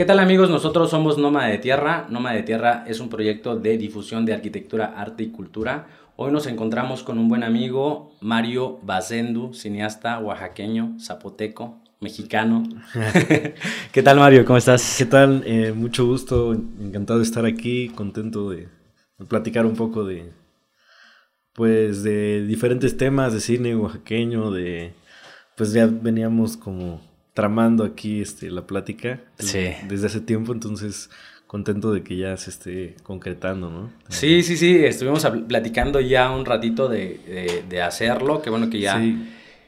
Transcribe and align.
¿Qué 0.00 0.06
tal 0.06 0.18
amigos? 0.18 0.48
Nosotros 0.48 0.88
somos 0.88 1.18
Nómada 1.18 1.48
de 1.48 1.58
Tierra. 1.58 2.06
Nómada 2.08 2.34
de 2.34 2.42
Tierra 2.42 2.86
es 2.88 3.00
un 3.00 3.10
proyecto 3.10 3.56
de 3.56 3.76
difusión 3.76 4.24
de 4.24 4.32
arquitectura, 4.32 4.94
arte 4.96 5.24
y 5.24 5.28
cultura. 5.28 5.88
Hoy 6.16 6.32
nos 6.32 6.46
encontramos 6.46 7.02
con 7.02 7.18
un 7.18 7.28
buen 7.28 7.42
amigo, 7.42 8.10
Mario 8.22 8.78
Bazendu, 8.82 9.52
cineasta 9.52 10.18
oaxaqueño, 10.18 10.96
zapoteco, 10.98 11.82
mexicano. 12.00 12.62
¿Qué 13.92 14.02
tal 14.02 14.16
Mario? 14.16 14.46
¿Cómo 14.46 14.56
estás? 14.56 14.94
¿Qué 14.96 15.04
tal? 15.04 15.42
Eh, 15.44 15.74
mucho 15.76 16.06
gusto, 16.06 16.54
encantado 16.54 17.18
de 17.18 17.26
estar 17.26 17.44
aquí, 17.44 17.90
contento 17.90 18.48
de, 18.48 18.68
de 19.18 19.26
platicar 19.26 19.66
un 19.66 19.76
poco 19.76 20.06
de, 20.06 20.32
pues, 21.52 22.02
de 22.02 22.46
diferentes 22.46 22.96
temas 22.96 23.34
de 23.34 23.40
cine 23.40 23.76
oaxaqueño, 23.76 24.50
de, 24.50 24.94
pues 25.58 25.74
ya 25.74 25.84
veníamos 25.84 26.56
como 26.56 27.09
tramando 27.34 27.84
aquí 27.84 28.20
este, 28.20 28.50
la 28.50 28.66
plática 28.66 29.20
desde 29.38 30.06
hace 30.06 30.20
tiempo, 30.20 30.52
entonces 30.52 31.10
contento 31.46 31.92
de 31.92 32.02
que 32.02 32.16
ya 32.16 32.36
se 32.36 32.50
esté 32.50 32.96
concretando, 33.02 33.70
¿no? 33.70 33.90
Sí, 34.08 34.42
sí, 34.42 34.56
sí, 34.56 34.84
estuvimos 34.84 35.26
platicando 35.48 36.00
ya 36.00 36.30
un 36.30 36.44
ratito 36.44 36.88
de, 36.88 37.64
de, 37.68 37.82
hacerlo, 37.82 38.40
que 38.40 38.50
bueno 38.50 38.70
que 38.70 38.78
ya 38.78 39.02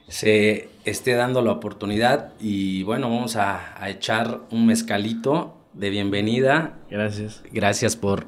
se 0.06 0.69
esté 0.84 1.15
dando 1.15 1.43
la 1.43 1.53
oportunidad 1.53 2.34
y 2.41 2.84
bueno, 2.84 3.11
vamos 3.11 3.34
a, 3.34 3.83
a, 3.83 3.91
echar 3.91 4.41
un 4.51 4.67
mezcalito 4.67 5.56
de 5.73 5.91
bienvenida. 5.91 6.79
Gracias. 6.91 7.42
Gracias 7.51 7.97
por 7.97 8.27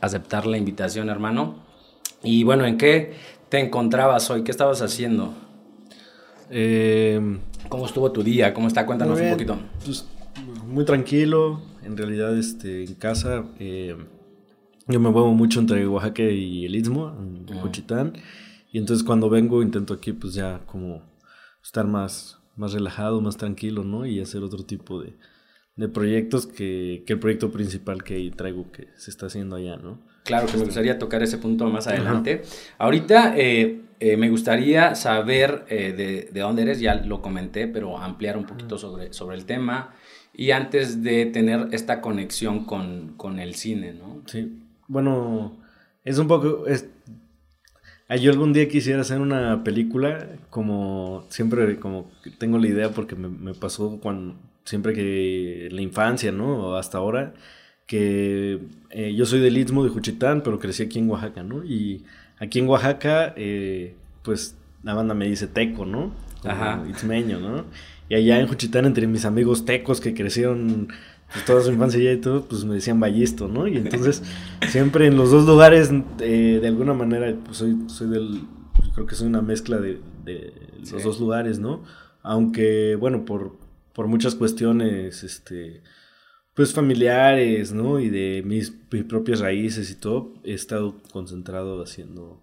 aceptar 0.00 0.46
la 0.46 0.56
invitación, 0.56 1.10
hermano. 1.10 1.62
Y 2.22 2.44
bueno, 2.44 2.64
¿en 2.64 2.78
qué 2.78 3.14
te 3.48 3.58
encontrabas 3.58 4.30
hoy? 4.30 4.44
¿Qué 4.44 4.50
estabas 4.50 4.80
haciendo? 4.80 5.34
Eh, 6.50 7.20
¿Cómo 7.68 7.86
estuvo 7.86 8.10
tu 8.12 8.22
día? 8.22 8.54
¿Cómo 8.54 8.68
está? 8.68 8.86
Cuéntanos 8.86 9.20
un 9.20 9.30
poquito. 9.30 9.58
Pues, 9.84 10.06
muy 10.66 10.84
tranquilo. 10.84 11.60
En 11.82 11.96
realidad, 11.96 12.36
este, 12.36 12.84
en 12.84 12.94
casa, 12.94 13.44
eh, 13.58 13.96
yo 14.86 15.00
me 15.00 15.10
muevo 15.10 15.32
mucho 15.32 15.60
entre 15.60 15.86
Oaxaca 15.86 16.22
y 16.22 16.66
el 16.66 16.74
Istmo, 16.74 17.14
en 17.18 17.58
Cochitán. 17.58 18.14
Y 18.72 18.78
entonces 18.78 19.04
cuando 19.04 19.30
vengo 19.30 19.62
intento 19.62 19.94
aquí, 19.94 20.12
pues 20.12 20.34
ya 20.34 20.60
como 20.66 21.02
estar 21.62 21.86
más, 21.86 22.38
más 22.56 22.72
relajado, 22.72 23.20
más 23.20 23.36
tranquilo, 23.36 23.84
¿no? 23.84 24.04
Y 24.04 24.20
hacer 24.20 24.42
otro 24.42 24.64
tipo 24.64 25.00
de, 25.00 25.16
de 25.76 25.88
proyectos 25.88 26.46
que, 26.46 27.04
que, 27.06 27.14
el 27.14 27.18
proyecto 27.18 27.50
principal 27.50 28.02
que 28.02 28.30
traigo 28.36 28.70
que 28.72 28.88
se 28.96 29.10
está 29.10 29.26
haciendo 29.26 29.56
allá, 29.56 29.76
¿no? 29.76 30.00
Claro, 30.24 30.46
que 30.46 30.56
me 30.56 30.64
gustaría 30.64 30.98
tocar 30.98 31.22
ese 31.22 31.38
punto 31.38 31.68
más 31.68 31.86
adelante. 31.86 32.42
Ahorita 32.78 33.34
eh, 33.36 33.82
eh, 34.04 34.18
me 34.18 34.28
gustaría 34.28 34.94
saber 34.94 35.64
eh, 35.70 35.94
de, 35.96 36.28
de, 36.30 36.40
dónde 36.40 36.60
eres, 36.60 36.78
ya 36.78 36.94
lo 36.94 37.22
comenté, 37.22 37.66
pero 37.66 37.96
ampliar 37.96 38.36
un 38.36 38.44
poquito 38.44 38.76
sobre, 38.76 39.14
sobre 39.14 39.34
el 39.34 39.46
tema. 39.46 39.94
Y 40.34 40.50
antes 40.50 41.02
de 41.02 41.24
tener 41.24 41.68
esta 41.72 42.02
conexión 42.02 42.66
con, 42.66 43.14
con 43.16 43.38
el 43.38 43.54
cine, 43.54 43.94
¿no? 43.94 44.20
Sí, 44.26 44.58
bueno, 44.88 45.56
es 46.04 46.18
un 46.18 46.28
poco... 46.28 46.66
Es, 46.66 46.86
yo 48.20 48.30
algún 48.30 48.52
día 48.52 48.68
quisiera 48.68 49.00
hacer 49.00 49.22
una 49.22 49.64
película, 49.64 50.28
como 50.50 51.24
siempre, 51.30 51.80
como 51.80 52.10
tengo 52.36 52.58
la 52.58 52.68
idea 52.68 52.90
porque 52.90 53.16
me, 53.16 53.30
me 53.30 53.54
pasó 53.54 54.00
cuando, 54.02 54.36
siempre 54.64 54.92
que 54.92 55.68
en 55.68 55.76
la 55.76 55.80
infancia, 55.80 56.30
¿no? 56.30 56.58
O 56.58 56.76
hasta 56.76 56.98
ahora 56.98 57.32
que 57.86 58.60
eh, 58.90 59.14
yo 59.14 59.26
soy 59.26 59.40
del 59.40 59.56
Istmo 59.56 59.84
de 59.84 59.90
Juchitán, 59.90 60.42
pero 60.42 60.58
crecí 60.58 60.82
aquí 60.82 60.98
en 60.98 61.08
Oaxaca, 61.10 61.42
¿no? 61.42 61.64
Y 61.64 62.04
aquí 62.38 62.58
en 62.58 62.68
Oaxaca, 62.68 63.32
eh, 63.36 63.94
pues 64.22 64.56
la 64.82 64.94
banda 64.94 65.14
me 65.14 65.26
dice 65.26 65.46
teco, 65.46 65.86
¿no? 65.86 66.12
Ajá. 66.44 66.84
Itzmeño, 66.88 67.40
¿no? 67.40 67.64
Y 68.08 68.14
allá 68.14 68.38
en 68.38 68.46
Juchitán, 68.46 68.84
entre 68.84 69.06
mis 69.06 69.24
amigos 69.24 69.64
tecos 69.64 70.00
que 70.00 70.14
crecieron 70.14 70.88
pues, 71.32 71.44
toda 71.44 71.62
su 71.62 71.72
infancia 71.72 72.12
y 72.12 72.16
todo, 72.18 72.44
pues 72.44 72.64
me 72.64 72.74
decían 72.74 73.00
ballisto, 73.00 73.48
¿no? 73.48 73.66
Y 73.66 73.78
entonces, 73.78 74.22
siempre 74.68 75.06
en 75.06 75.16
los 75.16 75.30
dos 75.30 75.46
lugares, 75.46 75.90
eh, 76.20 76.58
de 76.60 76.68
alguna 76.68 76.92
manera, 76.92 77.34
pues 77.44 77.58
soy, 77.58 77.76
soy 77.86 78.08
del. 78.08 78.42
Creo 78.94 79.06
que 79.06 79.14
soy 79.14 79.26
una 79.26 79.42
mezcla 79.42 79.78
de, 79.78 80.00
de 80.24 80.52
los 80.92 81.02
dos 81.02 81.18
lugares, 81.18 81.58
¿no? 81.58 81.82
Aunque, 82.22 82.96
bueno, 82.96 83.24
por, 83.24 83.56
por 83.92 84.06
muchas 84.06 84.34
cuestiones, 84.34 85.24
este 85.24 85.82
pues 86.54 86.72
familiares, 86.72 87.72
¿no? 87.72 87.98
Y 87.98 88.08
de 88.08 88.42
mis, 88.44 88.70
propias 89.08 89.40
raíces 89.40 89.90
y 89.90 89.96
todo, 89.96 90.34
he 90.44 90.54
estado 90.54 91.02
concentrado 91.12 91.82
haciendo, 91.82 92.42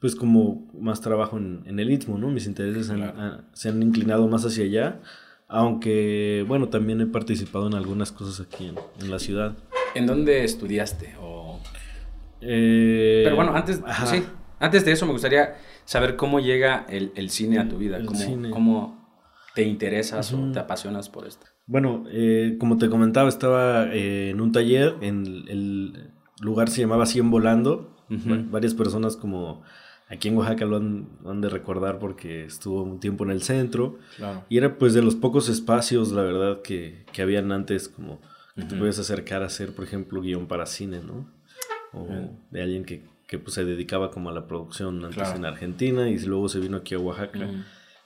pues 0.00 0.16
como 0.16 0.68
más 0.74 1.00
trabajo 1.00 1.38
en, 1.38 1.78
el 1.78 1.90
Istmo, 1.90 2.18
¿no? 2.18 2.28
Mis 2.28 2.46
intereses 2.46 2.92
se 3.52 3.68
han 3.68 3.82
inclinado 3.82 4.26
más 4.26 4.44
hacia 4.44 4.64
allá, 4.64 5.00
aunque, 5.46 6.44
bueno, 6.48 6.68
también 6.68 7.00
he 7.00 7.06
participado 7.06 7.68
en 7.68 7.74
algunas 7.74 8.10
cosas 8.10 8.44
aquí 8.44 8.72
en, 9.00 9.10
la 9.10 9.18
ciudad. 9.20 9.56
¿En 9.94 10.06
dónde 10.06 10.44
estudiaste? 10.44 11.14
O... 11.20 11.60
Eh, 12.40 13.22
Pero 13.24 13.36
bueno, 13.36 13.54
antes, 13.54 13.80
sí, 14.06 14.24
antes 14.58 14.84
de 14.84 14.92
eso 14.92 15.06
me 15.06 15.12
gustaría 15.12 15.56
saber 15.84 16.16
cómo 16.16 16.40
llega 16.40 16.86
el, 16.88 17.30
cine 17.30 17.60
a 17.60 17.68
tu 17.68 17.78
vida, 17.78 18.04
cómo, 18.04 18.50
cómo 18.50 19.08
te 19.54 19.62
interesas 19.62 20.32
o 20.32 20.52
te 20.52 20.58
apasionas 20.58 21.08
por 21.08 21.26
esto. 21.26 21.46
Bueno, 21.68 22.04
eh, 22.10 22.56
como 22.58 22.78
te 22.78 22.88
comentaba, 22.88 23.28
estaba 23.28 23.94
eh, 23.94 24.30
en 24.30 24.40
un 24.40 24.52
taller, 24.52 24.96
en 25.02 25.26
el 25.48 26.10
lugar 26.40 26.70
se 26.70 26.80
llamaba 26.80 27.06
Cien 27.06 27.30
Volando. 27.30 27.94
varias 28.50 28.72
personas 28.72 29.16
como 29.16 29.62
aquí 30.08 30.28
en 30.28 30.38
Oaxaca 30.38 30.64
lo 30.64 30.78
han, 30.78 31.40
de 31.42 31.50
recordar 31.50 31.98
porque 31.98 32.46
estuvo 32.46 32.82
un 32.82 33.00
tiempo 33.00 33.24
en 33.24 33.30
el 33.30 33.42
centro. 33.42 33.98
Y 34.48 34.56
era 34.56 34.78
pues 34.78 34.94
de 34.94 35.02
los 35.02 35.14
pocos 35.14 35.50
espacios, 35.50 36.10
la 36.10 36.22
verdad, 36.22 36.62
que, 36.62 37.04
que 37.12 37.20
habían 37.20 37.52
antes 37.52 37.90
como 37.90 38.18
que 38.56 38.62
te 38.62 38.74
puedes 38.74 38.98
acercar 38.98 39.42
a 39.42 39.46
hacer, 39.46 39.74
por 39.74 39.84
ejemplo, 39.84 40.22
guion 40.22 40.48
para 40.48 40.64
cine, 40.64 41.00
¿no? 41.06 41.30
O 41.92 42.08
de 42.50 42.62
alguien 42.62 42.86
que, 42.86 43.04
que 43.26 43.38
pues, 43.38 43.52
se 43.54 43.66
dedicaba 43.66 44.10
como 44.10 44.30
a 44.30 44.32
la 44.32 44.46
producción 44.46 45.04
antes 45.04 45.34
en 45.34 45.44
Argentina 45.44 46.08
y 46.08 46.18
luego 46.20 46.48
se 46.48 46.60
vino 46.60 46.78
aquí 46.78 46.94
a 46.94 46.98
Oaxaca. 46.98 47.46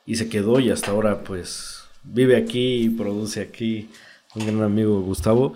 Y 0.05 0.17
se 0.17 0.29
quedó 0.29 0.59
y 0.59 0.71
hasta 0.71 0.91
ahora 0.91 1.23
pues 1.23 1.82
vive 2.05 2.37
aquí 2.37 2.85
y 2.85 2.89
produce 2.91 3.41
aquí, 3.41 3.89
un 4.35 4.47
gran 4.47 4.63
amigo 4.63 5.01
Gustavo. 5.03 5.55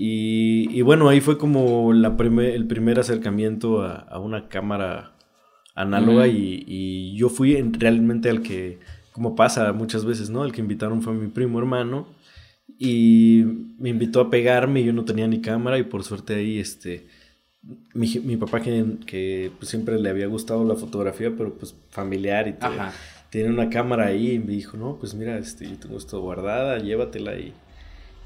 Y, 0.00 0.80
bueno, 0.82 1.08
ahí 1.08 1.20
fue 1.20 1.38
como 1.38 1.92
la 1.92 2.14
el 2.18 2.66
primer 2.66 3.00
acercamiento 3.00 3.82
a, 3.82 4.18
una 4.20 4.48
cámara 4.48 5.12
análoga 5.74 6.28
y, 6.28 7.14
yo 7.16 7.28
fui 7.28 7.60
realmente 7.72 8.30
al 8.30 8.42
que, 8.42 8.78
como 9.12 9.34
pasa 9.34 9.72
muchas 9.72 10.04
veces, 10.04 10.30
¿no? 10.30 10.44
El 10.44 10.52
que 10.52 10.60
invitaron 10.60 11.02
fue 11.02 11.14
mi 11.14 11.28
primo 11.28 11.58
hermano 11.58 12.06
y 12.78 13.44
me 13.78 13.88
invitó 13.88 14.20
a 14.20 14.30
pegarme 14.30 14.80
y 14.80 14.84
yo 14.84 14.92
no 14.92 15.04
tenía 15.04 15.26
ni 15.26 15.40
cámara 15.40 15.78
y 15.78 15.82
por 15.82 16.04
suerte 16.04 16.36
ahí, 16.36 16.60
este, 16.60 17.08
mi, 17.92 18.36
papá 18.36 18.60
que, 18.60 19.50
pues, 19.58 19.68
siempre 19.68 19.98
le 19.98 20.10
había 20.10 20.26
gustado 20.26 20.64
la 20.64 20.76
fotografía, 20.76 21.32
pero 21.36 21.54
pues 21.54 21.74
familiar 21.90 22.46
y 22.46 22.52
todo 22.52 22.70
tiene 23.30 23.50
una 23.50 23.70
cámara 23.70 24.06
ahí 24.06 24.32
y 24.32 24.38
me 24.38 24.52
dijo, 24.52 24.76
no, 24.76 24.96
pues 24.98 25.14
mira, 25.14 25.38
este, 25.38 25.68
yo 25.68 25.76
tengo 25.76 25.98
esto 25.98 26.20
guardada, 26.20 26.78
llévatela 26.78 27.38
y... 27.38 27.52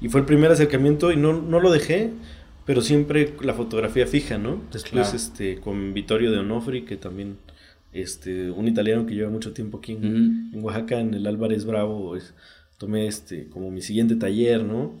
Y 0.01 0.09
fue 0.09 0.19
el 0.19 0.25
primer 0.25 0.51
acercamiento 0.51 1.13
y 1.13 1.17
no, 1.17 1.41
no 1.41 1.61
lo 1.61 1.71
dejé, 1.71 2.11
pero 2.65 2.81
siempre 2.81 3.33
la 3.41 3.53
fotografía 3.53 4.05
fija, 4.05 4.37
¿no? 4.37 4.61
Después, 4.71 5.13
este, 5.13 5.59
con 5.61 5.93
Vittorio 5.93 6.31
de 6.31 6.39
Onofri, 6.39 6.83
que 6.83 6.97
también, 6.97 7.37
este, 7.93 8.51
un 8.51 8.67
italiano 8.67 9.05
que 9.05 9.15
lleva 9.15 9.29
mucho 9.29 9.53
tiempo 9.53 9.77
aquí 9.77 9.93
en, 9.93 10.49
Oaxaca, 10.55 10.99
en 10.99 11.13
el 11.13 11.25
Álvarez 11.25 11.63
Bravo, 11.65 12.09
pues, 12.09 12.33
tomé, 12.77 13.07
este, 13.07 13.47
como 13.47 13.71
mi 13.71 13.81
siguiente 13.81 14.15
taller, 14.15 14.63
¿no? 14.63 14.99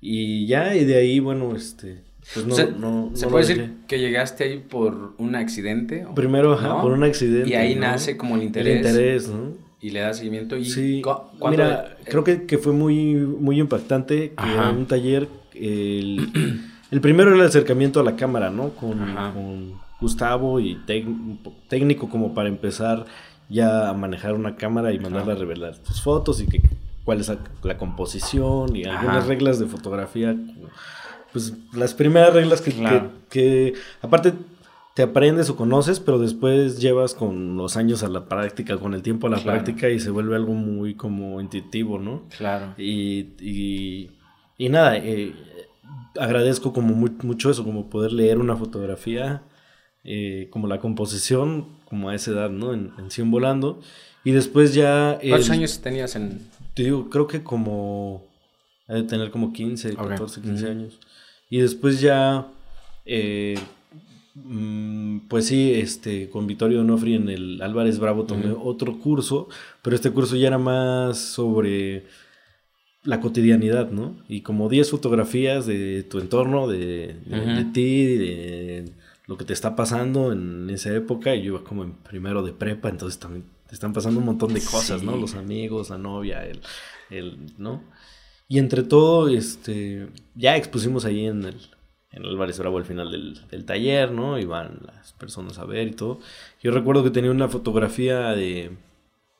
Y 0.00 0.46
ya, 0.46 0.76
y 0.76 0.84
de 0.84 0.96
ahí, 0.96 1.18
bueno, 1.18 1.56
este, 1.56 2.02
pues 2.32 2.46
no, 2.46 3.10
¿Se 3.14 3.26
puede 3.26 3.46
decir 3.46 3.74
que 3.86 3.98
llegaste 3.98 4.44
ahí 4.44 4.58
por 4.58 5.12
un 5.18 5.34
accidente? 5.34 6.06
Primero, 6.14 6.58
por 6.80 6.92
un 6.92 7.04
accidente. 7.04 7.50
Y 7.50 7.54
ahí 7.54 7.74
nace 7.74 8.16
como 8.16 8.36
el 8.36 8.44
interés. 8.44 8.72
El 8.72 8.86
interés, 8.86 9.28
¿no? 9.28 9.52
Y 9.80 9.90
le 9.90 10.00
da 10.00 10.14
seguimiento. 10.14 10.56
Y 10.56 10.64
sí, 10.64 11.02
mira, 11.48 11.96
creo 12.04 12.24
que, 12.24 12.44
que, 12.44 12.56
fue 12.56 12.72
muy, 12.72 13.14
muy 13.14 13.60
impactante 13.60 14.32
que 14.32 14.54
en 14.54 14.76
un 14.78 14.86
taller, 14.86 15.28
el, 15.54 16.62
el, 16.90 17.00
primero 17.02 17.30
era 17.30 17.40
el 17.42 17.46
acercamiento 17.46 18.00
a 18.00 18.02
la 18.02 18.16
cámara, 18.16 18.48
¿no? 18.48 18.70
Con, 18.70 18.98
con 19.34 19.74
Gustavo 20.00 20.60
y 20.60 20.78
técnico 21.68 22.08
como 22.08 22.32
para 22.32 22.48
empezar 22.48 23.04
ya 23.50 23.90
a 23.90 23.92
manejar 23.92 24.32
una 24.34 24.56
cámara 24.56 24.92
y 24.92 24.98
mandarla 24.98 25.34
a 25.34 25.36
revelar 25.36 25.76
tus 25.78 26.00
fotos 26.02 26.40
y 26.40 26.46
que 26.46 26.62
cuál 27.04 27.20
es 27.20 27.30
la, 27.62 27.76
composición 27.76 28.74
y 28.74 28.84
algunas 28.84 29.26
reglas 29.26 29.58
de 29.58 29.66
fotografía 29.66 30.34
pues 31.34 31.52
las 31.74 31.92
primeras 31.92 32.32
reglas 32.32 32.62
que, 32.62 32.72
que, 33.28 33.74
aparte 34.00 34.32
te 34.94 35.02
aprendes 35.02 35.50
o 35.50 35.56
conoces, 35.56 35.98
pero 35.98 36.20
después 36.20 36.80
llevas 36.80 37.14
con 37.14 37.56
los 37.56 37.76
años 37.76 38.04
a 38.04 38.08
la 38.08 38.26
práctica, 38.26 38.78
con 38.78 38.94
el 38.94 39.02
tiempo 39.02 39.26
a 39.26 39.30
la 39.30 39.42
práctica 39.42 39.90
y 39.90 39.98
se 39.98 40.10
vuelve 40.10 40.36
algo 40.36 40.54
muy 40.54 40.94
como 40.94 41.40
intuitivo, 41.40 41.98
¿no? 41.98 42.22
Claro. 42.38 42.74
Y, 42.78 43.34
y, 43.40 44.10
y 44.56 44.68
nada, 44.68 44.96
eh, 44.96 45.34
agradezco 46.18 46.72
como 46.72 46.94
mucho 46.94 47.50
eso, 47.50 47.64
como 47.64 47.90
poder 47.90 48.12
leer 48.12 48.38
una 48.38 48.56
fotografía, 48.56 49.42
eh, 50.04 50.48
como 50.50 50.68
la 50.68 50.78
composición, 50.78 51.66
como 51.86 52.10
a 52.10 52.14
esa 52.14 52.30
edad, 52.30 52.50
¿no? 52.50 52.72
En, 52.72 52.92
en 52.96 53.10
100 53.10 53.32
volando. 53.32 53.80
Y 54.22 54.30
después 54.30 54.74
ya... 54.74 55.18
¿Cuántos 55.20 55.50
años 55.50 55.80
tenías 55.80 56.14
en...? 56.14 56.48
Te 56.74 56.84
digo, 56.84 57.10
creo 57.10 57.26
que 57.26 57.42
como 57.42 58.26
Ha 58.86 58.94
de 58.94 59.02
tener 59.02 59.30
como 59.32 59.52
15, 59.52 59.96
14, 59.96 60.40
15 60.40 60.68
años. 60.68 61.00
Y 61.50 61.58
después 61.58 62.00
ya, 62.00 62.48
eh, 63.04 63.58
mm, 64.34 65.20
pues 65.28 65.46
sí, 65.46 65.72
este, 65.74 66.28
con 66.30 66.46
Vittorio 66.46 66.78
Donofri 66.78 67.14
en 67.14 67.28
el 67.28 67.62
Álvarez 67.62 67.98
Bravo 67.98 68.24
tomé 68.24 68.50
otro 68.50 68.98
curso, 68.98 69.48
pero 69.82 69.94
este 69.94 70.10
curso 70.10 70.36
ya 70.36 70.48
era 70.48 70.58
más 70.58 71.18
sobre 71.18 72.04
la 73.04 73.20
cotidianidad, 73.20 73.90
¿no? 73.90 74.16
Y 74.28 74.40
como 74.40 74.68
10 74.68 74.90
fotografías 74.90 75.66
de 75.66 76.02
tu 76.04 76.18
entorno, 76.18 76.66
de, 76.66 77.14
de, 77.26 77.64
ti, 77.72 78.04
de 78.16 78.92
lo 79.26 79.36
que 79.36 79.44
te 79.44 79.52
está 79.52 79.76
pasando 79.76 80.32
en 80.32 80.70
esa 80.70 80.94
época. 80.94 81.34
Y 81.34 81.42
yo 81.42 81.54
iba 81.54 81.64
como 81.64 81.84
en 81.84 81.92
primero 81.92 82.42
de 82.42 82.52
prepa, 82.52 82.88
entonces 82.88 83.20
también 83.20 83.44
te 83.66 83.74
están 83.74 83.92
pasando 83.92 84.20
un 84.20 84.26
montón 84.26 84.54
de 84.54 84.62
cosas, 84.62 85.02
¿no? 85.02 85.16
Los 85.16 85.34
amigos, 85.34 85.90
la 85.90 85.98
novia, 85.98 86.46
el, 86.46 86.60
el, 87.10 87.52
¿no? 87.58 87.82
Y 88.48 88.58
entre 88.58 88.82
todo, 88.82 89.28
este, 89.28 90.08
ya 90.34 90.56
expusimos 90.56 91.04
ahí 91.04 91.26
en 91.26 91.44
el, 91.44 91.56
en 92.10 92.24
Álvarez 92.24 92.58
Bravo 92.58 92.78
al 92.78 92.84
final 92.84 93.10
del, 93.10 93.40
del, 93.48 93.64
taller, 93.64 94.12
¿no? 94.12 94.38
Iban 94.38 94.80
las 94.86 95.12
personas 95.14 95.58
a 95.58 95.64
ver 95.64 95.88
y 95.88 95.92
todo. 95.92 96.20
Yo 96.62 96.70
recuerdo 96.70 97.02
que 97.02 97.10
tenía 97.10 97.30
una 97.30 97.48
fotografía 97.48 98.30
de 98.30 98.76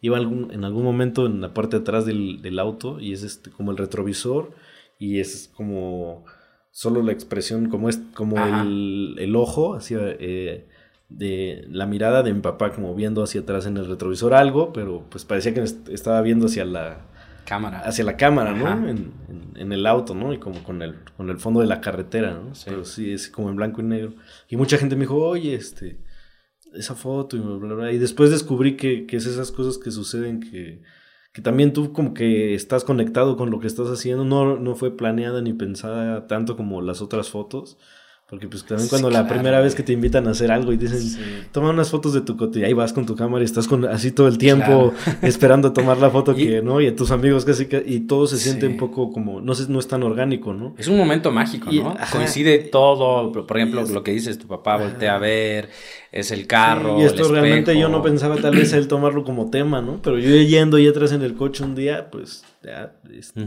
iba 0.04 0.18
en 0.18 0.64
algún 0.64 0.84
momento 0.84 1.24
en 1.24 1.40
la 1.40 1.54
parte 1.54 1.76
de 1.76 1.80
atrás 1.80 2.04
del, 2.04 2.58
auto 2.58 3.00
y 3.00 3.14
es 3.14 3.22
este, 3.22 3.50
como 3.50 3.70
el 3.70 3.78
retrovisor 3.78 4.50
y 4.98 5.18
es 5.18 5.50
como 5.56 6.26
solo 6.70 7.02
la 7.02 7.12
expresión, 7.12 7.70
como 7.70 7.88
es 7.88 8.00
como 8.14 8.36
el, 8.36 9.34
ojo 9.34 9.74
hacia 9.74 10.00
eh, 10.02 10.66
de 11.08 11.64
la 11.70 11.86
mirada 11.86 12.22
de 12.22 12.34
mi 12.34 12.42
papá 12.42 12.72
como 12.72 12.94
viendo 12.94 13.22
hacia 13.22 13.40
atrás 13.40 13.64
en 13.64 13.78
el 13.78 13.86
retrovisor 13.86 14.34
algo, 14.34 14.74
pero 14.74 15.06
pues 15.08 15.24
parecía 15.24 15.54
que 15.54 15.62
estaba 15.62 16.20
viendo 16.20 16.46
hacia 16.46 16.66
la 16.66 17.06
cámara. 17.44 17.80
Hacia 17.80 18.04
la 18.04 18.16
cámara, 18.16 18.52
¿no? 18.52 18.88
En, 18.88 19.12
en, 19.56 19.72
el 19.72 19.86
auto, 19.86 20.14
¿no? 20.14 20.32
Y 20.32 20.38
como 20.38 20.62
con 20.62 20.82
el, 20.82 20.96
con 21.16 21.30
el 21.30 21.38
fondo 21.38 21.60
de 21.60 21.66
la 21.66 21.80
carretera, 21.80 22.32
¿no? 22.32 22.52
Pero 22.64 22.84
sí, 22.84 23.12
es 23.12 23.28
como 23.28 23.50
en 23.50 23.56
blanco 23.56 23.80
y 23.80 23.84
negro. 23.84 24.14
Y 24.48 24.56
mucha 24.56 24.78
gente 24.78 24.96
me 24.96 25.02
dijo, 25.02 25.16
oye, 25.16 25.54
este, 25.54 25.98
esa 26.74 26.94
foto 26.94 27.36
y 27.36 27.40
bla, 27.40 27.74
bla, 27.74 27.92
Y 27.92 27.98
después 27.98 28.30
descubrí 28.30 28.76
que, 28.76 29.06
que, 29.06 29.16
es 29.16 29.26
esas 29.26 29.52
cosas 29.52 29.78
que 29.78 29.90
suceden 29.90 30.40
que, 30.40 30.82
que 31.32 31.42
también 31.42 31.72
tú 31.72 31.92
como 31.92 32.14
que 32.14 32.54
estás 32.54 32.84
conectado 32.84 33.36
con 33.36 33.50
lo 33.50 33.60
que 33.60 33.66
estás 33.66 33.88
haciendo. 33.88 34.24
No, 34.24 34.58
no 34.58 34.74
fue 34.74 34.96
planeada 34.96 35.40
ni 35.40 35.52
pensada 35.52 36.26
tanto 36.26 36.56
como 36.56 36.82
las 36.82 37.02
otras 37.02 37.30
fotos. 37.30 37.78
Porque 38.28 38.48
pues 38.48 38.64
también 38.64 38.88
cuando 38.88 39.10
la 39.10 39.28
primera 39.28 39.60
vez 39.60 39.74
que 39.74 39.82
te 39.82 39.92
invitan 39.92 40.26
a 40.26 40.30
hacer 40.30 40.50
algo 40.50 40.72
y 40.72 40.78
dicen, 40.78 41.46
toma 41.52 41.70
unas 41.70 41.90
fotos 41.90 42.14
de 42.14 42.22
tu 42.22 42.38
cote 42.38 42.60
y 42.60 42.64
ahí 42.64 42.72
vas 42.72 42.94
con 42.94 43.04
tu 43.04 43.14
cámara 43.14 43.42
y 43.42 43.44
estás 43.44 43.68
con 43.68 43.84
así 43.84 44.12
todo 44.12 44.28
el 44.28 44.38
tiempo 44.38 44.94
esperando 45.22 45.74
tomar 45.74 45.98
la 45.98 46.08
foto 46.08 46.34
que, 46.34 46.62
¿no? 46.62 46.80
Y 46.80 46.86
a 46.86 46.96
tus 46.96 47.10
amigos 47.10 47.44
casi 47.44 47.66
que, 47.66 47.84
y 47.86 48.00
todo 48.00 48.26
se 48.26 48.38
siente 48.38 48.66
un 48.66 48.78
poco 48.78 49.12
como, 49.12 49.42
no 49.42 49.54
sé, 49.54 49.66
no 49.68 49.78
es 49.78 49.88
tan 49.88 50.02
orgánico, 50.02 50.54
¿no? 50.54 50.74
Es 50.78 50.88
un 50.88 50.96
momento 50.96 51.30
mágico, 51.32 51.70
¿no? 51.70 51.96
Coincide 52.10 52.58
todo, 52.60 53.30
por 53.30 53.56
ejemplo, 53.58 53.84
lo 53.86 54.02
que 54.02 54.12
dices, 54.12 54.38
tu 54.38 54.46
papá 54.46 54.78
voltea 54.78 55.16
a 55.16 55.18
ver, 55.18 55.68
es 56.10 56.30
el 56.30 56.46
carro. 56.46 56.98
y 57.00 57.04
esto 57.04 57.30
realmente 57.30 57.78
yo 57.78 57.90
no 57.90 58.02
pensaba 58.02 58.36
tal 58.36 58.56
vez 58.56 58.72
él 58.72 58.88
tomarlo 58.88 59.24
como 59.24 59.50
tema, 59.50 59.82
¿no? 59.82 60.00
Pero 60.02 60.18
yo 60.18 60.34
yendo 60.34 60.78
y 60.78 60.88
atrás 60.88 61.12
en 61.12 61.20
el 61.20 61.34
coche 61.34 61.62
un 61.62 61.74
día, 61.74 62.10
pues 62.10 62.42
ya, 62.62 62.94
este, 63.12 63.42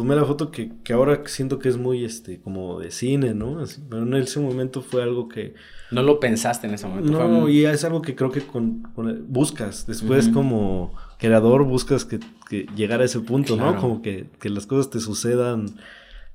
tomé 0.00 0.16
la 0.16 0.24
foto 0.24 0.50
que, 0.50 0.70
que, 0.82 0.94
ahora 0.94 1.20
siento 1.26 1.58
que 1.58 1.68
es 1.68 1.76
muy, 1.76 2.06
este, 2.06 2.40
como 2.40 2.80
de 2.80 2.90
cine, 2.90 3.34
¿no? 3.34 3.62
pero 3.90 4.04
en 4.04 4.14
ese 4.14 4.40
momento 4.40 4.80
fue 4.80 5.02
algo 5.02 5.28
que... 5.28 5.52
No 5.90 6.02
lo 6.02 6.18
pensaste 6.20 6.66
en 6.66 6.72
ese 6.72 6.86
momento. 6.86 7.28
No, 7.28 7.50
y 7.50 7.66
es 7.66 7.84
algo 7.84 8.00
que 8.00 8.16
creo 8.16 8.30
que 8.30 8.40
con, 8.40 8.88
buscas, 9.28 9.86
después 9.86 10.30
como 10.30 10.94
creador 11.18 11.64
buscas 11.64 12.06
que, 12.06 12.18
que, 12.48 12.64
llegar 12.74 13.02
a 13.02 13.04
ese 13.04 13.20
punto, 13.20 13.56
¿no? 13.56 13.76
Como 13.76 14.00
que, 14.00 14.24
que, 14.40 14.48
las 14.48 14.64
cosas 14.64 14.88
te 14.88 15.00
sucedan 15.00 15.66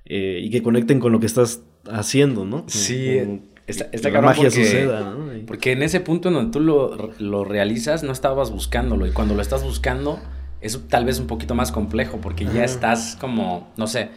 eh, 0.06 0.42
y 0.44 0.52
que 0.52 0.62
conecten 0.62 1.00
con 1.00 1.12
lo 1.12 1.20
que 1.20 1.26
estás 1.26 1.64
haciendo, 1.90 2.46
¿no? 2.46 2.66
sí. 2.68 3.42
esta, 3.66 3.88
la 4.12 4.22
magia 4.22 4.44
porque, 4.44 4.64
suceda, 4.64 5.10
¿no? 5.10 5.26
Porque 5.48 5.72
en 5.72 5.82
ese 5.82 6.02
punto 6.02 6.28
en 6.28 6.36
donde 6.36 6.52
tú 6.52 6.60
lo, 6.60 7.14
lo 7.18 7.46
realizas, 7.46 8.04
no 8.04 8.12
estabas 8.12 8.52
buscándolo. 8.52 9.08
Y 9.08 9.12
cuando 9.12 9.34
lo 9.34 9.42
estás 9.42 9.64
buscando, 9.64 10.20
es 10.66 10.80
tal 10.88 11.06
vez 11.06 11.20
un 11.20 11.28
poquito 11.28 11.56
más 11.56 11.72
complejo 11.72 12.20
porque 12.22 12.46
ya 12.46 12.64
estás 12.64 13.18
como, 13.20 13.72
no 13.78 13.88
sé, 13.88 14.10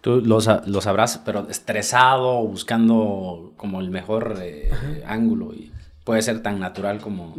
tú 0.00 0.20
lo, 0.20 0.38
lo, 0.66 0.80
sabrás, 0.80 1.20
pero 1.24 1.48
estresado, 1.48 2.42
buscando 2.46 3.52
como 3.56 3.80
el 3.80 3.90
mejor 3.90 4.38
eh, 4.42 4.70
ángulo 5.06 5.52
y 5.52 5.72
puede 6.04 6.22
ser 6.22 6.42
tan 6.42 6.58
natural 6.58 7.00
como 7.00 7.36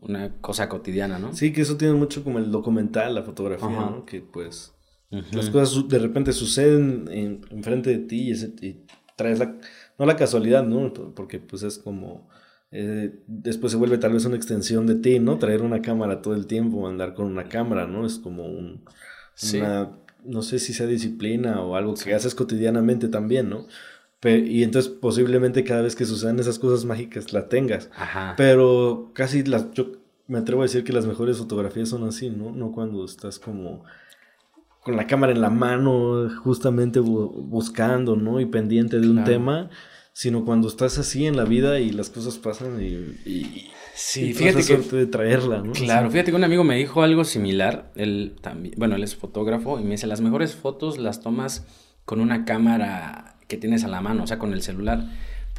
una 0.00 0.32
cosa 0.40 0.68
cotidiana, 0.68 1.18
¿no? 1.18 1.34
Sí, 1.34 1.52
que 1.52 1.60
eso 1.60 1.76
tiene 1.76 1.94
mucho 1.94 2.24
como 2.24 2.38
el 2.38 2.50
documental, 2.50 3.14
la 3.14 3.22
fotografía, 3.22 3.68
¿no? 3.68 4.04
Que 4.06 4.22
pues 4.22 4.74
las 5.10 5.50
cosas 5.50 5.88
de 5.88 5.98
repente 5.98 6.32
suceden 6.32 7.08
en, 7.10 7.40
enfrente 7.50 7.90
de 7.90 7.98
ti 7.98 8.30
y, 8.30 8.66
y 8.66 8.86
traes 9.16 9.38
la, 9.38 9.56
no 9.98 10.06
la 10.06 10.16
casualidad, 10.16 10.64
¿no? 10.64 10.92
Porque 11.14 11.38
pues 11.38 11.62
es 11.62 11.78
como 11.78 12.28
eh, 12.72 13.18
después 13.26 13.72
se 13.72 13.78
vuelve 13.78 13.98
tal 13.98 14.12
vez 14.12 14.24
una 14.24 14.36
extensión 14.36 14.86
de 14.86 14.94
ti, 14.94 15.18
¿no? 15.18 15.38
Traer 15.38 15.62
una 15.62 15.82
cámara 15.82 16.22
todo 16.22 16.34
el 16.34 16.46
tiempo, 16.46 16.86
andar 16.86 17.14
con 17.14 17.26
una 17.26 17.44
cámara, 17.48 17.86
¿no? 17.86 18.06
Es 18.06 18.18
como 18.18 18.46
un, 18.46 18.84
una, 19.54 19.90
no 20.24 20.42
sé 20.42 20.58
si 20.58 20.72
sea 20.72 20.86
disciplina 20.86 21.60
o 21.62 21.76
algo 21.76 21.94
que 21.94 22.14
haces 22.14 22.34
cotidianamente 22.34 23.08
también, 23.08 23.48
¿no? 23.48 23.66
y 24.22 24.64
entonces 24.64 24.92
posiblemente 24.92 25.64
cada 25.64 25.80
vez 25.80 25.96
que 25.96 26.04
sucedan 26.04 26.38
esas 26.38 26.58
cosas 26.58 26.84
mágicas 26.84 27.32
la 27.32 27.48
tengas. 27.48 27.88
Ajá. 27.96 28.34
Pero 28.36 29.12
casi 29.14 29.42
las, 29.44 29.72
yo 29.72 29.92
me 30.26 30.38
atrevo 30.38 30.60
a 30.60 30.66
decir 30.66 30.84
que 30.84 30.92
las 30.92 31.06
mejores 31.06 31.38
fotografías 31.38 31.88
son 31.88 32.04
así, 32.04 32.28
¿no? 32.28 32.52
No 32.52 32.70
cuando 32.70 33.02
estás 33.02 33.38
como 33.38 33.82
con 34.82 34.96
la 34.96 35.06
cámara 35.06 35.32
en 35.32 35.40
la 35.40 35.48
mano, 35.48 36.28
justamente 36.42 37.00
buscando, 37.00 38.14
¿no? 38.14 38.40
Y 38.40 38.46
pendiente 38.46 39.00
de 39.00 39.08
un 39.08 39.24
tema 39.24 39.70
sino 40.12 40.44
cuando 40.44 40.68
estás 40.68 40.98
así 40.98 41.26
en 41.26 41.36
la 41.36 41.44
vida 41.44 41.80
y 41.80 41.90
las 41.90 42.10
cosas 42.10 42.38
pasan 42.38 42.82
y, 42.82 43.70
sí, 43.94 44.34
fíjate 44.34 44.64
que 44.64 44.96
de 44.96 45.06
traerla, 45.06 45.62
¿no? 45.62 45.72
Claro, 45.72 46.10
fíjate 46.10 46.30
que 46.30 46.36
un 46.36 46.44
amigo 46.44 46.64
me 46.64 46.76
dijo 46.76 47.02
algo 47.02 47.24
similar, 47.24 47.92
él 47.94 48.36
también, 48.40 48.74
bueno, 48.76 48.96
él 48.96 49.02
es 49.02 49.16
fotógrafo 49.16 49.78
y 49.78 49.84
me 49.84 49.92
dice, 49.92 50.06
"Las 50.06 50.20
mejores 50.20 50.54
fotos 50.54 50.98
las 50.98 51.20
tomas 51.20 51.66
con 52.04 52.20
una 52.20 52.44
cámara 52.44 53.36
que 53.48 53.56
tienes 53.56 53.84
a 53.84 53.88
la 53.88 54.00
mano, 54.00 54.24
o 54.24 54.26
sea, 54.26 54.38
con 54.38 54.52
el 54.52 54.62
celular." 54.62 55.08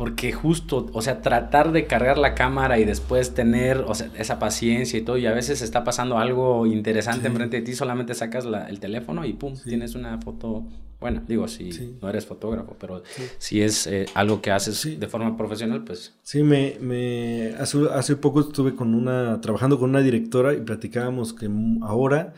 Porque 0.02 0.32
justo, 0.32 0.90
o 0.94 1.02
sea, 1.04 1.22
tratar 1.22 1.72
de 1.72 1.86
cargar 1.86 2.18
la 2.18 2.34
cámara 2.34 2.80
y 2.80 2.86
después 2.86 3.36
tener, 3.36 3.86
o 3.88 3.94
sea, 3.94 4.10
esa 4.18 4.40
paciencia 4.40 4.98
y 4.98 5.04
todo, 5.04 5.16
y 5.20 5.28
a 5.28 5.32
veces 5.32 5.62
está 5.62 5.84
pasando 5.84 6.18
algo 6.18 6.66
interesante 6.66 7.28
enfrente 7.28 7.58
de 7.58 7.62
ti, 7.62 7.76
solamente 7.76 8.16
sacas 8.16 8.48
el 8.68 8.80
teléfono 8.80 9.26
y 9.26 9.34
pum, 9.34 9.54
tienes 9.64 9.94
una 9.94 10.20
foto 10.20 10.66
bueno, 11.00 11.22
digo, 11.28 11.48
si 11.48 11.70
no 12.02 12.10
eres 12.10 12.26
fotógrafo, 12.26 12.76
pero 12.80 13.04
si 13.38 13.62
es 13.62 13.86
eh, 13.86 14.08
algo 14.16 14.42
que 14.42 14.50
haces 14.50 15.00
de 15.00 15.08
forma 15.08 15.38
profesional, 15.38 15.84
pues... 15.84 16.16
Sí, 16.24 16.42
me, 16.42 16.78
me 16.80 17.54
hace, 17.60 17.78
hace 17.94 18.16
poco 18.16 18.40
estuve 18.40 18.74
con 18.74 18.96
una, 18.96 19.40
trabajando 19.40 19.78
con 19.78 19.92
una 19.92 20.02
directora 20.02 20.56
y 20.56 20.62
platicábamos 20.62 21.34
que 21.34 21.48
ahora, 21.84 22.34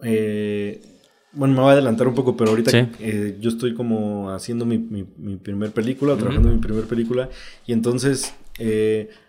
eh, 0.00 0.93
bueno, 1.34 1.54
me 1.54 1.60
voy 1.60 1.70
a 1.70 1.72
adelantar 1.72 2.08
un 2.08 2.14
poco, 2.14 2.36
pero 2.36 2.50
ahorita 2.50 2.70
eh, 3.00 3.38
yo 3.40 3.50
estoy 3.50 3.74
como 3.74 4.30
haciendo 4.30 4.64
mi, 4.64 4.78
mi, 4.78 5.36
primer 5.36 5.72
película, 5.72 6.16
trabajando 6.16 6.48
en 6.48 6.56
mi 6.56 6.60
primer 6.60 6.84
película, 6.84 7.28
y 7.66 7.72
entonces 7.72 8.34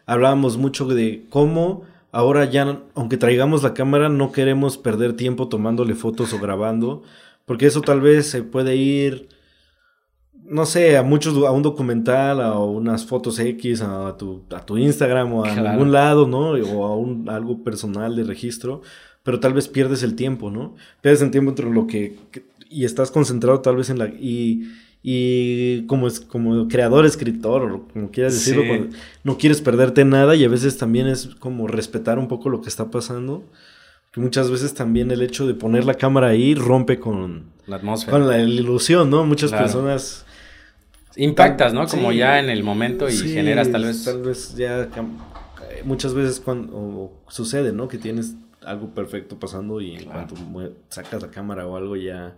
hablábamos 0.06 0.58
mucho 0.58 0.86
de 0.86 1.26
cómo 1.30 1.84
ahora 2.12 2.46
ya, 2.46 2.80
aunque 2.94 3.18
traigamos 3.18 3.64
la 3.64 3.74
cámara, 3.74 4.10
no 4.10 4.32
queremos 4.32 4.78
perder 4.78 5.14
tiempo 5.14 5.48
tomándole 5.48 5.96
fotos 5.96 6.32
o 6.34 6.40
grabando 6.40 7.04
porque 7.46 7.68
eso 7.68 7.82
tal 7.82 8.02
vez 8.02 8.30
se 8.30 8.44
puede 8.44 8.76
ir, 8.76 9.30
no 10.34 10.66
sé, 10.66 10.98
a 10.98 11.04
muchos, 11.04 11.38
a 11.46 11.52
un 11.52 11.62
documental, 11.62 12.42
a 12.42 12.60
unas 12.60 13.06
fotos 13.06 13.40
X, 13.40 13.82
a 13.82 14.18
tu, 14.18 14.44
a 14.52 14.66
tu 14.66 14.78
Instagram 14.78 15.34
o 15.34 15.46
a 15.46 15.54
algún 15.54 15.92
lado, 15.92 16.28
¿no? 16.28 16.52
O 16.52 16.86
a 16.86 16.96
un, 16.96 17.30
algo 17.30 17.64
personal 17.64 18.16
de 18.16 18.24
registro, 18.24 18.82
pero 19.25 19.41
tal 19.41 19.53
vez 19.53 19.67
pierdes 19.67 20.03
el 20.03 20.15
tiempo, 20.15 20.50
¿no? 20.50 20.77
Pierdes 21.01 21.22
el 21.22 21.32
tiempo 21.32 21.50
entre 21.50 21.70
lo 21.70 21.88
que, 21.88 22.15
y 22.70 22.86
estás 22.86 23.12
concentrado 23.12 23.60
tal 23.60 23.75
vez 23.75 23.89
en 23.89 24.00
la, 24.00 24.08
y, 24.08 24.72
y 25.03 25.86
como, 25.88 26.08
es, 26.08 26.22
como 26.22 26.70
creador, 26.70 27.05
escritor, 27.05 27.63
o 27.70 27.88
como 27.91 28.12
quieras 28.12 28.34
decirlo, 28.36 28.63
no 29.25 29.38
quieres 29.38 29.60
perderte 29.60 30.05
nada 30.05 30.38
y 30.38 30.46
a 30.46 30.50
veces 30.50 30.77
también 30.77 31.08
es 31.08 31.36
como 31.39 31.67
respetar 31.67 32.20
un 32.20 32.29
poco 32.29 32.48
lo 32.50 32.62
que 32.62 32.70
está 32.70 32.89
pasando 32.89 33.44
que 34.15 34.22
muchas 34.22 34.50
veces 34.50 34.74
también 34.74 35.12
el 35.12 35.22
hecho 35.22 35.46
de 35.46 35.53
poner 35.53 35.84
la 35.84 35.96
cámara 35.96 36.29
ahí 36.29 36.55
rompe 36.55 37.01
con 37.01 37.51
la 37.67 37.75
atmósfera. 37.75 38.17
Con 38.17 38.29
la 38.29 38.39
ilusión, 38.39 39.10
¿no? 39.10 39.25
Muchas 39.25 39.51
personas... 39.51 40.25
Impactas, 41.17 41.74
¿no? 41.74 41.86
Como 41.86 42.13
ya 42.13 42.39
en 42.39 42.50
el 42.50 42.63
momento 42.63 43.10
y 43.10 43.13
generas 43.13 43.70
tal 43.70 43.84
vez... 43.84 44.05
Tal 44.05 44.22
vez 44.22 44.55
ya... 44.55 44.88
Muchas 45.84 46.13
veces 46.13 46.39
cuando 46.39 47.12
sucede, 47.27 47.74
¿no? 47.74 47.89
Que 47.89 47.98
tienes 47.98 48.36
algo 48.66 48.94
perfecto 48.94 49.40
pasando 49.40 49.82
y 49.82 49.96
en 49.96 50.06
cuanto 50.06 50.36
sacas 50.90 51.22
la 51.22 51.32
cámara 51.32 51.68
o 51.68 51.76
algo 51.76 51.96
ya... 51.96 52.38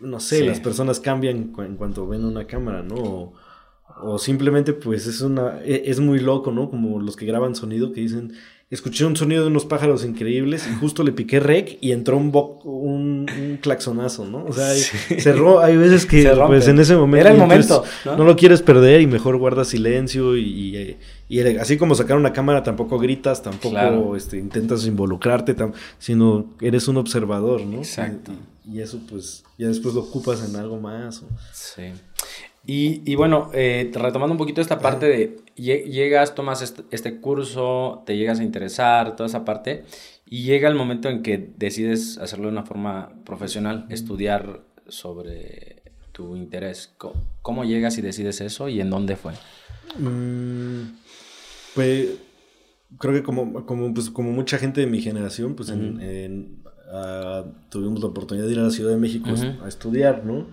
No 0.00 0.20
sé, 0.20 0.44
las 0.44 0.60
personas 0.60 1.00
cambian 1.00 1.54
en 1.58 1.76
cuanto 1.76 2.06
ven 2.06 2.24
una 2.24 2.46
cámara, 2.46 2.82
¿no? 2.82 2.96
O, 2.96 3.34
o 4.02 4.18
simplemente 4.18 4.72
pues 4.72 5.06
es 5.06 5.20
una... 5.20 5.62
E, 5.62 5.90
es 5.90 6.00
muy 6.00 6.18
loco, 6.18 6.50
¿no? 6.50 6.68
Como 6.68 7.00
los 7.00 7.16
que 7.16 7.26
graban 7.26 7.54
sonido 7.54 7.92
que 7.92 8.00
dicen 8.00 8.32
escuché 8.70 9.06
un 9.06 9.16
sonido 9.16 9.42
de 9.42 9.48
unos 9.48 9.64
pájaros 9.64 10.04
increíbles 10.04 10.68
y 10.70 10.74
justo 10.74 11.02
le 11.02 11.12
piqué 11.12 11.40
rec 11.40 11.78
y 11.80 11.92
entró 11.92 12.18
un, 12.18 12.30
un, 12.64 13.26
un 13.30 13.58
claxonazo, 13.62 14.26
¿no? 14.26 14.44
O 14.44 14.52
sea, 14.52 14.74
cerró, 15.18 15.60
hay 15.60 15.76
veces 15.78 16.04
que 16.04 16.30
pues 16.46 16.68
en 16.68 16.78
ese 16.78 16.94
momento... 16.94 17.20
Era 17.26 17.30
el 17.30 17.38
momento. 17.38 17.82
¿no? 18.04 18.24
lo 18.24 18.36
quieres 18.36 18.60
perder 18.60 19.00
y 19.00 19.06
mejor 19.06 19.38
guardas 19.38 19.68
silencio 19.68 20.36
y, 20.36 20.96
y, 21.28 21.40
así 21.58 21.78
como 21.78 21.94
sacar 21.94 22.18
una 22.18 22.32
cámara 22.34 22.62
tampoco 22.62 22.98
gritas, 22.98 23.42
tampoco 23.42 24.16
este, 24.16 24.36
intentas 24.36 24.84
involucrarte, 24.86 25.56
sino 25.98 26.46
eres 26.60 26.88
un 26.88 26.98
observador, 26.98 27.62
¿no? 27.62 27.78
Exacto. 27.78 28.32
Y, 28.70 28.80
eso 28.80 29.00
pues 29.08 29.44
ya 29.56 29.68
después 29.68 29.94
lo 29.94 30.02
ocupas 30.02 30.46
en 30.46 30.56
algo 30.56 30.78
más. 30.78 31.22
Sí. 31.52 31.84
Y, 32.66 33.14
bueno, 33.14 33.50
eh, 33.54 33.90
retomando 33.94 34.32
un 34.32 34.38
poquito 34.38 34.60
esta 34.60 34.78
parte 34.78 35.06
de 35.06 35.36
llegas, 35.56 36.34
tomas 36.34 36.60
este, 36.60 36.84
este, 36.90 37.18
curso, 37.18 38.02
te 38.04 38.16
llegas 38.18 38.40
a 38.40 38.42
interesar, 38.42 39.16
toda 39.16 39.26
esa 39.26 39.44
parte, 39.46 39.84
y 40.26 40.42
llega 40.42 40.68
el 40.68 40.74
momento 40.74 41.08
en 41.08 41.22
que 41.22 41.50
decides 41.56 42.18
hacerlo 42.18 42.48
de 42.48 42.52
una 42.52 42.64
forma 42.64 43.14
profesional, 43.24 43.86
estudiar 43.88 44.60
sobre 44.86 45.82
tu 46.12 46.36
interés. 46.36 46.94
¿Cómo, 47.40 47.64
llegas 47.64 47.96
y 47.96 48.02
decides 48.02 48.42
eso 48.42 48.68
y 48.68 48.82
en 48.82 48.90
dónde 48.90 49.16
fue? 49.16 49.32
Mm, 49.98 50.94
pues 51.74 52.08
creo 52.98 53.14
que 53.14 53.22
como, 53.22 53.64
como, 53.64 53.94
pues, 53.94 54.10
como 54.10 54.30
mucha 54.32 54.58
gente 54.58 54.80
de 54.80 54.86
mi 54.86 55.00
generación, 55.00 55.54
pues 55.54 55.72
ah, 56.92 57.44
tuvimos 57.70 58.00
la 58.00 58.08
oportunidad 58.08 58.46
de 58.46 58.52
ir 58.52 58.58
a 58.58 58.64
la 58.64 58.70
Ciudad 58.70 58.90
de 58.90 58.96
México 58.96 59.30
a 59.62 59.68
estudiar, 59.68 60.24
¿no? 60.24 60.46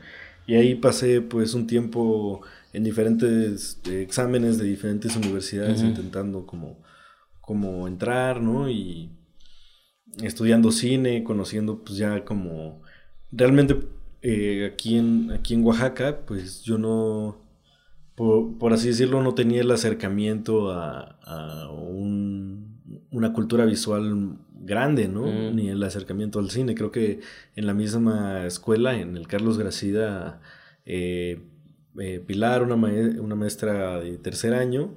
Y 0.48 0.56
ahí 0.56 0.76
pasé 0.76 1.22
pues 1.22 1.54
un 1.54 1.68
tiempo 1.68 2.42
en 2.74 2.84
diferentes 2.84 3.80
eh, 3.90 4.02
exámenes 4.02 4.58
de 4.58 4.66
diferentes 4.66 5.16
universidades 5.16 5.82
intentando 5.82 6.46
como, 6.46 6.78
como 7.42 7.88
entrar, 7.88 8.42
¿no? 8.42 8.70
Y 8.70 9.10
estudiando 10.22 10.72
cine, 10.72 11.24
conociendo 11.24 11.84
pues 11.84 11.98
ya 11.98 12.24
como... 12.26 12.82
Realmente 13.32 13.78
eh, 14.22 14.70
aquí, 14.72 14.98
en, 14.98 15.32
aquí 15.32 15.54
en 15.56 15.64
Oaxaca 15.64 16.22
pues 16.26 16.62
yo 16.64 16.78
no... 16.78 17.44
Por, 18.16 18.72
así 18.72 18.88
decirlo, 18.88 19.22
no 19.22 19.34
tenía 19.34 19.60
el 19.60 19.72
acercamiento 19.72 20.72
a, 20.72 21.20
a 21.22 21.70
una 23.12 23.34
cultura 23.34 23.66
visual 23.66 24.38
grande, 24.66 25.08
¿no? 25.08 25.28
Mm. 25.28 25.56
Ni 25.56 25.70
el 25.70 25.82
acercamiento 25.84 26.40
al 26.40 26.50
cine. 26.50 26.76
Creo 26.76 26.92
que 26.92 27.20
en 27.56 27.68
la 27.68 27.74
misma 27.74 28.46
escuela, 28.46 28.98
en 29.00 29.16
el 29.16 29.28
Carlos 29.28 29.58
Gracida, 29.58 30.42
eh, 30.86 31.40
eh, 32.00 32.22
Pilar, 32.26 32.64
una, 32.64 32.76
una, 32.76 33.36
maestra 33.36 34.00
de 34.00 34.18
tercer 34.18 34.54
año, 34.54 34.96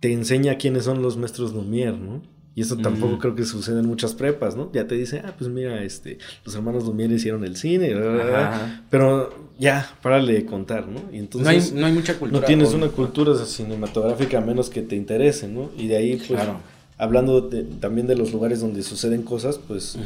te 0.00 0.12
enseña 0.12 0.56
quiénes 0.56 0.84
son 0.84 1.02
los 1.02 1.16
maestros 1.16 1.54
Lumière, 1.54 1.98
¿no? 1.98 2.22
Y 2.54 2.62
eso 2.62 2.78
tampoco 2.78 3.16
mm. 3.16 3.18
creo 3.18 3.34
que 3.34 3.44
sucede 3.44 3.80
en 3.80 3.86
muchas 3.86 4.14
prepas, 4.14 4.56
¿no? 4.56 4.72
Ya 4.72 4.86
te 4.86 4.94
dice, 4.94 5.22
ah, 5.22 5.34
pues 5.36 5.50
mira, 5.50 5.82
este, 5.82 6.16
los 6.42 6.54
hermanos 6.54 6.84
Lumière 6.84 7.12
hicieron 7.12 7.44
el 7.44 7.56
cine, 7.56 7.94
pero 8.88 9.50
ya, 9.58 9.94
párale 10.02 10.32
de 10.32 10.46
contar, 10.46 10.88
¿no? 10.88 11.02
Y 11.12 11.18
entonces, 11.18 11.74
no, 11.74 11.84
hay, 11.84 11.92
mucha 11.92 12.18
cultura. 12.18 12.40
No 12.40 12.46
tienes 12.46 12.72
una 12.72 12.88
cultura 12.88 13.34
cinematográfica 13.44 14.38
a 14.38 14.40
menos 14.40 14.70
que 14.70 14.80
te 14.80 14.96
interese, 14.96 15.48
¿no? 15.48 15.70
Y 15.76 15.88
de 15.88 15.96
ahí, 15.96 16.16
pues, 16.16 16.40
hablando 16.98 17.48
también 17.80 18.06
de 18.06 18.16
los 18.16 18.32
lugares 18.32 18.60
donde 18.60 18.82
suceden 18.82 19.22
cosas, 19.22 19.58
pues, 19.58 19.98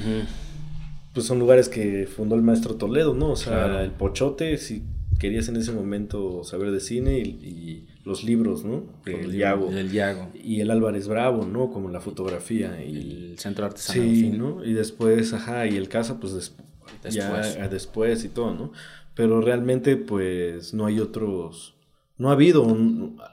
pues 1.13 1.27
son 1.27 1.39
lugares 1.39 1.69
que 1.69 2.07
fundó 2.07 2.35
el 2.35 2.43
maestro 2.43 2.75
Toledo, 2.75 3.15
¿no? 3.15 3.31
O 3.31 3.37
sea, 3.37 3.83
el 3.83 3.91
Pochote, 3.91 4.57
si 4.59 4.83
querías 5.19 5.49
en 5.49 5.57
ese 5.57 5.73
momento 5.73 6.43
saber 6.45 6.71
de 6.71 6.81
cine 6.81 7.19
y, 7.19 7.87
los 8.03 8.25
libros, 8.25 8.65
¿no? 8.65 8.85
El 9.05 9.37
Yago. 9.37 9.71
El 9.71 9.93
Yago. 9.93 10.31
Y 10.43 10.61
el 10.61 10.71
Álvarez 10.71 11.07
Bravo, 11.07 11.45
¿no? 11.45 11.71
Como 11.71 11.91
la 11.91 12.01
fotografía. 12.01 12.83
Y 12.83 12.97
el 12.97 13.39
Centro 13.39 13.67
Artesanal. 13.67 14.03
Sí, 14.03 14.31
¿no? 14.31 14.65
Y 14.65 14.73
después, 14.73 15.35
ajá, 15.35 15.67
y 15.67 15.77
el 15.77 15.89
Casa, 15.89 16.19
pues 16.19 16.33
después. 16.33 16.67
Ya 17.11 17.69
después 17.69 18.25
y 18.25 18.31
todo, 18.31 18.55
¿no? 18.55 18.73
Pero 19.15 19.43
realmente, 19.43 19.97
pues, 19.97 20.73
no 20.73 20.87
hay 20.87 20.99
otros 20.99 21.75
no 22.21 22.29
ha 22.29 22.33
habido. 22.33 22.67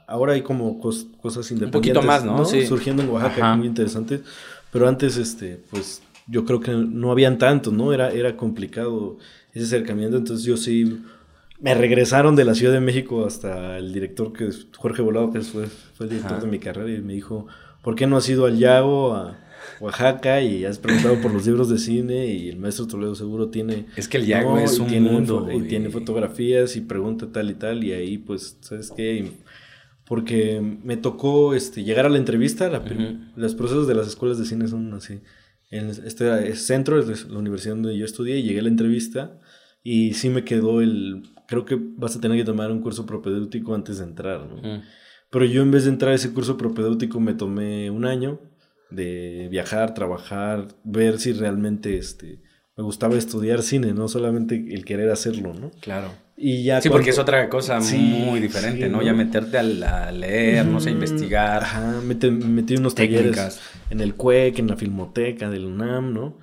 ahora 0.06 0.32
hay 0.32 0.42
como 0.42 0.80
cosas 0.80 1.50
independientes. 1.50 1.64
Un 1.64 1.70
poquito 1.70 2.02
más, 2.02 2.24
¿no? 2.24 2.44
Surgiendo 2.44 3.02
en 3.02 3.10
Oaxaca, 3.10 3.54
muy 3.54 3.66
interesantes. 3.66 4.22
Pero 4.72 4.88
antes, 4.88 5.18
este, 5.18 5.60
pues 5.70 6.02
yo 6.26 6.46
creo 6.46 6.60
que 6.60 6.72
no 6.72 7.12
habían 7.12 7.36
tanto, 7.36 7.70
¿no? 7.70 7.92
Era, 7.92 8.10
era 8.10 8.36
complicado 8.36 9.18
ese 9.52 9.66
acercamiento. 9.66 10.16
Entonces 10.16 10.46
yo 10.46 10.56
sí 10.56 11.02
me 11.60 11.74
regresaron 11.74 12.34
de 12.34 12.46
la 12.46 12.54
Ciudad 12.54 12.72
de 12.72 12.80
México 12.80 13.26
hasta 13.26 13.76
el 13.76 13.92
director 13.92 14.32
que 14.32 14.46
es 14.46 14.68
Jorge 14.74 15.02
Volado, 15.02 15.32
que 15.32 15.42
fue, 15.42 15.66
fue 15.66 16.06
el 16.06 16.10
director 16.10 16.40
de 16.40 16.46
mi 16.46 16.58
carrera, 16.58 16.90
y 16.90 17.02
me 17.02 17.12
dijo, 17.12 17.46
¿por 17.82 17.94
qué 17.94 18.06
no 18.06 18.16
has 18.16 18.28
ido 18.28 18.46
al 18.46 18.56
Yago 18.56 19.14
a 19.14 19.36
Oaxaca 19.80 20.40
y 20.42 20.64
has 20.64 20.78
preguntado 20.78 21.20
por 21.20 21.32
los 21.32 21.46
libros 21.46 21.68
de 21.68 21.78
cine 21.78 22.26
y 22.26 22.48
el 22.48 22.56
maestro 22.56 22.86
Toledo 22.86 23.14
seguro 23.14 23.48
tiene... 23.48 23.86
Es 23.96 24.08
que 24.08 24.18
el 24.18 24.26
Yago 24.26 24.58
es 24.58 24.78
un 24.78 24.90
mundo. 25.02 25.48
Y 25.52 25.62
tiene 25.62 25.90
fotografías 25.90 26.76
y 26.76 26.80
pregunta 26.80 27.30
tal 27.32 27.50
y 27.50 27.54
tal 27.54 27.84
y 27.84 27.92
ahí 27.92 28.18
pues, 28.18 28.58
¿sabes 28.60 28.92
qué? 28.96 29.30
Porque 30.04 30.60
me 30.82 30.96
tocó 30.96 31.54
este, 31.54 31.84
llegar 31.84 32.06
a 32.06 32.08
la 32.08 32.18
entrevista, 32.18 32.70
los 33.36 33.54
procesos 33.54 33.86
de 33.86 33.94
las 33.94 34.08
escuelas 34.08 34.38
de 34.38 34.44
cine 34.44 34.68
son 34.68 34.92
así. 34.94 35.20
En 35.70 35.90
este 35.90 36.54
centro 36.56 36.98
es 36.98 37.28
la 37.28 37.38
universidad 37.38 37.74
donde 37.74 37.96
yo 37.96 38.04
estudié 38.04 38.38
y 38.38 38.42
llegué 38.42 38.60
a 38.60 38.62
la 38.62 38.70
entrevista 38.70 39.38
y 39.82 40.14
sí 40.14 40.30
me 40.30 40.44
quedó 40.44 40.80
el... 40.80 41.22
Creo 41.46 41.64
que 41.64 41.78
vas 41.80 42.16
a 42.16 42.20
tener 42.20 42.36
que 42.36 42.44
tomar 42.44 42.70
un 42.70 42.80
curso 42.80 43.06
propedéutico 43.06 43.74
antes 43.74 43.98
de 43.98 44.04
entrar, 44.04 44.46
¿no? 44.46 44.82
Pero 45.30 45.44
yo 45.44 45.62
en 45.62 45.70
vez 45.70 45.84
de 45.84 45.90
entrar 45.90 46.12
a 46.12 46.14
ese 46.14 46.32
curso 46.32 46.56
propedéutico 46.56 47.20
me 47.20 47.34
tomé 47.34 47.90
un 47.90 48.04
año 48.04 48.40
de 48.90 49.48
viajar, 49.50 49.94
trabajar, 49.94 50.68
ver 50.84 51.18
si 51.18 51.32
realmente 51.32 51.98
este, 51.98 52.40
me 52.76 52.84
gustaba 52.84 53.16
estudiar 53.16 53.62
cine, 53.62 53.92
no 53.92 54.08
solamente 54.08 54.54
el 54.70 54.84
querer 54.84 55.10
hacerlo, 55.10 55.52
¿no? 55.52 55.70
Claro. 55.80 56.10
Y 56.40 56.62
ya 56.62 56.80
sí, 56.80 56.88
porque 56.88 57.10
es 57.10 57.18
otra 57.18 57.48
cosa 57.48 57.80
muy 57.80 58.38
diferente, 58.38 58.88
¿no? 58.88 59.02
Ya 59.02 59.12
meterte 59.12 59.58
a, 59.58 60.12
leer, 60.12 60.64
no 60.66 60.78
sé, 60.78 60.90
a 60.90 60.92
investigar. 60.92 61.64
Ajá, 61.64 62.00
metí, 62.00 62.76
unos 62.76 62.94
talleres 62.94 63.60
en 63.90 64.00
el 64.00 64.14
CUEC, 64.14 64.60
en 64.60 64.68
la 64.68 64.76
Filmoteca 64.76 65.50
del 65.50 65.64
UNAM, 65.64 66.14
¿no? 66.14 66.38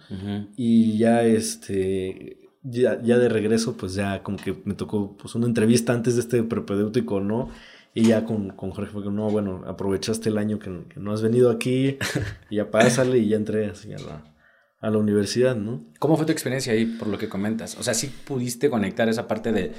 Y 0.55 0.97
ya 0.97 1.23
este... 1.23 2.41
Ya, 2.67 2.99
ya, 2.99 3.19
de 3.19 3.29
regreso, 3.29 3.77
pues 3.77 3.93
ya 3.93 4.23
como 4.23 4.37
que 4.37 4.55
me 4.65 4.73
tocó 4.73 5.15
pues 5.17 5.35
una 5.35 5.45
entrevista 5.45 5.93
antes 5.93 6.15
de 6.15 6.21
este 6.21 6.41
propedéutico, 6.41 7.21
¿no? 7.21 7.51
Y 7.97 8.07
ya 8.07 8.25
con, 8.25 8.49
con 8.49 8.71
Jorge 8.71 8.91
fue 8.91 9.03
que 9.03 9.09
no, 9.09 9.29
bueno, 9.29 9.63
aprovechaste 9.65 10.27
el 10.27 10.37
año 10.37 10.59
que, 10.59 10.69
no 10.97 11.13
has 11.13 11.21
venido 11.21 11.49
aquí, 11.49 11.97
y 12.49 12.57
ya 12.57 12.69
pásale 12.69 13.19
y 13.19 13.29
ya 13.29 13.37
entré 13.37 13.67
así 13.67 13.93
a 13.93 13.97
la, 13.97 14.35
a 14.81 14.89
la 14.89 14.97
universidad, 14.97 15.55
¿no? 15.55 15.85
¿Cómo 15.97 16.17
fue 16.17 16.25
tu 16.25 16.33
experiencia 16.33 16.73
ahí, 16.73 16.85
por 16.85 17.07
lo 17.07 17.17
que 17.17 17.29
comentas? 17.29 17.77
O 17.77 17.83
sea, 17.83 17.93
sí 17.93 18.13
pudiste 18.27 18.69
conectar 18.69 19.07
esa 19.07 19.29
parte 19.29 19.53
de, 19.53 19.71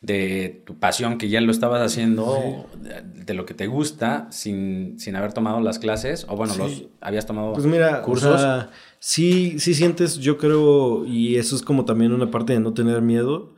de 0.00 0.64
tu 0.66 0.80
pasión, 0.80 1.16
que 1.16 1.28
ya 1.28 1.40
lo 1.40 1.52
estabas 1.52 1.80
haciendo, 1.80 2.68
de, 2.82 3.34
lo 3.34 3.46
que 3.46 3.54
te 3.54 3.68
gusta, 3.68 4.26
sin, 4.32 4.98
sin 4.98 5.14
haber 5.14 5.32
tomado 5.32 5.60
las 5.60 5.78
clases, 5.78 6.26
o 6.28 6.34
bueno, 6.34 6.56
los 6.56 6.86
habías 7.00 7.24
tomado 7.24 7.52
pues 7.52 7.66
mira, 7.66 8.02
cursos. 8.02 8.66
sí, 8.98 9.60
sí 9.60 9.74
sientes, 9.74 10.16
yo 10.16 10.38
creo, 10.38 11.06
y 11.06 11.36
eso 11.36 11.54
es 11.54 11.62
como 11.62 11.84
también 11.84 12.12
una 12.12 12.32
parte 12.32 12.52
de 12.52 12.58
no 12.58 12.74
tener 12.74 13.00
miedo, 13.00 13.54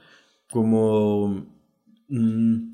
como... 0.51 1.47
Mm, 2.09 2.72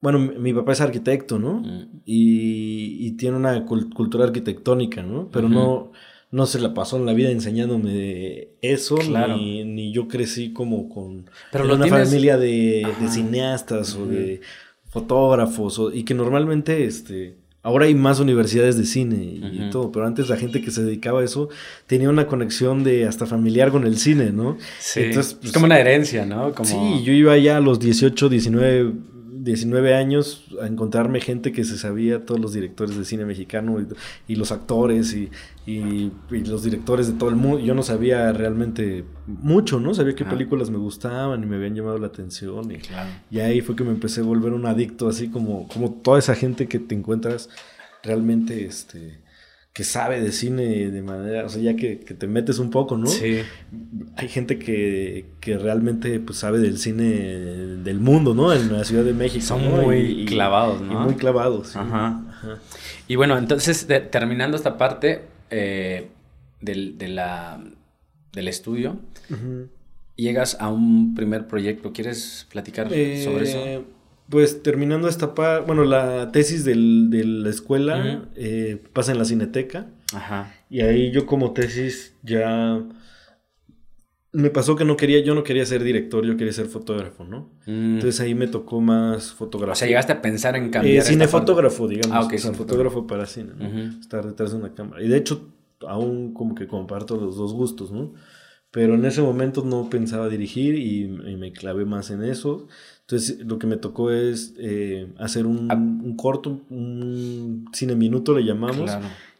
bueno, 0.00 0.18
mi 0.18 0.52
papá 0.52 0.72
es 0.72 0.80
arquitecto, 0.80 1.38
¿no? 1.38 1.60
Mm. 1.60 2.00
Y, 2.04 3.12
tiene 3.12 3.36
una 3.36 3.64
cultura 3.64 4.24
arquitectónica, 4.24 5.02
¿no? 5.02 5.30
Pero 5.30 5.48
no, 5.48 5.92
no 6.30 6.46
se 6.46 6.60
la 6.60 6.74
pasó 6.74 6.98
en 6.98 7.06
la 7.06 7.14
vida 7.14 7.30
enseñándome 7.30 8.48
eso, 8.60 8.96
ni, 8.98 9.92
yo 9.92 10.06
crecí 10.06 10.52
como 10.52 10.88
con 10.88 11.30
una 11.52 11.86
familia 11.86 12.36
de, 12.36 12.86
cineastas 13.08 13.94
o 13.96 14.06
de 14.06 14.42
fotógrafos, 14.88 15.80
y 15.94 16.04
que 16.04 16.14
normalmente, 16.14 16.84
este, 16.84 17.36
ahora 17.62 17.86
hay 17.86 17.94
más 17.94 18.20
universidades 18.20 18.76
de 18.76 18.84
cine 18.84 19.16
y, 19.16 19.70
todo, 19.70 19.90
pero 19.92 20.06
antes 20.06 20.28
la 20.28 20.36
gente 20.36 20.60
que 20.60 20.70
se 20.70 20.84
dedicaba 20.84 21.20
a 21.20 21.24
eso 21.24 21.48
tenía 21.86 22.10
una 22.10 22.26
conexión 22.26 22.84
de 22.84 23.06
hasta 23.06 23.24
familiar 23.24 23.70
con 23.70 23.86
el 23.86 23.96
cine, 23.96 24.30
¿no? 24.30 24.58
Sí, 24.78 25.00
Entonces, 25.04 25.38
es 25.42 25.52
como 25.52 25.64
una 25.64 25.78
herencia, 25.78 26.26
¿no? 26.26 26.52
Como... 26.52 26.68
Sí, 26.68 27.02
yo 27.02 27.12
iba 27.12 27.36
ya 27.38 27.56
a 27.56 27.60
los 27.60 27.80
18, 27.80 28.28
19 28.28 29.15
19 29.46 29.94
años 29.94 30.44
a 30.60 30.66
encontrarme 30.66 31.20
gente 31.20 31.52
que 31.52 31.64
se 31.64 31.78
sabía, 31.78 32.26
todos 32.26 32.40
los 32.40 32.52
directores 32.52 32.98
de 32.98 33.04
cine 33.04 33.24
mexicano 33.24 33.78
y, 34.26 34.34
los 34.34 34.50
actores 34.50 35.14
y, 35.14 35.30
los 36.28 36.64
directores 36.64 37.06
de 37.06 37.12
todo 37.12 37.30
el 37.30 37.36
mundo. 37.36 37.60
Yo 37.60 37.72
no 37.72 37.84
sabía 37.84 38.32
realmente 38.32 39.04
mucho, 39.26 39.78
¿no? 39.78 39.94
Sabía 39.94 40.16
qué 40.16 40.24
películas 40.24 40.68
me 40.70 40.78
gustaban 40.78 41.44
y 41.44 41.46
me 41.46 41.56
habían 41.56 41.76
llamado 41.76 41.96
la 41.98 42.08
atención. 42.08 42.72
Y, 42.72 42.80
y 43.30 43.38
ahí 43.38 43.60
fue 43.60 43.76
que 43.76 43.84
me 43.84 43.90
empecé 43.90 44.20
a 44.20 44.24
volver 44.24 44.52
un 44.52 44.66
adicto, 44.66 45.08
así 45.08 45.28
como, 45.28 45.68
como 45.68 45.92
toda 45.92 46.18
esa 46.18 46.34
gente 46.34 46.66
que 46.66 46.80
te 46.80 46.96
encuentras 46.96 47.48
realmente, 48.02 48.66
este 48.66 49.25
que 49.76 49.84
sabe 49.84 50.22
de 50.22 50.32
cine 50.32 50.90
de 50.90 51.02
manera, 51.02 51.44
o 51.44 51.50
sea, 51.50 51.60
ya 51.60 51.76
que, 51.76 51.96
te 51.96 52.26
metes 52.26 52.58
un 52.58 52.70
poco, 52.70 52.96
¿no? 52.96 53.08
Sí. 53.08 53.42
Hay 54.16 54.26
gente 54.26 54.58
que, 54.58 55.26
realmente 55.44 56.18
pues, 56.18 56.38
sabe 56.38 56.58
del 56.60 56.78
cine 56.78 57.04
del 57.84 58.00
mundo, 58.00 58.34
¿no? 58.34 58.54
En 58.54 58.72
la 58.72 58.84
Ciudad 58.84 59.04
de 59.04 59.12
México. 59.12 59.44
Son 59.44 59.70
muy 59.70 60.24
clavados, 60.24 60.80
¿no? 60.80 61.00
muy 61.00 61.14
clavados. 61.16 61.76
Ajá. 61.76 62.22
Y 63.06 63.16
bueno, 63.16 63.36
entonces, 63.36 63.86
terminando 64.10 64.56
esta 64.56 64.78
parte 64.78 65.26
eh, 65.50 66.08
del, 66.62 66.96
de 66.96 67.08
la, 67.08 67.62
del 68.32 68.48
estudio, 68.48 68.96
llegas 70.14 70.56
a 70.58 70.70
un 70.70 71.14
primer 71.14 71.48
proyecto. 71.48 71.92
¿Quieres 71.92 72.46
platicar 72.50 72.88
sobre 72.88 73.44
eso? 73.44 73.84
Pues 74.28 74.62
terminando 74.62 75.08
esta 75.08 75.34
parte, 75.34 75.66
bueno, 75.66 75.84
la 75.84 76.32
tesis 76.32 76.64
del, 76.64 77.10
de 77.10 77.24
la 77.24 77.50
escuela 77.50 78.28
eh, 78.34 78.82
pasa 78.92 79.12
en 79.12 79.18
la 79.18 79.24
cineteca. 79.24 79.86
Ajá. 80.12 80.52
Y 80.68 80.80
ahí 80.80 81.12
yo 81.12 81.26
como 81.26 81.52
tesis 81.52 82.14
ya 82.22 82.82
me 84.36 84.50
pasó 84.50 84.76
que 84.76 84.84
no 84.84 84.98
quería, 84.98 85.20
yo 85.20 85.34
no 85.34 85.44
quería 85.44 85.64
ser 85.64 85.82
director, 85.82 86.24
yo 86.26 86.36
quería 86.36 86.52
ser 86.52 86.66
fotógrafo, 86.66 87.24
¿no? 87.24 87.48
Mm. 87.64 87.94
Entonces 87.94 88.20
ahí 88.20 88.34
me 88.34 88.46
tocó 88.46 88.82
más 88.82 89.32
fotografía. 89.32 89.72
O 89.72 89.76
sea, 89.76 89.88
llegaste 89.88 90.12
a 90.12 90.20
pensar 90.20 90.56
en 90.56 90.68
cambiar. 90.68 90.98
Eh, 90.98 91.02
cinefotógrafo, 91.02 91.88
digamos. 91.88 92.14
Ah, 92.14 92.20
ok. 92.20 92.34
O 92.34 92.52
fotógrafo 92.52 93.06
para 93.06 93.24
cine, 93.24 93.52
Estar 93.98 94.26
detrás 94.26 94.50
de 94.50 94.58
una 94.58 94.74
cámara. 94.74 95.02
Y 95.02 95.08
de 95.08 95.16
hecho, 95.16 95.48
aún 95.86 96.34
como 96.34 96.54
que 96.54 96.66
comparto 96.66 97.16
los 97.16 97.36
dos 97.36 97.54
gustos, 97.54 97.90
¿no? 97.90 98.12
Pero 98.70 98.94
en 98.94 99.06
ese 99.06 99.22
momento 99.22 99.64
no 99.64 99.88
pensaba 99.88 100.28
dirigir 100.28 100.74
y, 100.74 101.08
me 101.08 101.52
clavé 101.52 101.86
más 101.86 102.10
en 102.10 102.22
eso. 102.22 102.68
Entonces 103.08 103.38
lo 103.46 103.58
que 103.58 103.66
me 103.66 103.76
tocó 103.76 104.10
es 104.10 104.54
eh, 104.58 105.12
hacer 105.18 105.46
un, 105.46 105.68
ah. 105.70 105.74
un, 105.76 106.16
corto, 106.16 106.60
un 106.70 107.66
cine 107.72 107.94
minuto 107.94 108.34
le 108.34 108.44
llamamos, 108.44 108.90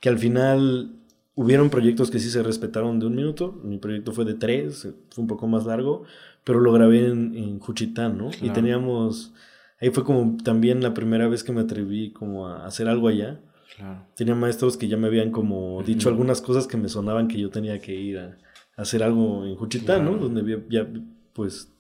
que 0.01 0.09
al 0.09 0.19
final 0.19 0.97
Hubieron 1.39 1.69
proyectos 1.69 2.11
que 2.11 2.19
sí 2.19 2.31
se 2.31 2.43
respetaron 2.43 2.99
de 2.99 3.05
un 3.05 3.15
minuto. 3.15 3.61
Mi 3.63 3.77
proyecto 3.77 4.13
fue 4.13 4.25
de 4.25 4.33
tres, 4.33 4.89
fue 5.11 5.23
un 5.23 5.27
poco 5.27 5.47
más 5.47 5.67
largo, 5.67 6.05
pero 6.45 6.61
lo 6.61 6.73
grabé 6.73 7.09
en, 7.09 7.37
en 7.37 7.59
Juchitán, 7.61 8.17
¿no? 8.17 8.31
Y 8.41 8.49
teníamos. 8.49 9.35
Ahí 9.79 9.91
fue 9.91 10.03
como 10.03 10.39
también 10.43 10.83
la 10.83 10.95
primera 10.95 11.29
vez 11.29 11.45
que 11.45 11.53
me 11.53 11.61
atreví 11.61 12.11
como 12.11 12.49
a 12.49 12.65
hacer 12.65 12.89
algo 12.89 13.09
allá. 13.09 13.39
Claro. 13.77 14.07
Tenía 14.15 14.35
maestros 14.35 14.79
que 14.79 14.89
ya 14.89 14.97
me 14.97 15.09
habían 15.09 15.31
como 15.31 15.83
dicho 15.83 16.09
algunas 16.09 16.41
cosas 16.41 16.67
que 16.67 16.79
me 16.79 16.89
sonaban 16.89 17.29
que 17.29 17.39
yo 17.39 17.51
tenía 17.51 17.79
que 17.81 17.95
ir 17.95 18.19
a, 18.19 18.39
hacer 18.75 19.03
algo 19.03 19.45
en 19.45 19.57
Juchitán, 19.57 20.07
¿no? 20.07 20.17
Donde 20.17 20.65
ya, 20.71 20.89
pues, 21.35 21.71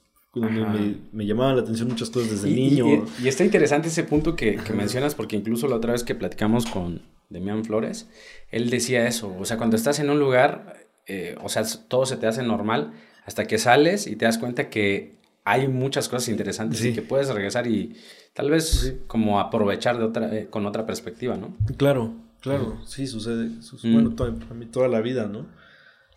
donde 0.41 0.61
me, 0.61 0.97
me, 1.13 1.27
llamaban 1.27 1.57
la 1.57 1.63
atención 1.63 1.89
muchas 1.89 2.11
cosas 2.11 2.31
desde 2.31 2.51
niño. 2.51 3.07
Y, 3.23 3.29
está 3.29 3.45
interesante 3.45 3.89
ese 3.89 4.05
punto 4.05 4.37
que, 4.37 4.57
que 4.57 4.73
mencionas, 4.73 5.15
porque 5.15 5.37
incluso 5.37 5.67
la 5.67 5.77
otra 5.77 5.93
vez 5.93 6.05
que 6.05 6.15
platicamos 6.15 6.67
con 6.67 7.03
Demian 7.31 7.65
Flores, 7.65 8.09
él 8.51 8.71
decía 8.71 9.07
eso, 9.07 9.35
o 9.39 9.45
sea, 9.45 9.57
cuando 9.57 9.77
estás 9.77 9.99
en 9.99 10.11
un 10.11 10.19
lugar, 10.19 10.87
eh, 11.07 11.37
o 11.43 11.49
sea, 11.49 11.65
todo 11.89 12.07
se 12.07 12.17
te 12.17 12.27
hace 12.27 12.43
normal 12.43 12.93
hasta 13.25 13.47
que 13.47 13.59
sales 13.59 14.07
y 14.07 14.17
te 14.17 14.27
das 14.27 14.39
cuenta 14.39 14.69
que 14.69 15.17
hay 15.45 15.69
muchas 15.69 16.09
cosas 16.09 16.29
interesantes 16.29 16.85
y 16.85 16.93
que 16.93 17.03
puedes 17.03 17.29
regresar 17.29 17.67
y 17.67 17.97
tal 18.35 18.51
vez 18.51 18.97
como 19.07 19.41
aprovechar 19.41 19.97
de 19.97 20.05
otra, 20.05 20.35
eh, 20.37 20.49
con 20.51 20.67
otra 20.67 20.85
perspectiva, 20.85 21.37
¿no? 21.37 21.57
Claro, 21.77 22.15
claro, 22.41 22.79
sí, 22.85 23.07
sucede, 23.07 23.51
bueno, 23.85 24.11
toda, 24.15 24.31
a 24.51 24.55
mí 24.55 24.67
toda 24.67 24.89
la 24.89 25.01
vida, 25.01 25.27
¿no? 25.27 25.47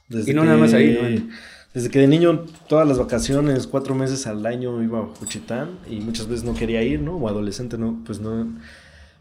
y 0.10 0.34
no 0.34 0.44
nada 0.44 0.58
más 0.58 0.74
ahí, 0.74 0.98
¿no? 1.00 1.34
Desde 1.74 1.90
que 1.90 2.00
de 2.00 2.08
niño, 2.08 2.46
todas 2.68 2.88
las 2.88 2.98
vacaciones, 2.98 3.68
cuatro 3.68 3.94
meses 3.94 4.26
al 4.28 4.46
año 4.46 4.82
iba 4.82 5.00
a 5.00 5.06
Juchitán 5.06 5.78
y 5.88 6.00
muchas 6.00 6.28
veces 6.28 6.44
no 6.44 6.56
quería 6.56 6.82
ir, 6.82 7.00
¿no? 7.00 7.16
O 7.16 7.28
adolescente, 7.28 7.78
no, 7.78 8.02
pues 8.06 8.20
no, 8.20 8.46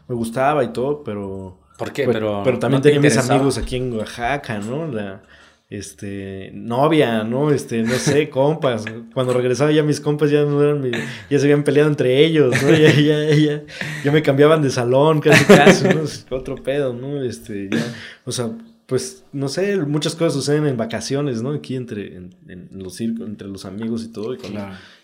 me 0.07 0.15
gustaba 0.15 0.63
y 0.63 0.73
todo, 0.73 1.03
pero 1.03 1.57
¿Por 1.77 1.93
qué? 1.93 2.05
Pero, 2.05 2.41
pero, 2.43 2.59
también 2.59 2.81
tenía 2.81 2.99
mis 2.99 3.17
amigos 3.17 3.57
aquí 3.57 3.77
en 3.77 3.93
Oaxaca, 3.93 4.59
¿no? 4.59 4.85
La, 4.87 5.21
este, 5.69 6.51
novia, 6.53 7.23
¿no? 7.23 7.51
Este, 7.51 7.83
no 7.83 7.93
sé, 7.93 8.29
compas. 8.31 8.83
Cuando 9.13 9.33
regresaba 9.33 9.71
ya 9.71 9.81
mis 9.81 10.01
compas 10.01 10.31
ya 10.31 10.43
no 10.43 10.61
eran 10.61 10.91
ya 11.29 11.39
se 11.39 11.45
habían 11.45 11.63
peleado 11.63 11.89
entre 11.89 12.25
ellos, 12.25 12.53
¿no? 12.61 12.69
Ya, 12.71 12.91
ya, 12.91 13.33
ya, 13.33 13.63
ya 14.03 14.11
me 14.11 14.21
cambiaban 14.21 14.61
de 14.61 14.71
salón 14.71 15.21
casi 15.21 15.45
casi, 15.45 15.87
¿no? 15.87 16.01
Otro 16.35 16.55
pedo, 16.55 16.93
¿no? 16.93 17.21
Este, 17.23 17.69
ya, 17.71 17.85
o 18.25 18.31
sea, 18.31 18.49
pues, 18.89 19.23
no 19.33 19.49
sé, 19.49 19.77
muchas 19.77 20.15
cosas 20.15 20.33
suceden 20.33 20.65
en 20.65 20.75
vacaciones, 20.75 21.43
¿no? 21.43 21.51
Aquí 21.51 21.75
entre, 21.75 22.15
en, 22.15 22.69
los 22.71 22.95
circos, 22.95 23.27
entre 23.27 23.47
los 23.47 23.65
amigos 23.65 24.03
y 24.03 24.07
todo. 24.07 24.35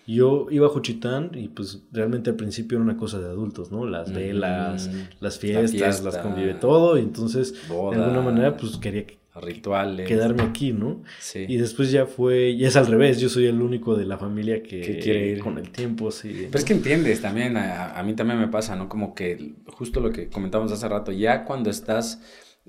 Y 0.08 0.16
yo 0.16 0.48
iba 0.50 0.66
a 0.66 0.72
Juchitán 0.72 1.30
y 1.36 1.50
pues 1.50 1.84
realmente 1.92 2.32
al 2.32 2.36
principio 2.36 2.80
era 2.80 2.84
una 2.84 2.98
cosa 2.98 3.20
de 3.20 3.28
adultos, 3.28 3.72
¿no? 3.72 3.86
Las 3.86 4.12
velas, 4.12 4.88
mm, 4.88 5.00
las 5.20 5.38
fiestas, 5.38 6.04
las 6.04 6.18
convive 6.18 6.56
todo. 6.56 6.98
Y 6.98 7.02
entonces, 7.02 7.54
de 7.70 7.76
alguna 7.76 8.22
manera, 8.22 8.58
pues 8.58 8.78
quería 8.78 9.06
rituales. 9.36 10.08
quedarme 10.08 10.42
aquí, 10.42 10.74
¿no? 10.74 11.04
Sí. 11.20 11.46
Y 11.48 11.58
después 11.58 11.92
ya 11.92 12.08
fue, 12.08 12.50
y 12.50 12.66
es 12.66 12.76
al 12.76 12.88
revés, 12.88 13.20
yo 13.20 13.30
soy 13.30 13.46
el 13.46 13.62
único 13.62 13.96
de 13.96 14.06
la 14.06 14.18
familia 14.18 14.64
que, 14.64 14.98
quiere 15.00 15.28
ir 15.28 15.40
con 15.40 15.60
el 15.60 15.70
tiempo, 15.70 16.10
sí. 16.10 16.48
Pero 16.48 16.58
es 16.58 16.66
que 16.66 16.74
entiendes 16.74 17.22
también, 17.22 17.56
a, 17.56 18.02
mí 18.04 18.16
también 18.16 18.40
me 18.40 18.48
pasa, 18.48 18.76
¿no? 18.76 18.90
Como 18.90 19.14
que 19.14 19.54
justo 19.68 20.00
lo 20.00 20.12
que 20.12 20.30
comentamos 20.30 20.72
hace 20.72 20.88
rato, 20.88 21.12
ya 21.12 21.46
cuando 21.46 21.70
estás 21.70 22.20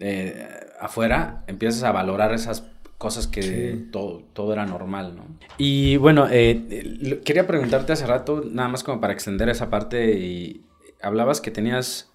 eh, 0.00 0.48
afuera, 0.80 1.44
empiezas 1.46 1.82
a 1.82 1.92
valorar 1.92 2.32
esas 2.32 2.64
cosas 2.98 3.26
que 3.26 3.86
todo, 3.92 4.22
todo 4.32 4.52
era 4.52 4.64
normal, 4.64 5.16
¿no? 5.16 5.26
Y 5.58 5.96
bueno, 5.96 6.28
eh, 6.30 7.20
quería 7.24 7.46
preguntarte 7.46 7.92
hace 7.92 8.06
rato, 8.06 8.42
nada 8.50 8.68
más 8.68 8.82
como 8.84 9.00
para 9.00 9.12
extender 9.12 9.48
esa 9.48 9.68
parte, 9.68 10.18
y 10.18 10.64
hablabas 11.02 11.40
que 11.40 11.50
tenías 11.50 12.10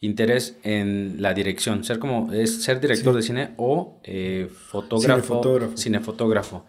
interés 0.00 0.58
en 0.62 1.22
la 1.22 1.32
dirección, 1.32 1.84
ser 1.84 1.98
como, 1.98 2.32
es 2.32 2.62
ser 2.62 2.80
director 2.80 3.14
de 3.14 3.22
cine 3.22 3.54
o 3.56 4.00
eh, 4.04 4.48
fotógrafo, 4.50 5.74
cinefotógrafo. 5.76 6.66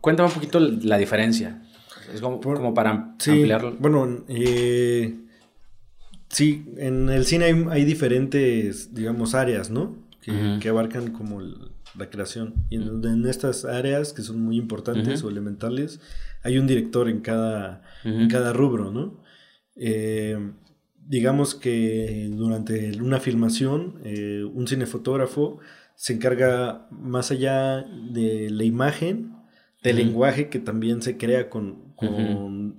Cuéntame 0.00 0.28
un 0.28 0.34
poquito 0.34 0.60
la 0.60 0.98
diferencia, 0.98 1.62
es 2.12 2.20
como, 2.20 2.74
para 2.74 2.90
ampliarlo. 2.90 3.76
Bueno, 3.78 4.24
eh, 4.28 5.21
sí, 6.32 6.66
en 6.78 7.08
el 7.08 7.24
cine 7.24 7.66
hay, 7.70 7.84
diferentes, 7.84 8.92
digamos, 8.94 9.34
áreas, 9.34 9.70
¿no? 9.70 9.96
Que, 10.20 10.68
abarcan 10.68 11.12
como 11.12 11.40
la 11.40 12.10
creación. 12.10 12.54
Y 12.70 12.76
en, 12.76 13.26
estas 13.26 13.64
áreas 13.64 14.12
que 14.12 14.22
son 14.22 14.40
muy 14.40 14.56
importantes 14.56 15.22
o 15.22 15.28
elementales, 15.28 16.00
hay 16.42 16.58
un 16.58 16.66
director 16.66 17.08
en 17.08 17.20
cada, 17.20 17.82
en 18.04 18.28
cada 18.28 18.52
rubro, 18.52 18.90
¿no? 18.90 19.22
Eh, 19.76 20.36
digamos 21.06 21.54
que 21.54 22.30
durante 22.32 23.00
una 23.00 23.20
filmación, 23.20 24.00
eh, 24.04 24.44
un 24.44 24.66
cinefotógrafo 24.66 25.58
se 25.94 26.14
encarga 26.14 26.86
más 26.90 27.30
allá 27.30 27.82
de 27.82 28.50
la 28.50 28.64
imagen, 28.64 29.36
del 29.82 29.96
lenguaje 29.96 30.48
que 30.48 30.60
también 30.60 31.02
se 31.02 31.16
crea 31.16 31.50
con, 31.50 31.91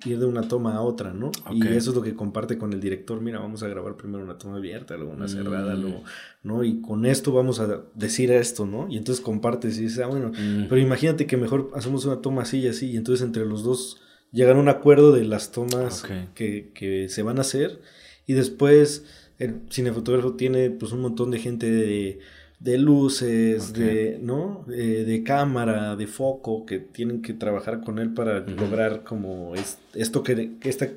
ir 0.06 0.20
de 0.20 0.26
una 0.26 0.48
toma 0.48 0.76
a 0.76 0.82
otra, 0.82 1.14
¿no? 1.14 1.32
Y 1.52 1.66
eso 1.68 1.92
es 1.92 1.96
lo 1.96 2.02
que 2.02 2.14
comparte 2.14 2.58
con 2.58 2.74
el 2.74 2.80
director. 2.80 3.22
Mira, 3.22 3.40
vamos 3.40 3.64
a 3.64 3.68
grabar 3.68 3.96
primero 3.96 4.24
una 4.24 4.38
toma 4.38 4.58
abierta, 4.58 4.96
luego 4.98 5.14
una 5.14 5.28
cerrada, 5.28 5.74
luego, 5.76 6.00
mm. 6.00 6.04
¿no? 6.48 6.64
Y 6.64 6.82
con 6.82 7.06
esto 7.06 7.32
vamos 7.32 7.60
a 7.60 7.84
decir 7.96 8.32
esto, 8.32 8.66
¿no? 8.66 8.88
Y 8.90 8.98
entonces 8.98 9.24
compartes 9.24 9.78
y 9.78 9.84
dices, 9.84 10.00
ah, 10.00 10.08
bueno, 10.08 10.30
mm. 10.30 10.68
pero 10.70 10.80
imagínate 10.80 11.26
que 11.26 11.38
mejor 11.38 11.72
hacemos 11.76 12.06
una 12.06 12.22
toma 12.22 12.44
así 12.44 12.60
y 12.60 12.68
así, 12.68 12.92
y 12.92 12.98
entonces 12.98 13.26
entre 13.26 13.46
los 13.46 13.64
dos 13.64 14.02
llegan 14.32 14.58
a 14.58 14.60
un 14.60 14.70
acuerdo 14.70 15.12
de 15.12 15.24
las 15.24 15.52
tomas 15.52 16.04
que, 16.36 16.72
que, 16.74 17.08
se 17.10 17.24
van 17.24 17.38
a 17.38 17.42
hacer, 17.42 17.82
y 18.28 18.34
después 18.34 19.06
el 19.40 19.62
cinefotógrafo 19.70 20.34
tiene 20.34 20.70
pues 20.70 20.92
un 20.92 21.02
montón 21.02 21.32
de 21.32 21.40
gente 21.40 21.70
de 21.70 22.20
de 22.63 22.78
luces, 22.78 23.73
de, 23.73 24.17
¿no? 24.21 24.65
Eh, 24.73 25.04
de 25.06 25.21
cámara, 25.21 25.97
de 25.97 26.08
foco, 26.08 26.65
que 26.65 26.80
tienen 26.80 27.21
que 27.21 27.34
trabajar 27.34 27.82
con 27.82 27.99
él 27.99 28.13
para 28.13 28.39
lograr 28.39 29.04
como 29.04 29.54
es, 29.54 29.80
esto 29.93 30.23
que, 30.23 30.52
esta 30.62 30.88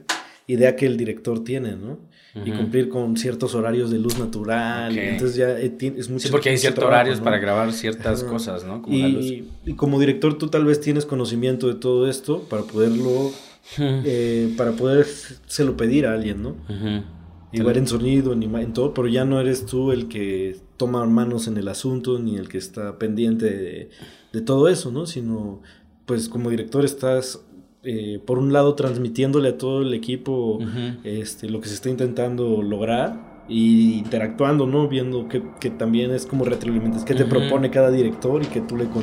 idea 0.46 0.76
que 0.76 0.86
el 0.86 0.96
director 0.96 1.42
tiene, 1.42 1.74
¿no? 1.74 1.98
Y 2.44 2.50
cumplir 2.52 2.90
con 2.90 3.16
ciertos 3.16 3.54
horarios 3.54 3.90
de 3.90 3.98
luz 3.98 4.18
natural. 4.18 4.96
Entonces 4.96 5.36
ya 5.36 5.58
eh, 5.58 5.74
es 5.80 6.10
mucho. 6.10 6.26
Sí, 6.26 6.30
porque 6.30 6.50
hay 6.50 6.58
ciertos 6.58 6.84
horarios 6.84 7.18
para 7.18 7.38
grabar 7.38 7.72
ciertas 7.72 8.22
cosas, 8.22 8.62
¿no? 8.62 8.82
Como 8.82 8.94
y, 8.94 9.48
y, 9.64 9.72
como 9.72 9.98
director 9.98 10.36
tú 10.36 10.48
tal 10.48 10.66
vez 10.66 10.80
tienes 10.80 11.06
conocimiento 11.06 11.66
de 11.66 11.74
todo 11.76 12.08
esto 12.08 12.42
para 12.42 12.62
poderlo, 12.62 13.32
eh, 13.78 14.54
para 14.56 14.72
lo 14.72 15.76
pedir 15.78 16.06
a 16.06 16.12
alguien, 16.12 16.42
¿no? 16.42 16.56
Igual 17.52 17.76
en 17.76 17.86
sonido, 17.86 18.32
en, 18.32 18.42
en 18.42 18.72
todo, 18.72 18.92
pero 18.92 19.08
ya 19.08 19.24
no 19.24 19.40
eres 19.40 19.66
tú 19.66 19.92
el 19.92 20.08
que 20.08 20.56
toma 20.76 21.04
manos 21.06 21.46
en 21.46 21.56
el 21.56 21.68
asunto 21.68 22.18
ni 22.18 22.36
el 22.36 22.48
que 22.48 22.58
está 22.58 22.98
pendiente 22.98 23.88
de, 24.32 24.40
todo 24.42 24.68
eso, 24.68 24.90
¿no? 24.90 25.06
Sino, 25.06 25.62
pues 26.04 26.28
como 26.28 26.50
director 26.50 26.84
estás, 26.84 27.42
eh, 27.84 28.20
por 28.26 28.38
un 28.38 28.52
lado, 28.52 28.74
transmitiéndole 28.74 29.50
a 29.50 29.58
todo 29.58 29.80
el 29.80 29.94
equipo 29.94 30.58
este, 31.04 31.48
lo 31.48 31.62
que 31.62 31.68
se 31.68 31.74
está 31.74 31.88
intentando 31.88 32.60
lograr 32.62 33.44
y 33.48 33.94
interactuando, 33.94 34.66
¿no? 34.66 34.88
Viendo 34.88 35.26
que, 35.28 35.42
que 35.58 35.70
también 35.70 36.10
es 36.10 36.26
como 36.26 36.44
retroalimentas, 36.44 37.04
que 37.04 37.14
te 37.14 37.24
propone 37.24 37.70
cada 37.70 37.90
director 37.90 38.42
y 38.42 38.46
que 38.46 38.60
tú 38.60 38.76
le 38.76 38.86
con 38.86 39.02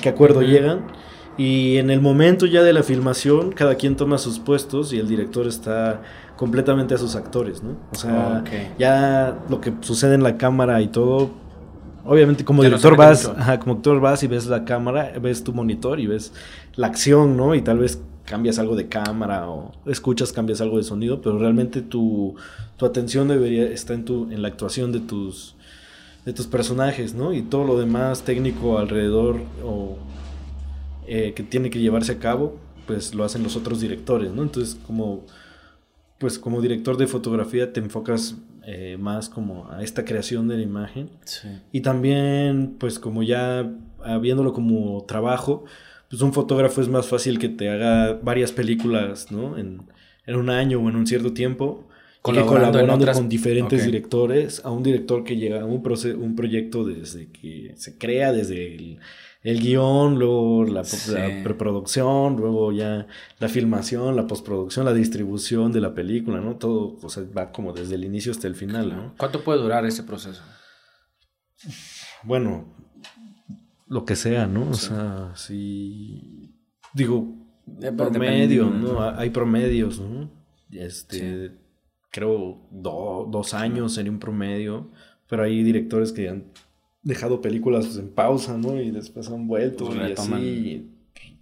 qué 0.00 0.08
acuerdo 0.08 0.42
llegan. 0.42 0.86
Y 1.38 1.78
en 1.78 1.90
el 1.90 2.00
momento 2.00 2.44
ya 2.46 2.62
de 2.62 2.72
la 2.72 2.82
filmación, 2.82 3.52
cada 3.52 3.76
quien 3.76 3.96
toma 3.96 4.18
sus 4.18 4.38
puestos 4.38 4.92
y 4.92 4.98
el 4.98 5.08
director 5.08 5.46
está 5.46 6.02
completamente 6.42 6.92
a 6.92 6.98
sus 6.98 7.14
actores, 7.14 7.62
¿no? 7.62 7.76
O 7.92 7.94
sea, 7.94 8.42
ya 8.76 9.38
lo 9.48 9.60
que 9.60 9.72
sucede 9.80 10.16
en 10.16 10.24
la 10.24 10.38
cámara 10.38 10.82
y 10.82 10.88
todo, 10.88 11.30
obviamente 12.04 12.44
como 12.44 12.64
director 12.64 12.96
vas, 12.96 13.30
como 13.60 13.74
actor 13.74 14.00
vas 14.00 14.24
y 14.24 14.26
ves 14.26 14.48
la 14.48 14.64
cámara, 14.64 15.12
ves 15.22 15.44
tu 15.44 15.52
monitor 15.52 16.00
y 16.00 16.08
ves 16.08 16.32
la 16.74 16.88
acción, 16.88 17.36
¿no? 17.36 17.54
Y 17.54 17.62
tal 17.62 17.78
vez 17.78 18.02
cambias 18.24 18.58
algo 18.58 18.74
de 18.74 18.88
cámara 18.88 19.48
o 19.48 19.70
escuchas, 19.86 20.32
cambias 20.32 20.60
algo 20.60 20.78
de 20.78 20.82
sonido, 20.82 21.22
pero 21.22 21.38
realmente 21.38 21.80
tu, 21.80 22.34
tu 22.76 22.86
atención 22.86 23.28
debería 23.28 23.62
estar 23.66 23.94
en, 23.94 24.04
tu, 24.04 24.28
en 24.32 24.42
la 24.42 24.48
actuación 24.48 24.90
de 24.90 24.98
tus, 24.98 25.54
de 26.24 26.32
tus 26.32 26.48
personajes, 26.48 27.14
¿no? 27.14 27.32
Y 27.32 27.42
todo 27.42 27.62
lo 27.62 27.78
demás 27.78 28.22
técnico 28.22 28.80
alrededor 28.80 29.36
o 29.64 29.96
eh, 31.06 31.34
que 31.36 31.44
tiene 31.44 31.70
que 31.70 31.78
llevarse 31.78 32.10
a 32.10 32.18
cabo, 32.18 32.56
pues 32.88 33.14
lo 33.14 33.22
hacen 33.22 33.44
los 33.44 33.54
otros 33.54 33.80
directores, 33.80 34.32
¿no? 34.32 34.42
Entonces, 34.42 34.76
como, 34.84 35.22
pues 36.22 36.38
como 36.38 36.62
director 36.62 36.96
de 36.96 37.08
fotografía 37.08 37.72
te 37.72 37.80
enfocas 37.80 38.36
eh, 38.64 38.96
más 38.96 39.28
como 39.28 39.68
a 39.68 39.82
esta 39.82 40.04
creación 40.04 40.46
de 40.46 40.56
la 40.56 40.62
imagen. 40.62 41.10
Y 41.72 41.80
también, 41.80 42.76
pues 42.78 43.00
como 43.00 43.24
ya 43.24 43.68
viéndolo 44.20 44.52
como 44.52 45.04
trabajo, 45.04 45.64
pues 46.08 46.22
un 46.22 46.32
fotógrafo 46.32 46.80
es 46.80 46.88
más 46.88 47.08
fácil 47.08 47.40
que 47.40 47.48
te 47.48 47.70
haga 47.70 48.20
varias 48.22 48.52
películas, 48.52 49.32
¿no? 49.32 49.58
En, 49.58 49.82
en 50.24 50.36
un 50.36 50.48
año 50.48 50.78
o 50.78 50.88
en 50.88 50.94
un 50.94 51.08
cierto 51.08 51.32
tiempo. 51.32 51.88
Colaborando, 52.20 52.78
colaborando 52.78 53.12
con 53.14 53.28
diferentes 53.28 53.84
directores, 53.84 54.64
a 54.64 54.70
un 54.70 54.84
director 54.84 55.24
que 55.24 55.36
llega 55.36 55.62
a 55.62 55.64
un, 55.64 55.82
un 56.20 56.36
proyecto 56.36 56.84
desde 56.84 57.32
que 57.32 57.72
se 57.74 57.98
crea, 57.98 58.32
desde 58.32 58.76
el, 58.76 59.00
el 59.42 59.60
guion, 59.60 60.18
luego 60.18 60.64
la, 60.64 60.84
preproducción, 61.42 62.36
luego 62.36 62.70
ya 62.72 63.08
la 63.40 63.48
filmación, 63.48 64.14
la 64.14 64.26
postproducción, 64.26 64.84
la 64.84 64.94
distribución 64.94 65.72
de 65.72 65.80
la 65.80 65.94
película, 65.94 66.40
¿no? 66.40 66.56
Todo, 66.56 66.96
o 67.02 67.08
sea, 67.08 67.24
va 67.36 67.50
como 67.50 67.72
desde 67.72 67.96
el 67.96 68.04
inicio 68.04 68.30
hasta 68.30 68.46
el 68.46 68.54
final, 68.54 68.90
¿no? 68.90 69.14
¿Cuánto 69.18 69.42
puede 69.42 69.60
durar 69.60 69.84
ese 69.84 70.04
proceso? 70.04 70.42
Bueno, 72.22 72.72
lo 73.88 74.04
que 74.04 74.14
sea, 74.14 74.46
¿no? 74.46 74.70
O 74.70 74.74
sea, 74.74 75.32
si 75.34 76.54
digo, 76.94 77.34
promedio, 77.96 78.70
¿no? 78.70 79.02
Hay 79.02 79.30
promedios, 79.30 80.00
¿no? 80.00 80.30
Este, 80.70 81.52
creo 82.10 82.68
dos 82.70 83.54
años 83.54 83.94
sería 83.94 84.12
un 84.12 84.20
promedio, 84.20 84.92
pero 85.28 85.42
hay 85.42 85.64
directores 85.64 86.12
que 86.12 86.28
han 86.28 86.52
dejado 87.02 87.40
películas 87.40 87.96
en 87.96 88.10
pausa, 88.10 88.56
¿no? 88.56 88.80
Y 88.80 88.90
después 88.90 89.28
han 89.28 89.46
vuelto 89.46 89.86
pues 89.86 89.98
y 89.98 90.12
así 90.12 90.90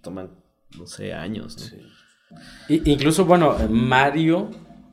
toman, 0.01 0.29
no 0.77 0.87
sé, 0.87 1.13
años, 1.13 1.71
¿no? 1.71 1.91
incluso, 2.69 3.25
bueno, 3.25 3.55
Mario 3.69 4.49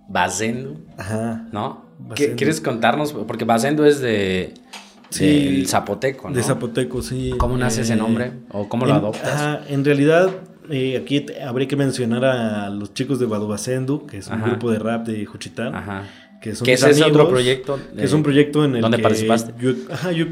Bazendo, 0.08 0.80
Ajá. 0.96 1.48
¿no? 1.52 1.86
¿Quieres 2.14 2.60
contarnos? 2.60 3.12
Porque 3.12 3.44
Bazendo 3.44 3.84
es 3.86 4.00
de... 4.00 4.54
Sí, 5.10 5.64
zapoteco, 5.66 6.28
¿no? 6.28 6.36
De 6.36 6.42
zapoteco, 6.42 7.00
sí. 7.00 7.32
¿Cómo 7.38 7.56
nace 7.56 7.80
ese 7.80 7.94
eh, 7.94 7.96
nombre? 7.96 8.32
¿O 8.50 8.68
cómo 8.68 8.84
lo 8.84 8.92
adoptas? 8.92 9.32
Ajá, 9.32 9.60
en 9.68 9.82
realidad, 9.82 10.30
eh, 10.68 10.98
aquí 11.02 11.24
habría 11.42 11.66
que 11.66 11.76
mencionar 11.76 12.26
a 12.26 12.68
los 12.68 12.92
chicos 12.92 13.18
de 13.18 13.24
Basendu, 13.24 14.04
que 14.04 14.18
es 14.18 14.28
un 14.28 14.42
grupo 14.42 14.70
de 14.70 14.78
rap 14.78 15.06
de 15.06 15.24
Juchitán. 15.24 15.74
Ajá 15.74 16.04
que, 16.40 16.50
es 16.50 17.02
otro 17.02 17.28
proyecto. 17.28 17.78
Que 17.96 18.04
es 18.04 18.12
un 18.12 18.22
proyecto 18.22 18.64
en 18.64 18.76
el 18.76 18.82
¿Dónde 18.82 18.98
participaste? 18.98 19.54
Yo, 19.60 19.72
ajá, 19.90 20.12
yo 20.12 20.26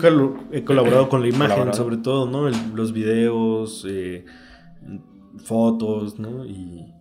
he 0.53 0.65
colaborado 0.65 1.09
con 1.11 1.23
la 1.23 1.29
imagen, 1.29 1.75
sobre 1.75 1.97
todo, 1.97 2.29
¿no? 2.31 2.49
los 2.75 2.93
videos, 2.93 3.85
eh, 3.89 4.25
fotos, 5.45 6.19
¿no? 6.19 6.45
Y 6.45 6.93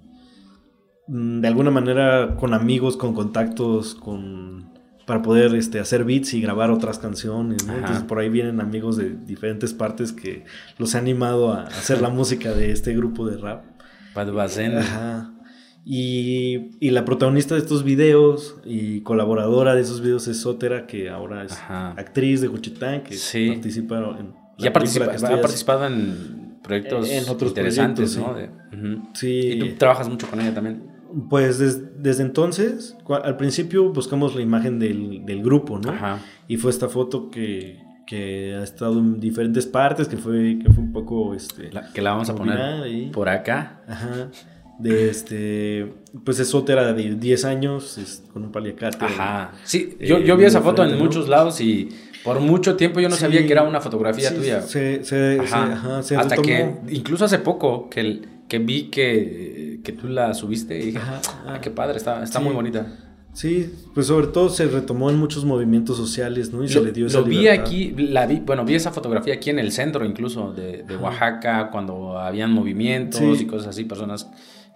mm, 1.08 1.42
de 1.42 1.48
alguna 1.48 1.72
manera 1.72 2.36
con 2.38 2.54
amigos, 2.54 2.98
con 2.98 3.14
contactos, 3.14 3.96
con 3.96 4.74
para 5.06 5.22
poder 5.22 5.54
este, 5.54 5.80
hacer 5.80 6.04
beats 6.04 6.34
y 6.34 6.42
grabar 6.42 6.72
otras 6.72 6.98
canciones, 6.98 7.66
¿no? 7.68 7.76
Entonces 7.76 8.04
por 8.04 8.18
ahí 8.18 8.30
vienen 8.30 8.60
amigos 8.60 8.98
de 8.98 9.12
diferentes 9.12 9.74
partes 9.74 10.12
que 10.12 10.46
los 10.80 10.96
han 10.96 11.02
animado 11.02 11.54
a 11.54 11.66
hacer 11.66 12.02
la 12.02 12.10
música 12.10 12.54
de 12.54 12.72
este 12.72 12.96
grupo 12.96 13.28
de 13.28 13.38
rap. 13.38 13.66
Ajá. 14.80 15.35
Y, 15.88 16.90
la 16.90 17.06
protagonista 17.06 17.54
de 17.54 17.62
estos 17.62 17.84
videos 17.84 18.58
y 18.66 19.02
colaboradora 19.02 19.76
de 19.76 19.82
esos 19.82 20.02
videos 20.02 20.28
es 20.28 20.42
Sotera, 20.42 20.88
que 20.88 21.10
ahora 21.10 21.44
es 21.44 21.56
actriz 21.70 22.42
de 22.42 22.48
Juchitán, 22.48 23.04
que 23.04 23.16
participa 23.52 23.98
en. 24.20 24.34
La 24.58 24.68
ha, 24.68 24.70
ha 24.70 25.42
participado 25.42 25.86
en 25.86 26.58
proyectos 26.64 27.08
interesantes, 27.42 28.18
¿no? 28.18 28.36
Sí. 29.14 29.52
Y 29.54 29.60
tú 29.60 29.76
trabajas 29.78 30.10
mucho 30.10 30.28
con 30.28 30.42
ella 30.42 30.56
también. 30.56 30.96
Pues 31.30 31.60
desde 31.60 32.24
entonces, 32.24 32.98
al 33.08 33.38
principio 33.38 33.94
buscamos 33.94 34.36
la 34.36 34.42
imagen 34.42 34.80
del, 34.80 35.44
grupo, 35.44 35.78
¿no? 35.78 35.92
Ajá. 35.92 36.20
Y 36.48 36.58
fue 36.58 36.72
esta 36.72 36.90
foto 36.90 37.30
que, 37.30 37.84
ha 38.60 38.64
estado 38.64 38.98
en 39.00 39.20
diferentes 39.20 39.68
partes, 39.68 40.08
que 40.08 40.18
fue, 40.18 40.58
que 40.58 40.72
fue 40.72 40.84
un 40.84 40.92
poco... 40.92 41.36
Este, 41.36 41.70
que 41.94 42.02
la 42.02 42.12
vamos 42.12 42.30
a 42.30 42.36
poner 42.36 43.12
por 43.12 43.30
acá. 43.30 43.82
Ajá 43.88 44.30
de 44.80 45.10
este, 45.10 45.94
pues 46.24 46.40
es 46.40 46.54
era 46.68 46.94
de 46.94 47.16
10 47.16 47.46
años, 47.46 48.24
con 48.34 48.44
un 48.44 48.52
paliacate. 48.52 49.06
Ajá. 49.06 49.54
Sí, 49.64 49.98
yo, 50.00 50.20
yo 50.20 50.38
vi 50.38 50.46
esa 50.46 50.62
foto 50.62 50.84
en 50.84 50.98
muchos 50.98 51.28
lados 51.30 51.62
y 51.62 51.90
por 52.24 52.40
mucho 52.40 52.76
tiempo 52.76 53.00
yo 53.00 53.08
no 53.08 53.16
sabía 53.16 53.46
que 53.46 53.52
era 53.52 53.64
una 53.64 53.82
fotografía 53.82 54.34
tuya. 54.34 54.62
Se, 54.62 55.04
se, 55.04 55.40
ajá. 55.40 56.00
Hasta 56.00 56.38
que 56.38 56.76
incluso 56.90 57.26
hace 57.26 57.40
poco 57.40 57.90
que, 57.90 58.22
que 58.48 58.60
vi 58.60 58.90
que, 58.90 59.80
que 59.84 59.92
tú 59.92 60.08
la 60.08 60.34
subiste 60.34 60.78
y 60.78 60.86
dije, 60.88 61.00
ah, 61.00 61.60
qué 61.62 61.70
padre, 61.70 61.98
está, 61.98 62.24
está 62.24 62.40
muy 62.40 62.54
bonita. 62.54 62.88
Sí, 63.36 63.70
pues 63.94 64.08
sobre 64.08 64.28
todo 64.28 64.48
se 64.48 64.66
retomó 64.66 65.10
en 65.10 65.18
muchos 65.18 65.44
movimientos 65.44 65.98
sociales, 65.98 66.54
¿no? 66.54 66.64
Y 66.64 66.70
se 66.70 66.82
le 66.82 66.94
dio 66.94 67.08
esa 67.08 67.20
Lo 67.20 67.26
vi 67.26 67.50
aquí, 67.50 67.94
la 67.98 68.26
vi, 68.26 68.40
bueno, 68.40 68.64
vi 68.64 68.76
esa 68.76 68.92
fotografía 68.92 69.34
aquí 69.34 69.50
en 69.50 69.60
el 69.60 69.74
centro 69.74 70.06
incluso 70.06 70.54
de, 70.54 70.84
de 70.84 70.96
Oaxaca, 70.96 71.70
cuando 71.70 72.18
habían 72.18 72.54
movimientos 72.54 73.42
y 73.42 73.46
cosas 73.46 73.68
así, 73.68 73.84
personas 73.84 74.30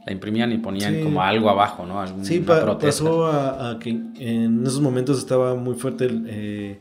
la 0.10 0.14
imprimían 0.14 0.52
y 0.52 0.58
ponían 0.58 1.04
como 1.04 1.22
algo 1.22 1.52
abajo, 1.52 1.86
¿no? 1.86 2.04
sí, 2.24 2.40
pasó 2.40 3.28
a, 3.28 3.78
que 3.80 3.92
en 3.92 4.64
esos 4.66 4.82
momentos 4.82 5.20
estaba 5.20 5.54
muy 5.54 5.76
fuerte 5.76 6.10
eh, 6.26 6.80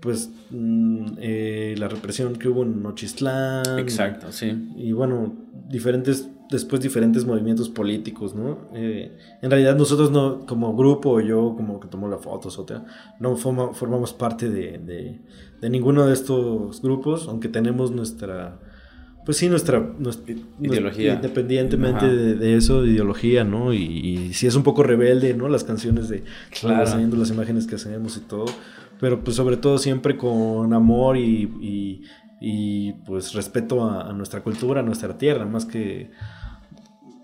pues 0.00 0.30
mm, 0.48 1.06
eh, 1.18 1.74
la 1.76 1.88
represión 1.88 2.36
que 2.36 2.48
hubo 2.48 2.62
en 2.62 2.82
Nochistlán. 2.82 3.78
Exacto, 3.78 4.32
sí. 4.32 4.72
Y 4.76 4.92
bueno, 4.92 5.34
diferentes, 5.68 6.26
después 6.50 6.80
diferentes 6.80 7.26
movimientos 7.26 7.68
políticos, 7.68 8.34
¿no? 8.34 8.56
Eh, 8.72 9.14
en 9.42 9.50
realidad 9.50 9.76
nosotros 9.76 10.10
no, 10.10 10.46
como 10.46 10.74
grupo, 10.74 11.20
yo 11.20 11.52
como 11.54 11.80
que 11.80 11.88
tomó 11.88 12.08
la 12.08 12.16
foto, 12.16 12.48
otra, 12.58 12.86
no 13.18 13.36
formamos 13.36 14.14
parte 14.14 14.48
de, 14.48 15.20
de 15.60 15.68
ninguno 15.68 16.06
de 16.06 16.14
estos 16.14 16.80
grupos, 16.80 17.28
aunque 17.28 17.50
tenemos 17.50 17.90
nuestra 17.90 18.58
pues 19.30 19.38
sí, 19.38 19.48
nuestra, 19.48 19.80
ideología. 20.60 21.14
independientemente 21.14 22.04
de, 22.04 22.56
eso, 22.56 22.82
de 22.82 22.90
ideología, 22.90 23.44
¿no? 23.44 23.72
Y, 23.72 24.34
si 24.34 24.48
es 24.48 24.56
un 24.56 24.64
poco 24.64 24.82
rebelde, 24.82 25.34
¿no? 25.34 25.48
Las 25.48 25.62
canciones 25.62 26.08
de 26.08 26.24
claro. 26.60 26.98
las 27.16 27.30
imágenes 27.30 27.68
que 27.68 27.76
hacemos 27.76 28.16
y 28.16 28.22
todo. 28.22 28.46
Pero 28.98 29.22
pues 29.22 29.36
sobre 29.36 29.56
todo 29.56 29.78
siempre 29.78 30.16
con 30.16 30.74
amor 30.74 31.16
y, 31.16 32.02
y, 32.40 32.92
pues 33.06 33.32
respeto 33.34 33.88
a, 33.88 34.12
nuestra 34.14 34.40
cultura, 34.42 34.80
a 34.80 34.82
nuestra 34.82 35.16
tierra, 35.16 35.46
más 35.46 35.64
que... 35.64 36.10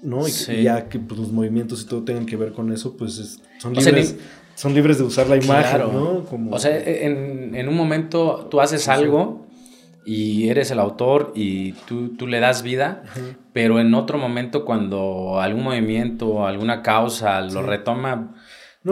¿no? 0.00 0.28
Y, 0.28 0.62
ya 0.62 0.88
que 0.88 1.00
pues, 1.00 1.18
los 1.18 1.32
movimientos 1.32 1.82
y 1.82 1.86
todo 1.86 2.04
tengan 2.04 2.24
que 2.24 2.36
ver 2.36 2.52
con 2.52 2.70
eso, 2.70 2.96
pues 2.96 3.40
son 3.58 3.74
libres. 3.74 4.16
son 4.54 4.74
libres 4.74 4.98
de 4.98 5.02
usar 5.02 5.26
la 5.26 5.38
imagen, 5.38 5.80
¿no? 5.80 6.24
Como... 6.26 6.52
O 6.52 6.58
sea, 6.60 6.78
en, 6.78 7.56
en, 7.56 7.68
un 7.68 7.74
momento 7.74 8.46
tú 8.48 8.60
haces 8.60 8.86
algo 8.86 9.45
y 10.06 10.48
eres 10.48 10.70
el 10.70 10.78
autor 10.78 11.32
y 11.34 11.72
tú, 11.72 12.10
tú 12.16 12.28
le 12.28 12.38
das 12.38 12.62
vida, 12.62 13.02
pero 13.52 13.80
en 13.80 13.92
otro 13.92 14.18
momento 14.18 14.64
cuando 14.64 15.40
algún 15.40 15.64
movimiento 15.64 16.46
alguna 16.46 16.82
causa 16.82 17.40
lo 17.40 17.62
retoma, 17.62 18.34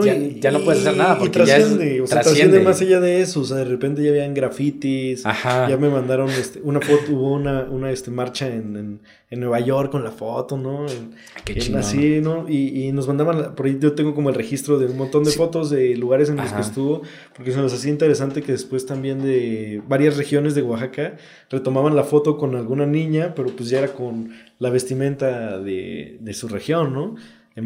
ya, 0.03 0.51
no 0.51 0.59
puedes 0.61 0.81
hacer 0.81 0.97
nada 0.97 1.17
porque 1.17 1.45
ya 1.45 1.57
o 1.57 2.07
sea, 2.07 2.21
trasciende. 2.21 2.59
más 2.61 2.81
allá 2.81 2.99
de 2.99 3.21
eso, 3.21 3.41
o 3.41 3.43
sea, 3.45 3.57
de 3.57 3.65
repente 3.65 4.03
ya 4.03 4.09
habían 4.09 4.33
grafitis, 4.33 5.23
ya 5.23 5.77
me 5.79 5.89
mandaron 5.89 6.29
este, 6.29 6.59
una 6.61 6.81
foto, 6.81 7.13
hubo 7.13 7.33
una, 7.33 7.63
una 7.63 7.91
este, 7.91 8.11
marcha 8.11 8.47
en, 8.47 8.99
en, 9.29 9.39
Nueva 9.39 9.59
York 9.59 9.91
con 9.91 10.03
la 10.03 10.11
foto, 10.11 10.57
¿no? 10.57 10.87
En, 10.87 11.11
Qué 11.43 11.59
así, 11.77 12.21
¿no? 12.21 12.47
Y, 12.47 12.87
y, 12.87 12.91
nos 12.93 13.07
mandaban, 13.07 13.53
por 13.53 13.65
ahí 13.65 13.77
yo 13.79 13.93
tengo 13.93 14.15
como 14.15 14.29
el 14.29 14.35
registro 14.35 14.79
de 14.79 14.85
un 14.85 14.97
montón 14.97 15.23
de 15.23 15.31
fotos 15.31 15.69
de 15.69 15.95
lugares 15.97 16.29
en 16.29 16.37
los 16.37 16.51
que 16.51 16.61
estuvo, 16.61 17.01
porque 17.35 17.51
se 17.51 17.57
nos 17.57 17.73
hacía 17.73 17.91
interesante 17.91 18.41
que 18.41 18.53
después 18.53 18.85
también 18.85 19.21
de 19.21 19.81
varias 19.87 20.15
regiones 20.17 20.55
de 20.55 20.61
Oaxaca 20.61 21.17
retomaban 21.49 21.95
la 21.95 22.03
foto 22.03 22.37
con 22.37 22.55
alguna 22.55 22.85
niña, 22.85 23.33
pero 23.35 23.49
pues 23.49 23.69
ya 23.69 23.79
era 23.79 23.93
con 23.93 24.31
la 24.59 24.69
vestimenta 24.69 25.59
de, 25.59 26.17
de 26.19 26.33
su 26.33 26.47
región, 26.47 26.93
¿no? 26.93 27.15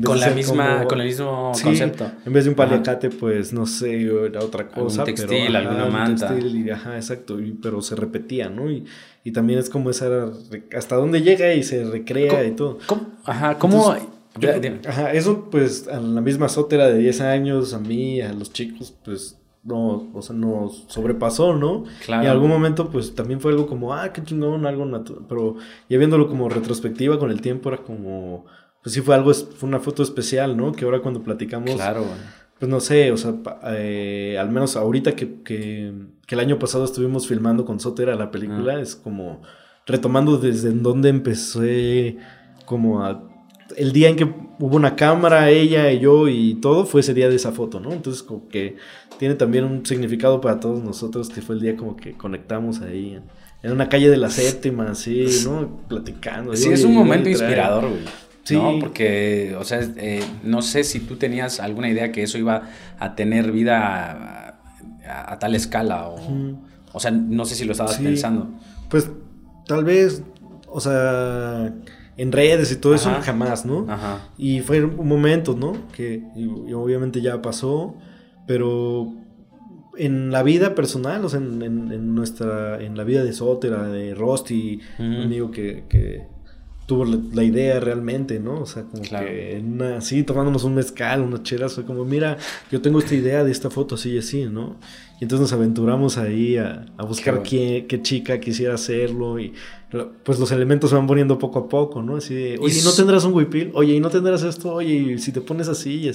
Con 0.03 0.19
la 0.19 0.29
misma, 0.29 0.85
con 0.85 1.01
el 1.01 1.07
mismo 1.07 1.51
concepto. 1.63 2.11
En 2.23 2.31
vez 2.31 2.43
de 2.43 2.51
un 2.51 2.55
paliacate, 2.55 3.09
pues 3.09 3.51
no 3.51 3.65
sé, 3.65 4.03
era 4.03 4.39
otra 4.41 4.67
cosa. 4.67 5.01
Un 5.01 5.05
textil, 5.05 5.55
alguna 5.55 5.87
manta. 5.87 6.35
Textil, 6.35 6.71
ajá, 6.71 6.95
exacto, 6.95 7.39
pero 7.61 7.81
se 7.81 7.95
repetía, 7.95 8.49
¿no? 8.49 8.69
Y, 8.69 8.85
y, 9.23 9.31
también 9.31 9.57
es 9.57 9.69
como 9.69 9.89
esa, 9.89 10.31
hasta 10.75 10.95
dónde 10.95 11.21
llega 11.21 11.53
y 11.53 11.63
se 11.63 11.83
recrea 11.83 12.43
y 12.45 12.51
todo. 12.51 12.77
Ajá, 13.25 13.57
¿cómo? 13.57 13.95
ajá, 14.87 15.11
eso 15.13 15.49
pues 15.49 15.87
a 15.87 15.99
la 15.99 16.21
misma 16.21 16.49
sótera 16.49 16.87
de 16.87 16.99
10 16.99 17.21
años, 17.21 17.73
a 17.73 17.79
mí, 17.79 18.21
a 18.21 18.31
los 18.31 18.53
chicos, 18.53 18.93
pues 19.03 19.39
no, 19.63 20.09
o 20.13 20.21
sea, 20.21 20.35
nos 20.35 20.85
sobrepasó, 20.87 21.55
¿no? 21.55 21.83
Claro. 22.05 22.23
Y 22.23 22.25
en 22.27 22.31
algún 22.31 22.49
momento, 22.49 22.89
pues 22.89 23.13
también 23.15 23.41
fue 23.41 23.51
algo 23.51 23.67
como, 23.67 23.93
ah, 23.93 24.13
qué 24.13 24.23
chingón, 24.23 24.65
algo 24.65 24.85
natural. 24.85 25.25
Pero 25.27 25.55
ya 25.89 25.97
viéndolo 25.97 26.27
como 26.27 26.47
retrospectiva 26.47 27.19
con 27.19 27.31
el 27.31 27.41
tiempo, 27.41 27.69
era 27.69 27.79
como, 27.79 28.45
pues 28.81 28.93
sí 28.93 29.01
fue 29.01 29.15
algo, 29.15 29.33
fue 29.33 29.67
una 29.67 29.79
foto 29.79 30.03
especial, 30.03 30.55
¿no? 30.55 30.71
Que 30.71 30.85
ahora 30.85 31.01
cuando 31.01 31.21
platicamos. 31.23 31.75
Claro, 31.75 32.05
Pues 32.59 32.69
no 32.69 32.79
sé, 32.79 33.11
o 33.11 33.17
sea, 33.17 33.35
eh, 33.67 34.37
al 34.39 34.49
menos 34.49 34.75
ahorita 34.75 35.15
que, 35.15 35.41
que, 35.43 35.93
que, 36.25 36.35
el 36.35 36.41
año 36.41 36.59
pasado 36.59 36.85
estuvimos 36.85 37.27
filmando 37.27 37.65
con 37.65 37.79
Sotera 37.79 38.15
la 38.15 38.31
película, 38.31 38.79
es 38.79 38.95
como 38.95 39.41
retomando 39.85 40.37
desde 40.37 40.71
donde 40.71 41.09
empecé 41.09 42.17
como 42.65 43.03
a 43.03 43.29
el 43.77 43.91
día 43.91 44.09
en 44.09 44.15
que 44.15 44.23
hubo 44.23 44.75
una 44.75 44.95
cámara, 44.95 45.49
ella 45.49 45.91
y 45.91 45.99
yo 45.99 46.27
y 46.27 46.55
todo, 46.55 46.85
fue 46.85 47.01
ese 47.01 47.13
día 47.13 47.29
de 47.29 47.35
esa 47.35 47.51
foto, 47.51 47.79
¿no? 47.79 47.91
Entonces 47.91 48.23
como 48.23 48.47
que 48.47 48.77
tiene 49.17 49.35
también 49.35 49.63
un 49.65 49.85
significado 49.85 50.41
para 50.41 50.59
todos 50.59 50.83
nosotros, 50.83 51.29
que 51.29 51.41
fue 51.41 51.55
el 51.55 51.61
día 51.61 51.75
como 51.75 51.95
que 51.95 52.13
conectamos 52.13 52.81
ahí 52.81 53.19
en, 53.61 53.71
una 53.71 53.89
calle 53.89 54.09
de 54.09 54.17
la 54.17 54.29
séptima, 54.29 54.91
así, 54.91 55.25
¿no? 55.45 55.81
Platicando. 55.87 56.55
Sí, 56.55 56.69
es 56.69 56.83
un 56.83 56.93
momento 56.93 57.29
inspirador, 57.29 57.89
güey. 57.89 58.03
Sí. 58.49 58.55
¿no? 58.55 58.79
Porque, 58.79 59.55
o 59.57 59.63
sea, 59.63 59.79
eh, 59.97 60.23
no 60.43 60.61
sé 60.61 60.83
si 60.83 60.99
tú 60.99 61.15
tenías 61.15 61.59
alguna 61.59 61.89
idea 61.89 62.11
que 62.11 62.23
eso 62.23 62.37
iba 62.37 62.63
a 62.99 63.15
tener 63.15 63.51
vida 63.51 64.59
a, 65.07 65.39
tal 65.39 65.55
escala 65.55 66.07
o, 66.07 66.19
o 66.93 66.99
sea, 66.99 67.11
no 67.11 67.45
sé 67.45 67.55
si 67.55 67.65
lo 67.65 67.71
estabas 67.71 67.97
pensando. 67.97 68.49
Pues 68.89 69.09
tal 69.65 69.83
vez, 69.83 70.23
o 70.67 70.79
sea 70.79 71.73
en 72.19 72.33
redes 72.33 72.69
y 72.73 72.75
todo 72.75 72.95
eso, 72.95 73.09
jamás, 73.21 73.65
¿no? 73.65 73.85
Ajá. 73.87 74.27
Y 74.37 74.59
fue 74.59 74.83
un 74.83 75.07
momento, 75.07 75.55
¿no? 75.57 75.87
Que 75.93 76.21
obviamente 76.75 77.21
ya 77.21 77.41
pasó, 77.41 77.95
pero 78.45 79.13
en 79.97 80.29
la 80.29 80.43
vida 80.43 80.75
personal, 80.75 81.23
o 81.23 81.29
sea, 81.29 81.39
en, 81.39 82.15
nuestra, 82.15 82.83
en 82.83 82.97
la 82.97 83.05
vida 83.05 83.23
de 83.23 83.31
Sotera, 83.31 83.87
de 83.87 84.13
Rosti, 84.15 84.81
un 84.99 85.15
amigo 85.21 85.49
que, 85.49 85.85
que 85.87 86.27
tuvo 86.89 87.05
la, 87.05 87.43
idea 87.43 87.79
realmente, 87.79 88.39
¿no? 88.39 88.61
O 88.61 88.65
sea, 88.65 88.81
como 88.81 89.03
que 89.03 89.63
así, 89.95 90.23
tomándonos 90.23 90.63
un 90.63 90.73
mezcal, 90.73 91.21
unas 91.21 91.43
chelas, 91.43 91.75
fue 91.75 91.85
como, 91.85 92.03
mira, 92.03 92.39
yo 92.71 92.81
tengo 92.81 92.97
esta 92.97 93.13
idea 93.13 93.43
de 93.43 93.51
esta 93.51 93.69
foto 93.69 93.93
así 93.93 94.15
y 94.15 94.17
así, 94.17 94.45
¿no? 94.45 94.77
Y 95.19 95.25
entonces 95.25 95.41
nos 95.41 95.53
aventuramos 95.53 96.17
ahí 96.17 96.57
a, 96.57 96.87
buscar 97.07 97.43
qué, 97.43 97.85
qué, 97.87 98.01
chica 98.01 98.39
quisiera 98.39 98.73
hacerlo 98.73 99.39
y 99.39 99.53
pues 100.23 100.39
los 100.39 100.51
elementos 100.51 100.91
se 100.91 100.95
van 100.95 101.07
poniendo 101.07 101.39
poco 101.39 101.59
a 101.59 101.67
poco, 101.67 102.03
¿no? 102.03 102.17
Así 102.17 102.35
de, 102.35 102.57
oye, 102.61 102.79
¿y 102.79 102.83
no 102.83 102.91
tendrás 102.91 103.25
un 103.25 103.33
huipil? 103.33 103.71
Oye, 103.73 103.95
¿y 103.95 103.99
no 103.99 104.09
tendrás 104.09 104.43
esto? 104.43 104.73
Oye, 104.73 105.17
si 105.17 105.31
te 105.31 105.41
pones 105.41 105.67
así? 105.67 106.07
Y 106.07 106.11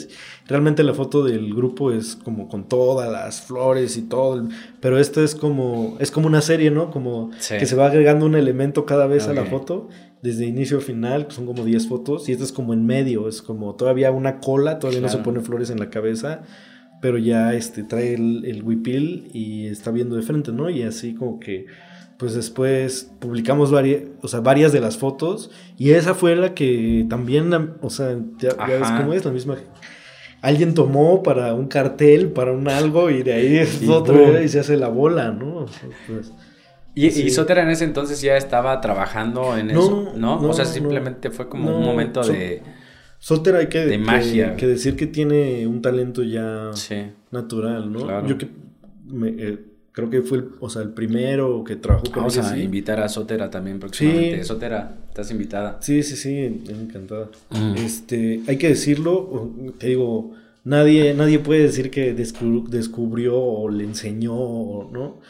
Realmente 0.47 0.83
la 0.85 0.95
foto 0.95 1.25
del 1.25 1.53
grupo 1.55 1.91
es 1.91 2.17
como 2.17 2.49
con 2.49 2.69
todas 2.69 3.11
las 3.11 3.43
flores 3.43 3.97
y 3.97 4.03
todo, 4.03 4.49
pero 4.81 4.99
esto 4.99 5.23
es 5.23 5.35
como, 5.35 5.97
es 5.99 6.11
como 6.11 6.29
una 6.29 6.41
serie, 6.41 6.71
¿no? 6.71 6.91
Como 6.91 7.31
que 7.49 7.67
se 7.67 7.77
va 7.77 7.87
agregando 7.87 8.27
un 8.27 8.37
elemento 8.37 8.87
cada 8.87 9.07
vez 9.07 9.27
a 9.27 9.35
la 9.35 9.45
foto, 9.45 9.89
desde 10.25 10.47
inicio 10.47 10.79
a 10.79 10.81
final, 10.81 11.29
que 11.29 11.35
son 11.35 11.47
como 11.47 11.65
10 11.65 11.87
fotos, 11.87 12.29
y 12.29 12.33
esto 12.33 12.43
es 12.43 12.51
como 12.51 12.73
en 12.73 12.85
medio, 12.85 13.29
es 13.29 13.43
como 13.43 13.77
todavía 13.77 14.11
una 14.11 14.41
cola, 14.41 14.81
todavía 14.81 15.01
no 15.01 15.09
se 15.09 15.19
pone 15.19 15.41
flores 15.41 15.71
en 15.71 15.79
la 15.79 15.91
cabeza 15.91 16.43
pero 17.05 17.19
ya 17.19 17.53
este, 17.53 17.83
trae 17.83 18.15
el, 18.15 18.47
el 18.47 18.63
huipil 18.63 19.29
y 19.35 19.67
está 19.67 19.91
viendo 19.91 20.17
de 20.17 20.23
frente, 20.23 20.53
¿no? 20.53 20.71
Y 20.71 20.85
así 20.85 21.15
como 21.15 21.39
que, 21.39 21.67
pues 22.17 22.33
después 22.33 23.13
publicamos 23.19 23.71
varias, 23.71 24.05
o 24.23 24.29
sea, 24.29 24.41
varias 24.41 24.73
de 24.73 24.81
las 24.81 24.97
fotos 24.97 25.51
y 25.77 25.91
esa 25.91 26.15
fue 26.15 26.35
la 26.35 26.55
que 26.55 27.05
también, 27.11 27.53
o 27.83 27.91
sea, 27.91 28.19
ya, 28.39 28.55
ves 28.67 28.91
cómo 28.97 29.13
es, 29.13 29.23
la 29.23 29.33
misma... 29.33 29.59
Alguien 30.41 30.73
tomó 30.73 31.23
para 31.23 31.53
un 31.53 31.69
cartel, 31.69 32.33
para 32.33 32.53
un 32.53 32.69
algo 32.69 33.11
y 33.11 33.23
de 33.23 33.35
ahí 33.35 33.57
es 33.59 33.87
otro 33.87 34.43
y 34.43 34.49
se 34.49 34.61
hace 34.61 34.79
la 34.79 34.89
bola, 34.89 35.31
¿no? 35.31 35.67
Pues, 36.07 36.33
¿Y, 36.95 37.11
sí. 37.11 37.23
en 37.23 37.69
ese 37.71 37.85
entonces 37.85 38.21
ya 38.21 38.37
estaba 38.37 38.81
trabajando 38.81 39.57
en 39.57 39.71
eso? 39.71 40.13
¿No? 40.17 40.41
o 40.41 40.53
sea, 40.53 40.65
simplemente 40.65 41.31
fue 41.31 41.49
como 41.49 41.77
un 41.77 41.85
momento 41.85 42.23
de 42.23 42.63
Solter 43.25 43.57
hay 43.57 43.69
que, 43.69 43.87
de 43.87 43.97
magia. 43.97 44.55
Que, 44.55 44.67
decir 44.67 44.97
que 44.97 45.07
tiene 45.07 45.67
un 45.67 45.81
talento 45.81 46.23
ya 46.23 46.71
natural, 47.31 47.91
¿no? 47.91 48.27
Yo 48.27 48.37
que 48.37 48.49
eh, 49.25 49.65
creo 49.93 50.11
que 50.11 50.21
fue 50.21 50.39
el, 50.39 50.51
o 50.61 50.69
sea, 50.69 50.83
el 50.83 50.91
primero 50.91 51.65
que 51.65 51.77
trabajó 51.77 52.05
con 52.05 52.25
Vamos 52.25 52.37
a 52.37 52.59
invitar 52.59 53.01
a 53.01 53.09
Sotera 53.09 53.49
también 53.49 53.81
próximamente. 53.81 54.43
Sí. 54.43 54.45
Sotera, 54.45 54.97
estás 55.09 55.31
invitada. 55.31 55.79
Sí, 55.81 56.03
sí, 56.03 56.17
sí, 56.17 56.65
encantada. 56.69 57.31
Este, 57.77 58.43
hay 58.47 58.59
que 58.59 58.69
decirlo, 58.69 59.51
te 59.79 59.87
digo, 59.87 60.35
nadie, 60.65 61.15
nadie 61.15 61.39
puede 61.39 61.63
decir 61.63 61.91
que 61.91 62.15
descubrió 62.15 63.37
o 63.37 63.69
le 63.69 63.85
enseñó, 63.85 64.35
¿no? 64.91 65.21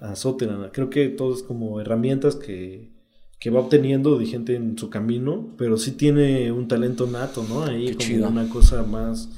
A 0.00 0.14
Sotera. 0.14 0.70
Creo 0.72 0.90
que 0.90 1.08
todo 1.08 1.34
es 1.34 1.42
como 1.42 1.80
herramientas 1.80 2.36
que 2.36 2.96
que 3.38 3.50
va 3.50 3.60
obteniendo 3.60 4.18
de 4.18 4.26
gente 4.26 4.56
en 4.56 4.76
su 4.76 4.90
camino, 4.90 5.54
pero 5.56 5.76
sí 5.76 5.92
tiene 5.92 6.50
un 6.50 6.66
talento 6.66 7.06
nato, 7.06 7.44
¿no? 7.48 7.64
Ahí 7.64 7.94
como 7.94 8.26
una 8.26 8.48
cosa 8.48 8.82
más 8.82 9.28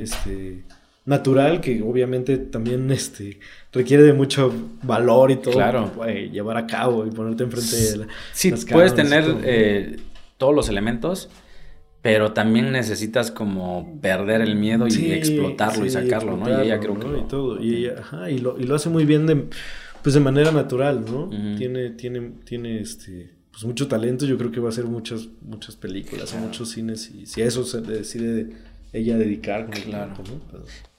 este 0.00 0.64
natural 1.04 1.60
que 1.60 1.82
obviamente 1.82 2.38
también 2.38 2.90
este 2.92 3.40
requiere 3.72 4.04
de 4.04 4.12
mucho 4.12 4.52
valor 4.84 5.32
y 5.32 5.36
todo 5.36 5.54
claro. 5.54 5.90
llevar 6.30 6.56
a 6.56 6.66
cabo 6.66 7.04
y 7.04 7.10
ponerte 7.10 7.42
enfrente 7.42 7.76
de 7.76 7.96
la, 7.98 8.06
sí 8.32 8.52
puedes 8.70 8.94
tener 8.94 9.24
eh, 9.42 9.96
todos 10.38 10.54
los 10.54 10.68
elementos 10.68 11.28
pero 12.02 12.32
también 12.32 12.72
necesitas 12.72 13.30
como 13.30 13.98
perder 14.02 14.42
el 14.42 14.56
miedo 14.56 14.86
y 14.88 15.12
explotarlo 15.12 15.86
y 15.86 15.90
sacarlo 15.90 16.36
no 16.36 16.48
y 16.48 16.66
ella 16.66 16.78
creo 16.80 16.98
que 16.98 17.06
y 17.06 17.28
todo 17.28 17.62
y, 17.62 17.86
ajá, 17.86 18.30
y, 18.30 18.38
lo, 18.38 18.58
y 18.58 18.64
lo 18.64 18.74
hace 18.74 18.90
muy 18.90 19.04
bien 19.04 19.26
de 19.26 19.44
pues 20.02 20.14
de 20.14 20.20
manera 20.20 20.50
natural 20.50 21.04
no 21.04 21.30
tiene 21.56 21.90
tiene 21.90 22.32
tiene 22.44 22.80
este 22.80 23.42
pues 23.52 23.64
mucho 23.64 23.86
talento, 23.86 24.24
yo 24.24 24.38
creo 24.38 24.50
que 24.50 24.60
va 24.60 24.68
a 24.68 24.70
hacer 24.70 24.86
muchas, 24.86 25.28
muchas 25.42 25.76
películas, 25.76 26.34
muchos 26.34 26.70
cines, 26.70 27.10
y 27.10 27.26
si 27.26 27.42
a 27.42 27.46
eso 27.46 27.64
se 27.64 27.82
decide 27.82 28.48
ella 28.92 29.16
dedicar, 29.18 29.68
claro. 29.68 30.14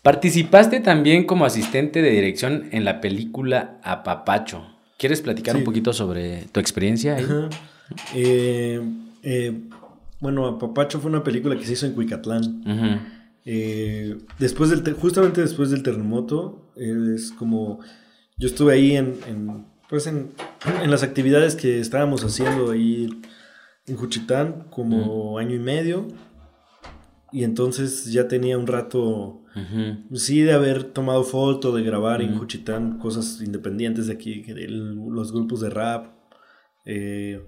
Participaste 0.01 0.79
también 0.79 1.25
como 1.25 1.45
asistente 1.45 2.01
de 2.01 2.11
dirección 2.11 2.67
en 2.71 2.85
la 2.85 3.01
película 3.01 3.79
Apapacho. 3.83 4.67
¿Quieres 4.97 5.21
platicar 5.21 5.55
un 5.55 5.63
poquito 5.63 5.93
sobre 5.93 6.45
tu 6.51 6.59
experiencia 6.59 7.15
ahí? 7.15 7.25
Eh, 8.15 8.81
eh, 9.23 9.59
bueno, 10.23 10.47
Apapacho 10.47 10.99
fue 10.99 11.11
una 11.11 11.23
película 11.23 11.55
que 11.55 11.65
se 11.65 11.73
hizo 11.73 11.85
en 11.85 11.93
Cuicatlán. 11.93 12.63
Eh, 13.45 14.17
después 14.39 14.71
del 14.71 14.93
justamente 14.93 15.41
después 15.41 15.69
del 15.69 15.83
terremoto, 15.83 16.71
es 16.75 17.31
como 17.31 17.79
yo 18.37 18.47
estuve 18.47 18.73
ahí 18.73 18.95
en 18.95 19.67
pues 19.93 20.07
en, 20.07 20.31
las 20.87 21.03
actividades 21.03 21.55
que 21.55 21.79
estábamos 21.79 22.23
haciendo 22.23 22.71
ahí 22.71 23.21
en 23.85 23.95
Juchitán 23.95 24.65
como 24.71 25.37
año 25.37 25.53
y 25.53 25.59
medio. 25.59 26.07
Y 27.31 27.43
entonces 27.43 28.11
ya 28.11 28.27
tenía 28.27 28.57
un 28.57 28.65
rato, 28.65 29.43
sí, 30.13 30.41
de 30.41 30.53
haber 30.53 30.83
tomado 30.83 31.23
foto, 31.23 31.75
de 31.75 31.83
grabar 31.83 32.23
en 32.23 32.37
Juchitán 32.39 32.97
cosas 32.97 33.39
independientes 33.39 34.07
de 34.07 34.13
aquí, 34.13 34.41
de 34.41 34.67
los 34.67 35.31
grupos 35.31 35.61
de 35.61 35.69
rap. 35.69 36.07
Eh, 36.85 37.41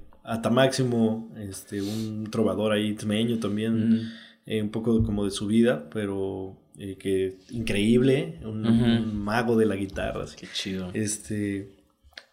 Máximo, 0.52 1.32
este, 1.38 1.82
un 1.82 2.28
trovador 2.32 2.72
ahí 2.72 2.94
tmeño 2.96 3.40
también, 3.40 4.12
eh, 4.46 4.62
un 4.62 4.70
poco 4.70 5.04
como 5.04 5.26
de 5.26 5.32
su 5.32 5.48
vida, 5.48 5.90
pero 5.92 6.58
eh, 6.78 6.98
que 6.98 7.38
increíble, 7.52 8.40
un, 8.44 8.66
un, 8.66 9.16
mago 9.16 9.56
de 9.56 9.66
la 9.66 9.76
guitarra. 9.76 10.26
Qué 10.38 10.48
chido. 10.54 10.90
Este, 10.94 11.72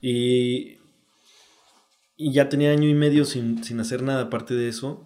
y, 0.01 0.79
y 2.17 2.33
ya 2.33 2.49
tenía 2.49 2.73
año 2.73 2.89
y 2.89 2.95
medio 2.95 3.25
sin, 3.25 3.63
sin, 3.63 3.79
hacer 3.79 4.03
nada 4.03 4.23
aparte 4.23 4.55
de 4.55 4.69
eso. 4.69 5.05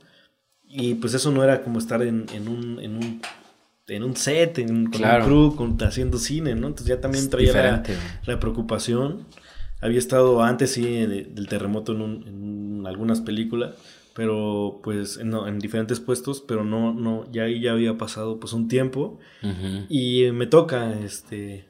Y 0.69 0.95
pues 0.95 1.15
eso 1.15 1.31
no 1.31 1.45
era 1.45 1.63
como 1.63 1.79
estar 1.79 2.03
en, 2.03 2.27
en, 2.33 2.49
un, 2.49 2.81
en, 2.81 2.97
un, 2.97 3.21
en 3.89 4.03
un 4.03 4.17
set, 4.17 4.59
en, 4.59 4.87
con 4.87 5.05
un 5.05 5.21
crew, 5.23 5.55
con, 5.55 5.77
haciendo 5.83 6.19
cine, 6.19 6.55
¿no? 6.55 6.69
Entonces 6.69 6.89
ya 6.89 7.01
también 7.01 7.29
traía 7.29 7.53
la, 7.53 7.83
la, 8.25 8.41
preocupación. 8.41 9.27
Había 9.81 9.99
estado 9.99 10.43
antes, 10.43 10.73
sí, 10.73 10.83
del 10.83 11.47
terremoto 11.47 11.93
en, 11.93 12.01
un, 12.01 12.27
en 12.27 12.37
algunas 12.87 13.21
películas, 13.21 13.75
pero 14.15 14.81
pues 14.83 15.19
en, 15.19 15.35
en, 15.35 15.59
diferentes 15.59 16.01
puestos, 16.01 16.41
pero 16.41 16.65
no, 16.65 16.95
no, 16.95 17.31
ya 17.31 17.45
ahí 17.45 17.61
ya 17.61 17.73
había 17.73 17.99
pasado 17.99 18.41
pues 18.41 18.53
un 18.53 18.69
tiempo. 18.69 19.19
Y 19.89 20.31
me 20.33 20.47
toca, 20.47 20.99
este, 21.01 21.69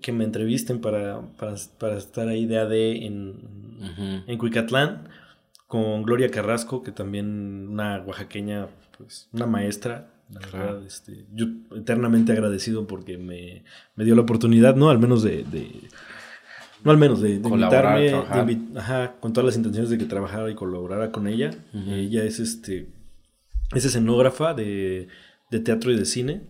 que 0.00 0.12
me 0.12 0.24
entrevisten 0.24 0.80
para, 0.80 1.22
para, 1.36 1.96
estar 1.96 2.28
ahí 2.28 2.46
de 2.46 2.58
AD 2.58 2.72
en, 2.72 4.24
en 4.26 4.38
Cuicatlán 4.38 5.08
con 5.66 6.04
Gloria 6.04 6.30
Carrasco, 6.30 6.82
que 6.82 6.92
también 6.92 7.68
una 7.68 8.00
oaxaqueña, 8.00 8.68
pues 8.96 9.28
una 9.32 9.46
maestra. 9.46 10.10
La 10.30 10.40
verdad, 10.40 10.86
este, 10.86 11.26
yo 11.32 11.46
eternamente 11.76 12.32
agradecido 12.32 12.86
porque 12.86 13.18
me, 13.18 13.64
dio 13.96 14.14
la 14.14 14.22
oportunidad, 14.22 14.76
¿no? 14.76 14.88
Al 14.90 14.98
menos 14.98 15.22
de, 15.22 15.44
no 16.84 16.90
al 16.90 16.98
menos 16.98 17.20
de, 17.20 17.38
de 17.38 17.48
invitarme, 17.48 18.12
ajá, 18.76 19.16
con 19.20 19.32
todas 19.32 19.46
las 19.46 19.56
intenciones 19.56 19.90
de 19.90 19.98
que 19.98 20.04
trabajara 20.04 20.50
y 20.50 20.54
colaborara 20.54 21.10
con 21.10 21.26
ella. 21.26 21.50
Ella 21.72 22.24
es 22.24 22.38
este 22.38 22.88
es 23.74 23.84
escenógrafa 23.84 24.54
de, 24.54 25.08
de 25.50 25.60
teatro 25.60 25.90
y 25.90 25.96
de 25.96 26.04
cine 26.04 26.42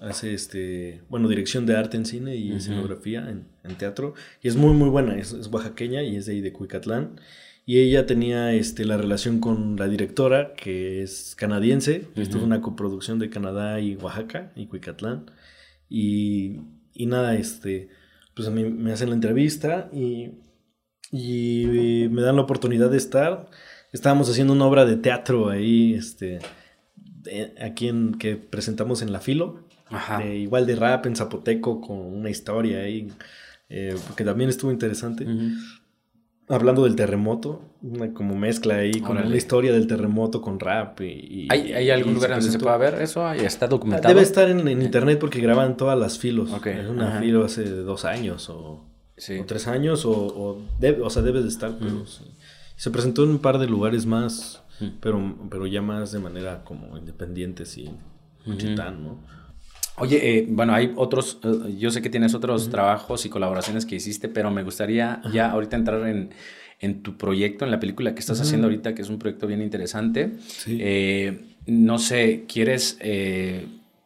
hace 0.00 0.32
este, 0.34 1.02
bueno, 1.08 1.28
dirección 1.28 1.66
de 1.66 1.76
arte 1.76 1.96
en 1.96 2.06
cine 2.06 2.36
y 2.36 2.52
escenografía 2.52 3.28
en, 3.28 3.76
teatro. 3.76 4.14
Y 4.42 4.48
es 4.48 4.56
muy, 4.56 4.72
muy 4.72 4.88
buena, 4.88 5.16
es, 5.16 5.32
oaxaqueña 5.50 6.02
y 6.02 6.16
es 6.16 6.26
de 6.26 6.32
ahí 6.32 6.40
de 6.40 6.52
Cuicatlán. 6.52 7.20
Y 7.66 7.78
ella 7.78 8.06
tenía 8.06 8.52
este, 8.52 8.84
la 8.84 8.96
relación 8.96 9.38
con 9.38 9.76
la 9.76 9.86
directora, 9.86 10.54
que 10.54 11.02
es 11.02 11.34
canadiense. 11.36 12.08
Esto 12.16 12.38
es 12.38 12.42
una 12.42 12.62
coproducción 12.62 13.18
de 13.18 13.30
Canadá 13.30 13.80
y 13.80 13.96
Oaxaca 13.96 14.52
y 14.56 14.66
Cuicatlán. 14.66 15.30
Y, 15.88 16.60
y 16.94 17.06
nada, 17.06 17.36
este, 17.36 17.90
pues 18.34 18.48
a 18.48 18.50
mí 18.50 18.64
me 18.64 18.92
hacen 18.92 19.08
la 19.08 19.14
entrevista 19.14 19.88
y, 19.92 20.30
y 21.10 22.08
me 22.10 22.22
dan 22.22 22.36
la 22.36 22.42
oportunidad 22.42 22.90
de 22.90 22.96
estar. 22.96 23.48
Estábamos 23.92 24.30
haciendo 24.30 24.52
una 24.52 24.66
obra 24.66 24.84
de 24.84 24.96
teatro 24.96 25.48
ahí, 25.48 25.94
este, 25.94 26.38
aquí 27.60 27.88
en, 27.88 28.14
que 28.14 28.36
presentamos 28.36 29.02
en 29.02 29.12
la 29.12 29.20
Filo. 29.20 29.66
igual 30.24 30.66
de 30.66 30.76
rap 30.76 31.06
en 31.06 31.16
zapoteco 31.16 31.80
con 31.80 31.98
una 31.98 32.30
historia 32.30 32.80
ahí, 32.80 33.08
eh, 33.68 33.96
que 34.16 34.24
también 34.24 34.50
estuvo 34.50 34.70
interesante. 34.70 35.26
Hablando 36.50 36.84
del 36.84 36.96
terremoto, 36.96 37.62
una 37.80 38.12
como 38.12 38.34
mezcla 38.36 38.74
ahí 38.74 39.00
con 39.00 39.16
una 39.16 39.36
historia 39.36 39.72
del 39.72 39.86
terremoto 39.86 40.42
con 40.42 40.58
rap. 40.58 41.00
Y, 41.00 41.46
¿Hay, 41.50 41.90
algún 41.90 42.14
lugar 42.14 42.30
donde 42.30 42.50
se 42.50 42.58
pueda 42.58 42.76
ver 42.76 43.00
eso? 43.00 43.30
¿Está 43.32 43.68
documentado? 43.68 44.12
Debe 44.12 44.22
estar 44.22 44.48
en, 44.48 44.68
internet 44.68 45.18
porque 45.18 45.40
graban 45.40 45.76
todas 45.76 45.98
las 45.98 46.18
filos. 46.18 46.50
Es 46.64 46.88
una 46.88 47.20
filo 47.20 47.44
hace 47.44 47.64
dos 47.64 48.04
años 48.04 48.50
o, 48.50 48.84
tres 49.46 49.68
años, 49.68 50.04
o, 50.04 50.10
o, 50.12 50.58
o 51.02 51.10
sea, 51.10 51.22
debe 51.22 51.42
de 51.42 51.48
estar. 51.48 51.72
Se 52.76 52.90
presentó 52.90 53.24
en 53.24 53.30
un 53.30 53.38
par 53.38 53.58
de 53.58 53.66
lugares 53.66 54.06
más, 54.06 54.62
pero, 55.00 55.36
pero 55.50 55.66
ya 55.66 55.82
más 55.82 56.12
de 56.12 56.18
manera 56.18 56.64
como 56.64 56.98
independiente, 56.98 57.64
sí, 57.64 57.90
Juchitán, 58.44 59.04
¿no? 59.04 59.39
Oye, 60.00 60.38
eh, 60.38 60.46
bueno, 60.48 60.74
hay 60.74 60.92
otros, 60.96 61.38
eh, 61.44 61.76
yo 61.78 61.90
sé 61.90 62.00
que 62.00 62.08
tienes 62.08 62.34
otros 62.34 62.70
trabajos 62.70 63.26
y 63.26 63.28
colaboraciones 63.28 63.84
que 63.84 63.96
hiciste, 63.96 64.28
pero 64.28 64.50
me 64.50 64.62
gustaría 64.62 65.20
ya 65.32 65.50
ahorita 65.50 65.76
entrar 65.76 66.08
en, 66.08 66.30
en, 66.80 67.02
tu 67.02 67.18
proyecto, 67.18 67.66
en 67.66 67.70
la 67.70 67.78
película 67.78 68.14
que 68.14 68.20
estás 68.20 68.40
haciendo 68.40 68.66
ahorita, 68.66 68.94
que 68.94 69.02
es 69.02 69.10
un 69.10 69.18
proyecto 69.18 69.46
bien 69.46 69.60
interesante. 69.60 70.32
Eh, 70.66 71.56
no 71.66 71.98
sé, 71.98 72.46
¿quieres 72.48 72.98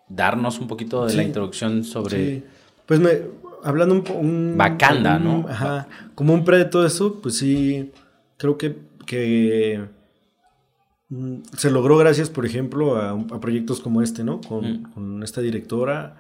darnos 0.09 0.59
un 0.59 0.67
poquito 0.67 1.07
de 1.07 1.15
la 1.15 1.23
introducción 1.23 1.85
sobre... 1.85 2.17
Sí. 2.17 2.43
Pues 2.87 3.01
me, 3.01 3.11
hablando 3.63 3.95
un... 3.95 4.05
un 4.11 4.55
Bacanda, 4.59 5.19
¿no? 5.19 5.47
Ajá, 5.49 5.87
como 6.17 6.35
un 6.35 6.45
pre 6.45 6.59
de 6.59 6.65
todo 6.65 6.85
eso, 6.85 7.21
pues 7.23 7.39
sí, 7.39 7.93
creo 8.37 8.59
que... 8.59 8.77
que 9.07 9.81
se 11.57 11.71
logró 11.71 11.97
gracias, 11.97 12.31
por 12.31 12.47
ejemplo, 12.47 12.97
a, 12.97 13.41
proyectos 13.41 13.81
como 13.81 14.03
este, 14.03 14.25
¿no? 14.25 14.41
Con, 14.41 15.23
esta 15.23 15.41
directora, 15.41 16.17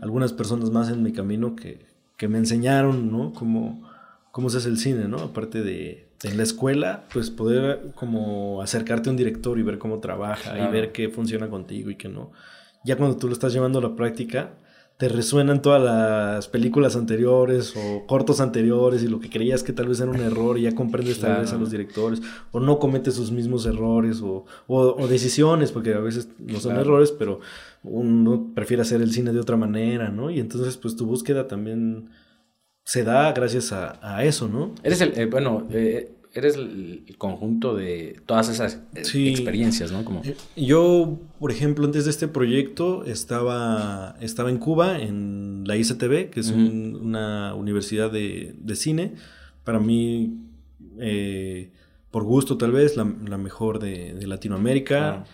algunas 0.00 0.32
personas 0.32 0.70
más 0.70 0.90
en 0.90 1.02
mi 1.02 1.12
camino 1.12 1.56
que, 1.56 1.84
me 2.28 2.38
enseñaron, 2.38 3.10
¿no? 3.10 3.32
Cómo, 3.32 3.82
cómo 4.32 4.50
se 4.50 4.58
hace 4.58 4.68
el 4.68 4.78
cine, 4.78 5.08
¿no? 5.08 5.18
Aparte 5.18 5.62
de, 5.62 6.08
en 6.22 6.36
la 6.36 6.42
escuela, 6.42 7.04
pues 7.12 7.30
poder 7.30 7.92
como 7.94 8.62
acercarte 8.62 9.08
a 9.08 9.12
un 9.12 9.16
director 9.16 9.58
y 9.58 9.62
ver 9.62 9.78
cómo 9.78 10.00
trabaja 10.00 10.58
y 10.58 10.72
ver 10.72 10.92
qué 10.92 11.08
funciona 11.08 11.48
contigo 11.48 11.90
y 11.90 11.96
qué 11.96 12.08
no. 12.08 12.32
Ya 12.84 12.96
cuando 12.96 13.16
tú 13.16 13.26
lo 13.26 13.32
estás 13.32 13.52
llevando 13.52 13.78
a 13.78 13.82
la 13.82 13.96
práctica, 13.96 14.50
te 14.96 15.08
resuenan 15.08 15.60
todas 15.60 15.82
las 15.82 16.48
películas 16.48 16.96
anteriores 16.96 17.74
o 17.76 18.06
cortos 18.06 18.40
anteriores 18.40 19.02
y 19.02 19.08
lo 19.08 19.20
que 19.20 19.28
creías 19.28 19.62
que 19.62 19.74
tal 19.74 19.88
vez 19.88 20.00
era 20.00 20.10
un 20.10 20.20
error 20.20 20.58
y 20.58 20.62
ya 20.62 20.74
comprendes 20.74 21.20
tal 21.20 21.42
vez 21.42 21.52
a 21.52 21.56
los 21.56 21.70
directores 21.70 22.22
o 22.50 22.60
no 22.60 22.78
cometes 22.78 23.14
sus 23.14 23.30
mismos 23.30 23.66
errores 23.66 24.22
o, 24.22 24.46
o, 24.66 25.06
decisiones, 25.06 25.70
porque 25.70 25.92
a 25.92 25.98
veces 25.98 26.28
no 26.38 26.58
son 26.60 26.76
errores, 26.76 27.12
pero 27.12 27.40
uno 27.82 28.52
prefiere 28.54 28.82
hacer 28.82 29.02
el 29.02 29.12
cine 29.12 29.32
de 29.32 29.40
otra 29.40 29.58
manera, 29.58 30.08
¿no? 30.08 30.30
Y 30.30 30.40
entonces 30.40 30.78
pues 30.78 30.96
tu 30.96 31.04
búsqueda 31.04 31.46
también 31.46 32.08
se 32.82 33.04
da 33.04 33.32
gracias 33.32 33.72
a, 33.72 33.98
a 34.00 34.24
eso, 34.24 34.48
¿no? 34.48 34.72
Eres 34.82 35.02
el, 35.02 35.18
eh, 35.18 35.26
bueno, 35.26 35.66
eh, 35.72 36.15
eres 36.40 36.56
el, 36.56 37.04
conjunto 37.18 37.74
de 37.74 38.20
todas 38.26 38.48
esas 38.48 38.80
eh, 38.94 39.30
experiencias, 39.30 39.92
¿no? 39.92 40.04
Como... 40.04 40.22
Eh, 40.24 40.36
yo, 40.56 41.18
por 41.38 41.50
ejemplo, 41.50 41.84
antes 41.86 42.04
de 42.04 42.10
este 42.10 42.28
proyecto 42.28 43.04
estaba, 43.04 44.16
estaba 44.20 44.50
en 44.50 44.58
Cuba, 44.58 44.98
en 44.98 45.64
la 45.66 45.76
ICTV, 45.76 46.30
que 46.30 46.40
es 46.40 46.50
una 46.50 47.54
universidad 47.54 48.10
de, 48.10 48.54
cine. 48.74 49.14
Para 49.64 49.80
mí, 49.80 50.38
eh, 50.98 51.70
por 52.10 52.24
gusto 52.24 52.58
tal 52.58 52.72
vez, 52.72 52.96
la, 52.96 53.04
mejor 53.04 53.78
de, 53.78 54.14
Latinoamérica. 54.26 55.24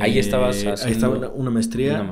Ahí 0.00 0.18
estabas 0.18 0.64
Ahí 0.84 0.92
estaba 0.92 1.28
una, 1.28 1.50
maestría. 1.50 2.10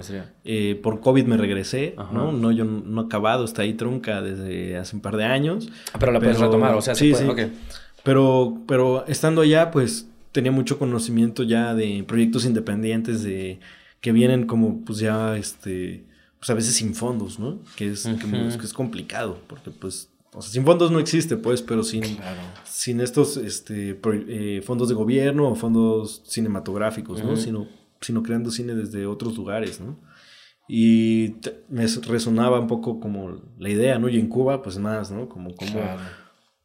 por 0.82 1.00
COVID 1.00 1.24
me 1.26 1.36
regresé, 1.36 1.94
¿no? 2.12 2.32
No, 2.32 2.50
yo 2.50 2.64
no 2.64 3.02
he 3.02 3.04
acabado, 3.04 3.44
está 3.44 3.62
ahí 3.62 3.74
trunca 3.74 4.20
desde 4.20 4.76
hace 4.76 4.96
un 4.96 5.02
par 5.02 5.16
de 5.16 5.24
años. 5.24 5.68
Ah, 5.92 5.98
pero 5.98 6.12
la 6.12 6.20
puedes 6.20 6.38
retomar, 6.38 6.74
o 6.74 6.82
sea, 6.82 6.94
sí, 6.94 7.14
sí. 7.14 7.24
Pero, 8.02 8.58
pero 8.66 9.06
estando 9.06 9.42
allá, 9.42 9.70
pues 9.70 10.08
tenía 10.32 10.52
mucho 10.52 10.78
conocimiento 10.78 11.42
ya 11.42 11.74
de 11.74 12.04
proyectos 12.06 12.44
independientes 12.44 13.22
de 13.22 13.60
que 14.00 14.12
vienen 14.12 14.46
como 14.46 14.84
pues 14.84 14.98
ya 14.98 15.36
este 15.36 16.04
pues 16.38 16.50
a 16.50 16.54
veces 16.54 16.74
sin 16.74 16.94
fondos, 16.94 17.38
¿no? 17.38 17.60
Que 17.76 17.90
es, 17.90 18.02
que, 18.02 18.66
es 18.66 18.72
complicado, 18.72 19.38
porque 19.46 19.70
pues 19.70 20.12
o 20.34 20.40
sea, 20.40 20.50
sin 20.50 20.64
fondos 20.64 20.90
no 20.90 20.98
existe, 20.98 21.36
pues, 21.36 21.60
pero 21.62 21.84
sin, 21.84 22.02
sin 22.64 23.00
estos 23.00 23.36
este, 23.36 24.00
eh, 24.28 24.62
fondos 24.64 24.88
de 24.88 24.94
gobierno 24.94 25.48
o 25.48 25.54
fondos 25.54 26.22
cinematográficos, 26.24 27.22
¿no? 27.22 27.36
Sino, 27.36 27.68
sino 28.00 28.22
creando 28.22 28.50
cine 28.50 28.74
desde 28.74 29.06
otros 29.06 29.36
lugares, 29.36 29.80
¿no? 29.80 29.98
Y 30.68 31.34
me 31.68 31.86
resonaba 31.86 32.58
un 32.58 32.66
poco 32.66 32.98
como 32.98 33.42
la 33.58 33.68
idea, 33.68 33.98
¿no? 33.98 34.08
Y 34.08 34.18
en 34.18 34.28
Cuba, 34.28 34.62
pues 34.62 34.78
más, 34.78 35.10
¿no? 35.10 35.28
Como, 35.28 35.54
como 35.54 35.80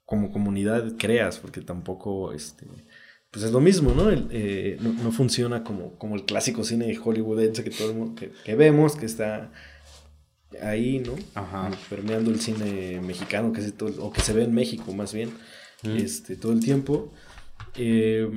como 0.08 0.32
comunidad 0.32 0.94
creas, 0.98 1.38
porque 1.38 1.60
tampoco, 1.60 2.32
este, 2.32 2.66
pues 3.30 3.44
es 3.44 3.52
lo 3.52 3.60
mismo, 3.60 3.94
¿no? 3.94 4.10
Eh, 4.10 4.80
no, 4.80 5.12
funciona 5.12 5.66
como, 5.66 5.96
como 5.98 6.16
el 6.16 6.24
clásico 6.24 6.64
cine 6.64 6.96
hollywoodense 6.96 7.62
que 7.62 7.72
todo 7.72 7.92
el 7.92 7.98
mundo, 7.98 8.16
que, 8.16 8.56
vemos, 8.56 8.96
que 8.96 9.06
está 9.06 9.52
ahí, 10.62 11.00
¿no? 11.06 11.14
Ajá. 11.36 11.72
Permeando 11.90 12.32
el 12.32 12.40
cine 12.40 13.02
mexicano, 13.02 13.52
que 13.52 13.62
todo, 13.74 14.02
o 14.02 14.14
que 14.14 14.22
se 14.22 14.32
ve 14.32 14.46
en 14.46 14.54
México 14.54 14.94
más 14.94 15.14
bien, 15.14 15.30
este, 15.84 16.38
todo 16.38 16.54
el 16.54 16.62
tiempo. 16.62 17.12
Eh, 17.76 18.32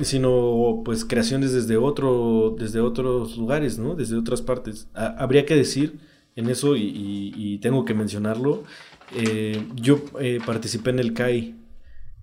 sino 0.00 0.82
pues 0.84 1.04
creaciones 1.04 1.52
desde 1.52 1.76
otro, 1.76 2.54
desde 2.56 2.78
otros 2.78 3.36
lugares, 3.36 3.78
¿no? 3.78 3.96
Desde 3.96 4.16
otras 4.16 4.42
partes. 4.42 4.86
habría 4.94 5.44
que 5.44 5.56
decir 5.56 5.98
en 6.36 6.48
eso, 6.48 6.76
y 6.76 7.58
tengo 7.60 7.84
que 7.84 7.94
mencionarlo, 7.94 8.62
eh, 9.14 9.66
yo 9.74 10.04
eh, 10.20 10.40
participé 10.44 10.90
en 10.90 10.98
el 10.98 11.12
CAI, 11.12 11.54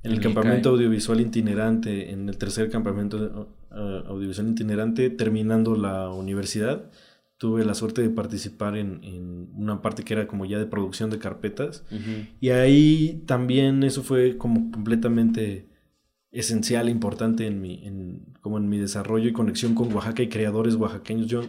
en 0.04 0.12
el, 0.12 0.21
campamento 0.21 0.69
audiovisual 0.69 1.19
itinerante, 1.19 2.12
en 2.12 2.30
el 2.30 2.38
tercer 2.38 2.69
campamento 2.69 3.50
uh, 3.71 3.76
audiovisual 4.08 4.50
itinerante, 4.50 5.10
terminando 5.10 5.76
la 5.76 6.10
universidad. 6.10 6.89
Tuve 7.38 7.65
la 7.65 7.76
suerte 7.76 8.02
de 8.02 8.10
participar 8.10 8.78
en, 8.78 9.50
una 9.54 9.82
parte 9.82 10.04
que 10.04 10.13
era 10.13 10.28
como 10.28 10.45
ya 10.45 10.58
de 10.58 10.65
producción 10.65 11.10
de 11.10 11.19
carpetas. 11.19 11.84
Y 12.39 12.50
ahí 12.50 13.23
también 13.28 13.84
eso 13.84 14.02
fue 14.02 14.38
como 14.38 14.71
completamente 14.71 15.67
esencial, 16.32 16.89
importante 16.89 17.45
en 17.45 17.62
mi, 17.62 17.86
en, 17.86 18.34
como 18.41 18.58
en 18.58 18.69
mi 18.69 18.78
desarrollo 18.78 19.30
y 19.30 19.34
conexión 19.34 19.76
con 19.76 19.93
Oaxaca 19.93 20.23
y 20.23 20.30
creadores 20.30 20.76
oaxaqueños. 20.76 21.28
Yo 21.28 21.41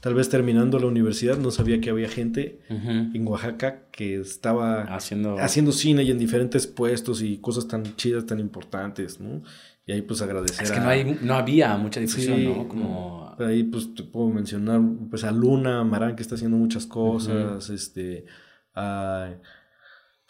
tal 0.00 0.14
vez 0.14 0.28
terminando 0.28 0.78
la 0.78 0.86
universidad, 0.86 1.36
no 1.38 1.50
sabía 1.50 1.80
que 1.80 1.90
había 1.90 2.08
gente 2.08 2.60
en 2.68 3.26
Oaxaca 3.26 3.84
que 3.90 4.20
estaba 4.20 4.82
haciendo... 4.94 5.38
haciendo 5.38 5.72
cine 5.72 6.02
y 6.02 6.10
en 6.10 6.18
diferentes 6.18 6.66
puestos 6.66 7.22
y 7.22 7.38
cosas 7.38 7.68
tan 7.68 7.96
chidas, 7.96 8.26
tan 8.26 8.40
importantes, 8.40 9.20
¿no? 9.20 9.42
Y 9.86 9.92
ahí 9.92 10.02
pues 10.02 10.22
agradecer. 10.22 10.64
Es 10.64 10.72
que 10.72 10.80
no, 10.80 10.88
hay, 10.88 11.18
no 11.22 11.34
había 11.34 11.76
mucha 11.76 12.00
difusión, 12.00 12.44
¿no? 12.44 12.68
Como... 12.68 13.34
Ahí 13.38 13.64
pues 13.64 13.94
te 13.94 14.02
puedo 14.02 14.28
mencionar 14.28 14.80
pues 15.08 15.24
a 15.24 15.32
Luna 15.32 15.82
Marán 15.84 16.16
que 16.16 16.22
está 16.22 16.34
haciendo 16.34 16.56
muchas 16.56 16.86
cosas, 16.86 17.70
este, 17.70 18.26
a 18.74 19.34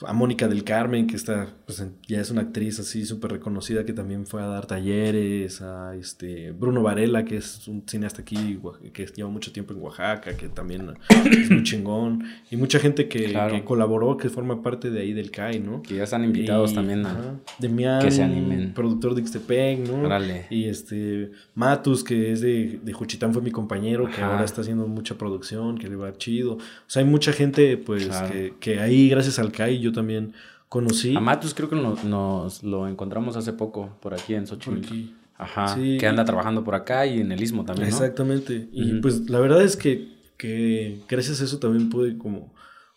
a 0.06 0.12
Mónica 0.12 0.48
del 0.48 0.64
Carmen, 0.64 1.06
que 1.06 1.16
está, 1.16 1.48
pues, 1.66 1.84
ya 2.08 2.20
es 2.20 2.30
una 2.30 2.42
actriz 2.42 2.80
así 2.80 3.04
súper 3.04 3.32
reconocida 3.32 3.84
que 3.84 3.92
también 3.92 4.26
fue 4.26 4.42
a 4.42 4.46
dar 4.46 4.66
talleres, 4.66 5.60
a 5.60 5.94
este 5.94 6.52
Bruno 6.52 6.82
Varela, 6.82 7.24
que 7.24 7.36
es 7.36 7.68
un 7.68 7.84
cineasta 7.86 8.22
aquí 8.22 8.58
que 8.92 9.06
lleva 9.06 9.28
mucho 9.28 9.52
tiempo 9.52 9.74
en 9.74 9.80
Oaxaca, 9.82 10.36
que 10.36 10.48
también 10.48 10.94
es 11.30 11.50
muy 11.50 11.62
chingón, 11.62 12.24
y 12.50 12.56
mucha 12.56 12.78
gente 12.78 13.08
que, 13.08 13.34
colaboró, 13.64 14.16
que 14.16 14.28
forma 14.30 14.62
parte 14.62 14.90
de 14.90 15.00
ahí 15.00 15.12
del 15.12 15.30
CAI, 15.30 15.60
¿no? 15.60 15.82
Que 15.82 15.96
ya 15.96 16.04
están 16.04 16.24
invitados 16.24 16.74
también 16.74 17.04
a 17.04 17.38
Demian, 17.58 18.02
que 18.02 18.10
se 18.10 18.22
animen. 18.22 18.72
productor 18.72 19.14
de 19.14 19.20
Ixtepec, 19.20 19.80
¿no? 19.86 20.08
Y 20.50 20.64
este 20.64 21.32
Matus, 21.54 22.04
que 22.04 22.32
es 22.32 22.40
de, 22.40 22.80
de 22.82 22.92
Juchitán, 22.92 23.32
fue 23.32 23.42
mi 23.42 23.50
compañero, 23.50 24.08
que 24.08 24.22
ahora 24.22 24.44
está 24.44 24.62
haciendo 24.62 24.86
mucha 24.86 25.16
producción, 25.16 25.76
que 25.76 25.88
le 25.88 25.96
va 25.96 26.12
chido. 26.16 26.54
O 26.54 26.58
sea, 26.86 27.02
hay 27.02 27.08
mucha 27.08 27.32
gente, 27.32 27.76
pues, 27.76 28.08
que, 28.30 28.54
que 28.58 28.80
ahí, 28.80 29.08
gracias 29.08 29.38
al 29.38 29.52
CAI, 29.52 29.78
yo 29.78 29.89
también 29.92 30.34
conocí. 30.68 31.16
A 31.16 31.20
Matus 31.20 31.54
creo 31.54 31.68
que 31.68 31.76
nos, 31.76 32.62
lo 32.62 32.88
encontramos 32.88 33.36
hace 33.36 33.52
poco 33.52 33.96
por 34.00 34.14
aquí 34.14 34.34
en 34.34 34.46
Xochimilco. 34.46 34.94
Ajá. 35.36 35.74
Que 35.74 36.06
anda 36.06 36.24
trabajando 36.24 36.62
por 36.64 36.74
acá 36.74 37.06
y 37.06 37.20
en 37.20 37.32
el 37.32 37.42
Istmo 37.42 37.64
también. 37.64 37.88
Exactamente. 37.88 38.68
Y 38.72 39.00
pues 39.00 39.30
la 39.30 39.40
verdad 39.40 39.62
es 39.62 39.76
que 39.76 40.20
que 40.40 41.00
gracias 41.06 41.42
a 41.42 41.44
eso 41.44 41.58
también 41.58 41.90
pude 41.90 42.16
como, 42.16 42.54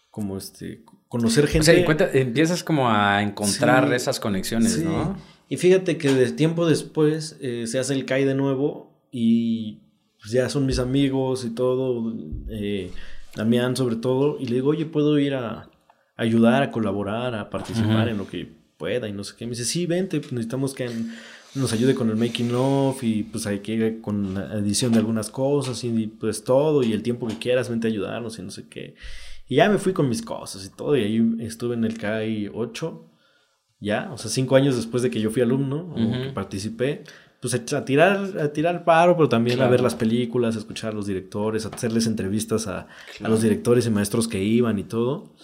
como 0.09 0.37
este, 0.37 0.83
conocer 1.09 1.47
gente. 1.47 1.85
O 1.85 1.97
sea, 1.97 2.09
empiezas 2.13 2.63
como 2.63 2.89
a 2.89 3.21
encontrar 3.21 3.93
esas 3.93 4.19
conexiones, 4.19 4.81
¿no? 4.81 5.17
Y 5.49 5.57
fíjate 5.57 5.97
que 5.97 6.13
de 6.13 6.31
tiempo 6.31 6.65
después 6.65 7.37
eh, 7.41 7.67
se 7.67 7.79
hace 7.79 7.93
el 7.93 8.05
CAI 8.05 8.23
de 8.23 8.33
nuevo 8.33 8.97
y 9.11 9.81
pues 10.21 10.31
ya 10.31 10.47
son 10.47 10.65
mis 10.65 10.79
amigos 10.79 11.43
y 11.43 11.49
todo, 11.49 12.15
eh, 12.49 12.91
Damián 13.35 13.75
sobre 13.75 13.97
todo, 13.97 14.37
y 14.39 14.45
le 14.45 14.55
digo, 14.55 14.69
oye, 14.69 14.85
¿puedo 14.85 15.19
ir 15.19 15.33
a, 15.33 15.69
ayudar, 16.15 16.63
a 16.63 16.71
colaborar, 16.71 17.35
a 17.35 17.49
participar 17.49 18.09
en 18.09 18.17
lo 18.17 18.27
que 18.27 18.47
pueda? 18.77 19.07
Y 19.07 19.13
no 19.13 19.23
sé 19.23 19.35
qué. 19.37 19.45
Me 19.45 19.51
dice, 19.51 19.65
sí, 19.65 19.85
vente, 19.85 20.19
pues 20.19 20.33
necesitamos 20.33 20.73
que 20.73 20.89
nos 21.55 21.71
ayude 21.73 21.93
con 21.95 22.09
el 22.09 22.15
making 22.15 22.51
of 22.55 23.03
y 23.03 23.23
pues 23.23 23.45
hay 23.45 23.59
que 23.59 23.99
con 24.01 24.33
la 24.33 24.53
edición 24.55 24.91
de 24.91 24.99
algunas 24.99 25.29
cosas 25.29 25.83
y 25.83 26.07
pues 26.07 26.43
todo 26.43 26.81
y 26.83 26.93
el 26.93 27.03
tiempo 27.03 27.27
que 27.27 27.37
quieras, 27.37 27.69
vente 27.69 27.87
a 27.87 27.91
ayudarnos 27.91 28.39
y 28.39 28.41
no 28.41 28.51
sé 28.51 28.67
qué. 28.67 28.95
Y 29.47 29.57
ya 29.57 29.69
me 29.69 29.77
fui 29.77 29.93
con 29.93 30.09
mis 30.09 30.21
cosas 30.21 30.65
y 30.65 30.69
todo, 30.69 30.95
y 30.95 31.03
ahí 31.03 31.35
estuve 31.41 31.75
en 31.75 31.83
el 31.83 31.97
CAI 31.97 32.49
8, 32.53 33.09
ya, 33.79 34.09
o 34.11 34.17
sea, 34.17 34.31
cinco 34.31 34.55
años 34.55 34.77
después 34.77 35.03
de 35.03 35.11
que 35.11 35.19
yo 35.19 35.29
fui 35.29 35.41
alumno, 35.41 35.93
que 35.95 36.31
participé 36.33 37.03
pues 37.43 37.53
a 37.73 37.83
tirar, 37.83 38.39
a 38.39 38.53
tirar 38.53 38.85
paro, 38.85 39.17
pero 39.17 39.27
también 39.27 39.61
a 39.61 39.67
ver 39.67 39.81
las 39.81 39.95
películas, 39.95 40.55
a 40.55 40.59
escuchar 40.59 40.93
a 40.93 40.95
los 40.95 41.07
directores, 41.07 41.65
a 41.65 41.69
hacerles 41.69 42.07
entrevistas 42.07 42.67
a, 42.67 42.87
los 43.19 43.41
directores 43.41 43.85
y 43.85 43.89
maestros 43.89 44.29
que 44.29 44.41
iban 44.41 44.79
y 44.79 44.83
todo. 44.83 45.35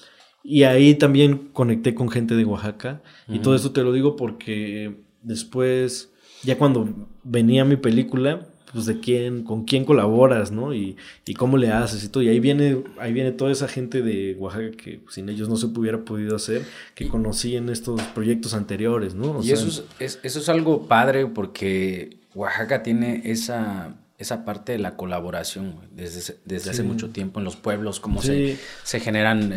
Y 0.43 0.63
ahí 0.63 0.95
también 0.95 1.49
conecté 1.53 1.93
con 1.93 2.09
gente 2.09 2.35
de 2.35 2.45
Oaxaca. 2.45 3.01
Y 3.27 3.39
todo 3.39 3.55
esto 3.55 3.71
te 3.71 3.83
lo 3.83 3.91
digo 3.93 4.15
porque 4.15 4.95
después, 5.21 6.11
ya 6.43 6.57
cuando 6.57 7.07
venía 7.23 7.65
mi 7.65 7.75
película, 7.75 8.47
pues 8.71 8.85
de 8.85 8.99
quién, 8.99 9.43
con 9.43 9.65
quién 9.65 9.83
colaboras, 9.83 10.51
¿no? 10.51 10.73
Y, 10.73 10.95
y, 11.25 11.33
cómo 11.33 11.57
le 11.57 11.71
haces 11.71 12.03
y 12.03 12.09
todo. 12.09 12.23
Y 12.23 12.29
ahí 12.29 12.39
viene, 12.39 12.83
ahí 12.99 13.13
viene 13.13 13.31
toda 13.31 13.51
esa 13.51 13.67
gente 13.67 14.01
de 14.01 14.35
Oaxaca 14.35 14.71
que 14.71 15.01
sin 15.09 15.29
ellos 15.29 15.49
no 15.49 15.57
se 15.57 15.67
hubiera 15.67 16.05
podido 16.05 16.35
hacer, 16.35 16.63
que 16.95 17.07
conocí 17.07 17.55
en 17.55 17.69
estos 17.69 18.01
proyectos 18.01 18.53
anteriores, 18.53 19.15
¿no? 19.15 19.41
y 19.43 19.51
eso, 19.51 19.85
es, 19.99 20.19
eso 20.23 20.39
es 20.39 20.49
algo 20.49 20.87
padre 20.87 21.25
porque 21.25 22.19
Oaxaca 22.35 22.83
tiene 22.83 23.21
esa, 23.25 23.95
esa 24.19 24.45
parte 24.45 24.73
de 24.73 24.79
la 24.79 24.95
colaboración 24.95 25.75
desde, 25.91 26.35
desde 26.45 26.71
hace 26.71 26.83
mucho 26.83 27.09
tiempo 27.09 27.39
en 27.39 27.45
los 27.45 27.55
pueblos, 27.55 27.99
cómo 27.99 28.21
se, 28.21 28.57
se 28.83 28.99
generan 28.99 29.53
eh, 29.53 29.55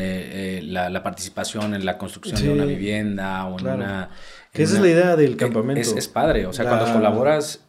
eh, 0.58 0.62
la, 0.62 0.88
la, 0.88 1.02
participación 1.02 1.74
en 1.74 1.84
la 1.84 1.98
construcción 1.98 2.40
de 2.40 2.50
una 2.50 2.64
vivienda 2.64 3.44
o 3.46 3.58
en 3.58 3.66
una... 3.66 4.10
Que 4.52 4.62
esa 4.62 4.76
es 4.76 4.80
la 4.80 4.88
idea 4.88 5.16
del 5.16 5.36
campamento. 5.36 5.80
Es, 5.80 5.92
es 5.92 6.08
padre, 6.08 6.46
o 6.46 6.52
sea, 6.52 6.64
cuando 6.66 6.92
colaboras 6.92 7.60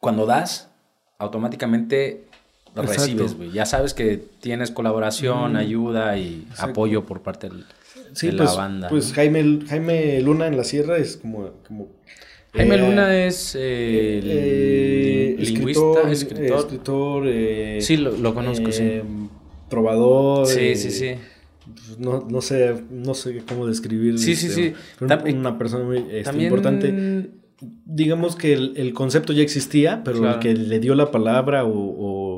cuando 0.00 0.26
das, 0.26 0.70
automáticamente 1.18 2.24
lo 2.74 2.82
recibes, 2.82 3.36
güey. 3.36 3.50
Ya 3.52 3.66
sabes 3.66 3.94
que 3.94 4.16
tienes 4.40 4.70
colaboración, 4.70 5.56
ayuda 5.56 6.16
y 6.16 6.46
apoyo 6.58 7.04
por 7.04 7.22
parte 7.22 7.48
de 7.48 7.54
la 8.32 8.44
pues, 8.44 8.56
banda. 8.56 8.88
Pues 8.88 9.12
Jaime, 9.12 9.60
Jaime 9.68 10.20
Luna 10.20 10.46
en 10.46 10.56
la 10.56 10.64
Sierra 10.64 10.96
es 10.96 11.16
como... 11.16 11.50
como 11.66 11.88
Jaime 12.52 12.74
eh, 12.74 12.78
Luna 12.78 13.24
es 13.26 13.54
eh, 13.54 14.20
eh, 14.22 15.36
lingüista, 15.38 16.10
escritor. 16.10 16.56
escritor 16.56 17.24
sí, 17.80 17.96
lo, 17.96 18.34
conozco, 18.34 18.72
sí. 18.72 19.00
Trovador. 19.68 20.46
Sí, 20.46 20.74
sí, 20.74 20.90
sí. 20.90 21.14
Pues, 21.64 21.98
no, 21.98 22.26
no, 22.28 22.40
sé, 22.40 22.74
no 22.90 23.14
sé 23.14 23.42
cómo 23.48 23.66
describir. 23.66 24.18
Sí, 24.18 24.34
sí, 24.34 24.48
este, 24.48 24.70
sí. 24.70 24.74
Una, 25.00 25.58
persona 25.58 25.84
muy 25.84 26.04
este, 26.10 26.42
importante 26.42 27.30
digamos 27.60 28.36
que 28.36 28.54
el, 28.54 28.92
concepto 28.94 29.32
ya 29.32 29.42
existía, 29.42 30.02
pero 30.04 30.28
el 30.28 30.38
que 30.38 30.54
le 30.54 30.80
dio 30.80 30.94
la 30.94 31.10
palabra 31.10 31.64
o, 31.64 32.29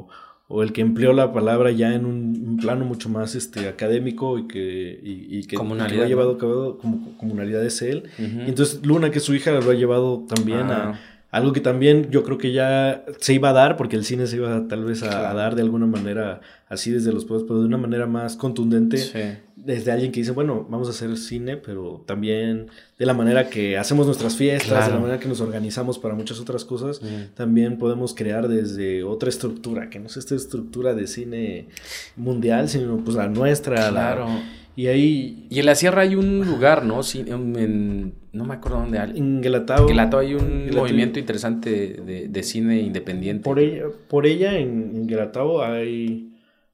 el 0.62 0.72
que 0.72 0.82
empleó 0.82 1.12
la 1.12 1.32
palabra 1.32 1.70
ya 1.70 1.94
en 1.94 2.04
un, 2.04 2.58
plano 2.60 2.84
mucho 2.84 3.08
más 3.08 3.34
este, 3.34 3.68
académico 3.68 4.38
y 4.38 4.46
que, 4.46 5.00
y, 5.02 5.46
que, 5.46 5.56
lo 5.56 5.74
ha 5.82 6.06
llevado 6.06 6.32
a 6.32 6.38
cabo 6.38 6.78
como 6.78 7.16
comunalidad 7.16 7.64
es 7.64 7.80
él. 7.80 8.04
y 8.18 8.48
entonces 8.48 8.84
Luna, 8.84 9.10
que 9.10 9.18
es 9.18 9.24
su 9.24 9.34
hija, 9.34 9.52
lo 9.52 9.70
ha 9.70 9.74
llevado 9.74 10.26
también 10.28 10.70
a 10.70 10.90
ah. 10.90 11.00
algo 11.30 11.52
que 11.52 11.60
también 11.60 12.10
yo 12.10 12.22
creo 12.24 12.38
que 12.38 12.52
ya 12.52 13.04
se 13.18 13.34
iba 13.34 13.48
a 13.48 13.52
dar, 13.52 13.76
porque 13.76 13.96
el 13.96 14.04
cine 14.04 14.26
se 14.26 14.36
iba 14.36 14.68
tal 14.68 14.84
vez 14.84 15.02
a, 15.02 15.32
dar 15.32 15.54
de 15.54 15.62
alguna 15.62 15.86
manera 15.86 16.40
así 16.68 16.90
desde 16.90 17.12
los 17.12 17.24
pueblos, 17.24 17.46
pero 17.48 17.60
de 17.60 17.66
una 17.66 17.78
manera 17.78 18.06
más 18.06 18.36
contundente. 18.36 19.40
Desde 19.64 19.92
alguien 19.92 20.10
que 20.10 20.20
dice, 20.20 20.32
bueno, 20.32 20.66
vamos 20.68 20.88
a 20.88 20.90
hacer 20.90 21.16
cine, 21.16 21.56
pero 21.56 22.02
también 22.06 22.68
de 22.98 23.06
la 23.06 23.14
manera 23.14 23.48
que 23.48 23.78
hacemos 23.78 24.06
nuestras 24.06 24.36
fiestas, 24.36 24.86
de 24.86 24.92
la 24.92 24.98
manera 24.98 25.20
que 25.20 25.28
nos 25.28 25.40
organizamos 25.40 25.98
para 25.98 26.14
muchas 26.14 26.40
otras 26.40 26.64
cosas, 26.64 27.00
también 27.34 27.78
podemos 27.78 28.14
crear 28.14 28.48
desde 28.48 29.04
otra 29.04 29.28
estructura, 29.28 29.88
que 29.88 30.00
no 30.00 30.06
es 30.06 30.16
esta 30.16 30.34
estructura 30.34 30.94
de 30.94 31.06
cine 31.06 31.68
mundial, 32.16 32.68
sino 32.68 32.96
pues 33.04 33.16
la 33.16 33.28
nuestra. 33.28 33.90
Claro. 33.90 34.26
y 34.74 34.88
ahí... 34.88 35.46
Y 35.48 35.60
en 35.60 35.66
la 35.66 35.74
sierra 35.76 36.02
hay 36.02 36.16
un 36.16 36.44
lugar, 36.44 36.84
¿no? 36.84 37.00
En, 37.14 38.14
no 38.32 38.44
me 38.44 38.54
acuerdo 38.54 38.78
dónde. 38.78 38.98
En 38.98 39.40
Guelatao. 39.42 39.82
En 39.82 39.86
Guelatao 39.86 40.20
hay 40.20 40.34
un 40.34 40.70
movimiento 40.74 41.18
interesante 41.18 41.70
de, 42.04 42.28
de, 42.28 42.42
cine 42.42 42.80
independiente. 42.80 43.44
Por 43.44 43.58
ella, 43.58 43.84
por 44.08 44.26
ella 44.26 44.58
en, 44.58 44.92
en 44.96 45.06
Guelatao 45.06 45.62
hay 45.62 46.31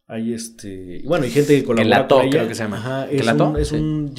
hay 0.09 0.33
este. 0.33 1.03
Bueno, 1.05 1.27
hay 1.27 1.31
gente 1.31 1.55
que 1.55 1.65
colabora 1.65 1.97
Gelato, 1.97 2.17
con 2.17 2.25
ella. 2.25 2.33
creo 2.33 2.49
que 2.49 2.55
se 2.55 2.63
llama. 2.63 2.77
Ajá, 2.79 3.07
es 3.11 3.27
un, 3.27 3.57
es 3.59 3.73
un 3.73 4.15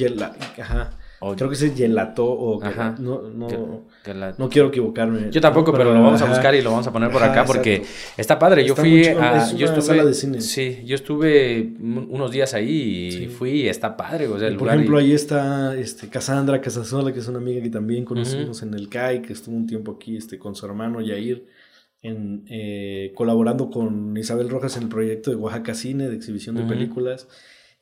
ajá. 0.58 0.90
Creo 1.36 1.50
que 1.50 1.54
es 1.54 1.76
gelato 1.76 2.24
o 2.24 2.64
ajá. 2.64 2.94
no, 2.98 3.20
no, 3.28 3.84
no 4.38 4.48
quiero 4.48 4.68
equivocarme. 4.68 5.30
Yo 5.30 5.40
tampoco, 5.42 5.70
pero, 5.70 5.92
lo 5.92 6.02
vamos 6.02 6.22
a 6.22 6.24
buscar 6.24 6.54
y 6.54 6.62
lo 6.62 6.70
vamos 6.70 6.86
a 6.86 6.92
poner 6.92 7.10
por 7.10 7.22
acá 7.22 7.44
porque 7.44 7.82
está 8.16 8.38
padre. 8.38 8.64
Yo 8.64 8.74
fui 8.74 9.06
a 9.06 9.52
yo 9.52 9.66
estuve, 9.66 9.82
sala 9.82 10.04
de 10.04 10.14
cine. 10.14 10.40
Sí, 10.40 10.80
yo 10.86 10.94
estuve 10.94 11.74
unos 11.78 12.30
días 12.30 12.54
ahí 12.54 13.08
y 13.24 13.26
fui 13.26 13.50
y 13.62 13.68
está 13.68 13.96
padre, 13.98 14.28
o 14.28 14.38
sea, 14.38 14.48
el 14.48 14.56
Por 14.56 14.68
ejemplo, 14.68 14.96
ahí 14.96 15.12
está 15.12 15.76
este 15.76 16.08
Cassandra 16.08 16.60
Casasola, 16.60 17.12
que 17.12 17.18
es 17.18 17.28
una 17.28 17.38
amiga 17.38 17.60
que 17.60 17.68
también 17.68 18.04
conocimos 18.06 18.62
en 18.62 18.72
el 18.72 18.88
CAI, 18.88 19.20
que 19.20 19.34
estuvo 19.34 19.56
un 19.56 19.66
tiempo 19.66 19.92
aquí 20.00 20.16
este 20.16 20.38
con 20.38 20.54
su 20.54 20.64
hermano 20.64 21.02
Yair 21.02 21.44
en, 22.02 22.44
eh, 22.48 23.12
colaborando 23.14 23.70
con 23.70 24.16
Isabel 24.16 24.48
Rojas 24.48 24.76
en 24.76 24.84
el 24.84 24.88
proyecto 24.88 25.30
de 25.30 25.36
Oaxaca 25.36 25.74
Cine, 25.74 26.08
de 26.08 26.16
exhibición 26.16 26.56
de 26.56 26.64
películas. 26.64 27.28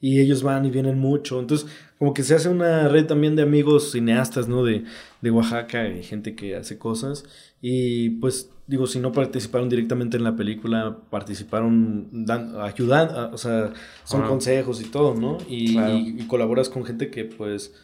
Y 0.00 0.20
ellos 0.20 0.44
van 0.44 0.64
y 0.64 0.70
vienen 0.70 0.98
mucho. 0.98 1.40
Entonces, 1.40 1.68
como 1.98 2.14
que 2.14 2.22
se 2.22 2.34
hace 2.34 2.48
una 2.48 2.88
red 2.88 3.06
también 3.06 3.34
de 3.34 3.42
amigos 3.42 3.90
cineastas, 3.90 4.46
¿no? 4.46 4.64
De, 4.64 4.84
de 5.20 5.30
Oaxaca 5.30 5.88
y 5.88 6.04
gente 6.04 6.36
que 6.36 6.54
hace 6.54 6.78
cosas. 6.78 7.24
Y 7.60 8.10
pues, 8.10 8.50
digo, 8.68 8.86
si 8.86 9.00
no 9.00 9.10
participaron 9.10 9.68
directamente 9.68 10.16
en 10.16 10.22
la 10.22 10.36
película, 10.36 10.98
participaron 11.10 12.08
dan, 12.24 12.54
ayudando, 12.60 13.30
o 13.32 13.38
sea, 13.38 13.72
son 14.04 14.22
consejos 14.28 14.80
y 14.80 14.84
todo, 14.84 15.14
¿no? 15.14 15.38
Y, 15.48 15.76
y, 15.76 16.26
colaboras 16.28 16.68
con 16.68 16.84
gente 16.84 17.10
que 17.10 17.24
pues 17.24 17.74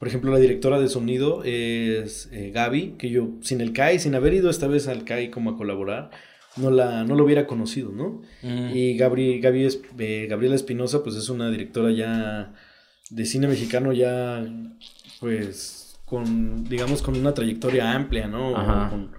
por 0.00 0.08
ejemplo, 0.08 0.32
la 0.32 0.38
directora 0.38 0.80
de 0.80 0.88
sonido 0.88 1.44
es 1.44 2.30
eh, 2.32 2.52
Gaby, 2.54 2.94
que 2.96 3.10
yo 3.10 3.32
sin 3.42 3.60
el 3.60 3.74
CAI, 3.74 3.98
sin 3.98 4.14
haber 4.14 4.32
ido 4.32 4.48
esta 4.48 4.66
vez 4.66 4.88
al 4.88 5.04
CAI 5.04 5.30
como 5.30 5.50
a 5.50 5.58
colaborar, 5.58 6.10
no, 6.56 6.70
la, 6.70 7.04
no 7.04 7.16
lo 7.16 7.24
hubiera 7.24 7.46
conocido, 7.46 7.92
¿no? 7.92 8.22
Mm. 8.40 8.74
Y 8.74 8.96
Gabri, 8.96 9.40
Gaby 9.40 9.68
eh, 9.98 10.26
Gabriela 10.26 10.54
Espinosa, 10.54 11.02
pues 11.02 11.16
es 11.16 11.28
una 11.28 11.50
directora 11.50 11.92
ya 11.92 12.54
de 13.10 13.26
cine 13.26 13.46
mexicano 13.46 13.92
ya, 13.92 14.42
pues, 15.20 16.00
con, 16.06 16.64
digamos, 16.64 17.02
con 17.02 17.14
una 17.14 17.34
trayectoria 17.34 17.92
amplia, 17.92 18.26
¿no? 18.26 19.10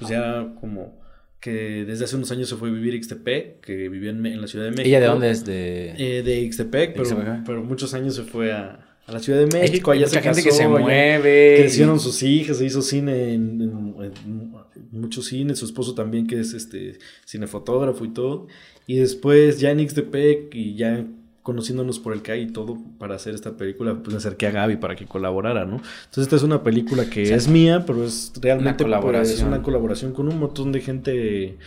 pues 0.00 0.10
ya 0.10 0.54
como 0.60 0.98
que 1.38 1.84
desde 1.84 2.04
hace 2.04 2.16
unos 2.16 2.32
años 2.32 2.48
se 2.48 2.56
fue 2.56 2.70
a 2.70 2.72
vivir 2.72 2.94
a 2.94 2.96
Ixtepec, 2.96 3.60
que 3.60 3.88
vivía 3.88 4.10
en, 4.10 4.40
la 4.40 4.48
Ciudad 4.48 4.64
de 4.64 4.72
México. 4.72 4.88
¿Ella 4.88 4.98
de 4.98 5.06
dónde 5.06 5.30
es? 5.30 5.44
De, 5.44 5.94
eh, 5.96 6.22
de 6.24 6.40
Ixtepec, 6.40 6.96
pero, 6.96 7.42
pero 7.46 7.62
muchos 7.62 7.94
años 7.94 8.16
se 8.16 8.24
fue 8.24 8.52
a, 8.52 8.85
a 9.06 9.12
la 9.12 9.20
Ciudad 9.20 9.38
de 9.38 9.46
México, 9.46 9.92
allá 9.92 10.08
se 10.08 10.20
gente 10.20 10.42
que 10.42 10.50
se 10.50 10.66
mueve. 10.66 11.56
Crecieron 11.60 12.00
sus 12.00 12.22
hijas, 12.24 12.58
se 12.58 12.66
hizo 12.66 12.82
cine 12.82 13.34
en, 13.34 13.60
en, 13.60 14.52
muchos 14.90 15.26
cines, 15.26 15.60
su 15.60 15.64
esposo 15.64 15.94
también 15.94 16.26
que 16.26 16.40
es 16.40 16.54
este 16.54 16.98
cinefotógrafo 17.24 18.04
y 18.04 18.08
todo. 18.08 18.48
Y 18.86 18.96
después 18.96 19.60
ya 19.60 19.70
en 19.70 19.80
Ixtepec 19.80 20.52
y 20.54 20.74
ya 20.74 21.06
conociéndonos 21.42 22.00
por 22.00 22.12
el 22.14 22.22
CAI 22.22 22.42
y 22.42 22.46
todo 22.48 22.78
para 22.98 23.14
hacer 23.14 23.32
esta 23.32 23.56
película, 23.56 23.94
pues 23.94 24.08
me 24.08 24.16
acerqué 24.16 24.48
a 24.48 24.50
Gaby 24.50 24.78
para 24.78 24.96
que 24.96 25.06
colaborara, 25.06 25.64
¿no? 25.64 25.76
Entonces 25.76 26.24
esta 26.24 26.34
es 26.34 26.42
una 26.42 26.64
película 26.64 27.08
que 27.08 27.32
es 27.32 27.46
mía, 27.46 27.84
pero 27.86 28.04
es 28.04 28.32
realmente 28.40 28.82
una 28.82 28.98
colaboración. 28.98 29.38
es 29.38 29.44
una 29.44 29.62
colaboración 29.62 30.12
con 30.12 30.26
un 30.26 30.40
montón 30.40 30.72
de 30.72 30.80
gente 30.80 31.58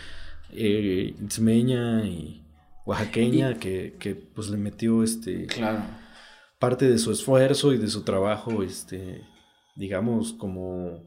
eh, 0.51 1.13
y 2.05 2.41
oaxaqueña 2.85 3.53
que, 3.53 3.95
que 3.97 4.15
pues 4.15 4.49
le 4.49 4.57
metió 4.57 5.03
este... 5.03 5.45
Claro 5.45 5.98
parte 6.59 6.89
de 6.89 6.97
su 6.97 7.11
esfuerzo 7.11 7.73
y 7.73 7.77
de 7.77 7.87
su 7.87 8.03
trabajo, 8.03 8.61
este, 8.61 9.23
digamos, 9.75 10.33
como, 10.33 11.01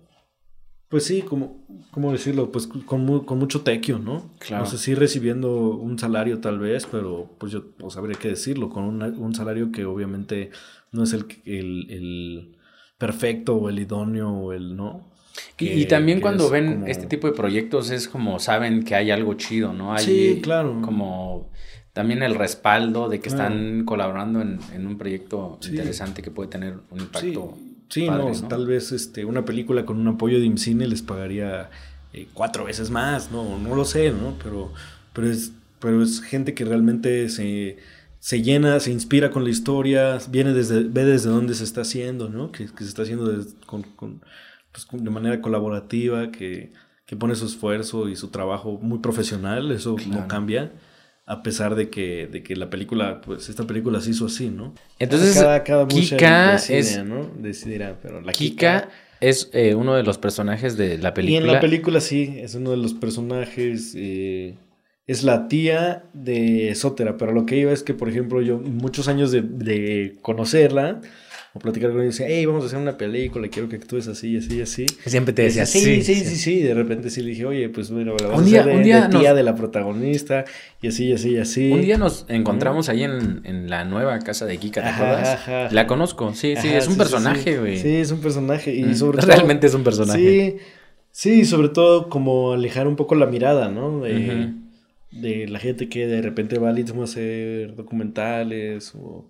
pues 0.89 1.05
sí, 1.05 1.23
como, 1.23 1.65
¿cómo 1.91 2.11
decirlo? 2.11 2.51
Pues 2.51 2.67
con, 2.67 3.25
con 3.25 3.39
mucho 3.39 3.61
tequio, 3.61 3.99
¿no? 3.99 4.31
Claro. 4.39 4.65
No 4.65 4.71
sé 4.71 4.79
si 4.79 4.95
recibiendo 4.95 5.71
un 5.71 5.99
salario 5.99 6.41
tal 6.41 6.59
vez, 6.59 6.89
pero 6.91 7.31
pues 7.39 7.53
yo 7.53 7.71
pues 7.77 7.97
habría 7.97 8.19
que 8.19 8.29
decirlo, 8.29 8.71
con 8.71 9.03
un 9.03 9.35
salario 9.35 9.71
que 9.71 9.85
obviamente 9.85 10.51
no 10.91 11.05
es 11.05 11.13
el, 11.13 11.27
el, 11.45 11.91
el 11.91 12.57
perfecto 12.99 13.57
o 13.57 13.69
el 13.69 13.79
idóneo 13.79 14.31
o 14.31 14.53
el 14.53 14.77
no. 14.77 15.11
y, 15.59 15.87
también 15.87 16.21
cuando 16.21 16.49
ven 16.49 16.85
este 16.87 17.07
tipo 17.07 17.27
de 17.27 17.33
proyectos 17.35 17.91
es 17.91 18.07
como 18.07 18.39
saben 18.39 18.85
que 18.85 18.95
hay 18.95 19.11
algo 19.11 19.35
chido, 19.35 19.73
¿no? 19.73 19.93
Hay 19.93 20.05
sí, 20.05 20.41
claro. 20.43 20.81
Como 20.83 21.51
también 21.93 22.23
el 22.23 22.35
respaldo 22.35 23.09
de 23.09 23.21
que 23.21 23.29
están 23.29 23.85
colaborando 23.85 24.41
en, 24.41 24.87
un 24.87 24.97
proyecto 24.97 25.59
interesante 25.63 26.23
que 26.23 26.31
puede 26.31 26.49
tener 26.49 26.79
un 26.91 27.01
impacto. 27.01 27.59
Sí, 27.89 28.09
no, 28.09 28.33
tal 28.49 28.67
vez 28.67 28.93
este, 28.93 29.27
una 29.27 29.45
película 29.45 29.85
con 29.85 29.99
un 29.99 30.09
apoyo 30.09 30.41
de 30.41 30.47
IMCINE 30.47 30.89
les 30.89 31.03
pagaría 31.03 31.69
eh, 32.15 32.27
cuatro 32.33 32.65
veces 32.65 32.89
más, 32.89 33.31
no, 33.31 33.59
no 33.59 33.75
lo 33.75 33.85
sé, 33.85 34.11
¿no? 34.11 34.39
Pero, 34.43 34.73
pero, 35.13 35.31
es, 35.31 35.53
pero 35.79 36.03
es 36.03 36.23
gente 36.23 36.55
que 36.55 36.65
realmente 36.65 37.29
se, 37.29 37.77
se 38.19 38.41
llena, 38.41 38.81
se 38.81 38.91
inspira 38.91 39.31
con 39.31 39.45
la 39.45 39.51
historia, 39.51 40.19
viene 40.31 40.55
desde, 40.55 40.85
ve 40.85 41.05
desde 41.05 41.29
dónde 41.29 41.55
se 41.55 41.65
está 41.65 41.83
haciendo, 41.83 42.31
¿no? 42.31 42.51
Que, 42.53 42.69
se 42.69 42.85
está 42.85 43.03
haciendo 43.03 43.31
con, 43.67 43.85
pues, 44.73 44.87
de 44.91 45.11
manera 45.11 45.43
colaborativa, 45.43 46.31
que, 46.31 46.73
que, 47.05 47.17
pone 47.17 47.35
su 47.35 47.45
esfuerzo 47.45 48.09
y 48.09 48.17
su 48.17 48.29
trabajo 48.29 48.79
muy 48.81 49.01
profesional, 49.01 49.71
eso 49.71 49.97
no 50.09 50.27
cambia 50.27 50.73
a 51.27 51.43
pesar 51.43 51.75
de 51.77 51.89
que, 51.89 52.27
de 52.27 52.43
que 52.43 52.57
la 52.57 52.69
película, 52.69 53.21
pues 53.21 53.49
esta 53.49 53.67
película 53.67 54.01
se 54.01 54.11
hizo 54.11 54.27
así, 54.27 54.49
¿no? 54.49 54.75
Entonces, 54.99 55.37
cada, 55.65 55.87
Kika 55.87 56.57
es, 56.57 57.05
¿no? 57.05 57.31
Decidirá, 57.39 57.99
pero 58.03 58.21
la 58.21 58.33
Kika, 58.33 58.89
es 59.21 59.51
eh, 59.53 59.77
uno 59.77 59.95
de 59.95 60.03
los 60.03 60.19
personajes 60.19 60.77
de 60.77 60.99
la 60.99 61.15
película. 61.15 61.35
Y 61.35 61.49
en 61.49 61.53
la 61.53 61.61
película 61.61 62.01
sí, 62.01 62.39
es 62.39 62.57
uno 62.57 62.73
de 62.73 62.77
los 62.77 62.93
personajes, 62.93 63.95
eh, 63.97 64.57
es 65.07 65.23
la 65.23 65.47
tía 65.47 66.05
de 66.13 66.75
Sotera, 66.75 67.17
pero 67.17 67.33
lo 67.33 67.47
que 67.47 67.57
iba 67.57 67.73
es 67.73 67.85
que, 67.85 67.95
por 67.95 68.09
ejemplo, 68.09 68.43
yo 68.43 68.59
muchos 68.59 69.07
años 69.07 69.31
de, 69.31 69.43
de 69.43 70.17
conocerla, 70.23 71.01
o 71.55 71.59
platicar 71.59 71.91
con 71.91 72.01
él 72.01 72.05
y 72.05 72.09
decía, 72.09 72.27
hey, 72.29 72.47
vamos 72.47 72.65
a 72.65 72.67
hacer 72.67 72.79
una 72.79 72.97
película, 72.97 73.47
quiero 73.49 73.69
que 73.69 73.77
actúes 73.77 74.09
así, 74.09 74.39
así, 74.39 74.63
así. 74.63 74.87
Siempre 75.05 75.35
te 75.35 75.43
decía, 75.43 75.67
sí, 75.67 75.81
sí, 75.81 76.03
sí, 76.03 76.15
sí, 76.25 76.37
sí, 76.37 76.63
De 76.63 76.73
repente 76.73 77.11
sí 77.11 77.21
le 77.21 77.31
dije, 77.31 77.45
oye, 77.45 77.69
pues 77.69 77.91
bueno, 77.91 78.15
vamos 78.19 78.39
un 78.39 78.47
día, 78.47 78.63
a 78.63 78.67
un 78.67 78.83
día 78.83 79.07
de 79.07 79.19
tía 79.19 79.35
de 79.35 79.43
la 79.43 79.55
protagonista, 79.55 80.47
y 80.81 80.89
así, 80.89 81.09
y 81.09 81.13
así, 81.13 81.31
y 81.33 81.39
así. 81.39 81.73
Un 81.73 81.83
día 81.83 81.99
nos 81.99 82.25
encontramos 82.29 82.89
ahí 82.89 83.03
en, 83.03 83.43
en, 83.45 83.69
la 83.69 83.85
nueva 83.85 84.19
casa 84.21 84.47
de 84.47 84.57
Kika, 84.57 84.83
¿te 84.83 84.89
acuerdas? 84.89 85.73
La 85.73 85.87
conozco, 85.87 86.33
sí, 86.33 86.55
sí, 86.57 86.69
es 86.69 86.89
un 86.89 86.97
personaje, 86.97 87.59
güey. 87.59 87.77
Sí, 87.77 87.97
es 87.97 88.11
un 88.11 88.21
personaje, 88.21 88.75
y 88.75 88.85
mm, 88.85 88.95
sobre 88.95 89.19
todo... 89.21 89.27
Realmente 89.27 89.67
es 89.67 89.75
un 89.75 89.85
personaje. 89.85 90.59
Sí, 91.11 91.41
sí, 91.41 91.45
sobre 91.45 91.69
todo 91.69 92.09
como 92.09 92.53
alejar 92.53 92.87
un 92.87 92.97
poco 92.97 93.15
la 93.15 93.27
mirada, 93.27 93.69
¿no? 93.71 94.01
De, 94.01 94.53
de 95.11 95.49
la 95.49 95.59
gente 95.59 95.91
que 95.91 96.07
de 96.07 96.23
repente 96.23 96.59
va 96.59 96.71
a 96.71 97.05
hacer 97.05 97.77
documentales 97.77 98.95
o 98.95 99.27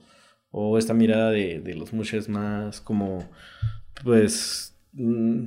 o 0.53 0.78
esta 0.78 0.94
mirada 0.94 1.30
de, 1.30 1.61
de 1.61 1.74
los 1.74 1.92
muchos 1.92 2.28
más 2.28 2.80
como, 2.80 3.24
pues, 4.05 4.76
mm, 4.92 5.46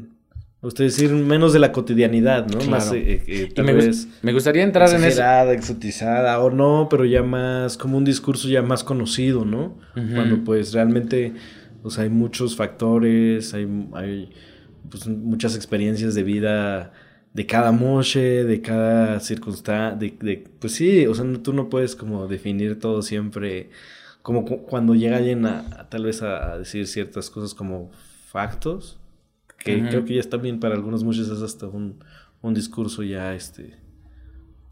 usted 0.62 0.86
decir, 0.86 1.12
menos 1.12 1.54
de 1.54 1.60
la 1.60 1.72
cotidianidad, 1.72 2.48
¿no? 2.48 2.60
Más, 2.66 2.92
eh, 2.92 3.22
eh, 3.28 3.50
tal 3.54 3.66
me, 3.66 3.74
vez 3.74 4.08
me, 4.24 4.34
gustaría 4.34 4.64
entrar 4.64 4.90
en 4.90 5.04
eso. 5.04 5.22
exotizada, 5.52 6.40
o 6.40 6.50
no, 6.50 6.88
pero 6.90 7.06
ya 7.06 7.22
más, 7.22 7.78
como 7.78 8.00
un 8.00 8.04
discurso 8.04 8.50
ya 8.50 8.64
más 8.64 8.84
conocido, 8.84 9.46
¿no? 9.46 9.78
Cuando 9.94 10.44
pues 10.44 10.74
realmente, 10.74 11.34
pues 11.84 12.00
hay 12.00 12.10
muchos 12.10 12.56
factores, 12.56 13.54
hay, 13.54 13.68
hay 13.94 14.32
pues, 14.90 15.08
muchas 15.08 15.56
experiencias 15.56 16.16
de 16.16 16.24
vida 16.24 16.92
de 17.36 17.46
cada 17.46 17.72
moche, 17.74 18.46
de 18.46 18.62
cada 18.62 19.20
circunstancia, 19.20 19.98
de, 19.98 20.18
de, 20.22 20.48
pues 20.58 20.74
sí, 20.74 21.06
o 21.06 21.14
sea, 21.14 21.26
tú 21.44 21.52
no 21.52 21.70
puedes 21.70 21.96
como 21.96 22.28
definir 22.28 22.80
todo 22.80 23.02
siempre 23.02 23.70
como 24.26 24.44
cuando 24.44 24.96
llega 24.96 25.18
alguien 25.18 25.46
a, 25.46 25.88
tal 25.88 26.06
vez 26.06 26.24
a, 26.24 26.58
decir 26.58 26.88
ciertas 26.88 27.30
cosas 27.30 27.54
como 27.54 27.92
factos, 28.28 28.98
que 29.60 29.88
creo 29.88 30.04
que 30.04 30.16
ya 30.16 30.20
está 30.20 30.38
bien 30.38 30.60
para 30.60 30.74
algunos 30.74 31.04
muchos 31.04 31.30
es 31.30 31.44
hasta 31.44 31.68
un, 31.68 32.00
discurso 32.54 33.02
ya 33.02 33.34
este 33.34 33.80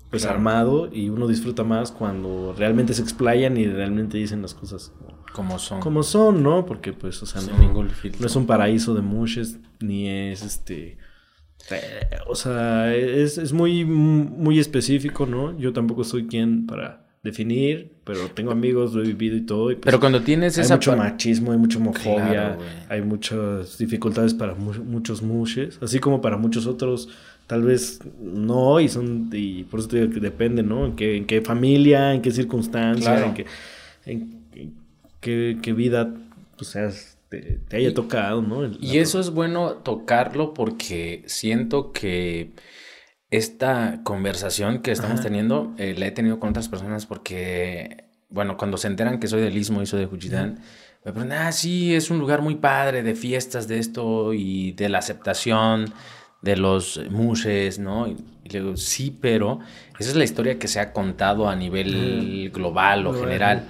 pues 0.09 0.25
armado 0.25 0.89
y 0.91 1.09
uno 1.09 1.27
disfruta 1.27 1.63
más 1.63 1.91
cuando 1.91 2.53
realmente 2.55 2.93
se 2.95 3.01
explayan 3.03 3.57
y 3.57 3.67
realmente 3.67 4.17
dicen 4.17 4.41
las 4.41 4.55
cosas 4.55 4.91
como, 5.33 5.59
son. 5.59 5.79
Como 5.79 6.01
son, 6.01 6.41
¿no? 6.41 6.65
Porque 6.65 6.93
pues, 6.93 7.21
o 7.21 7.27
sea, 7.27 7.41
no, 7.41 7.87
es 8.25 8.35
un 8.35 8.47
paraíso 8.47 8.95
de 8.95 9.01
mushes, 9.01 9.59
ni 9.79 10.07
es 10.07 10.43
este... 10.43 10.97
O 12.27 12.35
sea, 12.35 12.93
es, 12.95 13.37
es 13.37 13.53
muy, 13.53 13.85
muy 13.85 14.57
específico, 14.59 15.27
¿no? 15.27 15.55
Yo 15.57 15.73
tampoco 15.73 16.03
soy 16.03 16.27
quien 16.27 16.65
para 16.65 17.02
definir, 17.23 17.89
pero 18.03 18.29
tengo 18.29 18.51
amigos, 18.51 18.93
lo 18.93 19.01
he 19.01 19.07
vivido 19.07 19.37
y 19.37 19.41
todo. 19.41 19.65
Pues 19.67 19.79
pero 19.81 19.99
cuando 19.99 20.21
tienes 20.21 20.59
hay 20.59 20.69
mucho 20.69 20.95
machismo, 20.95 21.53
hay 21.53 21.57
mucha 21.57 21.77
homofobia, 21.77 22.57
hay 22.89 23.01
muchas 23.01 23.77
dificultades 23.77 24.33
para 24.33 24.53
muchos 24.55 25.21
mushes, 25.21 25.79
así 25.81 25.99
como 25.99 26.21
para 26.21 26.37
muchos 26.37 26.67
otros 26.67 27.09
tal 27.47 27.63
vez 27.63 27.99
no 28.21 28.79
y 28.79 28.87
son 28.87 29.29
y 29.31 29.63
por 29.63 29.79
eso 29.79 29.89
te 29.89 30.01
digo 30.01 30.13
que 30.13 30.19
depende, 30.19 30.63
¿no? 30.63 30.85
En 30.85 30.95
qué, 30.95 31.17
en 31.17 31.25
qué 31.25 31.41
familia, 31.41 32.13
en 32.13 32.21
qué 32.21 32.31
circunstancia, 32.31 33.25
en, 33.25 33.33
qué, 33.33 33.45
en, 34.05 35.61
qué, 35.61 35.73
vida 35.73 36.13
pues, 36.57 37.17
te, 37.29 37.59
haya 37.75 37.93
tocado, 37.93 38.41
¿no? 38.41 38.69
y 38.79 38.97
eso 38.97 39.19
es 39.19 39.29
bueno 39.29 39.75
tocarlo 39.75 40.53
porque 40.53 41.23
siento 41.25 41.91
que 41.91 42.51
esta 43.33 44.01
conversación 44.03 44.83
que 44.83 44.91
estamos 44.91 45.21
teniendo 45.21 45.73
eh, 45.79 45.95
la 45.97 46.05
he 46.05 46.11
tenido 46.11 46.39
con 46.39 46.51
otras 46.51 46.69
personas 46.69 47.07
porque, 47.07 48.05
bueno, 48.29 48.57
cuando 48.57 48.77
se 48.77 48.87
enteran 48.87 49.19
que 49.19 49.27
soy 49.27 49.41
del 49.41 49.57
Istmo 49.57 49.81
y 49.81 49.87
soy 49.87 50.01
de 50.01 50.05
Juchitán, 50.05 50.59
me 51.03 51.11
preguntan, 51.11 51.47
ah, 51.47 51.51
sí, 51.51 51.95
es 51.95 52.11
un 52.11 52.19
lugar 52.19 52.43
muy 52.43 52.55
padre 52.55 53.01
de 53.01 53.15
fiestas 53.15 53.67
de 53.67 53.79
esto 53.79 54.35
y 54.35 54.73
de 54.73 54.87
la 54.87 54.99
aceptación 54.99 55.91
de 56.43 56.57
los 56.57 57.01
mushes, 57.09 57.79
¿no? 57.79 58.07
Y, 58.07 58.17
le 58.43 58.59
digo, 58.59 58.77
sí, 58.77 59.17
pero 59.19 59.61
esa 59.97 60.11
es 60.11 60.15
la 60.15 60.25
historia 60.25 60.59
que 60.59 60.67
se 60.67 60.79
ha 60.79 60.93
contado 60.93 61.49
a 61.49 61.55
nivel 61.55 62.51
global 62.53 63.07
o 63.07 63.13
general. 63.13 63.63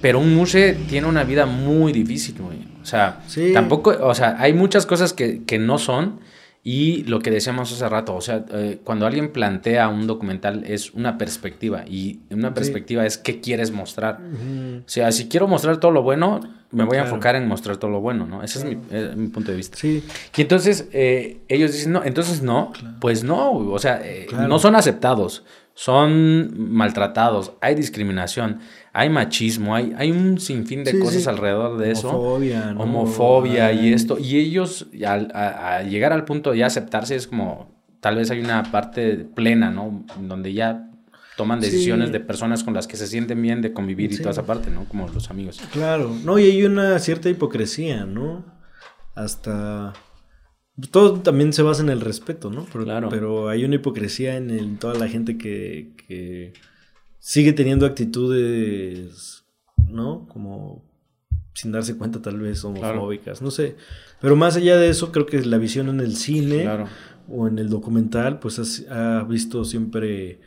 Pero 0.00 0.20
un 0.20 0.34
mushe 0.34 0.72
tiene 0.88 1.06
una 1.06 1.24
vida 1.24 1.44
muy 1.44 1.92
difícil, 1.92 2.36
güey. 2.40 2.60
O 2.82 2.86
sea, 2.86 3.20
tampoco, 3.52 3.90
o 4.00 4.14
sea, 4.14 4.36
hay 4.38 4.54
muchas 4.54 4.86
cosas 4.86 5.12
que, 5.12 5.44
que 5.44 5.58
no 5.58 5.76
son, 5.76 6.20
y 6.64 7.02
lo 7.04 7.18
que 7.18 7.32
decíamos 7.32 7.72
hace 7.72 7.88
rato, 7.88 8.14
o 8.14 8.20
sea, 8.20 8.44
eh, 8.52 8.78
cuando 8.84 9.04
alguien 9.04 9.32
plantea 9.32 9.88
un 9.88 10.06
documental 10.06 10.62
es 10.64 10.94
una 10.94 11.18
perspectiva 11.18 11.84
y 11.88 12.20
una 12.30 12.54
perspectiva 12.54 13.04
es 13.04 13.18
qué 13.18 13.40
quieres 13.40 13.72
mostrar. 13.72 14.20
O 14.20 14.88
sea, 14.88 15.10
si 15.10 15.28
quiero 15.28 15.48
mostrar 15.48 15.78
todo 15.78 15.90
lo 15.90 16.02
bueno, 16.02 16.40
me 16.70 16.84
voy 16.84 16.98
a 16.98 17.02
enfocar 17.02 17.34
en 17.34 17.48
mostrar 17.48 17.78
todo 17.78 17.90
lo 17.90 18.00
bueno, 18.00 18.26
¿no? 18.26 18.44
Ese 18.44 18.60
es 18.60 18.64
mi, 18.64 18.78
eh, 18.92 19.12
mi 19.16 19.26
punto 19.26 19.50
de 19.50 19.56
vista. 19.56 19.76
Sí. 19.76 20.04
Y 20.36 20.40
entonces 20.40 20.88
eh, 20.92 21.40
ellos 21.48 21.72
dicen, 21.72 21.92
no, 21.92 22.04
entonces 22.04 22.42
no, 22.42 22.72
pues 23.00 23.24
no, 23.24 23.50
o 23.54 23.78
sea, 23.80 24.00
no 24.30 24.60
son 24.60 24.76
aceptados, 24.76 25.44
son 25.74 26.72
maltratados, 26.72 27.54
hay 27.60 27.74
discriminación 27.74 28.60
hay 28.94 29.08
machismo, 29.08 29.74
hay, 29.74 29.94
hay 29.96 30.10
un 30.10 30.38
sinfín 30.38 30.84
de 30.84 30.98
cosas 30.98 31.26
alrededor 31.26 31.78
de 31.78 31.92
eso. 31.92 32.10
Homofobia, 32.10 32.72
¿no? 32.72 32.82
Homofobia 32.82 33.72
y 33.72 33.92
esto. 33.92 34.18
Y 34.18 34.36
ellos, 34.36 34.86
al 35.06 35.88
llegar 35.88 36.12
al 36.12 36.24
punto 36.24 36.50
de 36.50 36.58
ya 36.58 36.66
aceptarse, 36.66 37.16
es 37.16 37.26
como, 37.26 37.74
tal 38.00 38.16
vez 38.16 38.30
hay 38.30 38.40
una 38.40 38.70
parte 38.70 39.16
plena, 39.16 39.70
¿no? 39.70 40.04
Donde 40.20 40.52
ya 40.52 40.90
toman 41.38 41.60
decisiones 41.60 42.12
de 42.12 42.20
personas 42.20 42.62
con 42.64 42.74
las 42.74 42.86
que 42.86 42.98
se 42.98 43.06
sienten 43.06 43.40
bien 43.40 43.62
de 43.62 43.72
convivir 43.72 44.12
y 44.12 44.18
toda 44.18 44.32
esa 44.32 44.44
parte, 44.44 44.70
¿no? 44.70 44.84
Como 44.84 45.08
los 45.08 45.30
amigos. 45.30 45.60
Claro, 45.72 46.14
no, 46.24 46.38
y 46.38 46.44
hay 46.44 46.64
una 46.64 46.98
cierta 46.98 47.30
hipocresía, 47.30 48.04
¿no? 48.04 48.44
Hasta... 49.14 49.94
Todo 50.90 51.20
también 51.20 51.52
se 51.52 51.62
basa 51.62 51.82
en 51.82 51.90
el 51.90 52.00
respeto, 52.00 52.50
¿no? 52.50 52.66
Pero, 52.72 52.84
claro. 52.84 53.08
pero 53.10 53.48
hay 53.48 53.64
una 53.64 53.76
hipocresía 53.76 54.36
en, 54.36 54.78
toda 54.78 54.94
la 54.94 55.06
gente 55.08 55.36
que, 55.36 55.92
que 56.06 56.54
sigue 57.22 57.52
teniendo 57.52 57.86
actitudes, 57.86 59.44
¿no? 59.88 60.26
Como 60.28 60.84
sin 61.54 61.70
darse 61.70 61.96
cuenta 61.96 62.20
tal 62.20 62.40
vez 62.40 62.64
homofóbicas, 62.64 63.40
no 63.40 63.52
sé. 63.52 63.76
Pero 64.20 64.34
más 64.34 64.56
allá 64.56 64.76
de 64.76 64.88
eso, 64.88 65.12
creo 65.12 65.24
que 65.24 65.40
la 65.44 65.58
visión 65.58 65.88
en 65.88 66.00
el 66.00 66.16
cine 66.16 66.68
o 67.28 67.46
en 67.46 67.60
el 67.60 67.68
documental, 67.68 68.40
pues 68.40 68.84
ha 68.90 69.22
visto 69.22 69.64
siempre 69.64 70.40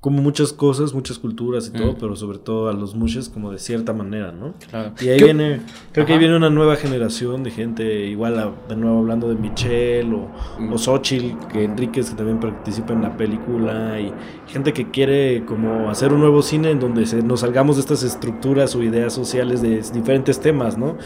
como 0.00 0.22
muchas 0.22 0.54
cosas, 0.54 0.94
muchas 0.94 1.18
culturas 1.18 1.68
y 1.68 1.78
todo, 1.78 1.92
mm. 1.92 1.96
pero 2.00 2.16
sobre 2.16 2.38
todo 2.38 2.70
a 2.70 2.72
los 2.72 2.94
mushes 2.94 3.28
como 3.28 3.52
de 3.52 3.58
cierta 3.58 3.92
manera, 3.92 4.32
¿no? 4.32 4.54
Claro. 4.70 4.94
Y 4.98 5.10
ahí 5.10 5.22
viene, 5.22 5.60
creo 5.92 6.06
que 6.06 6.14
ahí 6.14 6.18
viene 6.18 6.34
una 6.36 6.48
nueva 6.48 6.76
generación 6.76 7.42
de 7.42 7.50
gente, 7.50 8.06
igual 8.06 8.54
de 8.66 8.76
nuevo 8.76 9.00
hablando 9.00 9.28
de 9.28 9.34
Michelle 9.34 10.10
o, 10.14 10.30
mm. 10.58 10.72
o 10.72 10.78
Xochitl, 10.78 11.36
que 11.48 11.64
Enríquez 11.64 12.10
que 12.10 12.16
también 12.16 12.40
participa 12.40 12.94
en 12.94 13.02
la 13.02 13.14
película, 13.14 14.00
y 14.00 14.10
gente 14.46 14.72
que 14.72 14.90
quiere 14.90 15.44
como 15.44 15.90
hacer 15.90 16.14
un 16.14 16.20
nuevo 16.20 16.40
cine 16.40 16.70
en 16.70 16.80
donde 16.80 17.04
se, 17.04 17.22
nos 17.22 17.40
salgamos 17.40 17.76
de 17.76 17.80
estas 17.80 18.02
estructuras 18.02 18.74
o 18.74 18.82
ideas 18.82 19.12
sociales 19.12 19.60
de 19.60 19.82
diferentes 19.92 20.40
temas, 20.40 20.78
¿no? 20.78 20.96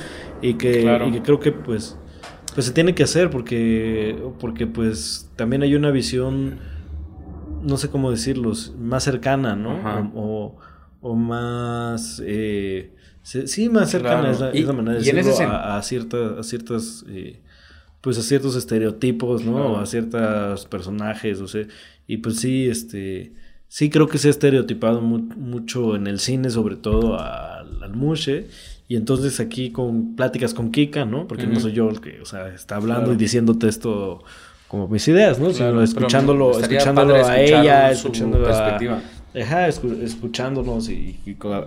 Y 0.40 0.54
que, 0.54 0.82
y 1.08 1.10
que 1.10 1.22
creo 1.22 1.40
que 1.40 1.50
pues, 1.50 1.98
pues 2.54 2.66
se 2.66 2.72
tiene 2.72 2.94
que 2.94 3.02
hacer 3.02 3.30
porque, 3.30 4.16
porque 4.38 4.68
pues 4.68 5.28
también 5.34 5.62
hay 5.62 5.74
una 5.74 5.90
visión 5.90 6.60
no 7.64 7.76
sé 7.76 7.88
cómo 7.88 8.10
decirlos, 8.10 8.74
más 8.78 9.04
cercana, 9.04 9.56
¿no? 9.56 10.12
O, 10.14 10.56
o, 11.00 11.14
más... 11.14 12.22
Eh, 12.24 12.92
sí, 13.22 13.68
más 13.68 13.90
cercana 13.90 14.30
es, 14.30 14.40
la, 14.40 14.72
manera 14.72 14.98
de 14.98 15.12
decirlo 15.12 15.54
a, 15.54 15.82
ciertas... 15.82 17.04
Eh, 17.08 17.40
pues 18.00 18.18
a 18.18 18.22
ciertos 18.22 18.54
estereotipos, 18.54 19.44
¿no? 19.44 19.78
A 19.78 19.86
ciertos 19.86 20.66
personajes, 20.66 21.40
o 21.40 21.48
sea, 21.48 21.66
y 22.06 22.18
pues 22.18 22.36
sí, 22.36 22.66
este, 22.68 23.32
sí 23.66 23.88
creo 23.88 24.08
que 24.08 24.18
se 24.18 24.28
ha 24.28 24.30
estereotipado 24.30 25.00
mucho 25.00 25.96
en 25.96 26.06
el 26.06 26.20
cine, 26.20 26.50
sobre 26.50 26.76
todo 26.76 27.18
al, 27.18 27.82
al 27.82 27.96
Mushe, 27.96 28.48
y 28.88 28.96
entonces 28.96 29.40
aquí 29.40 29.70
con 29.70 30.16
pláticas 30.16 30.52
con 30.52 30.70
Kika, 30.70 31.06
¿no? 31.06 31.26
Porque 31.26 31.46
no 31.46 31.58
soy 31.58 31.72
yo 31.72 31.88
el 31.88 32.02
que, 32.02 32.20
o 32.20 32.26
sea, 32.26 32.48
está 32.48 32.76
hablando 32.76 33.14
y 33.14 33.16
diciéndote 33.16 33.68
esto 33.68 34.22
como 34.74 34.88
mis 34.88 35.06
ideas, 35.06 35.38
¿no? 35.38 35.52
Sino 35.52 35.80
escuchándolo, 35.80 36.58
escuchándolo 36.58 37.14
a 37.14 37.40
ella, 37.40 37.92
escuchándolo 37.92 38.52
a, 38.52 38.76
Ajá, 39.40 39.68
escuchándonos 39.68 40.88
y, 40.90 41.16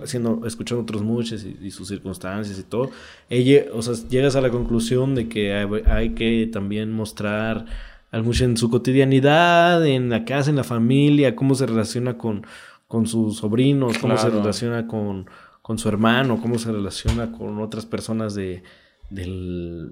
haciendo, 0.02 0.42
escuchando 0.46 0.82
otros 0.82 1.02
muchos 1.02 1.42
y, 1.42 1.70
sus 1.70 1.88
circunstancias 1.88 2.58
y 2.58 2.64
todo. 2.64 2.90
Ella, 3.30 3.64
o 3.72 3.80
sea, 3.80 3.94
llegas 4.10 4.36
a 4.36 4.42
la 4.42 4.50
conclusión 4.50 5.14
de 5.14 5.26
que 5.26 5.54
hay, 5.54 6.10
que 6.10 6.50
también 6.52 6.92
mostrar 6.92 7.64
al 8.10 8.24
mucho 8.24 8.44
en 8.44 8.58
su 8.58 8.68
cotidianidad, 8.68 9.86
en 9.86 10.10
la 10.10 10.26
casa, 10.26 10.50
en 10.50 10.56
la 10.56 10.64
familia, 10.64 11.34
cómo 11.34 11.54
se 11.54 11.64
relaciona 11.64 12.18
con, 12.18 12.46
con 12.88 13.06
sus 13.06 13.38
sobrinos, 13.38 13.96
cómo 13.96 14.18
se 14.18 14.28
relaciona 14.28 14.86
con, 14.86 15.30
con 15.62 15.78
su 15.78 15.88
hermano, 15.88 16.42
cómo 16.42 16.58
se 16.58 16.72
relaciona 16.72 17.32
con 17.32 17.58
otras 17.58 17.86
personas 17.86 18.34
de, 18.34 18.62
del, 19.10 19.90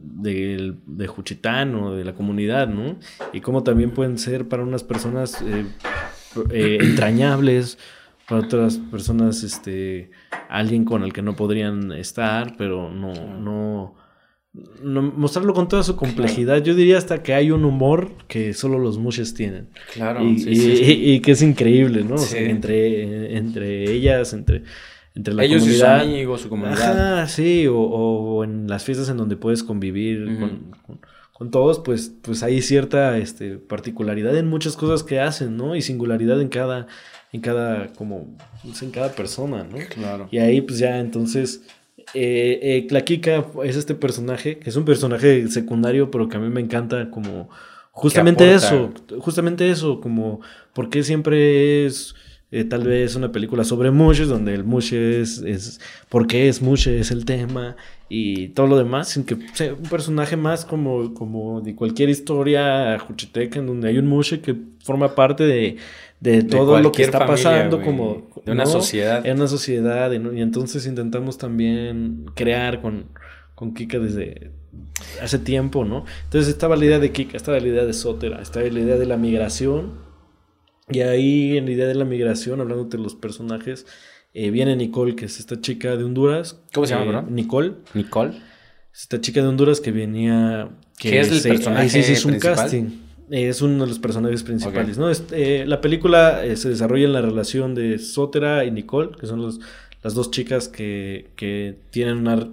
de 0.87 1.07
Juchitán 1.07 1.75
o 1.75 1.95
de 1.95 2.05
la 2.05 2.15
comunidad, 2.15 2.69
¿no? 2.69 2.97
Y 3.33 3.41
cómo 3.41 3.63
también 3.63 3.93
pueden 3.93 4.19
ser 4.19 4.49
para 4.49 4.63
unas 4.63 4.85
personas 4.85 5.43
eh, 5.43 5.65
eh, 6.51 6.79
entrañables, 6.81 7.79
para 8.29 8.43
otras 8.43 8.79
personas, 8.79 9.43
este, 9.43 10.11
alguien 10.49 10.85
con 10.85 11.03
el 11.03 11.13
que 11.13 11.23
no 11.23 11.37
podrían 11.37 11.93
estar, 11.93 12.57
pero 12.59 12.91
no, 12.91 13.13
no, 13.39 13.95
mostrarlo 14.83 15.55
con 15.55 15.69
toda 15.69 15.83
su 15.83 15.97
complejidad. 15.97 16.63
Yo 16.63 16.75
diría 16.75 16.99
hasta 16.99 17.23
que 17.23 17.35
hay 17.35 17.51
un 17.51 17.65
humor 17.65 18.13
que 18.29 18.53
solo 18.53 18.79
los 18.79 18.99
mushes 18.99 19.33
tienen. 19.33 19.69
Claro. 19.95 20.23
Y, 20.23 20.45
y, 20.47 21.21
que 21.21 21.33
es 21.33 21.43
increíble, 21.43 22.05
¿no? 22.05 22.17
entre, 22.35 23.37
entre 23.37 23.91
ellas, 23.91 24.33
entre 24.33 24.65
entre 25.17 25.35
la 25.35 25.45
Ellos 25.45 25.63
comunidad. 25.63 25.97
Y 25.97 26.01
sus 26.01 26.09
amigos, 26.09 26.41
su 26.43 26.49
comunidad. 26.49 27.17
Ajá, 27.19 27.27
sí, 27.27 27.67
o, 27.69 28.45
en 28.45 28.69
las 28.69 28.85
fiestas 28.85 29.09
en 29.09 29.17
donde 29.17 29.37
puedes 29.37 29.63
convivir 29.65 30.39
con, 31.33 31.51
todos, 31.51 31.81
pues, 31.81 32.13
pues 32.23 32.43
hay 32.43 32.63
cierta 32.63 33.19
este, 33.19 33.57
particularidad 33.57 34.37
en 34.37 34.47
muchas 34.47 34.77
cosas 34.77 35.03
que 35.03 35.21
hacen, 35.21 35.57
¿no? 35.57 35.75
Y 35.75 35.83
singularidad 35.83 36.41
en 36.41 36.49
cada, 36.49 36.87
en 37.33 37.41
cada, 37.41 37.89
como, 37.95 38.37
pues, 38.63 38.83
en 38.83 38.91
cada 38.91 39.13
persona, 39.13 39.65
¿no? 39.65 39.79
Claro. 39.89 40.29
Y 40.31 40.39
ahí, 40.39 40.61
pues 40.61 40.79
ya, 40.79 40.99
entonces, 40.99 41.63
eh, 42.15 42.59
eh, 42.63 42.87
la 42.91 43.03
Kika 43.03 43.47
es 43.65 43.77
este 43.77 43.95
personaje, 43.95 44.59
que 44.59 44.69
es 44.69 44.77
un 44.77 44.85
personaje 44.85 45.49
secundario, 45.49 46.11
pero 46.11 46.29
que 46.29 46.37
a 46.37 46.41
mí 46.41 46.51
me 46.51 46.61
encanta 46.61 47.11
como... 47.11 47.49
Justamente 47.91 48.53
eso, 48.53 48.93
justamente 49.21 49.71
eso, 49.71 50.03
como, 50.03 50.43
porque 50.75 51.03
siempre 51.03 51.87
es 51.87 52.15
eh, 52.53 52.63
tal 52.65 52.85
vez 52.85 53.17
una 53.17 53.33
película 53.33 53.65
sobre 53.65 53.91
mushes, 53.91 54.29
donde 54.29 54.55
el 54.55 54.63
mushe 54.63 55.21
es, 55.21 55.39
es 55.39 55.81
por 56.09 56.29
qué 56.29 56.49
es 56.49 56.63
mushe, 56.63 57.01
es 57.01 57.11
el 57.11 57.25
tema 57.25 57.77
y 58.09 58.49
todo 58.49 58.69
lo 58.69 58.79
demás, 58.79 59.09
sin 59.09 59.25
que 59.25 59.37
sea 59.53 59.75
un 59.75 59.89
personaje 59.89 60.37
más 60.37 60.65
como, 60.65 61.13
como 61.13 61.61
de 61.61 61.75
cualquier 61.75 62.09
historia 62.09 62.99
juchiteca 63.01 63.59
en 63.59 63.67
donde 63.67 63.89
hay 63.89 63.99
un 63.99 64.07
mushe 64.07 64.41
que 64.41 64.55
forma 64.85 65.17
parte 65.17 65.43
de, 65.43 65.77
de 66.21 66.45
todo 66.45 66.81
lo 66.81 66.93
que 66.93 67.03
está 67.03 67.27
pasando 67.27 67.83
como 67.83 68.29
de 68.45 68.53
una 68.53 68.65
sociedad. 68.67 69.27
En 69.27 69.39
una 69.39 69.49
sociedad 69.49 70.13
y, 70.13 70.41
entonces 70.41 70.87
intentamos 70.87 71.39
también 71.39 72.27
crear 72.35 72.81
con, 72.81 73.07
con 73.57 73.75
Kika 73.75 73.99
desde 73.99 74.53
hace 75.21 75.41
tiempo, 75.41 75.85
¿no? 75.85 76.05
Entonces 76.25 76.49
estaba 76.49 76.77
la 76.77 76.85
idea 76.85 77.01
de 77.01 77.11
Kika, 77.11 77.37
estaba 77.37 77.59
la 77.59 77.67
idea 77.67 77.85
de 77.85 77.93
Sotera, 77.93 78.41
estaba 78.41 78.65
la 78.67 78.79
idea 78.79 78.97
de 78.97 79.07
la 79.07 79.17
migración 79.17 80.06
y 80.89 81.01
ahí 81.01 81.57
en 81.57 81.67
la 81.67 81.73
idea 81.73 81.87
de 81.87 81.95
la 81.95 82.05
migración, 82.05 82.61
hablando 82.61 82.85
de 82.85 82.99
los 82.99 83.15
personajes, 83.15 83.87
eh, 84.35 84.51
viene 84.51 84.77
Nicole, 84.77 85.17
que 85.17 85.25
es 85.25 85.41
esta 85.41 85.61
chica 85.61 85.97
de 85.97 86.05
Honduras. 86.05 86.61
¿Cómo 86.73 86.87
se 86.87 86.95
llama, 86.95 87.07
bro? 87.07 87.23
Nicole. 87.23 87.75
Nicole. 87.95 88.33
Esta 88.95 89.21
chica 89.21 89.43
de 89.43 89.49
Honduras 89.49 89.81
que 89.81 89.93
venía... 89.93 90.69
Que 90.99 91.11
¿Qué 91.11 91.21
es 91.21 91.45
el 91.45 91.53
personaje 91.53 91.89
sí, 91.89 92.03
sí, 92.03 92.13
es 92.13 92.25
un 92.25 92.39
casting. 92.39 92.85
Es 93.31 93.61
uno 93.61 93.85
de 93.85 93.89
los 93.89 93.99
personajes 93.99 94.43
principales, 94.43 94.99
¿no? 94.99 95.11
Eh, 95.33 95.65
la 95.67 95.81
película 95.81 96.45
eh, 96.45 96.57
se 96.57 96.69
desarrolla 96.69 97.07
en 97.07 97.13
la 97.13 97.21
relación 97.21 97.75
de 97.75 97.99
Sotera 97.99 98.65
y 98.65 98.71
Nicole, 98.71 99.11
que 99.19 99.27
son 99.27 99.43
los, 99.43 99.59
las 100.03 100.15
dos 100.15 100.31
chicas 100.31 100.69
que, 100.69 101.31
que 101.35 101.79
tienen 101.91 102.19
una, 102.19 102.49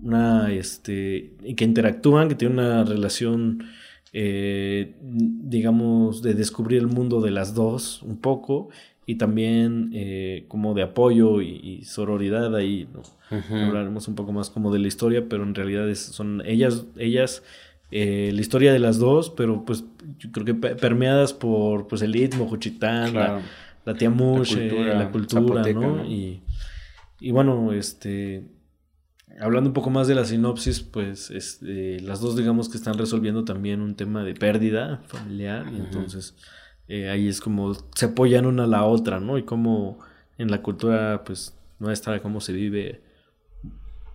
una, 0.00 0.52
este, 0.52 1.32
y 1.42 1.54
que 1.54 1.64
interactúan, 1.64 2.28
que 2.28 2.36
tienen 2.36 2.58
una 2.58 2.84
relación 2.84 3.64
eh, 4.12 4.94
digamos, 5.02 6.22
de 6.22 6.34
descubrir 6.34 6.78
el 6.78 6.86
mundo 6.86 7.20
de 7.20 7.30
las 7.30 7.54
dos 7.54 8.02
un 8.02 8.16
poco 8.16 8.70
y 9.06 9.16
también 9.16 9.90
eh, 9.94 10.44
como 10.48 10.74
de 10.74 10.82
apoyo 10.82 11.40
y, 11.40 11.82
sororidad 11.84 12.54
ahí, 12.54 12.88
¿no? 12.92 13.02
Hablaremos 13.30 14.08
un 14.08 14.14
poco 14.14 14.32
más 14.32 14.50
como 14.50 14.72
de 14.72 14.78
la 14.78 14.88
historia, 14.88 15.26
pero 15.28 15.44
en 15.44 15.54
realidad 15.54 15.94
son 15.94 16.42
ellas, 16.46 16.84
ellas 16.96 17.42
eh, 17.90 18.30
la 18.34 18.40
historia 18.40 18.72
de 18.72 18.78
las 18.78 18.98
dos, 18.98 19.30
pero 19.30 19.64
pues 19.64 19.84
yo 20.18 20.30
creo 20.30 20.44
que 20.44 20.54
permeadas 20.54 21.32
por 21.32 21.88
pues 21.88 22.02
el 22.02 22.16
istmo, 22.16 22.46
Juchitán, 22.46 23.14
la, 23.14 23.40
la, 23.84 23.94
tía 23.94 24.10
la 24.10 25.10
cultura, 25.10 25.62
¿no? 25.72 26.04
Y, 26.04 26.42
y 27.20 27.30
bueno, 27.30 27.72
este 27.72 28.44
hablando 29.40 29.70
un 29.70 29.74
poco 29.74 29.90
más 29.90 30.08
de 30.08 30.14
la 30.14 30.24
sinopsis, 30.24 30.80
pues 30.80 31.30
este, 31.30 32.00
las 32.00 32.20
dos 32.20 32.36
digamos 32.36 32.68
que 32.68 32.76
están 32.76 32.94
resolviendo 32.94 33.44
también 33.44 33.80
un 33.80 33.94
tema 33.94 34.24
de 34.24 34.34
pérdida 34.34 35.02
familiar 35.06 35.66
y 35.72 35.76
entonces 35.76 36.34
eh, 36.88 37.08
ahí 37.08 37.28
es 37.28 37.40
como 37.40 37.74
se 37.94 38.06
apoyan 38.06 38.46
una 38.46 38.64
a 38.64 38.66
la 38.66 38.84
otra, 38.84 39.20
¿no? 39.20 39.38
Y 39.38 39.42
como 39.42 39.98
en 40.38 40.50
la 40.50 40.62
cultura 40.62 41.22
pues 41.24 41.56
nuestra, 41.78 42.20
cómo 42.20 42.40
se 42.40 42.52
vive 42.52 43.02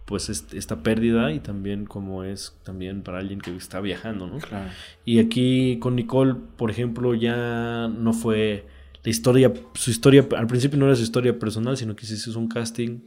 pues 0.05 0.29
esta 0.29 0.83
pérdida 0.83 1.31
y 1.31 1.39
también 1.39 1.85
cómo 1.85 2.23
es 2.23 2.57
también 2.63 3.03
para 3.03 3.19
alguien 3.19 3.39
que 3.39 3.55
está 3.55 3.79
viajando, 3.79 4.27
¿no? 4.27 4.39
Claro. 4.39 4.69
Y 5.05 5.19
aquí 5.19 5.79
con 5.79 5.95
Nicole, 5.95 6.35
por 6.57 6.69
ejemplo, 6.69 7.13
ya 7.13 7.87
no 7.87 8.11
fue 8.11 8.65
la 9.03 9.09
historia, 9.09 9.53
su 9.73 9.91
historia, 9.91 10.27
al 10.37 10.47
principio 10.47 10.77
no 10.77 10.85
era 10.87 10.95
su 10.95 11.03
historia 11.03 11.37
personal, 11.39 11.77
sino 11.77 11.95
que 11.95 12.05
se 12.05 12.15
hizo 12.15 12.37
un 12.37 12.47
casting 12.47 12.99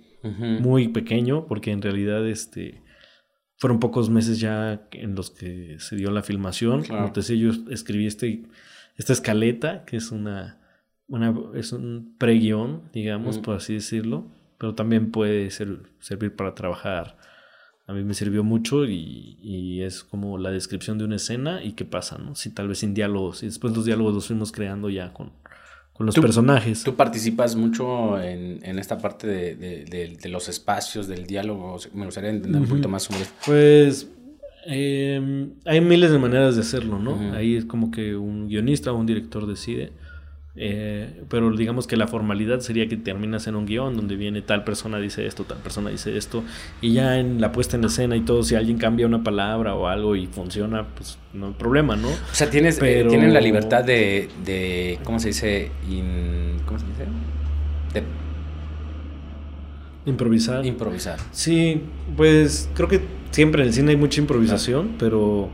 muy 0.60 0.88
pequeño, 0.88 1.46
porque 1.46 1.70
en 1.72 1.82
realidad 1.82 2.26
este, 2.26 2.82
fueron 3.56 3.80
pocos 3.80 4.10
meses 4.10 4.38
ya 4.40 4.86
en 4.92 5.14
los 5.14 5.30
que 5.30 5.76
se 5.78 5.96
dio 5.96 6.10
la 6.10 6.22
filmación. 6.22 6.84
Como 6.84 7.12
te 7.12 7.20
decía, 7.20 7.36
yo 7.36 7.50
escribí 7.70 8.06
este, 8.06 8.44
esta 8.96 9.12
escaleta, 9.12 9.84
que 9.84 9.96
es 9.96 10.10
una, 10.12 10.58
una 11.08 11.34
es 11.54 11.72
un 11.72 12.14
preguión, 12.18 12.82
digamos, 12.92 13.38
por 13.38 13.56
así 13.56 13.74
decirlo, 13.74 14.26
pero 14.58 14.74
también 14.74 15.10
puede 15.10 15.50
ser, 15.50 15.80
servir 16.00 16.34
para 16.34 16.54
trabajar. 16.54 17.16
A 17.86 17.92
mí 17.92 18.02
me 18.02 18.14
sirvió 18.14 18.42
mucho 18.42 18.84
y, 18.84 19.38
y, 19.40 19.82
es 19.82 20.02
como 20.02 20.38
la 20.38 20.50
descripción 20.50 20.98
de 20.98 21.04
una 21.04 21.16
escena 21.16 21.62
y 21.62 21.72
qué 21.72 21.84
pasa, 21.84 22.18
¿no? 22.18 22.34
Si 22.34 22.50
tal 22.50 22.66
vez 22.66 22.78
sin 22.78 22.94
diálogos. 22.94 23.44
Y 23.44 23.46
después 23.46 23.76
los 23.76 23.84
diálogos 23.84 24.12
los 24.12 24.26
fuimos 24.26 24.50
creando 24.50 24.90
ya 24.90 25.12
con, 25.12 25.30
con 25.96 26.06
los 26.06 26.14
personajes. 26.14 26.84
Tú 26.84 26.94
participas 26.94 27.56
mucho 27.56 28.20
en, 28.20 28.78
esta 28.78 28.98
parte 28.98 29.26
de, 29.26 30.28
los 30.28 30.48
espacios, 30.48 31.08
del 31.08 31.26
diálogo. 31.26 31.78
Me 31.94 32.04
gustaría 32.04 32.30
entender 32.30 32.60
un 32.60 32.68
poquito 32.68 32.88
más 32.88 33.04
sobre 33.04 33.22
esto. 33.22 33.34
Pues 33.46 34.08
em, 34.66 35.52
hay 35.64 35.80
miles 35.80 36.10
de 36.10 36.18
maneras 36.18 36.56
de 36.56 36.62
hacerlo, 36.62 36.98
¿no? 36.98 37.34
Ahí 37.34 37.56
es 37.56 37.64
como 37.64 37.90
que 37.90 38.16
un 38.16 38.48
guionista 38.48 38.92
o 38.92 38.96
un 38.96 39.06
director 39.06 39.46
decide. 39.46 39.92
Eh, 40.58 41.22
pero 41.28 41.54
digamos 41.54 41.86
que 41.86 41.96
la 41.96 42.06
formalidad 42.06 42.60
sería 42.60 42.88
que 42.88 42.96
terminas 42.96 43.46
en 43.46 43.56
un 43.56 43.66
guion 43.66 43.94
donde 43.94 44.16
viene 44.16 44.40
tal 44.40 44.64
persona 44.64 44.98
dice 44.98 45.26
esto, 45.26 45.44
tal 45.44 45.58
persona 45.58 45.90
dice 45.90 46.16
esto, 46.16 46.42
y 46.80 46.94
ya 46.94 47.18
en 47.18 47.40
la 47.42 47.52
puesta 47.52 47.76
en 47.76 47.84
escena 47.84 48.16
y 48.16 48.22
todo, 48.22 48.42
si 48.42 48.54
alguien 48.54 48.78
cambia 48.78 49.06
una 49.06 49.22
palabra 49.22 49.74
o 49.74 49.86
algo 49.86 50.16
y 50.16 50.26
funciona, 50.26 50.86
pues 50.94 51.18
no 51.34 51.48
hay 51.48 51.52
problema, 51.52 51.96
¿no? 51.96 52.08
O 52.08 52.34
sea, 52.34 52.48
tienes, 52.48 52.80
eh, 52.82 53.04
tienen 53.08 53.34
la 53.34 53.40
libertad 53.40 53.84
de, 53.84 54.28
de, 54.44 54.98
¿cómo 55.04 55.18
se 55.18 55.28
dice? 55.28 55.70
¿Cómo 56.64 56.78
se 56.78 56.86
dice? 56.86 57.04
De 57.92 58.02
improvisar. 60.10 60.64
Improvisar. 60.64 61.18
Sí, 61.32 61.82
pues 62.16 62.70
creo 62.74 62.88
que 62.88 63.00
siempre 63.30 63.62
en 63.62 63.68
el 63.68 63.74
cine 63.74 63.90
hay 63.90 63.96
mucha 63.96 64.20
improvisación, 64.20 64.94
pero 64.98 65.50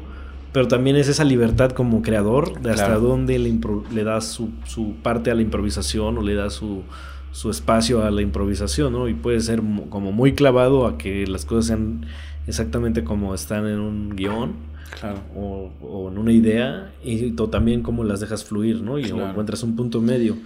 pero 0.53 0.69
también 0.69 0.97
es 0.97 1.09
esa 1.09 1.25
libertad 1.25 1.71
como 1.71 2.03
creador 2.03 2.61
de 2.61 2.71
hasta 2.71 2.97
dónde 2.97 3.39
le, 3.39 3.59
le 3.93 4.05
das 4.05 4.27
su, 4.27 4.51
su, 4.65 4.95
parte 5.03 5.31
a 5.31 5.35
la 5.35 5.43
improvisación 5.43 6.19
o 6.19 6.23
le 6.23 6.35
das 6.35 6.53
su, 6.53 6.83
su, 7.33 7.51
espacio 7.51 8.05
a 8.05 8.11
la 8.11 8.21
improvisación, 8.21 8.93
¿no? 8.93 9.09
Y 9.09 9.15
puede 9.15 9.41
ser 9.41 9.63
como 9.89 10.13
muy 10.13 10.35
clavado 10.35 10.87
a 10.87 10.99
que 10.99 11.27
las 11.27 11.47
cosas 11.47 11.67
sean 11.67 12.07
exactamente 12.47 13.03
como 13.03 13.35
están 13.35 13.67
en 13.67 13.81
un 13.81 14.15
guion 14.15 14.55
claro. 15.01 15.21
o, 15.35 15.71
o, 15.81 16.11
en 16.11 16.19
una 16.19 16.33
idea 16.33 16.93
y 17.03 17.31
también 17.33 17.83
como 17.83 18.05
las 18.05 18.21
dejas 18.21 18.45
fluir, 18.45 18.83
¿no? 18.83 18.99
Y 18.99 19.05
encuentras 19.05 19.63
un 19.63 19.75
punto 19.75 20.01
medio. 20.01 20.37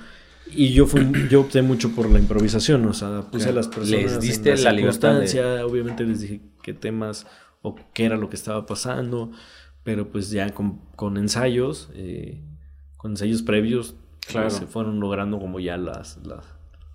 Y 0.52 0.72
yo 0.72 0.86
fui, 0.86 1.04
yo 1.28 1.40
opté 1.40 1.62
mucho 1.62 1.90
por 1.90 2.08
la 2.08 2.20
improvisación, 2.20 2.86
o 2.86 2.92
sea, 2.92 3.22
puse 3.22 3.48
a 3.48 3.52
las 3.52 3.66
personas 3.66 4.12
les 4.12 4.20
diste 4.20 4.56
la 4.56 4.70
libertad 4.70 5.20
obviamente 5.64 6.04
les 6.04 6.20
dije 6.20 6.40
qué 6.62 6.72
temas 6.72 7.26
o 7.62 7.74
qué 7.92 8.04
era 8.04 8.16
lo 8.16 8.30
que 8.30 8.36
estaba 8.36 8.64
pasando, 8.64 9.32
pero 9.86 10.08
pues 10.08 10.32
ya 10.32 10.50
con, 10.50 10.80
con 10.96 11.16
ensayos, 11.16 11.90
eh, 11.94 12.42
con 12.96 13.12
ensayos 13.12 13.42
previos, 13.42 13.94
claro. 14.26 14.50
se 14.50 14.66
fueron 14.66 14.98
logrando 14.98 15.38
como 15.38 15.60
ya 15.60 15.76
las, 15.76 16.18
las, 16.26 16.44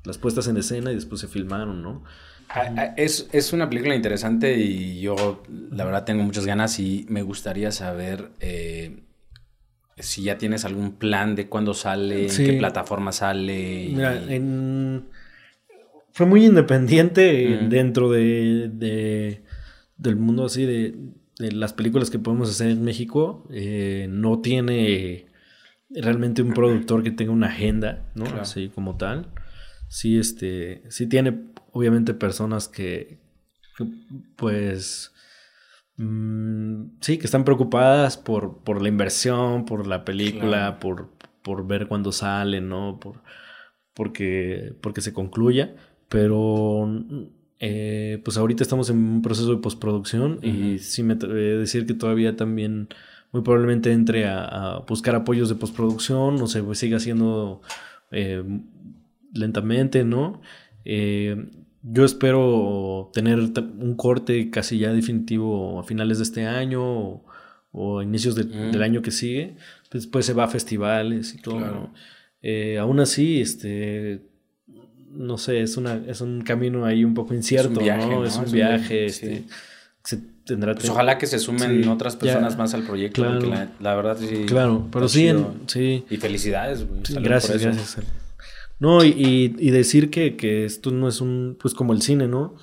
las, 0.04 0.18
puestas 0.18 0.50
en 0.50 0.58
escena 0.58 0.92
y 0.92 0.96
después 0.96 1.22
se 1.22 1.30
filmaron, 1.30 1.82
¿no? 1.82 2.04
Es, 2.98 3.30
es, 3.32 3.54
una 3.54 3.70
película 3.70 3.96
interesante 3.96 4.58
y 4.58 5.00
yo 5.00 5.42
la 5.72 5.86
verdad 5.86 6.04
tengo 6.04 6.22
muchas 6.22 6.46
ganas 6.46 6.82
y 6.82 7.06
me 7.08 7.22
gustaría 7.22 7.72
saber 7.72 8.32
eh, 8.42 9.04
si 9.96 10.24
ya 10.24 10.38
tienes 10.38 10.66
algún 10.66 10.92
plan 10.92 11.34
de 11.34 11.48
cuándo 11.48 11.74
sale, 11.74 12.28
en 12.28 12.36
qué 12.36 12.54
plataforma 12.60 13.14
sale. 13.14 13.88
Mira, 13.94 14.22
en... 14.28 15.06
fue 16.12 16.26
muy 16.26 16.46
independiente 16.46 17.58
dentro 17.70 18.12
de, 18.12 19.40
del 19.96 20.16
mundo 20.18 20.44
así 20.44 20.66
de, 20.66 20.94
las 21.52 21.74
películas 21.74 22.10
que 22.10 22.20
podemos 22.20 22.50
hacer 22.50 22.70
en 22.70 22.84
México. 22.84 23.48
Eh, 23.50 24.08
no 24.10 24.40
tiene 24.40 25.28
realmente 25.90 26.42
un 26.42 26.54
productor 26.54 27.04
que 27.04 27.12
tenga 27.12 27.32
una 27.32 27.48
agenda, 27.48 28.06
¿no? 28.16 28.26
Así 28.40 28.70
como 28.70 28.98
tal. 28.98 29.28
Sí, 29.88 30.20
este, 30.20 30.84
sí 30.90 31.08
tiene 31.08 31.38
obviamente 31.74 32.14
personas 32.14 32.68
que, 32.68 33.20
pues 34.36 35.12
Mm, 36.02 36.98
sí, 37.00 37.20
que 37.20 37.26
están 37.26 37.44
preocupadas 37.44 38.18
por, 38.18 38.64
por 38.64 38.82
la 38.82 38.88
inversión, 38.90 39.66
por 39.66 39.86
la 39.86 40.04
película, 40.04 40.80
por, 40.80 41.10
por 41.44 41.68
ver 41.68 41.88
cuándo 41.88 42.12
sale, 42.12 42.60
¿no? 42.60 43.00
Por, 43.00 43.22
porque, 43.94 44.74
porque 44.82 45.02
se 45.02 45.14
concluya. 45.14 45.76
Pero 46.10 46.90
eh, 47.64 48.20
pues 48.26 48.38
ahorita 48.38 48.64
estamos 48.64 48.90
en 48.90 48.98
un 48.98 49.22
proceso 49.22 49.54
de 49.54 49.62
postproducción 49.62 50.40
y 50.42 50.80
sí 50.80 51.04
me 51.04 51.14
atrevo 51.14 51.36
a 51.36 51.60
decir 51.60 51.86
que 51.86 51.94
todavía 51.94 52.36
también 52.36 52.90
muy 53.32 53.44
probablemente 53.44 53.92
entre 53.92 54.26
a, 54.28 54.84
buscar 54.88 55.14
apoyos 55.14 55.48
de 55.48 55.54
postproducción 55.54 56.42
o 56.42 56.48
se 56.48 56.64
siga 56.74 56.98
haciendo 56.98 57.62
eh, 58.10 58.44
lentamente, 59.32 60.04
¿no? 60.04 60.42
Eh, 60.86 61.46
yo 61.84 62.04
espero 62.04 63.12
tener 63.14 63.38
un 63.40 63.96
corte 63.96 64.50
casi 64.50 64.80
ya 64.80 64.92
definitivo 64.92 65.80
a 65.80 65.84
finales 65.84 66.18
de 66.18 66.24
este 66.24 66.48
año 66.48 67.22
o, 67.72 68.00
a 68.00 68.04
inicios 68.04 68.36
mm. 68.36 68.72
del 68.72 68.82
año 68.82 69.04
que 69.04 69.12
sigue. 69.12 69.56
Después 69.92 70.26
se 70.26 70.34
va 70.34 70.46
a 70.46 70.48
festivales 70.48 71.36
y 71.36 71.42
todo. 71.42 71.92
Eh, 72.42 72.80
aún 72.80 73.00
así, 73.00 73.40
este, 73.40 74.31
no 75.14 75.38
sé, 75.38 75.62
es, 75.62 75.78
una, 75.78 76.02
es 76.08 76.22
un 76.22 76.42
camino 76.42 76.86
ahí 76.86 77.04
un 77.04 77.14
poco 77.14 77.34
incierto, 77.34 77.72
es 77.72 77.78
un 77.78 77.84
viaje, 77.84 78.08
¿no? 78.08 78.26
Es 78.26 78.36
un 78.38 78.52
viaje, 78.52 79.06
este, 79.06 79.44
se 80.04 80.20
tendrá 80.46 80.74
pues 80.74 80.90
ojalá 80.90 81.18
que 81.18 81.28
se 81.28 81.40
sumen 81.40 81.88
otras 81.88 82.16
personas 82.16 82.58
más 82.58 82.74
al 82.74 82.84
proyecto, 82.84 83.24
porque 83.24 83.68
la, 83.80 83.96
verdad 83.96 84.18
sí. 84.20 84.46
Claro, 84.48 84.88
pero 84.92 85.08
sí, 85.08 85.32
sí. 85.68 86.04
Y 86.10 86.18
felicidades, 86.18 86.86
gracias, 87.10 87.62
gracias. 87.62 87.98
No, 88.80 89.06
y, 89.06 89.54
y, 89.60 89.70
decir 89.70 90.10
que, 90.10 90.36
que, 90.36 90.66
esto 90.66 90.90
no 90.90 91.08
es 91.08 91.22
un, 91.22 91.56
pues 91.62 91.76
como 91.76 91.94
el 91.94 92.02
cine, 92.02 92.28
¿no? 92.28 92.56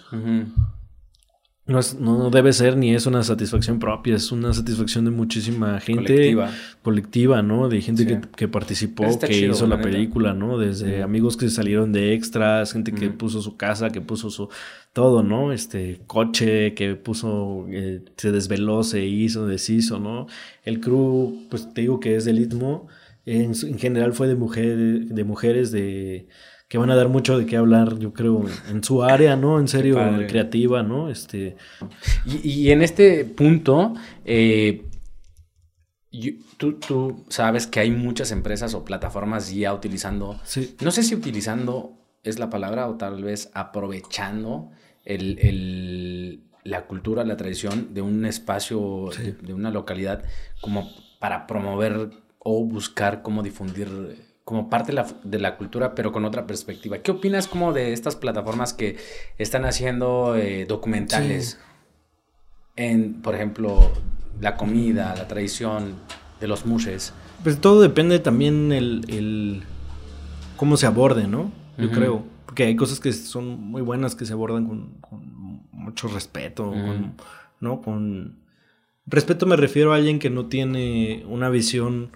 No, 1.68 1.78
es, 1.78 2.00
no 2.00 2.30
debe 2.30 2.52
ser 2.52 2.76
ni 2.76 2.94
es 2.94 3.06
una 3.06 3.22
satisfacción 3.22 3.78
propia, 3.78 4.16
es 4.16 4.32
una 4.32 4.52
satisfacción 4.52 5.04
de 5.04 5.12
muchísima 5.12 5.78
gente 5.78 6.34
colectiva, 6.34 6.50
colectiva 6.82 7.42
¿no? 7.42 7.68
De 7.68 7.80
gente 7.80 8.06
que, 8.06 8.20
que, 8.34 8.48
participó, 8.48 9.04
que 9.18 9.46
hizo 9.46 9.66
la, 9.66 9.80
película, 9.80 10.34
¿no? 10.34 10.58
Desde 10.58 11.02
amigos 11.02 11.36
que 11.36 11.48
salieron 11.48 11.92
de 11.92 12.14
extras, 12.14 12.72
gente 12.72 12.92
que 12.92 13.10
puso 13.10 13.40
su 13.42 13.56
casa, 13.56 13.90
que 13.90 14.00
puso 14.00 14.30
su 14.30 14.48
todo, 14.92 15.22
¿no? 15.22 15.52
Este 15.52 16.00
coche 16.06 16.74
que 16.74 16.96
puso, 16.96 17.66
eh, 17.70 18.02
se 18.16 18.32
desveló, 18.32 18.82
se 18.82 19.06
hizo, 19.06 19.46
deshizo, 19.46 20.00
¿no? 20.00 20.26
El 20.64 20.80
crew, 20.80 21.46
pues 21.50 21.72
te 21.72 21.82
digo 21.82 22.00
que 22.00 22.16
es 22.16 22.24
del 22.24 22.40
Istmo 22.40 22.88
en, 23.28 23.78
general 23.78 24.14
fue 24.14 24.26
de, 24.26 24.34
mujeres 24.34 25.14
de 25.14 25.24
mujeres 25.24 25.70
de 25.70 26.28
que 26.68 26.76
van 26.76 26.90
a 26.90 26.94
dar 26.94 27.08
mucho 27.08 27.38
de 27.38 27.46
qué 27.46 27.56
hablar, 27.56 27.98
yo 27.98 28.12
creo, 28.12 28.44
en 28.68 28.84
su 28.84 29.02
área, 29.02 29.36
¿no? 29.36 29.58
En 29.58 29.68
serio, 29.68 29.98
creativa, 30.28 30.82
¿no? 30.82 31.08
Este... 31.08 31.56
Y, 32.26 32.70
en 32.70 32.82
este 32.82 33.24
punto, 33.24 33.94
eh, 34.26 34.84
tú, 36.58 36.74
tú, 36.74 37.24
sabes 37.28 37.66
que 37.66 37.80
hay 37.80 37.90
muchas 37.90 38.32
empresas 38.32 38.74
o 38.74 38.84
plataformas 38.84 39.52
ya 39.52 39.72
utilizando, 39.72 40.38
no 40.80 40.90
sé 40.90 41.02
si 41.02 41.14
utilizando 41.14 41.94
es 42.22 42.38
la 42.38 42.50
palabra 42.50 42.86
o 42.88 42.96
tal 42.96 43.22
vez 43.22 43.50
aprovechando 43.54 44.70
el, 45.06 46.44
la 46.64 46.86
cultura, 46.86 47.24
la 47.24 47.38
tradición 47.38 47.94
de 47.94 48.02
un 48.02 48.26
espacio, 48.26 49.08
de 49.40 49.54
una 49.54 49.70
localidad, 49.70 50.22
como 50.60 50.90
para 51.18 51.46
promover 51.46 52.10
o 52.38 52.64
buscar 52.64 53.22
cómo 53.22 53.42
difundir 53.42 53.88
como 54.48 54.70
parte 54.70 54.94
de 55.24 55.38
la, 55.38 55.58
cultura, 55.58 55.94
pero 55.94 56.10
con 56.10 56.24
otra 56.24 56.46
perspectiva. 56.46 56.96
¿Qué 57.00 57.10
opinas 57.10 57.46
como 57.46 57.74
de 57.74 57.92
estas 57.92 58.16
plataformas 58.16 58.72
que 58.72 58.96
están 59.36 59.66
haciendo 59.66 60.36
eh, 60.36 60.64
documentales 60.64 61.58
en, 62.74 63.20
por 63.20 63.34
ejemplo, 63.34 63.92
la 64.40 64.56
comida, 64.56 65.14
la 65.14 65.28
tradición 65.28 65.96
de 66.40 66.48
los 66.48 66.64
mushes? 66.64 67.12
Pues 67.42 67.60
todo 67.60 67.82
depende 67.82 68.20
también 68.20 68.72
el, 68.72 69.64
cómo 70.56 70.78
se 70.78 70.86
aborde, 70.86 71.28
¿no? 71.28 71.52
Yo 71.76 71.90
creo. 71.90 72.24
Porque 72.46 72.62
hay 72.62 72.74
cosas 72.74 73.00
que 73.00 73.12
son 73.12 73.60
muy 73.60 73.82
buenas 73.82 74.14
que 74.14 74.24
se 74.24 74.32
abordan 74.32 74.64
con, 74.66 75.68
mucho 75.72 76.08
respeto, 76.08 76.74
¿no? 77.60 77.82
Con 77.82 78.38
respeto 79.04 79.44
me 79.44 79.56
refiero 79.56 79.92
a 79.92 79.96
alguien 79.96 80.18
que 80.18 80.30
no 80.30 80.46
tiene 80.46 81.22
una 81.28 81.50
visión 81.50 82.12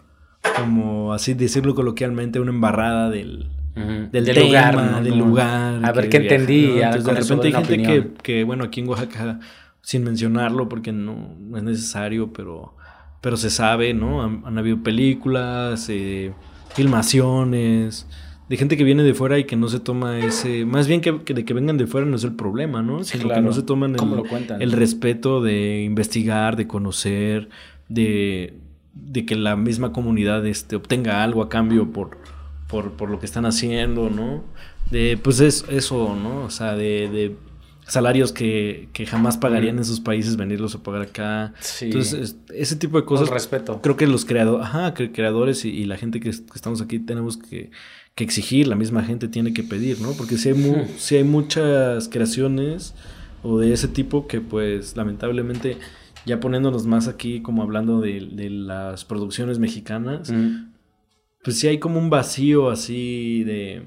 como 0.57 1.12
así 1.12 1.34
decirlo 1.34 1.74
coloquialmente, 1.74 2.40
una 2.40 2.51
embarrada 2.51 3.11
del, 3.11 3.49
del, 3.74 4.47
lugar, 4.47 5.03
del 5.03 5.18
lugar. 5.18 5.84
A 5.84 5.93
ver 5.93 6.09
qué 6.09 6.18
entendía. 6.18 6.90
de 6.90 7.14
repente 7.14 7.47
hay 7.47 7.53
gente 7.53 7.82
que, 7.82 8.11
que, 8.22 8.45
bueno, 8.45 8.64
aquí 8.64 8.80
en 8.80 8.88
Oaxaca, 8.88 9.40
sin 9.80 10.05
mencionarlo 10.05 10.68
porque 10.68 10.93
no, 10.93 11.36
es 11.57 11.62
necesario, 11.62 12.32
pero, 12.32 12.74
pero 13.20 13.36
se 13.36 13.51
sabe, 13.51 13.95
¿no? 13.95 14.22
Han, 14.22 14.59
habido 14.59 14.82
películas, 14.82 15.88
eh, 15.88 16.32
filmaciones, 16.74 18.07
de 18.49 18.57
gente 18.57 18.76
que 18.76 18.84
viene 18.84 19.03
de 19.03 19.14
fuera 19.14 19.38
y 19.38 19.45
que 19.45 19.57
no 19.57 19.68
se 19.68 19.80
toma 19.80 20.18
ese. 20.18 20.66
Más 20.66 20.86
bien 20.86 21.01
que, 21.01 21.12
de 21.12 21.45
que 21.45 21.55
vengan 21.55 21.78
de 21.78 21.86
fuera 21.86 22.07
no 22.07 22.16
es 22.16 22.24
el 22.24 22.34
problema, 22.34 22.82
¿no? 22.82 23.03
Sino 23.05 23.28
que 23.28 23.40
no 23.40 23.53
se 23.53 23.62
toman 23.62 23.95
el, 23.95 24.62
el 24.62 24.72
respeto 24.72 25.40
de 25.40 25.82
investigar, 25.84 26.57
de 26.57 26.66
conocer, 26.66 27.49
de 27.88 28.55
de 28.95 29.24
que 29.24 29.36
la 29.36 29.57
misma 29.57 29.93
comunidad 29.93 30.47
este, 30.47 30.76
obtenga 30.76 31.22
algo 31.22 31.43
a 31.43 31.49
cambio 31.49 31.93
por, 31.93 32.18
por, 32.68 33.11
lo 33.11 33.18
que 33.18 33.26
están 33.26 33.47
haciendo, 33.47 34.11
¿no? 34.11 34.45
De, 34.90 35.18
pues 35.22 35.40
es 35.40 35.64
eso, 35.68 36.14
¿no? 36.14 36.45
O 36.45 36.51
sea, 36.51 36.74
de, 36.74 37.36
salarios 37.86 38.32
que, 38.32 38.88
jamás 39.07 39.36
pagarían 39.36 39.78
en 39.78 39.84
sus 39.84 40.01
países, 40.01 40.36
venirlos 40.36 40.74
a 40.74 40.82
pagar 40.82 41.03
acá. 41.03 41.55
Entonces, 41.80 42.36
ese 42.55 42.76
tipo 42.76 42.99
de 42.99 43.05
cosas. 43.05 43.28
respeto. 43.28 43.80
Creo 43.82 43.97
que 43.97 44.07
los 44.07 44.24
creadores, 44.24 44.66
ajá, 44.66 44.95
que 44.95 45.12
creadores 45.12 45.64
y, 45.64 45.84
la 45.84 45.97
gente 45.97 46.20
que, 46.20 46.30
estamos 46.30 46.80
aquí 46.80 46.99
tenemos 46.99 47.36
que, 47.36 47.70
exigir, 48.16 48.68
la 48.68 48.76
misma 48.76 49.03
gente 49.03 49.26
tiene 49.26 49.53
que 49.53 49.64
pedir, 49.64 50.01
¿no? 50.01 50.12
Porque 50.12 50.36
si 50.36 50.51
hay, 50.51 50.86
si 50.99 51.16
hay 51.16 51.24
muchas 51.24 52.09
creaciones 52.09 52.95
o 53.43 53.59
de 53.59 53.72
ese 53.72 53.88
tipo 53.88 54.26
que, 54.28 54.40
pues, 54.40 54.97
lamentablemente 54.97 55.78
ya 56.25 56.41
poniéndonos 56.41 56.87
más 56.87 57.09
aquí 57.09 57.41
como 57.41 57.62
hablando 57.62 58.01
de, 58.01 58.20
las 58.51 59.05
producciones 59.05 59.59
mexicanas, 59.59 60.31
mm. 60.31 60.73
pues 61.43 61.59
sí 61.59 61.68
hay 61.68 61.79
como 61.79 61.99
un 61.99 62.11
vacío 62.11 62.70
así 62.70 63.45
de, 63.45 63.87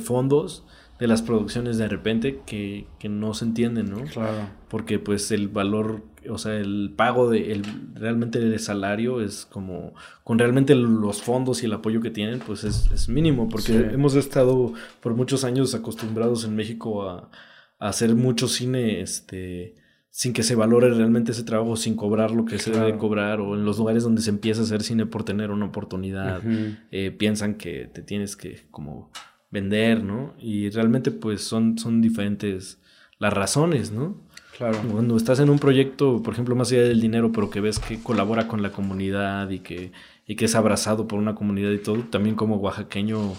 fondos 0.00 0.64
de 0.98 1.06
las 1.06 1.22
producciones 1.22 1.78
de 1.78 1.88
repente 1.88 2.40
que, 2.44 2.86
no 3.08 3.32
se 3.34 3.46
entienden, 3.46 3.90
¿no? 3.90 4.04
Claro. 4.04 4.48
Porque 4.68 4.98
pues 4.98 5.30
el 5.30 5.48
valor, 5.48 6.02
o 6.28 6.36
sea, 6.36 6.56
el 6.56 6.92
pago 6.94 7.30
de, 7.30 7.52
el, 7.52 7.64
realmente 7.94 8.38
del 8.38 8.58
salario 8.58 9.22
es 9.22 9.46
como, 9.46 9.94
con 10.24 10.38
realmente 10.38 10.74
los 10.74 11.22
fondos 11.22 11.62
y 11.62 11.66
el 11.66 11.72
apoyo 11.72 12.02
que 12.02 12.10
tienen, 12.10 12.40
pues 12.40 12.64
es, 12.64 13.08
mínimo, 13.08 13.48
porque 13.48 13.72
hemos 13.92 14.14
estado 14.14 14.74
por 15.00 15.14
muchos 15.14 15.44
años 15.44 15.74
acostumbrados 15.74 16.44
en 16.44 16.54
México 16.54 17.08
a, 17.08 17.30
a 17.78 17.88
hacer 17.88 18.14
mucho 18.14 18.46
cine, 18.46 19.00
este 19.00 19.79
sin 20.10 20.32
que 20.32 20.42
se 20.42 20.56
valore 20.56 20.92
realmente 20.92 21.32
ese 21.32 21.44
trabajo, 21.44 21.76
sin 21.76 21.94
cobrar 21.94 22.32
lo 22.32 22.44
que 22.44 22.58
se 22.58 22.72
debe 22.72 22.98
cobrar, 22.98 23.40
o 23.40 23.54
en 23.54 23.64
los 23.64 23.78
lugares 23.78 24.02
donde 24.02 24.22
se 24.22 24.30
empieza 24.30 24.60
a 24.60 24.64
hacer 24.64 24.82
cine 24.82 25.06
por 25.06 25.24
tener 25.24 25.50
una 25.50 25.66
oportunidad, 25.66 26.42
eh, 26.90 27.10
piensan 27.12 27.54
que 27.54 27.88
te 27.92 28.02
tienes 28.02 28.36
que 28.36 28.66
como 28.70 29.10
vender, 29.50 30.02
¿no? 30.02 30.34
Y 30.38 30.70
realmente 30.70 31.10
pues 31.10 31.42
son, 31.42 31.78
son 31.78 32.00
diferentes 32.00 32.80
las 33.18 33.32
razones, 33.32 33.92
¿no? 33.92 34.20
Claro. 34.56 34.78
Cuando 34.90 35.16
estás 35.16 35.40
en 35.40 35.48
un 35.48 35.58
proyecto, 35.58 36.22
por 36.22 36.34
ejemplo, 36.34 36.54
más 36.54 36.70
allá 36.70 36.82
del 36.82 37.00
dinero, 37.00 37.32
pero 37.32 37.48
que 37.48 37.60
ves 37.60 37.78
que 37.78 38.02
colabora 38.02 38.46
con 38.46 38.62
la 38.62 38.72
comunidad 38.72 39.48
y 39.50 39.60
que, 39.60 39.92
y 40.26 40.36
que 40.36 40.44
es 40.44 40.54
abrazado 40.54 41.08
por 41.08 41.18
una 41.18 41.34
comunidad 41.34 41.70
y 41.70 41.78
todo, 41.78 42.02
también 42.10 42.34
como 42.34 42.56
oaxaqueño, 42.56 43.32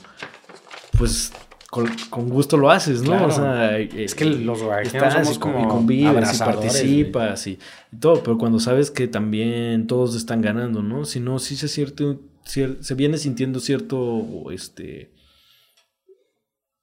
pues 0.97 1.31
con, 1.71 2.29
gusto 2.29 2.57
lo 2.57 2.69
haces, 2.69 3.01
¿no? 3.01 3.25
O 3.25 3.31
sea, 3.31 3.79
es 3.79 4.13
que 4.13 4.25
los 4.25 4.61
oaxaqueños 4.61 5.13
somos 5.13 5.39
como 5.39 5.63
y 5.63 5.67
convives 5.69 6.35
y 6.35 6.39
participas 6.39 7.47
y, 7.47 7.59
todo, 7.97 8.21
pero 8.21 8.37
cuando 8.37 8.59
sabes 8.59 8.91
que 8.91 9.07
también 9.07 9.87
todos 9.87 10.15
están 10.15 10.41
ganando, 10.41 10.83
¿no? 10.83 11.05
Si 11.05 11.21
no, 11.21 11.39
sí 11.39 11.55
se 11.55 11.69
cierto, 11.69 12.19
se 12.43 12.95
viene 12.95 13.17
sintiendo 13.17 13.61
cierto, 13.61 14.51
este, 14.51 15.13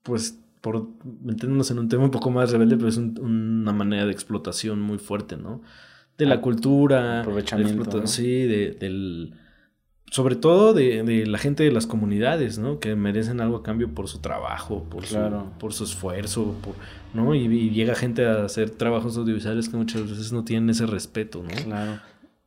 pues, 0.04 0.38
por 0.62 0.88
meternos 1.22 1.70
en 1.70 1.80
un 1.80 1.90
tema 1.90 2.04
un 2.04 2.10
poco 2.10 2.30
más 2.30 2.50
rebelde, 2.50 2.76
pero 2.76 2.88
es 2.88 2.96
una 2.96 3.74
manera 3.74 4.06
de 4.06 4.12
explotación 4.12 4.80
muy 4.80 4.96
fuerte, 4.96 5.36
¿no? 5.36 5.60
De 6.16 6.24
la 6.24 6.36
ah, 6.36 6.40
cultura, 6.40 7.20
aprovechamiento, 7.20 8.06
sí, 8.06 8.46
de, 8.46 8.70
del 8.70 9.34
sobre 10.10 10.36
todo 10.36 10.74
de, 10.74 11.26
la 11.26 11.38
gente 11.38 11.64
de 11.64 11.72
las 11.72 11.86
comunidades, 11.86 12.58
¿no? 12.58 12.80
Que 12.80 12.94
merecen 12.96 13.40
algo 13.40 13.56
a 13.56 13.62
cambio 13.62 13.94
por 13.94 14.08
su 14.08 14.20
trabajo, 14.20 14.84
por, 14.84 15.06
su, 15.06 15.18
por 15.58 15.72
su 15.72 15.84
esfuerzo, 15.84 16.54
por, 16.62 16.74
¿no? 17.14 17.34
Y, 17.34 17.70
llega 17.70 17.94
gente 17.94 18.26
a 18.26 18.44
hacer 18.44 18.70
trabajos 18.70 19.16
audiovisuales 19.16 19.68
que 19.68 19.76
muchas 19.76 20.08
veces 20.08 20.32
no 20.32 20.44
tienen 20.44 20.70
ese 20.70 20.86
respeto, 20.86 21.42
¿no? 21.42 21.64
Claro. 21.64 22.00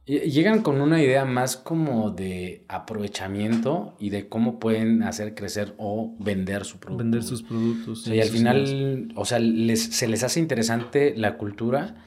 Llegan 0.06 0.62
con 0.62 0.82
una 0.82 1.02
idea 1.02 1.26
más 1.26 1.56
como 1.56 2.10
de 2.10 2.66
aprovechamiento 2.68 3.96
y 4.00 4.10
de 4.10 4.28
cómo 4.28 4.60
pueden 4.60 5.04
hacer 5.04 5.36
crecer 5.36 5.76
o 5.78 6.16
vender 6.20 6.66
su 6.66 6.80
producto. 6.80 7.04
Vender 7.04 7.24
sus 7.24 7.44
productos. 7.44 8.08
y 8.08 8.20
al 8.20 8.28
final, 8.28 9.14
o 9.16 9.26
sea, 9.26 9.38
se 9.38 10.08
les 10.08 10.24
hace 10.24 10.40
interesante 10.40 11.14
la 11.16 11.38
cultura 11.38 12.04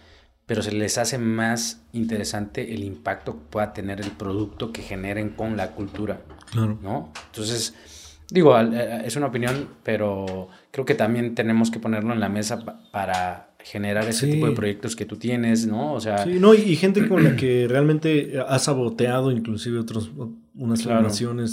pero 0.46 0.62
se 0.62 0.72
les 0.72 0.98
hace 0.98 1.18
más 1.18 1.82
interesante 1.92 2.74
el 2.74 2.84
impacto 2.84 3.34
que 3.34 3.44
pueda 3.50 3.72
tener 3.72 4.00
el 4.00 4.10
producto 4.10 4.72
que 4.72 4.82
generen 4.82 5.30
con 5.30 5.56
la 5.56 5.72
cultura. 5.72 6.20
Claro. 6.52 6.78
¿No? 6.82 7.12
Entonces, 7.26 7.74
digo, 8.30 8.58
eh, 8.58 9.02
es 9.04 9.16
una 9.16 9.26
opinión, 9.26 9.68
pero 9.82 10.48
creo 10.70 10.84
que 10.84 10.94
también 10.94 11.34
tenemos 11.34 11.70
que 11.70 11.78
ponerlo 11.78 12.12
en 12.12 12.20
la 12.20 12.28
mesa 12.28 12.82
para 12.92 13.54
generar 13.58 14.06
ese 14.06 14.26
tipo 14.26 14.46
de 14.46 14.52
proyectos 14.52 14.94
que 14.94 15.06
tú 15.06 15.16
tienes, 15.16 15.66
¿no? 15.66 15.94
O 15.94 16.00
sea... 16.00 16.18
Sí, 16.18 16.38
no, 16.38 16.52
y, 16.52 16.76
gente 16.76 17.08
con 17.08 17.24
la 17.24 17.36
que 17.36 17.66
realmente 17.66 18.38
ha 18.46 18.58
saboteado 18.58 19.30
inclusive 19.30 19.78
otros, 19.78 20.10
unas 20.54 20.82
claro. 20.82 21.08
Eh, 21.08 21.46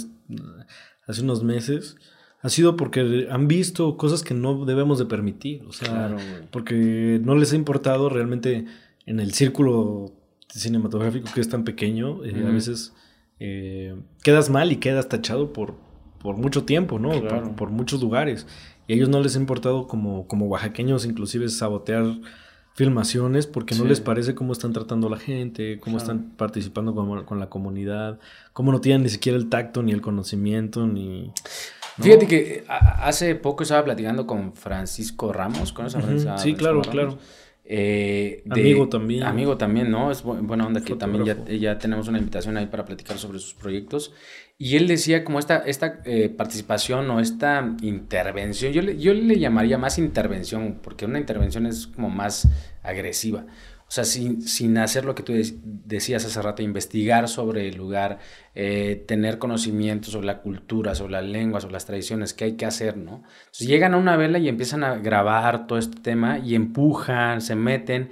hace 1.06 1.22
unos 1.22 1.42
meses 1.42 1.96
ha 2.42 2.48
sido 2.48 2.76
porque 2.76 3.28
han 3.30 3.46
visto 3.46 3.96
cosas 3.96 4.22
que 4.22 4.34
no 4.34 4.64
debemos 4.64 4.98
de 4.98 5.06
permitir, 5.06 5.62
o 5.66 5.72
sea, 5.72 6.16
porque 6.50 7.20
no 7.22 7.36
les 7.36 7.52
ha 7.52 7.56
importado 7.56 8.08
realmente 8.08 8.66
en 9.06 9.20
el 9.20 9.32
círculo 9.32 10.12
cinematográfico 10.48 11.28
que 11.34 11.40
es 11.40 11.48
tan 11.48 11.64
pequeño, 11.64 12.24
eh, 12.24 12.44
a 12.46 12.50
veces 12.50 12.92
eh, 13.40 13.96
quedas 14.22 14.50
mal 14.50 14.70
y 14.72 14.76
quedas 14.76 15.08
tachado 15.08 15.52
por, 15.52 15.74
por 16.20 16.36
mucho 16.36 16.64
tiempo, 16.64 16.98
¿no? 16.98 17.10
Por, 17.56 17.70
muchos 17.70 18.00
lugares. 18.00 18.46
Y 18.86 18.92
a 18.92 18.96
ellos 18.96 19.08
no 19.08 19.20
les 19.20 19.36
ha 19.36 19.40
importado 19.40 19.86
como, 19.86 20.26
como 20.26 20.46
oaxaqueños 20.46 21.04
inclusive 21.04 21.48
sabotear 21.48 22.04
filmaciones 22.74 23.46
porque 23.46 23.74
no 23.74 23.84
les 23.84 24.00
parece 24.00 24.34
cómo 24.34 24.52
están 24.52 24.72
tratando 24.72 25.08
a 25.08 25.10
la 25.10 25.18
gente, 25.18 25.78
cómo 25.78 25.98
están 25.98 26.30
participando 26.36 26.94
con, 26.94 27.24
con, 27.24 27.38
la 27.38 27.50
comunidad, 27.50 28.18
cómo 28.54 28.72
no 28.72 28.80
tienen 28.80 29.02
ni 29.02 29.10
siquiera 29.10 29.36
el 29.36 29.48
tacto 29.50 29.82
ni 29.82 29.92
el 29.92 30.00
conocimiento 30.00 30.86
ni... 30.86 31.32
Fíjate 32.00 32.26
que 32.26 32.64
hace 32.68 33.34
poco 33.34 33.64
estaba 33.64 33.84
platicando 33.84 34.26
con 34.26 34.54
Francisco 34.54 35.30
Ramos, 35.30 35.72
con 35.74 35.86
esa 35.86 36.38
Sí, 36.38 36.54
claro, 36.54 36.80
claro. 36.80 37.18
Eh, 37.74 38.42
amigo 38.50 38.86
también. 38.86 39.22
Amigo 39.22 39.56
también, 39.56 39.90
¿no? 39.90 40.10
Es 40.10 40.22
buena 40.22 40.66
onda 40.66 40.82
que 40.82 40.94
también 40.94 41.24
ya, 41.24 41.42
ya, 41.46 41.78
tenemos 41.78 42.06
una 42.06 42.18
invitación 42.18 42.58
ahí 42.58 42.66
para 42.66 42.84
platicar 42.84 43.16
sobre 43.16 43.38
sus 43.38 43.54
proyectos. 43.54 44.12
Y 44.58 44.76
él 44.76 44.86
decía 44.86 45.24
como 45.24 45.38
esta, 45.38 45.56
esta 45.56 46.02
eh, 46.04 46.28
participación 46.28 47.10
o 47.10 47.18
esta 47.18 47.74
intervención, 47.80 48.74
yo 48.74 48.82
le, 48.82 48.98
yo 48.98 49.14
le 49.14 49.38
llamaría 49.38 49.78
más 49.78 49.96
intervención, 49.96 50.80
porque 50.82 51.06
una 51.06 51.18
intervención 51.18 51.64
es 51.64 51.86
como 51.86 52.10
más 52.10 52.46
agresiva. 52.82 53.46
O 53.92 53.94
sea, 53.94 54.04
sin, 54.04 54.40
sin 54.40 54.78
hacer 54.78 55.04
lo 55.04 55.14
que 55.14 55.22
tú 55.22 55.34
decías 55.84 56.24
hace 56.24 56.40
rato, 56.40 56.62
investigar 56.62 57.28
sobre 57.28 57.68
el 57.68 57.76
lugar, 57.76 58.20
eh, 58.54 59.04
tener 59.06 59.36
conocimiento 59.36 60.10
sobre 60.10 60.28
la 60.28 60.40
cultura, 60.40 60.94
sobre 60.94 61.12
las 61.12 61.26
lenguas, 61.26 61.64
sobre 61.64 61.74
las 61.74 61.84
tradiciones, 61.84 62.32
qué 62.32 62.44
hay 62.44 62.52
que 62.52 62.64
hacer, 62.64 62.96
¿no? 62.96 63.22
Entonces 63.40 63.68
llegan 63.68 63.92
a 63.92 63.98
una 63.98 64.16
vela 64.16 64.38
y 64.38 64.48
empiezan 64.48 64.82
a 64.82 64.96
grabar 64.96 65.66
todo 65.66 65.78
este 65.78 66.00
tema 66.00 66.38
y 66.38 66.54
empujan, 66.54 67.42
se 67.42 67.54
meten. 67.54 68.08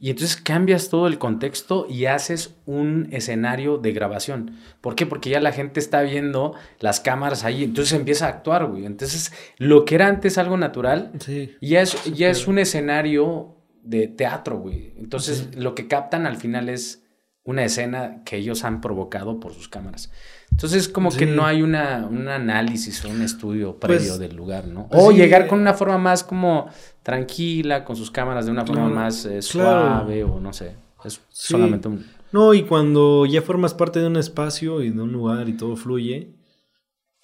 Y 0.00 0.10
entonces 0.10 0.36
cambias 0.36 0.88
todo 0.88 1.06
el 1.06 1.18
contexto 1.18 1.86
y 1.88 2.06
haces 2.06 2.56
un 2.66 3.06
escenario 3.12 3.78
de 3.78 3.92
grabación. 3.92 4.56
¿Por 4.80 4.96
qué? 4.96 5.06
Porque 5.06 5.30
ya 5.30 5.38
la 5.38 5.52
gente 5.52 5.78
está 5.78 6.02
viendo 6.02 6.56
las 6.80 6.98
cámaras 6.98 7.44
ahí, 7.44 7.62
entonces 7.62 7.96
empieza 7.96 8.26
a 8.26 8.30
actuar, 8.30 8.66
güey. 8.66 8.84
Entonces, 8.84 9.32
lo 9.58 9.84
que 9.84 9.94
era 9.94 10.08
antes 10.08 10.38
algo 10.38 10.56
natural, 10.56 11.12
ya, 11.60 11.82
es, 11.82 12.02
ya 12.16 12.30
es 12.30 12.48
un 12.48 12.58
escenario 12.58 13.59
de 13.82 14.08
teatro, 14.08 14.58
güey. 14.58 14.92
Entonces, 14.96 15.54
lo 15.56 15.74
que 15.74 15.88
captan 15.88 16.26
al 16.26 16.36
final 16.36 16.68
es 16.68 17.04
una 17.42 17.64
escena 17.64 18.22
que 18.24 18.36
ellos 18.36 18.64
han 18.64 18.80
provocado 18.80 19.40
por 19.40 19.54
sus 19.54 19.68
cámaras. 19.68 20.10
Entonces, 20.50 20.88
como 20.88 21.10
que 21.10 21.26
no 21.26 21.46
hay 21.46 21.62
una, 21.62 22.06
un 22.10 22.28
análisis 22.28 23.04
o 23.04 23.08
un 23.08 23.22
estudio 23.22 23.76
pues, 23.76 23.98
previo 23.98 24.18
del 24.18 24.36
lugar, 24.36 24.66
¿no? 24.66 24.88
Pues 24.88 25.02
o 25.02 25.10
llegar 25.10 25.46
con 25.46 25.60
una 25.60 25.74
forma 25.74 25.96
más 25.96 26.22
como 26.22 26.68
tranquila, 27.02 27.84
con 27.84 27.96
sus 27.96 28.10
cámaras 28.10 28.46
de 28.46 28.52
una 28.52 28.66
forma 28.66 28.88
más 28.88 29.24
eh, 29.24 29.42
suave 29.42 30.22
o 30.24 30.38
no 30.38 30.52
sé. 30.52 30.76
Es 31.04 31.20
solamente 31.30 31.88
un... 31.88 32.04
No, 32.32 32.52
y 32.54 32.62
cuando 32.62 33.26
ya 33.26 33.42
formas 33.42 33.74
parte 33.74 34.00
de 34.00 34.06
un 34.06 34.16
espacio 34.16 34.82
y 34.82 34.90
de 34.90 35.00
un 35.00 35.10
lugar 35.10 35.48
y 35.48 35.54
todo 35.54 35.76
fluye, 35.76 36.34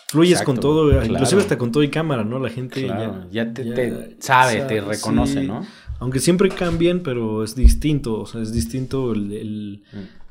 fluyes 0.08 0.42
con 0.42 0.58
todo, 0.58 1.04
inclusive 1.04 1.42
hasta 1.42 1.58
con 1.58 1.70
todo 1.70 1.82
y 1.82 1.90
cámara, 1.90 2.24
¿no? 2.24 2.38
La 2.38 2.48
gente 2.48 2.86
ya, 3.30 3.52
te, 3.52 4.16
sabe, 4.18 4.62
te 4.62 4.80
reconoce, 4.80 5.42
¿no? 5.44 5.64
Aunque 5.98 6.20
siempre 6.20 6.48
cambien, 6.50 7.02
pero 7.02 7.42
es 7.42 7.54
distinto. 7.54 8.20
O 8.20 8.26
sea, 8.26 8.42
es 8.42 8.52
distinto 8.52 9.12
el, 9.12 9.82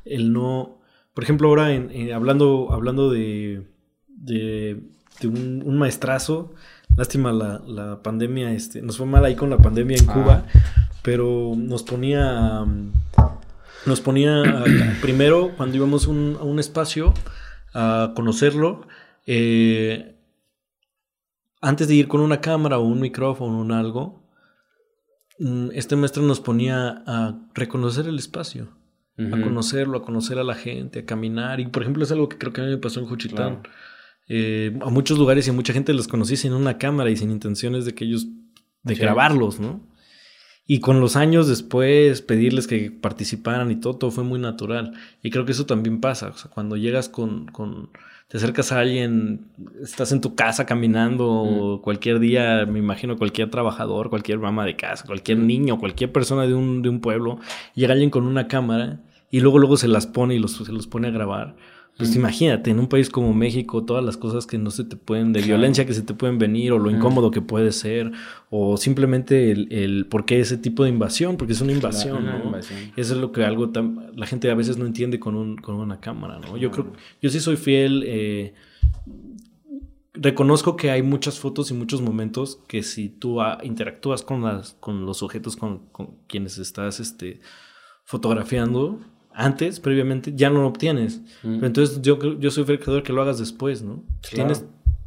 el, 0.04 0.32
no. 0.32 0.78
Por 1.14 1.24
ejemplo, 1.24 1.48
ahora 1.48 1.72
en, 1.74 2.12
hablando, 2.12 2.68
hablando 2.70 3.10
de, 3.10 3.66
de, 4.08 4.80
un, 5.24 5.78
maestrazo. 5.78 6.54
Lástima 6.96 7.32
la, 7.32 7.62
la, 7.66 8.02
pandemia. 8.02 8.52
Este, 8.52 8.80
nos 8.80 8.96
fue 8.96 9.06
mal 9.06 9.24
ahí 9.24 9.34
con 9.34 9.50
la 9.50 9.58
pandemia 9.58 9.96
en 9.96 10.06
Cuba. 10.06 10.46
Pero 11.02 11.54
nos 11.56 11.82
ponía. 11.82 12.64
Nos 13.86 14.00
ponía 14.00 14.64
primero 15.00 15.52
cuando 15.56 15.76
íbamos 15.76 16.06
a 16.06 16.10
un 16.10 16.58
espacio 16.58 17.14
a 17.74 18.12
conocerlo. 18.14 18.86
Eh, 19.26 20.14
antes 21.60 21.88
de 21.88 21.94
ir 21.94 22.08
con 22.08 22.20
una 22.20 22.40
cámara 22.40 22.78
o 22.78 22.84
un 22.84 23.00
micrófono 23.00 23.58
o 23.58 23.60
un 23.60 23.72
algo, 23.72 24.25
Mm, 24.25 24.25
este 25.72 25.96
maestro 25.96 26.22
nos 26.22 26.40
ponía 26.40 27.02
a 27.06 27.38
reconocer 27.54 28.06
el 28.06 28.18
espacio, 28.18 28.68
a 29.18 29.40
conocerlo, 29.40 29.98
a 29.98 30.02
conocer 30.02 30.38
a 30.38 30.44
la 30.44 30.54
gente, 30.54 31.00
a 31.00 31.04
caminar. 31.06 31.60
Y 31.60 31.66
por 31.66 31.82
ejemplo, 31.82 32.04
es 32.04 32.12
algo 32.12 32.28
que 32.28 32.38
creo 32.38 32.52
que 32.52 32.60
a 32.60 32.64
mí 32.64 32.70
me 32.70 32.78
pasó 32.78 33.00
en 33.00 33.06
Juchitán. 33.06 33.62
Eh, 34.28 34.76
a 34.82 34.90
muchos 34.90 35.18
lugares 35.18 35.46
y 35.46 35.50
a 35.50 35.52
mucha 35.52 35.72
gente 35.72 35.94
los 35.94 36.08
conocí 36.08 36.36
sin 36.36 36.52
una 36.52 36.78
cámara 36.78 37.10
y 37.10 37.16
sin 37.16 37.30
intenciones 37.30 37.84
de 37.84 37.94
que 37.94 38.04
ellos, 38.04 38.26
de 38.82 38.94
grabarlos, 38.94 39.60
¿no? 39.60 39.80
Y 40.66 40.80
con 40.80 41.00
los 41.00 41.14
años 41.16 41.46
después 41.46 42.22
pedirles 42.22 42.66
que 42.66 42.90
participaran 42.90 43.70
y 43.70 43.76
todo, 43.76 43.96
todo 43.96 44.10
fue 44.10 44.24
muy 44.24 44.40
natural. 44.40 44.92
Y 45.22 45.30
creo 45.30 45.44
que 45.44 45.52
eso 45.52 45.66
también 45.66 46.00
pasa. 46.00 46.28
O 46.28 46.36
sea, 46.36 46.50
cuando 46.50 46.76
llegas 46.76 47.08
con, 47.08 47.46
con 47.46 47.90
te 48.28 48.38
acercas 48.38 48.72
a 48.72 48.80
alguien, 48.80 49.46
estás 49.80 50.10
en 50.10 50.20
tu 50.20 50.34
casa 50.34 50.66
caminando, 50.66 51.80
cualquier 51.84 52.18
día, 52.18 52.66
me 52.66 52.80
imagino 52.80 53.16
cualquier 53.16 53.50
trabajador, 53.50 54.10
cualquier 54.10 54.38
mamá 54.38 54.64
de 54.64 54.74
casa, 54.74 55.04
cualquier 55.06 55.38
niño, 55.38 55.78
cualquier 55.78 56.10
persona 56.10 56.46
de 56.46 56.54
un, 56.54 56.82
de 56.82 56.88
un 56.88 57.00
pueblo, 57.00 57.38
llega 57.74 57.92
alguien 57.92 58.10
con 58.10 58.26
una 58.26 58.48
cámara 58.48 59.00
y 59.30 59.40
luego 59.40 59.60
luego 59.60 59.76
se 59.76 59.86
las 59.86 60.08
pone 60.08 60.34
y 60.34 60.40
los, 60.40 60.56
se 60.56 60.72
los 60.72 60.88
pone 60.88 61.06
a 61.08 61.12
grabar. 61.12 61.54
Pues 61.96 62.14
imagínate, 62.14 62.70
en 62.70 62.78
un 62.78 62.88
país 62.88 63.08
como 63.08 63.32
México, 63.32 63.84
todas 63.84 64.04
las 64.04 64.18
cosas 64.18 64.46
que 64.46 64.58
no 64.58 64.70
se 64.70 64.84
te 64.84 64.96
pueden, 64.96 65.32
de 65.32 65.40
violencia 65.40 65.86
que 65.86 65.94
se 65.94 66.02
te 66.02 66.12
pueden 66.12 66.38
venir, 66.38 66.72
o 66.72 66.78
lo 66.78 66.90
incómodo 66.90 67.30
que 67.30 67.40
puede 67.40 67.72
ser, 67.72 68.12
o 68.50 68.76
simplemente 68.76 69.50
el, 69.50 69.72
el 69.72 70.06
por 70.06 70.26
qué 70.26 70.40
ese 70.40 70.58
tipo 70.58 70.84
de 70.84 70.90
invasión, 70.90 71.38
porque 71.38 71.54
es 71.54 71.60
una 71.62 71.72
invasión, 71.72 72.26
¿no? 72.26 72.56
Eso 72.58 72.90
es 72.96 73.10
lo 73.12 73.32
que 73.32 73.44
algo 73.44 73.72
la 74.14 74.26
gente 74.26 74.50
a 74.50 74.54
veces 74.54 74.76
no 74.76 74.84
entiende 74.84 75.18
con, 75.18 75.36
un, 75.36 75.56
con 75.56 75.76
una 75.76 75.98
cámara, 75.98 76.38
¿no? 76.38 76.58
Yo 76.58 76.70
creo, 76.70 76.92
yo 77.22 77.30
sí 77.30 77.40
soy 77.40 77.56
fiel, 77.56 78.04
eh, 78.06 78.52
reconozco 80.12 80.76
que 80.76 80.90
hay 80.90 81.02
muchas 81.02 81.38
fotos 81.38 81.70
y 81.70 81.74
muchos 81.74 82.02
momentos 82.02 82.58
que 82.68 82.82
si 82.82 83.08
tú 83.08 83.40
ah, 83.40 83.58
interactúas 83.62 84.22
con, 84.22 84.42
las, 84.42 84.74
con 84.80 85.06
los 85.06 85.16
sujetos 85.16 85.56
con, 85.56 85.86
con 85.92 86.16
quienes 86.26 86.58
estás 86.58 87.00
este, 87.00 87.40
fotografiando, 88.04 89.00
antes, 89.36 89.80
previamente, 89.80 90.32
ya 90.34 90.50
no 90.50 90.62
lo 90.62 90.68
obtienes. 90.68 91.20
Mm. 91.42 91.54
Pero 91.56 91.66
entonces 91.66 92.02
yo, 92.02 92.18
yo 92.38 92.50
soy 92.50 92.64
el 92.68 92.80
creador 92.80 93.02
que 93.02 93.12
lo 93.12 93.22
hagas 93.22 93.38
después, 93.38 93.82
¿no? 93.82 94.02
Tienes, 94.28 94.64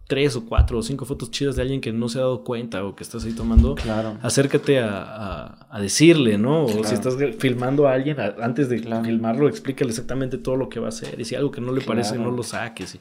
tres 0.09 0.35
o 0.35 0.43
cuatro 0.43 0.79
o 0.79 0.81
cinco 0.81 1.05
fotos 1.05 1.29
chidas 1.29 1.55
de 1.55 1.61
alguien 1.61 1.81
que 1.81 1.93
no 1.93 2.09
se 2.09 2.17
ha 2.17 2.21
dado 2.21 2.43
cuenta 2.43 2.83
o 2.83 2.95
que 2.95 3.03
estás 3.03 3.25
ahí 3.25 3.33
tomando, 3.33 3.75
claro. 3.75 4.17
acércate 4.23 4.79
a, 4.79 5.67
a, 5.69 5.79
decirle, 5.79 6.39
¿no? 6.39 6.65
O 6.65 6.83
si 6.83 6.95
estás 6.95 7.15
filmando 7.37 7.87
a 7.87 7.93
alguien, 7.93 8.17
antes 8.41 8.69
de 8.69 8.79
filmarlo, 8.79 9.47
explícale 9.47 9.91
exactamente 9.91 10.39
todo 10.39 10.55
lo 10.55 10.67
que 10.67 10.79
va 10.79 10.87
a 10.87 10.89
hacer. 10.89 11.19
Y 11.19 11.25
si 11.25 11.35
algo 11.35 11.51
que 11.51 11.61
no 11.61 11.71
le 11.71 11.81
parece, 11.81 12.17
no 12.17 12.31
lo 12.31 12.41
saques. 12.41 12.95
Y, 12.95 12.99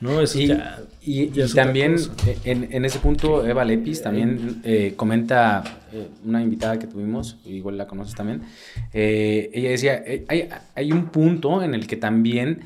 ¿no? 0.00 0.20
Eso 0.20 0.40
y, 0.40 0.48
ya, 0.48 0.80
y, 1.00 1.26
también 1.54 1.94
en, 2.42 2.68
en, 2.72 2.84
ese 2.84 2.98
punto, 2.98 3.46
Eva 3.46 3.64
Lepis 3.64 4.02
también 4.02 4.62
eh, 4.64 4.94
comenta 4.96 5.62
eh, 5.92 6.08
una 6.24 6.42
invitada 6.42 6.76
que 6.76 6.88
tuvimos, 6.88 7.38
igual 7.44 7.78
la 7.78 7.86
conoces 7.86 8.16
también. 8.16 8.42
Eh, 8.92 9.48
ella 9.54 9.70
decía: 9.70 10.02
hay, 10.26 10.48
hay 10.74 10.90
un 10.90 11.06
punto 11.06 11.62
en 11.62 11.74
el 11.74 11.86
que 11.86 11.96
también 11.96 12.62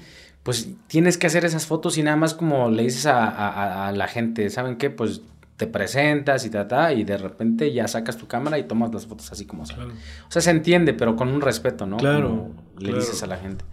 pues 0.46 0.68
tienes 0.86 1.18
que 1.18 1.26
hacer 1.26 1.44
esas 1.44 1.66
fotos 1.66 1.98
y 1.98 2.04
nada 2.04 2.16
más 2.16 2.32
como 2.32 2.70
le 2.70 2.84
dices 2.84 3.06
a, 3.06 3.92
la 3.92 4.06
gente, 4.06 4.48
¿saben 4.48 4.76
qué? 4.76 4.90
Pues 4.90 5.22
te 5.56 5.66
presentas 5.66 6.46
y 6.46 6.50
ta, 6.50 6.92
y 6.92 7.02
de 7.02 7.18
repente 7.18 7.72
ya 7.72 7.88
sacas 7.88 8.16
tu 8.16 8.28
cámara 8.28 8.56
y 8.56 8.62
tomas 8.62 8.94
las 8.94 9.08
fotos 9.08 9.32
así 9.32 9.44
como 9.44 9.66
son. 9.66 9.90
O 9.90 10.30
sea, 10.30 10.40
se 10.40 10.52
entiende, 10.52 10.94
pero 10.94 11.16
con 11.16 11.30
un 11.30 11.40
respeto, 11.40 11.84
¿no? 11.84 11.96
Claro. 11.96 12.52
le 12.78 12.94
dices 12.94 13.24
a 13.24 13.26
la 13.26 13.38
gente. 13.38 13.64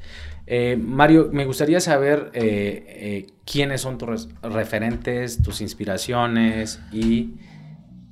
Eh, 0.47 0.75
Mario, 0.75 1.29
me 1.31 1.45
gustaría 1.45 1.79
saber 1.79 2.31
eh, 2.33 2.85
eh, 2.87 3.27
quiénes 3.45 3.81
son 3.81 3.99
tus 3.99 4.27
referentes, 4.41 5.43
tus 5.43 5.61
inspiraciones 5.61 6.81
y 6.91 7.35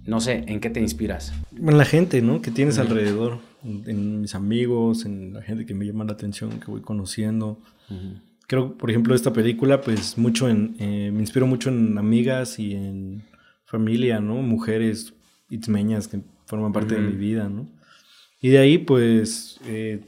no 0.06 0.22
sé, 0.22 0.44
¿en 0.46 0.60
qué 0.60 0.70
te 0.70 0.82
inspiras? 0.82 1.34
En 1.58 1.80
la 1.80 1.86
gente, 1.86 2.22
¿no? 2.22 2.44
Que 2.44 2.52
tienes 2.52 2.78
alrededor, 2.78 3.40
en, 3.64 4.22
mis 4.22 4.36
amigos, 4.36 5.06
en 5.06 5.34
la 5.34 5.42
gente 5.42 5.66
que 5.66 5.74
me 5.74 5.84
llama 5.84 6.04
la 6.04 6.14
atención, 6.14 6.60
que 6.60 6.70
voy 6.70 6.82
conociendo 6.82 7.58
creo, 8.52 8.78
por 8.78 8.90
ejemplo, 8.90 9.16
esta 9.16 9.32
película, 9.32 9.80
pues 9.80 10.18
mucho 10.18 10.50
en, 10.50 10.76
eh, 10.78 11.10
me 11.14 11.22
inspiro 11.22 11.48
mucho 11.48 11.70
en 11.70 11.98
amigas 11.98 12.60
y 12.60 12.74
en 12.74 13.24
familia, 13.64 14.20
¿no? 14.20 14.36
Mujeres 14.42 15.14
itzmeñas 15.50 16.10
que 16.10 16.20
forman 16.48 16.74
parte 16.74 16.96
de 16.96 17.00
mi 17.00 17.16
vida, 17.16 17.48
¿no? 17.48 17.70
Y 18.42 18.50
de 18.50 18.58
ahí, 18.58 18.78
pues, 18.78 19.58
eh, 19.68 20.02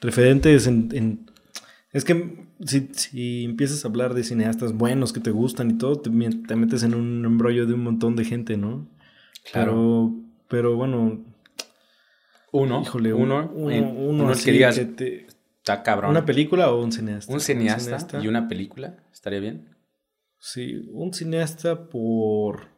referentes 0.00 0.66
en, 0.66 1.28
Es 1.92 2.04
que 2.04 2.44
si, 2.66 3.44
empiezas 3.44 3.84
a 3.84 3.88
hablar 3.88 4.14
de 4.14 4.24
cineastas 4.24 4.72
buenos 4.72 5.12
que 5.12 5.20
te 5.20 5.30
gustan 5.30 5.70
y 5.70 5.78
todo, 5.78 6.00
te, 6.00 6.10
metes 6.10 6.82
en 6.82 6.96
un 6.96 7.24
embrollo 7.24 7.66
de 7.66 7.74
un 7.74 7.84
montón 7.84 8.16
de 8.16 8.24
gente, 8.24 8.56
¿no? 8.56 8.88
Claro. 9.52 9.70
Pero, 9.70 10.14
pero 10.48 10.74
bueno... 10.74 11.24
Uno, 12.50 12.82
híjole, 12.82 13.14
uno, 13.14 13.48
uno, 13.54 13.90
uno, 13.92 14.32
que 14.44 14.50
digas, 14.50 14.80
te, 14.96 15.28
Está 15.64 15.82
cabrón. 15.82 16.10
¿Una 16.10 16.26
película 16.26 16.70
o 16.70 16.84
un 16.84 16.92
cineasta? 16.92 17.32
Un 17.32 17.40
cineasta, 17.40 18.20
y 18.22 18.28
una 18.28 18.48
película, 18.48 18.96
estaría 19.10 19.40
bien. 19.40 19.74
Sí, 20.38 20.90
un 20.92 21.14
cineasta 21.14 21.88
por... 21.88 22.68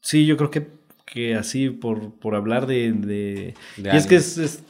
Sí, 0.00 0.26
yo 0.26 0.36
creo 0.36 0.50
que, 0.50 0.66
que 1.04 1.36
así, 1.36 1.70
por, 1.70 2.18
por 2.18 2.34
hablar 2.34 2.66
de... 2.66 2.90
de... 2.90 3.54
y 3.76 3.96
es 3.96 4.08
que 4.08 4.16
es, 4.16 4.64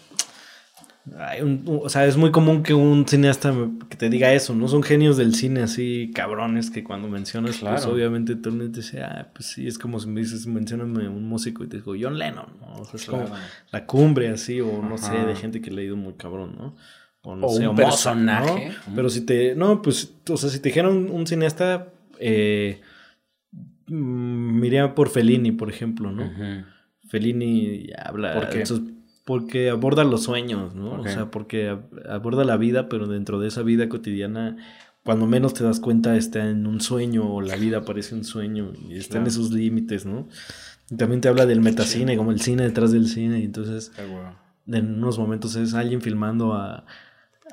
o 1.66 1.88
sea, 1.88 2.04
es 2.06 2.16
muy 2.16 2.32
común 2.32 2.64
que 2.64 2.74
un 2.74 3.06
cineasta 3.06 3.54
que 3.88 3.96
te 3.96 4.10
diga 4.10 4.32
eso, 4.32 4.54
¿no? 4.56 4.66
Son 4.66 4.82
genios 4.82 5.16
del 5.16 5.36
cine 5.36 5.62
así 5.62 6.10
cabrones 6.12 6.68
que 6.70 6.82
cuando 6.82 7.06
mencionas, 7.06 7.50
pues, 7.50 7.60
claro. 7.60 7.76
pues 7.76 7.86
obviamente 7.86 8.34
todo 8.34 8.48
el 8.48 8.58
mundo 8.58 8.76
dice, 8.76 9.02
ah, 9.02 9.30
pues 9.32 9.46
sí, 9.46 9.68
es 9.68 9.78
como 9.78 10.00
si 10.00 10.08
me 10.08 10.20
dices, 10.20 10.46
mencioname 10.48 11.08
un 11.08 11.28
músico 11.28 11.62
y 11.62 11.68
te 11.68 11.76
digo, 11.76 11.94
John 12.00 12.18
Lennon, 12.18 12.46
¿no? 12.60 12.80
O 12.80 12.84
sea, 12.84 12.94
es 12.94 13.06
como 13.06 13.24
la 13.70 13.86
cumbre 13.86 14.30
así, 14.30 14.60
o 14.60 14.82
no 14.82 14.98
sé, 14.98 15.12
de 15.12 15.36
gente 15.36 15.60
que 15.60 15.70
le 15.70 15.82
ha 15.82 15.84
ido 15.84 15.96
muy 15.96 16.14
cabrón, 16.14 16.56
¿no? 16.58 16.74
O, 17.22 17.36
no 17.36 17.48
sé, 17.50 17.68
un 17.68 17.76
personaje. 17.76 18.72
Pero 18.94 19.08
si 19.08 19.20
te, 19.20 19.54
no, 19.54 19.82
pues, 19.82 20.12
o 20.28 20.36
sea, 20.36 20.50
si 20.50 20.58
te 20.58 20.70
dijeran 20.70 21.08
un, 21.10 21.26
cineasta, 21.26 21.88
eh, 22.18 22.80
mm, 23.86 24.92
por 24.94 25.10
Fellini, 25.10 25.52
por 25.52 25.70
ejemplo, 25.70 26.10
¿no? 26.10 26.28
Fellini 27.08 27.90
habla 27.96 28.34
¿Por 28.34 28.48
qué? 28.48 28.64
Porque 29.26 29.70
aborda 29.70 30.04
los 30.04 30.22
sueños, 30.22 30.76
¿no? 30.76 31.00
O 31.00 31.04
sea, 31.04 31.32
porque 31.32 31.76
aborda 32.08 32.44
la 32.44 32.56
vida, 32.56 32.88
pero 32.88 33.08
dentro 33.08 33.40
de 33.40 33.48
esa 33.48 33.62
vida 33.62 33.88
cotidiana, 33.88 34.56
cuando 35.02 35.26
menos 35.26 35.52
te 35.52 35.64
das 35.64 35.80
cuenta, 35.80 36.16
está 36.16 36.48
en 36.48 36.64
un 36.64 36.80
sueño 36.80 37.34
o 37.34 37.42
la 37.42 37.56
vida 37.56 37.84
parece 37.84 38.14
un 38.14 38.24
sueño 38.24 38.72
y 38.88 38.96
está 38.96 39.18
en 39.18 39.26
esos 39.26 39.50
límites, 39.50 40.06
¿no? 40.06 40.28
Y 40.88 40.94
también 40.94 41.20
te 41.20 41.26
habla 41.26 41.44
del 41.44 41.60
metacine, 41.60 42.16
como 42.16 42.30
el 42.30 42.40
cine 42.40 42.62
detrás 42.62 42.92
del 42.92 43.08
cine, 43.08 43.40
y 43.40 43.44
entonces 43.46 43.90
en 44.68 44.94
unos 44.94 45.18
momentos 45.18 45.56
es 45.56 45.74
alguien 45.74 46.00
filmando 46.00 46.54
a, 46.54 46.84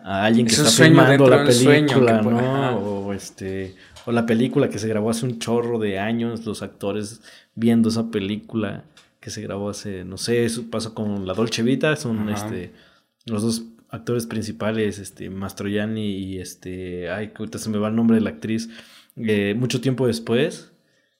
alguien 0.04 0.46
que 0.46 0.54
está 0.54 0.70
filmando 0.70 1.28
la 1.28 1.44
película, 1.44 2.22
¿no? 2.22 2.78
O 2.78 3.14
este 3.14 3.76
o 4.06 4.12
la 4.12 4.28
película 4.28 4.70
que 4.70 4.78
se 4.78 4.88
grabó 4.88 5.10
hace 5.10 5.26
un 5.26 5.40
chorro 5.40 5.80
de 5.80 5.98
años, 5.98 6.46
los 6.46 6.62
actores 6.62 7.22
viendo 7.56 7.90
esa 7.90 8.12
película 8.12 8.84
que 9.24 9.30
se 9.30 9.42
grabó 9.42 9.70
hace, 9.70 10.04
no 10.04 10.18
sé, 10.18 10.44
eso 10.44 10.70
pasa 10.70 10.94
con 10.94 11.26
La 11.26 11.34
Dolce 11.34 11.64
Vita, 11.64 11.96
son 11.96 12.28
este 12.28 12.74
los 13.26 13.42
dos 13.42 13.64
actores 13.88 14.26
principales, 14.26 15.00
este 15.00 15.30
Mastroianni 15.30 16.10
y 16.10 16.40
este, 16.40 17.10
ay, 17.10 17.32
ahorita 17.34 17.58
se 17.58 17.70
me 17.70 17.78
va 17.78 17.88
el 17.88 17.96
nombre 17.96 18.18
de 18.18 18.22
la 18.22 18.32
actriz, 18.32 18.70
eh, 19.16 19.56
mucho 19.58 19.80
tiempo 19.80 20.08
después, 20.08 20.74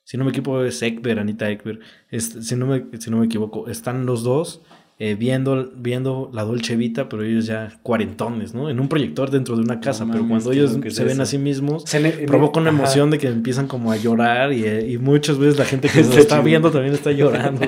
si 0.04 0.18
no 0.18 0.26
me 0.26 0.32
equivoco 0.32 0.66
es 0.66 0.82
Ekber, 0.82 1.18
Anita 1.18 1.50
Ekber, 1.50 1.80
si, 2.12 2.56
no 2.58 2.68
me, 2.68 2.84
si 3.00 3.10
no 3.10 3.20
me 3.20 3.28
equivoco, 3.28 3.70
están 3.70 4.06
los 4.06 4.24
dos 4.24 4.64
eh, 5.00 5.16
viendo, 5.16 5.72
viendo 5.76 6.30
la 6.34 6.44
Dolce 6.44 6.76
Vita, 6.76 7.10
pero 7.10 7.24
ellos 7.24 7.48
ya 7.48 7.80
cuarentones, 7.82 8.54
¿no? 8.54 8.70
En 8.70 8.80
un 8.80 8.88
proyector 8.88 9.32
dentro 9.32 9.56
de 9.56 9.64
una 9.64 9.80
casa, 9.80 10.06
pero 10.10 10.28
cuando 10.28 10.52
ellos 10.52 10.78
se 10.88 11.04
ven 11.04 11.20
a 11.20 11.26
sí 11.26 11.40
mismos, 11.40 11.84
se 11.88 12.00
provoca 12.28 12.60
una 12.60 12.70
emoción 12.70 13.10
de 13.10 13.18
que 13.18 13.28
empiezan 13.28 13.68
como 13.68 13.92
a 13.92 13.98
llorar 13.98 14.54
y, 14.54 14.64
eh, 14.66 14.92
y 14.92 15.00
muchas 15.00 15.40
veces 15.40 15.58
la 15.58 15.66
gente 15.66 15.90
que 15.90 16.04
se 16.04 16.20
está 16.20 16.42
viendo 16.42 16.70
también 16.72 16.94
está 16.94 17.12
llorando, 17.12 17.62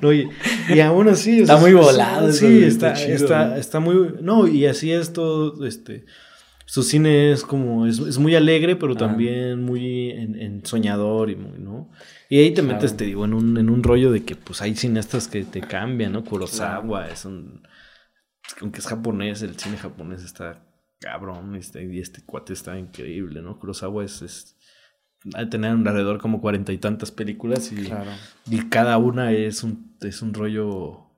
¿no? 0.00 0.12
y, 0.12 0.28
y, 0.68 0.80
aún 0.80 1.08
así... 1.08 1.40
Está 1.40 1.56
muy 1.56 1.74
volado. 1.74 2.32
Sí, 2.32 2.62
está, 2.62 2.92
está, 2.92 3.58
está, 3.58 3.80
muy... 3.80 4.14
No, 4.22 4.46
y 4.46 4.66
así 4.66 4.92
es 4.92 5.12
todo, 5.12 5.66
este... 5.66 6.04
Su 6.70 6.84
cine 6.84 7.32
es 7.32 7.42
como, 7.42 7.84
es, 7.84 7.98
es 7.98 8.18
muy 8.18 8.36
alegre, 8.36 8.76
pero 8.76 8.94
también 8.94 9.64
muy 9.64 10.12
en, 10.12 10.64
soñador 10.64 11.28
y 11.28 11.34
muy, 11.34 11.58
¿no? 11.58 11.90
Y 12.28 12.38
ahí 12.38 12.54
te 12.54 12.62
metes, 12.62 12.96
te 12.96 13.06
digo, 13.06 13.24
en 13.24 13.34
un, 13.34 13.58
en 13.58 13.68
un 13.68 13.82
rollo 13.82 14.12
de 14.12 14.22
que 14.22 14.36
pues 14.36 14.62
hay 14.62 14.76
cineastas 14.76 15.26
que 15.26 15.42
te 15.42 15.62
cambian, 15.62 16.12
¿no? 16.12 16.24
Kurosawa 16.24 17.08
es 17.08 17.24
un... 17.24 17.66
Aunque 18.60 18.78
es 18.78 18.86
japonés, 18.86 19.42
el 19.42 19.58
cine 19.58 19.78
japonés 19.78 20.22
está 20.22 20.64
cabrón 21.00 21.56
este, 21.56 21.82
y 21.92 21.98
este 21.98 22.22
cuate 22.24 22.52
está 22.52 22.78
increíble, 22.78 23.42
¿no? 23.42 23.58
Kurosawa 23.58 24.04
es... 24.04 24.22
es 24.22 24.56
de 25.24 25.46
tener 25.46 25.72
alrededor 25.72 26.20
como 26.20 26.40
cuarenta 26.40 26.72
y 26.72 26.78
tantas 26.78 27.10
películas 27.10 27.72
y, 27.72 27.92
y 28.48 28.68
cada 28.68 28.96
una 28.98 29.32
es 29.32 29.64
un, 29.64 29.96
es 30.02 30.22
un 30.22 30.34
rollo 30.34 31.09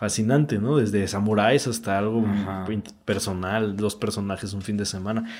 fascinante, 0.00 0.58
¿no? 0.58 0.78
Desde 0.78 1.06
samuráis 1.06 1.66
hasta 1.66 1.98
algo 1.98 2.24
personal, 3.04 3.76
dos 3.76 3.94
personajes 3.94 4.54
un 4.54 4.62
fin 4.62 4.78
de 4.78 4.86
semana. 4.86 5.30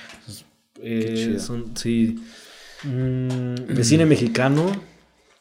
Eh, 0.82 1.38
son, 1.38 1.74
sí. 1.78 2.22
Mm, 2.84 3.54
de 3.54 3.84
cine 3.84 4.04
mexicano, 4.04 4.70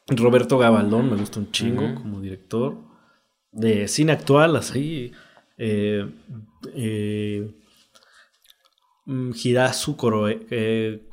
Roberto 0.07 0.57
Gabaldón, 0.57 1.09
me 1.09 1.17
gusta 1.17 1.41
un 1.41 1.51
chingo 1.51 1.95
como 1.95 2.22
director. 2.22 2.78
De 3.51 3.89
cine 3.89 4.13
actual, 4.13 4.55
así. 4.55 5.11
Eh, 5.57 6.09
eh, 6.74 7.51
mm, 9.05 9.32
Hirasu 9.34 9.97
Koroe, 9.97 10.47
eh, 10.49 11.03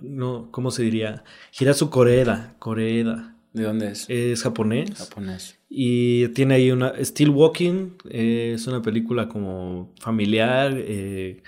no, 0.00 0.48
¿cómo 0.50 0.70
se 0.70 0.82
diría? 0.82 1.24
Hirasu 1.60 1.90
Koreeda, 1.90 2.56
Koreeda. 2.58 3.36
¿De 3.52 3.64
dónde 3.64 3.90
es? 3.90 4.06
Es 4.08 4.42
japonés. 4.42 4.94
Japonés. 4.96 5.58
Y 5.74 6.28
tiene 6.28 6.56
ahí 6.56 6.70
una... 6.70 6.92
Still 7.02 7.30
Walking, 7.30 7.92
es 8.10 8.66
una 8.66 8.82
película 8.82 9.26
como 9.26 9.94
familiar, 9.98 10.74
eh, 10.76 11.42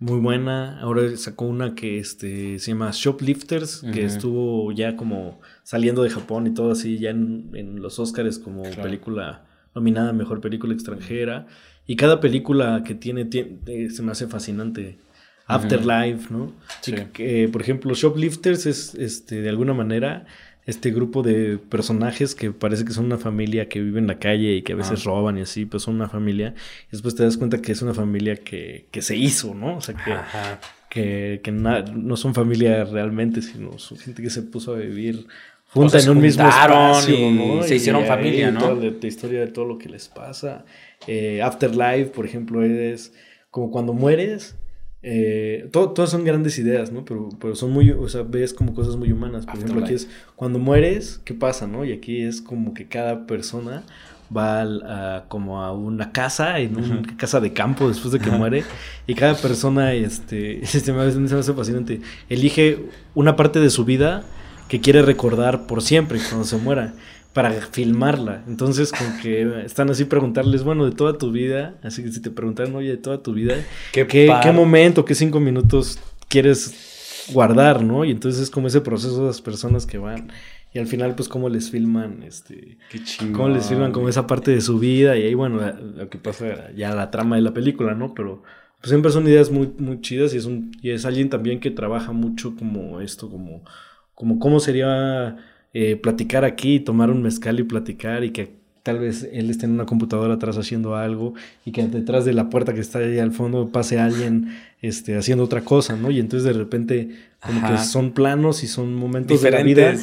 muy 0.00 0.18
buena. 0.18 0.80
Ahora 0.80 1.16
sacó 1.16 1.44
una 1.44 1.76
que 1.76 1.98
este, 1.98 2.58
se 2.58 2.72
llama 2.72 2.90
Shoplifters, 2.92 3.84
que 3.92 4.04
estuvo 4.04 4.72
ya 4.72 4.96
como 4.96 5.40
saliendo 5.62 6.02
de 6.02 6.10
Japón 6.10 6.48
y 6.48 6.54
todo 6.54 6.72
así, 6.72 6.98
ya 6.98 7.10
en, 7.10 7.80
los 7.80 8.00
Oscars 8.00 8.40
como 8.40 8.64
película 8.64 9.46
nominada 9.76 10.12
Mejor 10.12 10.40
Película 10.40 10.74
Extranjera. 10.74 11.46
Y 11.86 11.94
cada 11.94 12.18
película 12.18 12.82
que 12.84 12.96
tiene, 12.96 13.28
eh, 13.32 13.90
se 13.90 14.02
me 14.02 14.10
hace 14.10 14.26
fascinante. 14.26 14.98
Afterlife, 15.46 16.30
¿no? 16.30 16.52
Sí. 16.80 16.94
Que, 17.12 17.48
por 17.48 17.62
ejemplo, 17.62 17.94
Shoplifters 17.94 18.66
es, 18.66 18.94
este, 18.96 19.40
de 19.40 19.48
alguna 19.48 19.72
manera, 19.72 20.26
este 20.68 20.90
grupo 20.90 21.22
de 21.22 21.56
personajes 21.56 22.34
que 22.34 22.52
parece 22.52 22.84
que 22.84 22.92
son 22.92 23.06
una 23.06 23.16
familia 23.16 23.70
que 23.70 23.80
vive 23.80 23.98
en 23.98 24.06
la 24.06 24.18
calle 24.18 24.56
y 24.56 24.60
que 24.60 24.74
a 24.74 24.76
veces 24.76 25.02
roban 25.04 25.38
y 25.38 25.40
así, 25.40 25.64
pues 25.64 25.82
son 25.82 25.94
una 25.94 26.10
familia. 26.10 26.54
Y 26.88 26.90
después 26.92 27.14
te 27.14 27.22
das 27.22 27.38
cuenta 27.38 27.62
que 27.62 27.72
es 27.72 27.80
una 27.80 27.94
familia 27.94 28.36
que, 28.36 28.84
que 28.90 29.00
se 29.00 29.16
hizo, 29.16 29.54
¿no? 29.54 29.78
O 29.78 29.80
sea, 29.80 29.94
que, 30.90 31.40
que, 31.42 31.52
no 31.52 32.16
son 32.18 32.34
familia 32.34 32.84
realmente, 32.84 33.40
sino 33.40 33.78
son 33.78 33.96
gente 33.96 34.22
que 34.22 34.28
se 34.28 34.42
puso 34.42 34.74
a 34.74 34.76
vivir 34.76 35.26
junta 35.68 36.00
en 36.00 36.10
un 36.10 36.20
mismo 36.20 36.46
espacio, 36.46 37.16
y 37.16 37.62
Se 37.62 37.76
hicieron 37.76 38.04
familia, 38.04 38.50
¿no? 38.50 38.74
la, 38.74 39.06
historia 39.06 39.40
de 39.40 39.46
todo 39.46 39.64
lo 39.64 39.78
que 39.78 39.88
les 39.88 40.08
pasa. 40.08 40.66
Eh, 41.06 41.40
Afterlife, 41.40 42.10
por 42.10 42.26
ejemplo, 42.26 42.62
es 42.62 43.14
como 43.50 43.70
cuando 43.70 43.94
mueres 43.94 44.54
eh, 45.02 45.68
todas 45.70 46.10
son 46.10 46.24
grandes 46.24 46.58
ideas, 46.58 46.90
¿no? 46.90 47.04
Pero, 47.04 47.28
pero 47.40 47.54
son 47.54 47.70
muy, 47.70 47.90
o 47.90 48.08
sea, 48.08 48.22
ves 48.22 48.52
como 48.52 48.74
cosas 48.74 48.96
muy 48.96 49.12
humanas. 49.12 49.46
Por 49.46 49.56
ejemplo, 49.56 49.84
aquí 49.84 49.94
es 49.94 50.08
cuando 50.34 50.58
mueres, 50.58 51.20
¿qué 51.24 51.34
pasa, 51.34 51.66
no? 51.66 51.84
Y 51.84 51.92
aquí 51.92 52.22
es 52.22 52.42
como 52.42 52.74
que 52.74 52.86
cada 52.88 53.26
persona 53.26 53.84
va 54.36 54.62
a, 54.62 55.24
como 55.28 55.62
a 55.62 55.72
una 55.72 56.12
casa, 56.12 56.58
en 56.58 56.76
una 56.76 57.02
casa 57.16 57.40
de 57.40 57.52
campo 57.52 57.88
después 57.88 58.12
de 58.12 58.18
que 58.18 58.30
muere, 58.30 58.64
y 59.06 59.14
cada 59.14 59.34
persona, 59.34 59.94
este, 59.94 60.66
se 60.66 60.92
me, 60.92 61.06
me 61.10 61.38
hace 61.38 61.52
fascinante, 61.54 62.00
elige 62.28 62.86
una 63.14 63.36
parte 63.36 63.60
de 63.60 63.70
su 63.70 63.84
vida 63.84 64.24
que 64.68 64.80
quiere 64.80 65.00
recordar 65.02 65.66
por 65.66 65.80
siempre 65.80 66.18
cuando 66.18 66.44
se 66.44 66.58
muera 66.58 66.92
para 67.32 67.52
filmarla. 67.52 68.42
Entonces, 68.46 68.92
como 68.92 69.10
que 69.22 69.64
están 69.64 69.90
así 69.90 70.04
preguntarles, 70.04 70.64
bueno, 70.64 70.84
de 70.84 70.92
toda 70.92 71.18
tu 71.18 71.30
vida, 71.30 71.74
así 71.82 72.02
que 72.02 72.10
si 72.10 72.20
te 72.20 72.30
preguntaran, 72.30 72.74
oye, 72.74 72.90
de 72.90 72.96
toda 72.96 73.22
tu 73.22 73.32
vida, 73.32 73.54
¿qué, 73.92 74.06
¿qué, 74.06 74.52
momento, 74.52 75.04
qué 75.04 75.14
cinco 75.14 75.40
minutos 75.40 75.98
quieres 76.28 77.28
guardar, 77.32 77.82
no? 77.82 78.04
Y 78.04 78.10
entonces 78.10 78.42
es 78.42 78.50
como 78.50 78.66
ese 78.66 78.80
proceso 78.80 79.20
de 79.20 79.26
las 79.28 79.40
personas 79.40 79.86
que 79.86 79.98
van. 79.98 80.32
Y 80.72 80.78
al 80.78 80.86
final, 80.86 81.14
pues, 81.14 81.28
cómo 81.28 81.48
les 81.48 81.70
filman, 81.70 82.22
este... 82.24 82.76
Qué 82.90 83.02
chingón. 83.02 83.32
Cómo 83.32 83.48
les 83.48 83.66
filman 83.66 83.92
como 83.92 84.08
esa 84.08 84.26
parte 84.26 84.50
de 84.50 84.60
su 84.60 84.78
vida. 84.78 85.16
Y 85.16 85.22
ahí, 85.22 85.34
bueno, 85.34 85.60
lo 85.96 86.10
que 86.10 86.18
pasa, 86.18 86.72
ya 86.76 86.94
la 86.94 87.10
trama 87.10 87.36
de 87.36 87.42
la 87.42 87.54
película, 87.54 87.94
¿no? 87.94 88.14
Pero 88.14 88.42
pues, 88.80 88.90
siempre 88.90 89.10
son 89.10 89.26
ideas 89.26 89.50
muy, 89.50 89.72
muy 89.78 90.00
chidas 90.00 90.34
y 90.34 90.36
es, 90.36 90.44
un, 90.44 90.72
y 90.82 90.90
es 90.90 91.04
alguien 91.04 91.30
también 91.30 91.60
que 91.60 91.70
trabaja 91.70 92.12
mucho 92.12 92.54
como 92.56 93.00
esto, 93.00 93.28
como, 93.28 93.64
como 94.14 94.38
cómo 94.38 94.60
sería 94.60 95.36
eh, 95.74 95.96
platicar 95.96 96.44
aquí, 96.44 96.80
tomar 96.80 97.10
un 97.10 97.22
mezcal 97.22 97.60
y 97.60 97.62
platicar 97.62 98.24
y 98.24 98.30
que 98.30 98.58
tal 98.82 98.98
vez 98.98 99.28
él 99.32 99.50
esté 99.50 99.66
en 99.66 99.72
una 99.72 99.84
computadora 99.84 100.34
atrás 100.34 100.56
haciendo 100.56 100.96
algo 100.96 101.34
y 101.66 101.72
que 101.72 101.86
detrás 101.86 102.24
de 102.24 102.32
la 102.32 102.48
puerta 102.48 102.72
que 102.72 102.80
está 102.80 103.00
ahí 103.00 103.18
al 103.18 103.32
fondo 103.32 103.68
pase 103.68 103.98
alguien 103.98 104.56
este, 104.80 105.18
haciendo 105.18 105.44
otra 105.44 105.60
cosa, 105.60 105.94
¿no? 105.96 106.10
Y 106.10 106.20
entonces 106.20 106.44
de 106.44 106.58
repente 106.58 107.10
como 107.44 107.68
que 107.68 107.78
son 107.78 108.12
planos 108.12 108.64
y 108.64 108.66
son 108.66 108.94
momentos 108.94 109.42
de 109.42 109.50
la 109.50 109.62
vida 109.62 109.94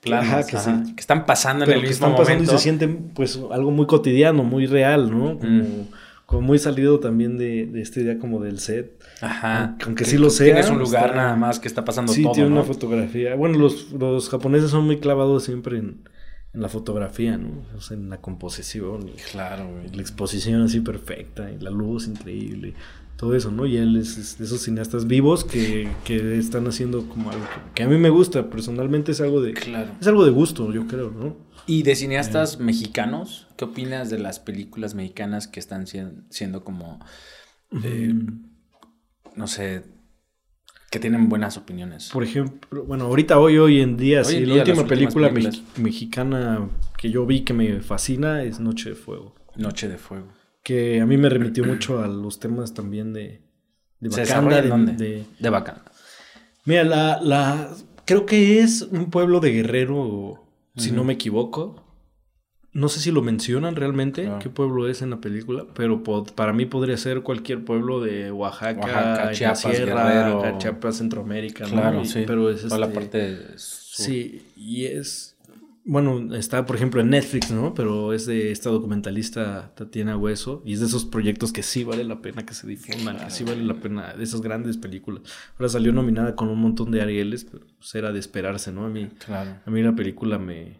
planos, 0.00 0.46
que, 0.46 0.56
están 1.00 1.26
pasando 1.26 1.64
en 1.64 1.72
el 1.72 1.80
mismo 1.80 1.92
están 1.92 2.14
pasando 2.16 2.44
y 2.44 2.46
se 2.46 2.58
sienten 2.58 3.10
pues 3.12 3.40
algo 3.50 3.72
muy 3.72 3.86
cotidiano, 3.86 4.44
muy 4.44 4.66
real, 4.66 5.10
¿no? 5.10 5.36
Como, 5.38 5.88
como 6.26 6.42
muy 6.42 6.60
salido 6.60 7.00
también 7.00 7.38
de, 7.38 7.66
de 7.66 7.80
esta 7.80 8.00
idea 8.00 8.18
como 8.18 8.40
del 8.40 8.60
set. 8.60 8.97
Ajá. 9.20 9.76
Aunque 9.84 10.04
sí 10.04 10.16
lo 10.16 10.30
sea. 10.30 10.46
Tienes 10.46 10.70
un 10.70 10.78
lugar 10.78 11.14
nada 11.16 11.34
más 11.36 11.58
que 11.58 11.68
está 11.68 11.84
pasando 11.84 12.12
sí, 12.12 12.22
todo. 12.22 12.34
Sí, 12.34 12.40
tiene 12.40 12.54
una 12.54 12.64
fotografía. 12.64 13.34
Bueno, 13.34 13.58
los, 13.58 13.92
los 13.92 14.28
japoneses 14.28 14.70
son 14.70 14.86
muy 14.86 14.98
clavados 14.98 15.44
siempre 15.44 15.78
en, 15.78 16.08
en 16.52 16.62
la 16.62 16.68
fotografía, 16.68 17.36
¿no? 17.36 17.64
O 17.76 17.80
sea, 17.80 17.96
en 17.96 18.10
la 18.10 18.20
composición. 18.20 19.08
Y, 19.08 19.12
claro, 19.32 19.68
La 19.92 20.00
exposición 20.00 20.62
así 20.62 20.80
perfecta, 20.80 21.50
y 21.50 21.58
la 21.58 21.70
luz 21.70 22.06
increíble. 22.06 22.74
Todo 23.16 23.34
eso, 23.34 23.50
¿no? 23.50 23.66
Y 23.66 23.76
él 23.76 23.96
es, 23.96 24.38
de 24.38 24.44
esos 24.44 24.62
cineastas 24.62 25.08
vivos 25.08 25.44
que, 25.44 25.88
que 26.04 26.38
están 26.38 26.68
haciendo 26.68 27.08
como 27.08 27.30
algo 27.30 27.44
que, 27.74 27.82
a 27.82 27.88
mí 27.88 27.98
me 27.98 28.10
gusta. 28.10 28.48
Personalmente 28.48 29.10
es 29.12 29.20
algo 29.20 29.40
de. 29.40 29.54
Claro. 29.54 29.90
Es 30.00 30.06
algo 30.06 30.24
de 30.24 30.30
gusto, 30.30 30.72
yo 30.72 30.86
creo, 30.86 31.10
¿no? 31.10 31.36
¿Y 31.66 31.82
de 31.82 31.96
cineastas 31.96 32.54
eh. 32.54 32.62
mexicanos? 32.62 33.48
¿Qué 33.56 33.64
opinas 33.64 34.08
de 34.08 34.20
las 34.20 34.38
películas 34.38 34.94
mexicanas 34.94 35.48
que 35.48 35.58
están 35.58 35.86
siendo 36.30 36.62
como. 36.62 37.00
Eh, 37.82 38.14
no 39.38 39.46
sé, 39.46 39.84
que 40.90 40.98
tienen 40.98 41.28
buenas 41.28 41.56
opiniones. 41.56 42.10
Por 42.12 42.24
ejemplo, 42.24 42.84
bueno, 42.84 43.04
ahorita 43.04 43.38
hoy, 43.38 43.56
hoy 43.56 43.80
en 43.80 43.96
día, 43.96 44.24
sí, 44.24 44.44
la 44.44 44.56
última 44.56 44.84
película 44.84 45.32
mexicana 45.76 46.68
que 46.98 47.10
yo 47.10 47.24
vi 47.24 47.42
que 47.42 47.54
me 47.54 47.80
fascina 47.80 48.42
es 48.42 48.58
Noche 48.58 48.90
de 48.90 48.96
Fuego. 48.96 49.36
Noche 49.54 49.88
de 49.88 49.96
Fuego. 49.96 50.26
Que 50.64 51.00
a 51.00 51.06
mí 51.06 51.16
me 51.16 51.28
remitió 51.28 51.64
mucho 51.64 52.02
a 52.02 52.08
los 52.08 52.40
temas 52.40 52.74
también 52.74 53.12
de, 53.12 53.40
de 54.00 54.08
Bacanda. 54.08 54.60
De, 54.60 54.68
dónde? 54.68 54.92
De, 54.92 55.24
de. 55.38 55.74
Mira, 56.64 56.82
la, 56.82 57.20
la, 57.22 57.70
creo 58.04 58.26
que 58.26 58.58
es 58.60 58.82
un 58.82 59.08
pueblo 59.08 59.38
de 59.38 59.52
Guerrero, 59.52 60.44
si 60.76 60.90
no 60.90 61.04
me 61.04 61.12
equivoco. 61.12 61.87
No 62.78 62.88
sé 62.88 63.00
si 63.00 63.10
lo 63.10 63.22
mencionan 63.22 63.74
realmente, 63.74 64.30
qué 64.40 64.50
pueblo 64.50 64.88
es 64.88 65.02
en 65.02 65.10
la 65.10 65.20
película, 65.20 65.66
pero 65.74 66.00
para 66.36 66.52
mí 66.52 66.64
podría 66.64 66.96
ser 66.96 67.22
cualquier 67.22 67.64
pueblo 67.64 68.00
de 68.00 68.30
Oaxaca, 68.30 69.32
Chiapas, 69.32 69.60
Sierra, 69.60 70.58
Chiapas, 70.58 70.98
Centroamérica, 70.98 71.64
claro, 71.64 72.04
sí. 72.04 72.22
Pero 72.24 72.50
es 72.50 72.64
la 72.64 72.86
este 72.86 72.94
parte 72.94 73.38
Sí, 73.56 74.42
y 74.56 74.84
es 74.84 75.36
bueno, 75.84 76.34
está 76.34 76.66
por 76.66 76.76
ejemplo 76.76 77.00
en 77.00 77.08
Netflix, 77.08 77.50
¿no? 77.50 77.72
Pero 77.74 78.12
es 78.12 78.26
de 78.26 78.52
esta 78.52 78.68
documentalista 78.68 79.72
Tatiana 79.74 80.18
Hueso 80.18 80.62
y 80.64 80.74
es 80.74 80.80
de 80.80 80.86
esos 80.86 81.06
proyectos 81.06 81.50
que 81.50 81.62
sí 81.62 81.82
vale 81.82 82.04
la 82.04 82.20
pena 82.20 82.44
que 82.44 82.52
se 82.52 82.66
difundan, 82.66 83.16
que 83.16 83.30
sí 83.30 83.42
vale 83.42 83.64
la 83.64 83.74
pena, 83.74 84.12
de 84.12 84.22
esas 84.22 84.42
grandes 84.42 84.76
películas. 84.76 85.22
Ahora 85.54 85.70
salió 85.70 85.92
nominada 85.92 86.36
con 86.36 86.48
un 86.48 86.60
montón 86.60 86.90
de 86.90 87.00
Arieles, 87.00 87.44
pero 87.44 87.64
pues 87.78 87.94
era 87.94 88.12
de 88.12 88.20
esperarse, 88.20 88.70
¿no? 88.70 88.84
A 88.84 88.88
mí, 88.90 89.08
claro. 89.24 89.56
a 89.64 89.70
mí 89.70 89.82
la 89.82 89.96
película 89.96 90.38
me, 90.38 90.76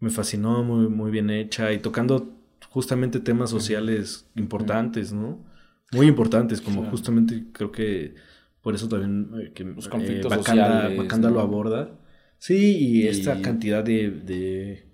me 0.00 0.10
fascinó, 0.10 0.62
muy, 0.62 0.88
muy 0.88 1.10
bien 1.10 1.30
hecha 1.30 1.72
y 1.72 1.78
tocando 1.78 2.34
justamente 2.70 3.20
temas 3.20 3.50
sociales 3.50 4.26
importantes, 4.36 5.12
¿no? 5.12 5.44
Muy 5.92 6.06
importantes, 6.06 6.60
como 6.60 6.84
justamente 6.84 7.44
creo 7.52 7.72
que 7.72 8.14
por 8.62 8.74
eso 8.74 8.88
también 8.88 9.30
eh, 9.40 9.52
que, 9.54 9.64
Los 9.64 9.88
conflictos 9.88 10.32
eh, 10.32 10.36
sociales, 10.36 11.32
lo 11.32 11.40
aborda. 11.40 11.90
Sí, 12.38 12.76
y, 12.76 13.06
esta 13.08 13.40
cantidad 13.40 13.82
de, 13.82 14.10
de, 14.10 14.86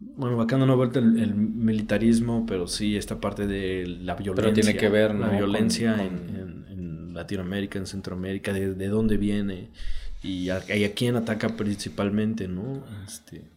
Bueno, 0.00 0.36
Bacanda 0.36 0.66
no 0.66 0.76
vuelta 0.76 0.98
el, 0.98 1.18
el, 1.20 1.34
militarismo, 1.34 2.46
pero 2.46 2.66
sí 2.66 2.96
esta 2.96 3.20
parte 3.20 3.46
de 3.46 3.86
la 3.86 4.14
violencia. 4.14 4.34
Pero 4.34 4.52
tiene 4.54 4.76
que 4.76 4.88
ver, 4.88 5.14
La 5.14 5.28
violencia 5.28 6.02
En, 6.02 6.66
en, 6.70 7.14
Latinoamérica, 7.14 7.78
en 7.78 7.86
Centroamérica, 7.86 8.52
de, 8.52 8.74
de 8.74 8.88
dónde 8.88 9.16
viene 9.16 9.70
y 10.20 10.48
a, 10.48 10.60
y 10.74 10.82
a 10.82 10.94
quién 10.94 11.14
ataca 11.14 11.50
principalmente, 11.50 12.48
¿no? 12.48 12.82
Este 13.06 13.53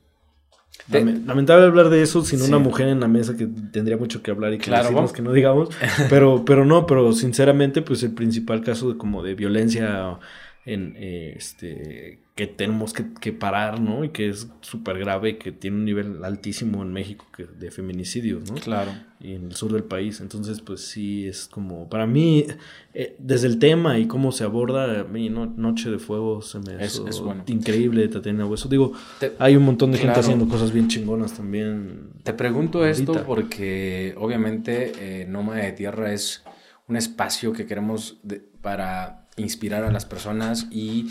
lamentable 0.90 1.66
hablar 1.66 1.90
de 1.90 2.02
eso 2.02 2.24
sin 2.24 2.42
una 2.42 2.60
mujer 2.60 2.88
en 2.88 3.00
la 3.00 3.08
mesa 3.08 3.36
que 3.36 3.48
tendría 3.72 3.98
mucho 3.98 4.22
que 4.22 4.32
hablar 4.32 4.54
y 4.54 4.58
que 4.58 4.66
claro, 4.66 5.12
que 5.12 5.22
no 5.22 5.34
digamos. 5.34 5.70
Pero, 6.10 6.46
pero 6.46 6.66
no, 6.66 6.86
pero 6.86 7.12
sinceramente, 7.14 7.82
pues 7.82 8.04
el 8.04 8.14
principal 8.14 8.62
caso 8.62 8.92
de 8.92 8.98
como 8.98 9.24
de 9.24 9.36
violencia 9.36 10.18
en 10.66 10.96
eh, 10.98 11.34
este 11.38 12.27
que 12.38 12.46
tenemos 12.46 12.94
que, 12.94 13.34
parar, 13.34 13.82
¿no? 13.82 14.04
Y 14.04 14.10
que 14.10 14.30
es 14.30 14.48
súper 14.62 15.00
grave, 15.00 15.40
que 15.40 15.52
tiene 15.52 15.78
un 15.78 15.86
nivel 15.86 16.24
altísimo 16.24 16.84
en 16.84 16.94
México 16.94 17.26
que, 17.36 17.46
de 17.46 17.72
feminicidios, 17.72 18.52
¿no? 18.52 18.58
Claro. 18.58 18.92
Y 19.20 19.34
en 19.34 19.46
el 19.46 19.56
sur 19.56 19.74
del 19.74 19.84
país. 19.84 20.22
Entonces, 20.22 20.62
pues 20.62 20.82
sí, 20.82 21.26
es 21.26 21.48
como, 21.48 21.90
para 21.90 22.06
mí, 22.06 22.46
eh, 22.94 23.16
desde 23.18 23.48
el 23.48 23.58
tema 23.58 23.98
y 23.98 24.06
cómo 24.06 24.32
se 24.32 24.44
aborda, 24.44 25.02
a 25.02 25.04
mí 25.06 25.32
Noche 25.32 25.90
de 25.90 25.98
Fuego 25.98 26.44
se 26.44 26.60
me 26.60 26.76
es, 26.76 27.02
es 27.10 27.20
bueno. 27.20 27.44
increíble, 27.48 28.08
Tatiana 28.08 28.46
Hueso. 28.46 28.70
Digo, 28.70 28.94
hay 29.40 29.56
un 29.56 29.64
montón 29.64 29.92
de 29.92 29.98
gente 29.98 30.20
haciendo 30.20 30.48
cosas 30.48 30.72
bien 30.72 30.90
chingonas 30.90 31.34
también. 31.34 32.12
Te 32.22 32.34
pregunto 32.34 32.86
esto 32.86 33.24
porque, 33.26 34.14
obviamente, 34.16 34.92
eh, 35.00 35.26
Nómada 35.26 35.64
de 35.64 35.72
Tierra 35.72 36.14
es 36.14 36.44
un 36.88 36.98
espacio 36.98 37.52
que 37.52 37.66
queremos 37.66 38.20
para 38.62 39.28
inspirar 39.38 39.84
a 39.84 39.92
las 39.92 40.06
personas 40.06 40.68
y 40.70 41.08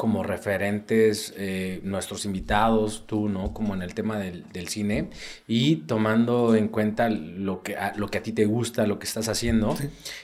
como 0.00 0.22
referentes 0.22 1.34
eh, 1.36 1.80
nuestros 1.82 2.24
invitados, 2.24 3.04
tú, 3.06 3.28
¿no? 3.28 3.52
Como 3.52 3.74
en 3.74 3.82
el 3.82 3.92
tema 3.92 4.18
del, 4.18 4.68
cine 4.68 5.10
y 5.46 5.76
tomando 5.76 6.54
en 6.54 6.68
cuenta 6.68 7.10
lo 7.10 7.62
que, 7.62 7.76
a, 7.76 7.92
lo 7.96 8.08
que 8.08 8.16
a 8.16 8.22
ti 8.22 8.32
te 8.32 8.46
gusta, 8.46 8.86
lo 8.86 8.98
que 8.98 9.04
estás 9.04 9.28
haciendo. 9.28 9.76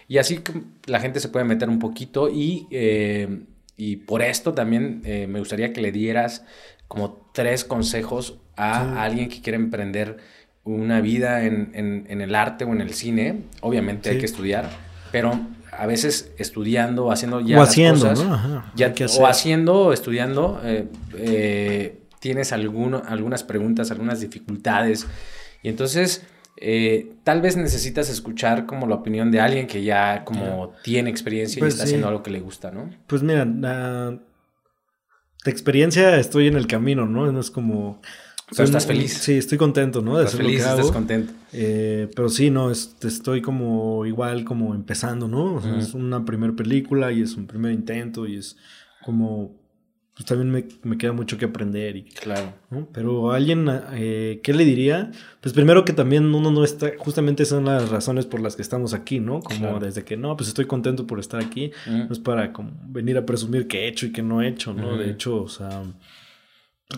Y 0.09 0.17
así 0.17 0.41
la 0.87 0.99
gente 0.99 1.21
se 1.21 1.29
puede 1.29 1.45
meter 1.45 1.69
un 1.69 1.79
poquito 1.79 2.31
y, 2.31 2.67
eh, 2.71 3.43
y 3.77 3.97
por 3.97 4.23
esto 4.23 4.55
también 4.55 5.03
eh, 5.05 5.27
me 5.27 5.41
gustaría 5.41 5.75
que 5.75 5.83
le 5.83 5.93
dieras 5.93 6.47
como 6.89 7.29
tres 7.35 7.63
consejos 7.63 8.39
a 8.57 9.03
alguien 9.03 9.29
que 9.29 9.43
quiere 9.43 9.57
emprender 9.57 10.17
una 10.65 11.03
vida 11.03 11.45
en, 11.45 11.73
en, 11.75 12.21
el 12.23 12.35
arte 12.35 12.65
o 12.65 12.73
en 12.73 12.81
el 12.81 12.95
cine. 12.95 13.43
Obviamente 13.61 14.09
hay 14.09 14.17
que 14.17 14.25
estudiar, 14.25 14.71
pero 15.13 15.39
a 15.79 15.87
veces 15.87 16.33
estudiando, 16.39 17.11
haciendo 17.11 17.41
ya 17.41 17.59
o 17.59 17.63
haciendo, 17.63 18.09
cosas, 18.09 18.25
¿no? 18.25 18.65
ya, 18.75 18.93
o 19.19 19.27
haciendo, 19.27 19.93
estudiando, 19.93 20.61
eh, 20.65 20.89
eh, 21.17 21.99
tienes 22.21 22.53
alguno, 22.53 23.03
algunas 23.07 23.45
preguntas, 23.45 23.91
algunas 23.91 24.21
dificultades. 24.21 25.07
Y 25.63 25.69
entonces, 25.69 26.27
eh, 26.59 27.13
tal 27.25 27.43
vez 27.43 27.57
necesitas 27.57 28.09
escuchar 28.09 28.67
como 28.67 28.87
la 28.87 28.95
opinión 28.95 29.31
de 29.31 29.41
alguien 29.41 29.67
que 29.67 29.83
ya 29.83 30.25
como 30.25 30.73
tiene 30.83 31.11
experiencia 31.11 31.59
y 31.59 31.61
pues 31.61 31.75
está 31.75 31.85
haciendo 31.85 32.09
algo 32.09 32.23
que 32.23 32.31
le 32.31 32.41
gusta, 32.41 32.71
¿no? 32.71 32.91
Pues 33.07 33.23
mira, 33.23 33.45
la, 33.45 34.19
de 35.45 35.51
experiencia 35.51 36.17
estoy 36.17 36.49
en 36.49 36.57
el 36.57 36.67
camino, 36.67 37.07
¿no? 37.07 37.31
No 37.31 37.41
es 37.41 37.51
como 37.51 38.01
pero 38.51 38.65
estás 38.65 38.87
feliz. 38.87 39.13
Sí, 39.13 39.35
estoy 39.35 39.59
contento, 39.59 40.03
¿no? 40.03 40.19
De 40.19 40.25
estás 40.25 40.39
feliz, 40.39 40.61
estás 40.61 40.91
contento. 40.91 41.33
Eh, 41.53 42.09
pero 42.15 42.29
sí, 42.29 42.51
no, 42.51 42.71
estoy 42.71 43.43
como 43.43 44.07
igual 44.07 44.45
como 44.45 44.75
empezando, 44.75 45.29
¿no? 45.29 45.61
Es 45.79 45.95
una 45.95 46.25
primera 46.25 46.55
película 46.55 47.13
y 47.13 47.23
es 47.23 47.35
un 47.37 47.47
primer 47.47 47.73
intento 47.73 48.27
y 48.27 48.37
es 48.37 48.57
como 49.05 49.67
pues 50.17 50.25
también 50.25 50.51
me, 50.51 50.65
me, 50.83 50.97
queda 50.97 51.13
mucho 51.13 51.37
que 51.37 51.45
aprender. 51.45 51.95
Y, 51.95 52.05
claro. 52.05 52.55
Pero 52.93 53.33
a 53.33 53.37
alguien, 53.37 53.69
eh, 53.93 54.41
¿qué 54.43 54.55
le 54.55 54.65
diría? 54.65 55.11
Pues 55.43 55.53
primero 55.53 55.85
que 55.85 55.93
también 55.93 56.35
uno 56.35 56.51
no 56.51 56.65
está, 56.65 56.93
justamente 56.97 57.45
son 57.45 57.67
las 57.67 57.91
razones 57.91 58.25
por 58.25 58.41
las 58.41 58.57
que 58.57 58.63
estamos 58.63 58.95
aquí, 58.95 59.21
¿no? 59.21 59.41
Como 59.41 59.79
desde 59.79 60.05
que 60.05 60.17
no, 60.17 60.35
pues 60.35 60.49
estoy 60.49 60.65
contento 60.65 61.07
por 61.07 61.21
estar 61.21 61.45
aquí, 61.45 61.71
no 61.87 62.11
es 62.11 62.19
para 62.19 62.55
como 62.55 62.71
venir 62.87 63.19
a 63.19 63.27
presumir 63.27 63.69
que 63.69 63.81
he 63.81 63.89
hecho 63.89 64.07
y 64.07 64.13
que 64.13 64.23
no 64.23 64.41
he 64.41 64.49
hecho, 64.49 64.73
¿no? 64.73 64.97
De 64.97 65.11
hecho, 65.11 65.43
o 65.43 65.49
sea, 65.49 65.83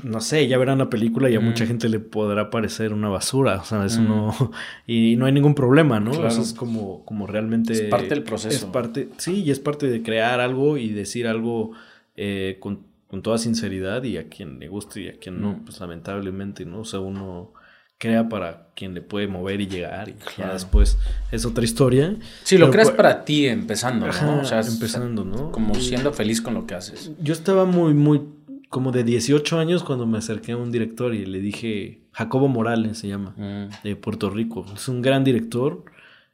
no 0.03 0.21
sé, 0.21 0.47
ya 0.49 0.59
verán 0.59 0.79
la 0.79 0.91
película 0.91 1.31
y 1.31 1.35
a 1.35 1.41
mucha 1.41 1.67
gente 1.67 1.89
le 1.89 1.99
podrá 1.99 2.51
parecer 2.51 2.93
una 2.93 3.09
basura, 3.09 3.61
o 3.61 3.65
sea, 3.65 3.85
eso 3.87 4.03
no, 4.03 4.35
y 4.87 5.17
no 5.17 5.27
hay 5.27 5.33
ningún 5.33 5.55
problema, 5.55 5.99
¿no? 5.99 6.27
Eso 6.27 6.43
es 6.43 6.53
como, 6.53 7.05
como 7.05 7.27
realmente... 7.27 7.73
Es 7.73 7.81
parte 7.83 8.09
del 8.09 8.23
proceso. 8.23 8.55
Es 8.55 8.65
parte, 8.65 9.09
sí, 9.17 9.43
y 9.45 9.51
es 9.51 9.61
parte 9.61 9.89
de 9.89 10.03
crear 10.03 10.41
algo 10.41 10.77
y 10.77 10.91
decir 10.91 11.27
algo 11.27 11.73
eh, 12.17 12.59
con 12.61 12.89
con 13.09 13.23
toda 13.23 13.39
sinceridad 13.39 14.03
y 14.05 14.19
a 14.19 14.29
quien 14.29 14.61
le 14.61 14.69
guste 14.69 15.01
y 15.01 15.09
a 15.09 15.19
quien 15.19 15.41
no, 15.41 15.53
mm. 15.53 15.65
pues 15.65 15.81
lamentablemente, 15.81 16.65
¿no? 16.67 16.81
O 16.81 16.85
sea, 16.85 17.01
uno 17.01 17.53
crea 17.97 18.29
para 18.29 18.69
quien 18.77 18.95
le 18.95 19.01
puede 19.01 19.27
mover 19.27 19.61
y 19.61 19.67
llegar 19.67 20.09
y 20.09 20.15
ya 20.37 20.53
después 20.53 20.99
es 21.33 21.45
otra 21.45 21.65
historia. 21.65 22.15
Sí, 22.45 22.59
lo 22.59 22.71
creas 22.71 22.91
para 22.93 23.25
ti 23.25 23.47
empezando, 23.47 24.07
¿no? 24.07 24.41
o 24.41 24.45
sea, 24.45 24.61
empezando, 24.61 25.25
¿no? 25.25 25.51
Como 25.51 25.75
siendo 25.75 26.13
feliz 26.13 26.41
con 26.41 26.55
lo 26.55 26.67
que 26.67 26.75
haces. 26.75 27.11
Yo 27.21 27.33
estaba 27.33 27.65
muy, 27.65 27.95
muy, 27.95 28.21
como 28.69 28.93
de 28.93 29.05
18 29.05 29.59
años 29.59 29.83
cuando 29.83 30.07
me 30.07 30.19
acerqué 30.19 30.53
a 30.53 30.57
un 30.57 30.71
director 30.71 31.15
y 31.15 31.25
le 31.25 31.41
dije, 31.41 32.03
Jacobo 32.13 32.49
Morales 32.49 32.99
se 32.99 33.09
llama, 33.09 33.35
mm. 33.37 33.85
de 33.85 33.97
Puerto 33.97 34.31
Rico. 34.31 34.67
Es 34.75 34.89
un 34.89 35.03
gran 35.03 35.25
director. 35.25 35.85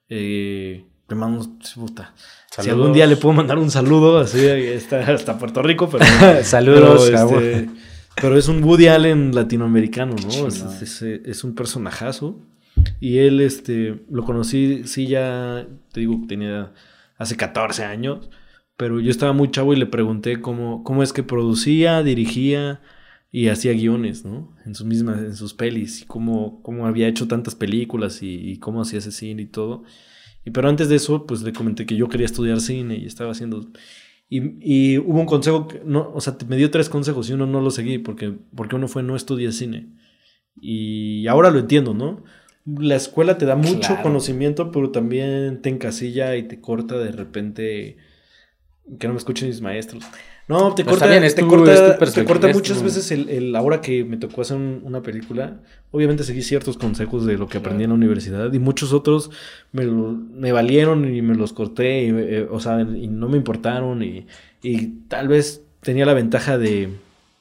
Eh, 0.09 0.85
le 1.09 1.17
mando, 1.17 1.47
puta. 1.75 2.15
Si 2.51 2.71
algún 2.71 2.93
día 2.93 3.07
le 3.07 3.17
puedo 3.17 3.35
mandar 3.35 3.59
un 3.59 3.71
saludo, 3.71 4.19
así 4.19 4.45
está 4.47 5.01
hasta 5.13 5.39
Puerto 5.39 5.63
Rico, 5.63 5.89
pero. 5.91 6.05
Saludos, 6.45 7.11
pero, 7.11 7.41
este, 7.41 7.71
pero, 8.15 8.39
es 8.39 8.49
un 8.49 8.63
Woody 8.63 8.87
Allen 8.87 9.35
latinoamericano, 9.35 10.15
¿no? 10.15 10.47
Es, 10.47 11.03
es, 11.03 11.45
un 11.45 11.55
personajazo. 11.55 12.39
Y 13.01 13.19
él, 13.19 13.41
este, 13.41 14.03
lo 14.11 14.25
conocí, 14.25 14.83
sí, 14.85 15.07
ya, 15.07 15.67
te 15.93 16.01
digo, 16.01 16.21
tenía 16.29 16.73
hace 17.19 17.37
14 17.37 17.85
años, 17.85 18.31
pero 18.77 19.01
yo 19.01 19.11
estaba 19.11 19.33
muy 19.33 19.51
chavo 19.51 19.73
y 19.73 19.77
le 19.77 19.87
pregunté 19.87 20.41
cómo, 20.41 20.83
cómo 20.85 21.03
es 21.03 21.13
que 21.13 21.23
producía, 21.23 22.03
dirigía 22.03 22.81
y 23.31 23.49
hacía 23.49 23.73
guiones, 23.73 24.25
¿no? 24.25 24.55
En 24.65 24.75
sus 24.75 24.87
mismas, 24.87 25.21
en 25.21 25.37
sus 25.37 25.55
pelis, 25.55 26.03
y 26.03 26.07
cómo, 26.07 26.63
cómo 26.63 26.87
había 26.87 27.09
hecho 27.09 27.27
tantas 27.29 27.55
películas 27.55 28.23
y, 28.23 28.35
y 28.35 28.59
cómo 28.59 28.81
hacía 28.81 28.99
ese 28.99 29.13
cine 29.13 29.43
y 29.43 29.47
todo. 29.47 29.85
Y 30.45 30.51
pero 30.51 30.69
antes 30.69 30.89
de 30.89 30.97
eso, 30.97 31.27
pues 31.27 31.43
le 31.43 31.53
comenté 31.53 31.87
que 31.87 31.97
yo 31.97 32.09
quería 32.09 32.27
estudiar 32.27 32.61
cine 32.61 32.97
y 32.97 33.07
estaba 33.07 33.33
haciendo... 33.33 33.71
Y, 34.29 34.41
y 34.61 34.99
hubo 34.99 35.21
un 35.21 35.27
consejo, 35.27 35.69
que 35.69 35.83
no, 35.85 36.11
o 36.13 36.21
sea, 36.21 36.37
me 36.49 36.57
dio 36.57 36.71
tres 36.71 36.89
consejos 36.89 37.29
y 37.29 37.35
uno 37.35 37.47
no 37.47 37.61
lo 37.61 37.71
seguí 37.71 37.99
porque, 37.99 38.33
porque 38.55 38.77
uno 38.77 38.89
fue 38.89 39.03
no 39.03 39.17
estudiar 39.17 39.53
cine. 39.53 39.89
Y 40.61 41.27
ahora 41.27 41.51
lo 41.51 41.59
entiendo, 41.59 41.95
¿no? 41.95 42.25
La 42.65 42.97
escuela 42.97 43.37
te 43.37 43.47
da 43.47 43.57
mucho 43.57 43.99
conocimiento, 44.03 44.71
pero 44.71 44.91
también 44.91 45.61
te 45.61 45.69
encasilla 45.69 46.37
y 46.37 46.49
te 46.49 46.61
corta 46.61 46.99
de 46.99 47.13
repente 47.13 47.99
que 48.99 49.07
no 49.07 49.15
me 49.15 49.19
escuchen 49.19 49.49
mis 49.49 49.61
maestros. 49.61 50.05
No, 50.47 50.75
te 50.75 50.85
corta, 50.85 51.09
te 51.09 51.47
corta, 51.47 51.99
te 52.13 52.25
corta 52.25 52.49
muchas 52.49 52.83
veces 52.83 53.11
el, 53.11 53.31
el, 53.31 53.57
ahora 53.57 53.81
que 53.81 54.05
me 54.05 54.19
tocó 54.19 54.43
hacer 54.43 54.59
una 54.59 55.01
película, 55.01 55.57
obviamente 55.91 56.23
seguí 56.23 56.43
ciertos 56.43 56.77
consejos 56.77 57.25
de 57.25 57.39
lo 57.39 57.49
que 57.49 57.59
aprendí 57.59 57.85
en 57.85 57.91
la 57.91 57.95
universidad 57.95 58.53
y 58.53 58.59
muchos 58.59 58.93
otros 58.93 59.31
me, 59.73 59.87
me 59.87 60.53
valieron 60.53 61.15
y 61.15 61.23
me 61.23 61.35
los 61.35 61.55
corté, 61.55 62.05
y, 62.05 62.11
eh, 62.11 62.47
o 62.51 62.61
sea, 62.61 62.83
y 62.83 63.09
no 63.09 63.31
me 63.31 63.39
importaron 63.39 64.03
y, 64.03 64.27
y, 64.63 64.89
tal 65.09 65.29
vez 65.29 65.63
tenía 65.81 66.05
la 66.05 66.13
ventaja 66.13 66.59
de, 66.59 66.91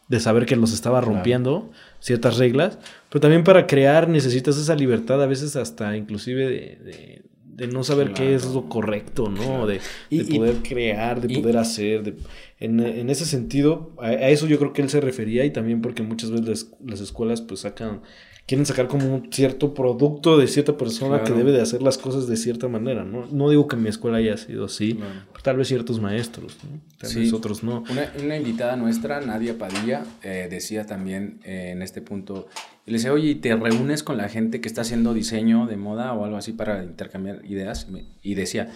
de 0.07 0.19
saber 0.21 0.45
que 0.45 0.55
los 0.55 0.71
estaba 0.71 1.01
rompiendo 1.01 1.71
ciertas 1.99 2.37
reglas, 2.37 2.79
pero 3.09 3.19
también 3.19 3.43
para 3.43 3.67
crear 3.67 4.07
necesitas 4.07 4.57
esa 4.57 4.75
libertad 4.75 5.21
a 5.21 5.25
veces 5.25 5.57
hasta 5.57 5.97
inclusive 5.97 6.47
de 6.47 6.77
de 6.85 7.32
no 7.71 7.83
saber 7.83 8.13
qué 8.13 8.35
es 8.35 8.45
lo 8.45 8.67
correcto, 8.67 9.29
¿no? 9.29 9.67
De, 9.67 9.79
poder 10.09 10.57
crear, 10.57 11.21
de 11.21 11.39
poder 11.39 11.57
hacer. 11.57 12.15
en, 12.59 13.09
ese 13.09 13.25
sentido, 13.25 13.95
a, 13.99 14.13
eso 14.13 14.47
yo 14.47 14.57
creo 14.59 14.73
que 14.73 14.81
él 14.81 14.89
se 14.89 15.01
refería 15.01 15.45
y 15.45 15.51
también 15.51 15.81
porque 15.81 16.03
muchas 16.03 16.31
veces 16.31 16.71
las, 16.83 17.01
escuelas 17.01 17.41
pues 17.41 17.61
sacan, 17.61 18.01
quieren 18.45 18.65
sacar 18.65 18.87
como 18.87 19.13
un 19.13 19.31
cierto 19.31 19.73
producto 19.73 20.37
de 20.37 20.47
cierta 20.47 20.77
persona 20.77 21.23
que 21.23 21.31
debe 21.31 21.51
de 21.51 21.61
hacer 21.61 21.81
las 21.81 21.97
cosas 21.97 22.27
de 22.27 22.35
cierta 22.35 22.67
manera, 22.67 23.03
¿no? 23.03 23.25
No 23.31 23.49
digo 23.49 23.67
que 23.67 23.75
mi 23.75 23.89
escuela 23.89 24.17
haya 24.17 24.37
sido 24.37 24.65
así, 24.65 24.99
tal 25.41 25.57
vez 25.57 25.67
ciertos 25.67 25.99
maestros, 25.99 26.57
tal 26.99 27.15
vez 27.15 27.33
otros 27.33 27.63
no. 27.63 27.83
Una, 28.21 28.37
invitada 28.37 28.75
nuestra, 28.75 29.21
Nadia 29.21 29.57
Padilla, 29.57 30.03
eh, 30.21 30.47
decía 30.49 30.85
también 30.85 31.39
eh, 31.43 31.71
en 31.71 31.81
este 31.81 32.01
punto 32.01 32.47
le 32.85 32.93
decía, 32.93 33.13
oye, 33.13 33.35
¿te 33.35 33.55
reúnes 33.55 34.03
con 34.03 34.17
la 34.17 34.27
gente 34.27 34.59
que 34.59 34.67
está 34.67 34.81
haciendo 34.81 35.13
diseño 35.13 35.67
de 35.67 35.77
moda 35.77 36.11
o 36.13 36.25
algo 36.25 36.35
así 36.35 36.51
para 36.51 36.83
intercambiar 36.83 37.45
ideas? 37.45 37.87
Y 38.21 38.35
decía, 38.35 38.71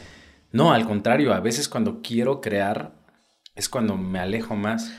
no, 0.54 0.72
al 0.72 0.86
contrario, 0.86 1.34
a 1.34 1.42
veces 1.42 1.68
cuando 1.68 2.02
quiero 2.02 2.40
crear 2.40 2.94
es 3.56 3.68
cuando 3.68 3.98
me 3.98 4.20
alejo 4.20 4.56
más, 4.56 4.94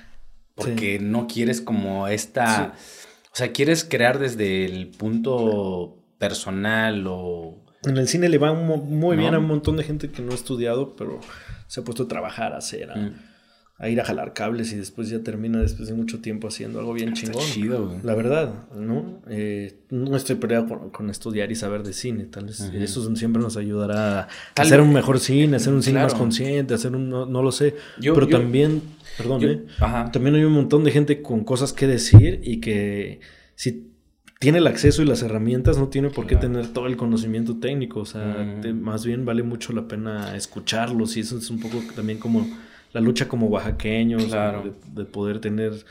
porque 0.54 0.98
no 0.98 1.26
quieres 1.26 1.62
como 1.62 2.06
esta, 2.08 2.74
o 3.32 3.36
sea, 3.36 3.52
quieres 3.52 3.84
crear 3.84 4.18
desde 4.18 4.64
el 4.64 4.88
punto 4.88 5.98
personal 6.18 7.06
o... 7.06 7.64
En 7.84 7.96
el 7.96 8.08
cine 8.08 8.28
le 8.28 8.38
va 8.38 8.52
muy 8.52 9.16
bien 9.16 9.34
a 9.34 9.38
un 9.38 9.46
montón 9.46 9.76
de 9.76 9.84
gente 9.84 10.10
que 10.10 10.22
no 10.22 10.32
ha 10.32 10.34
estudiado, 10.34 10.96
pero 10.96 11.20
se 11.68 11.80
ha 11.80 11.84
puesto 11.84 12.04
a 12.04 12.08
trabajar, 12.08 12.52
a 12.52 12.58
hacer, 12.58 12.90
a, 12.90 12.96
mm 12.96 13.27
a 13.80 13.88
ir 13.88 14.00
a 14.00 14.04
jalar 14.04 14.32
cables 14.32 14.72
y 14.72 14.76
después 14.76 15.08
ya 15.08 15.20
termina 15.20 15.60
después 15.60 15.88
de 15.88 15.94
mucho 15.94 16.20
tiempo 16.20 16.48
haciendo 16.48 16.80
algo 16.80 16.94
bien 16.94 17.12
chingón. 17.12 17.44
Chido, 17.44 17.96
La 18.02 18.16
verdad, 18.16 18.66
¿no? 18.74 19.22
Eh, 19.28 19.78
no 19.90 20.16
estoy 20.16 20.34
peleado 20.34 20.90
con, 20.90 21.10
estudiar 21.10 21.52
y 21.52 21.54
saber 21.54 21.84
de 21.84 21.92
cine, 21.92 22.24
tal 22.24 22.46
vez 22.46 22.60
eso 22.60 23.14
siempre 23.14 23.40
nos 23.40 23.56
ayudará 23.56 24.22
a 24.22 24.28
hacer 24.56 24.80
un 24.80 24.92
mejor 24.92 25.20
cine, 25.20 25.56
hacer 25.56 25.72
un 25.72 25.82
cine 25.84 26.02
más 26.02 26.14
consciente, 26.14 26.74
hacer 26.74 26.94
un, 26.96 27.08
no, 27.08 27.42
lo 27.42 27.52
sé, 27.52 27.76
pero 28.00 28.26
también, 28.26 28.82
perdón, 29.16 29.44
¿eh? 29.44 29.64
también 30.12 30.34
hay 30.34 30.44
un 30.44 30.52
montón 30.52 30.82
de 30.82 30.90
gente 30.90 31.22
con 31.22 31.44
cosas 31.44 31.72
que 31.72 31.86
decir 31.86 32.40
y 32.42 32.58
que 32.60 33.20
si 33.54 33.92
tiene 34.40 34.58
el 34.58 34.66
acceso 34.66 35.02
y 35.02 35.06
las 35.06 35.22
herramientas, 35.22 35.78
no 35.78 35.88
tiene 35.88 36.10
por 36.10 36.26
qué 36.26 36.34
tener 36.34 36.66
todo 36.68 36.88
el 36.88 36.96
conocimiento 36.96 37.58
técnico, 37.58 38.00
o 38.00 38.06
sea, 38.06 38.44
más 38.74 39.06
bien 39.06 39.24
vale 39.24 39.44
mucho 39.44 39.72
la 39.72 39.86
pena 39.86 40.36
escucharlos 40.36 41.16
y 41.16 41.20
eso 41.20 41.38
es 41.38 41.48
un 41.48 41.60
poco 41.60 41.80
también 41.94 42.18
como 42.18 42.44
la 42.92 43.00
lucha 43.00 43.28
como 43.28 43.46
oaxaqueños, 43.46 44.30
de, 44.30 45.04
poder 45.04 45.40
tener 45.40 45.84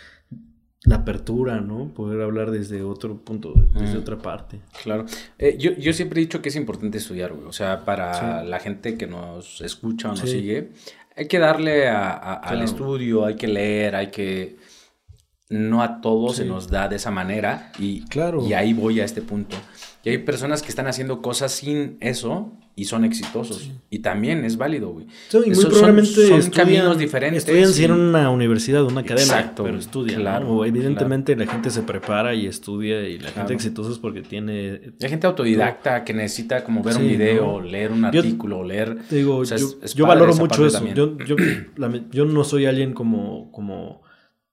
la 0.84 0.98
apertura, 0.98 1.60
¿no? 1.60 1.94
Poder 1.94 2.22
hablar 2.22 2.52
desde 2.52 2.82
otro 2.82 3.18
punto, 3.18 3.54
desde 3.74 3.98
otra 3.98 4.18
parte. 4.18 4.60
Claro. 4.84 5.06
Eh, 5.38 5.58
yo, 5.60 5.72
yo, 5.74 5.92
siempre 5.94 6.22
he 6.22 6.26
dicho 6.26 6.42
que 6.42 6.50
es 6.50 6.56
importante 6.56 6.98
estudiar, 6.98 7.34
güey. 7.34 7.46
O 7.48 7.52
sea, 7.52 7.84
para 7.84 8.44
la 8.44 8.60
gente 8.60 8.98
que 8.98 9.08
nos 9.08 9.62
escucha 9.62 10.10
o 10.10 10.12
nos 10.12 10.22
sigue, 10.22 10.72
hay 11.16 11.28
que 11.28 11.40
darle 11.40 11.90
al 11.90 12.62
estudio, 12.62 13.26
hay 13.26 13.36
que 13.36 13.48
leer, 13.48 13.96
hay 13.96 14.08
que... 14.08 14.58
No 15.50 15.82
a 15.82 16.02
todos 16.02 16.36
se 16.36 16.46
nos 16.46 16.70
da 16.70 16.90
de 16.90 16.98
esa 16.98 17.10
manera 17.10 17.72
y, 17.80 18.02
claro. 18.06 18.46
y 18.46 18.54
ahí 18.54 18.74
voy 18.74 19.00
a 19.00 19.06
este 19.06 19.22
punto. 19.22 19.56
Y 20.04 20.10
hay 20.10 20.18
personas 20.20 20.62
que 20.62 20.70
están 20.70 20.88
haciendo 20.88 21.22
cosas 21.22 21.52
sin 21.52 21.98
eso 22.00 22.54
y 22.78 22.86
son 22.86 23.04
exitosos. 23.04 23.72
Y 23.90 24.00
también 24.00 24.46
es 24.46 24.56
válido, 24.56 24.90
güey. 24.90 25.08
muy 25.34 25.66
probablemente 25.66 26.28
son, 26.28 26.52
caminos 26.52 26.98
diferentes. 26.98 27.44
Estudian 27.44 27.74
si 27.74 27.84
en 27.86 27.92
una 27.92 28.30
universidad, 28.30 28.84
una 28.84 29.02
academia, 29.02 29.24
Exacto, 29.24 29.64
pero 29.64 29.78
estudian. 29.80 30.22
Claro, 30.22 30.64
evidentemente 30.64 31.36
la 31.36 31.48
gente 31.48 31.72
se 31.72 31.82
prepara 31.82 32.36
y 32.36 32.46
estudia 32.46 33.02
y 33.10 33.18
la 33.18 33.32
gente 33.32 33.54
exitosa 33.54 33.92
es 33.92 33.98
porque 33.98 34.22
tiene... 34.22 34.94
Hay 35.02 35.10
gente 35.10 35.26
autodidacta 35.28 36.04
que 36.04 36.14
necesita 36.14 36.64
como 36.64 36.84
ver 36.84 36.98
un 36.98 37.08
video, 37.08 37.60
leer 37.60 37.92
un 37.92 38.06
artículo, 38.06 38.64
leer... 38.64 38.96
Digo, 39.10 39.44
yo, 39.44 40.06
valoro 40.06 40.36
mucho 40.36 40.68
eso. 40.68 40.86
Yo, 40.94 41.18
yo, 41.18 41.36
yo, 42.12 42.26
no 42.26 42.44
soy 42.44 42.66
alguien 42.66 42.94
como... 42.94 43.52
como 43.52 44.07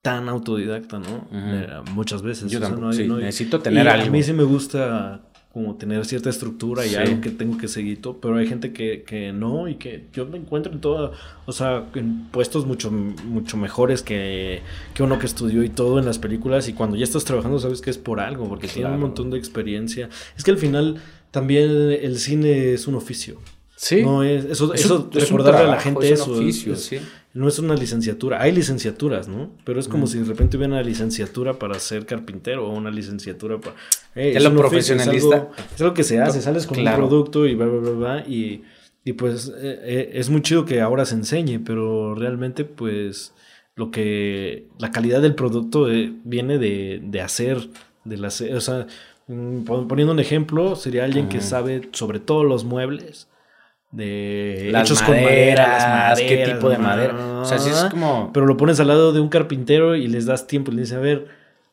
tan 0.05 0.29
autodidacta, 0.29 0.99
¿no? 0.99 1.27
Eh, 1.33 1.67
muchas 1.95 2.21
veces. 2.21 2.51
Yo 2.51 2.59
necesito 2.59 3.59
tener 3.59 3.89
algo. 3.89 4.05
A 4.05 4.09
mí 4.11 4.21
sí 4.21 4.33
me 4.33 4.43
gusta 4.43 5.21
como 5.51 5.77
tener 5.77 6.05
cierta 6.05 6.29
estructura 6.29 6.85
y 6.85 6.93
algo 6.93 7.21
que 7.21 7.31
tengo 7.31 7.57
que 7.57 7.67
seguir 7.67 8.01
todo, 8.01 8.19
pero 8.19 8.37
hay 8.37 8.45
gente 8.45 8.71
que, 8.71 9.01
que, 9.01 9.31
no 9.31 9.67
y 9.67 9.75
que 9.75 10.05
yo 10.13 10.27
me 10.27 10.37
encuentro 10.37 10.71
en 10.71 10.79
todo, 10.79 11.13
o 11.45 11.51
sea, 11.53 11.85
en 11.95 12.25
puestos 12.25 12.67
mucho, 12.67 12.91
mucho 12.91 13.57
mejores 13.57 14.03
que, 14.03 14.61
que 14.93 15.01
uno 15.01 15.17
que 15.17 15.25
estudió 15.25 15.63
y 15.63 15.69
todo 15.69 15.97
en 15.97 16.05
las 16.05 16.19
películas 16.19 16.67
y 16.67 16.73
cuando 16.73 16.97
ya 16.97 17.05
estás 17.05 17.23
trabajando 17.23 17.57
sabes 17.57 17.81
que 17.81 17.89
es 17.89 17.97
por 17.97 18.19
algo, 18.19 18.47
porque 18.47 18.67
tiene 18.67 18.91
un 18.91 18.99
montón 18.99 19.31
de 19.31 19.39
experiencia. 19.39 20.09
Es 20.37 20.43
que 20.43 20.51
al 20.51 20.57
final 20.57 21.01
también 21.31 21.71
el 21.99 22.19
cine 22.19 22.73
es 22.73 22.85
un 22.85 22.93
oficio. 22.93 23.39
Sí. 23.75 24.03
No 24.03 24.23
es, 24.23 24.45
eso, 24.45 24.73
eso 24.73 25.09
recordarle 25.11 25.61
a 25.61 25.67
la 25.67 25.79
gente 25.79 26.11
es 26.11 26.27
un 26.27 26.37
Oficio, 26.37 26.75
sí. 26.75 26.99
No 27.35 27.49
es 27.49 27.59
una 27.59 27.75
licenciatura. 27.75 28.41
Hay 28.41 28.53
licenciaturas, 28.53 29.27
¿no? 29.27 29.51
Pero 29.65 29.81
es 29.81 29.89
como 29.89 30.07
si 30.07 30.19
de 30.19 30.23
repente 30.23 30.55
hubiera 30.55 30.75
una 30.75 30.81
licenciatura 30.81 31.59
para 31.59 31.77
ser 31.79 32.05
carpintero 32.05 32.65
o 32.65 32.71
una 32.71 32.89
licenciatura 32.89 33.59
para. 33.59 33.75
es 34.15 34.41
lo 34.41 34.55
profesionalista. 34.55 35.49
es, 35.75 35.81
algo, 35.81 35.93
que 35.93 36.05
se 36.05 36.21
hace, 36.21 36.41
sales 36.41 36.65
con 36.65 36.79
un 36.79 36.95
producto 36.95 37.45
y 37.45 37.53
bla, 37.53 37.65
bla, 37.65 37.79
bla, 37.81 37.91
bla. 37.91 38.19
Y, 38.25 38.63
y 39.03 39.13
pues 39.13 39.49
eh, 39.49 39.79
eh, 39.83 40.09
es 40.13 40.29
muy 40.29 40.43
chido 40.43 40.63
que 40.63 40.79
ahora 40.79 41.05
se 41.05 41.15
enseñe, 41.15 41.59
pero 41.59 42.15
realmente, 42.15 42.63
pues 42.63 43.33
lo 43.75 43.91
que 43.91 44.69
la 44.79 44.91
calidad 44.91 45.21
del 45.21 45.35
producto 45.35 45.91
eh, 45.91 46.13
viene 46.23 46.57
de, 46.57 47.01
de 47.03 47.19
hacer, 47.19 47.67
de 48.05 48.15
la, 48.15 48.29
o 48.29 48.61
sea, 48.61 48.87
mm, 49.27 49.63
poniendo 49.65 50.13
un 50.13 50.21
ejemplo, 50.21 50.77
sería 50.77 51.03
alguien 51.03 51.27
que 51.27 51.41
sabe 51.41 51.89
sobre 51.91 52.21
todos 52.21 52.45
los 52.45 52.63
muebles, 52.63 53.27
de 53.95 54.69
las 54.71 54.89
hechos 54.89 55.01
con 55.01 55.15
madera, 55.15 55.67
las 55.67 55.87
maderas, 55.87 56.21
qué 56.21 56.51
tipo 56.53 56.69
de 56.69 56.77
madera. 56.77 57.41
O 57.41 57.45
sea, 57.45 57.57
sí 57.57 57.69
es 57.69 57.85
como. 57.85 58.31
Pero 58.33 58.45
lo 58.45 58.57
pones 58.57 58.79
al 58.79 58.87
lado 58.87 59.13
de 59.13 59.19
un 59.19 59.29
carpintero 59.29 59.95
y 59.95 60.07
les 60.07 60.25
das 60.25 60.47
tiempo 60.47 60.71
y 60.71 60.75
le 60.75 60.81
dices, 60.81 60.97
a 60.97 60.99
ver, 60.99 61.27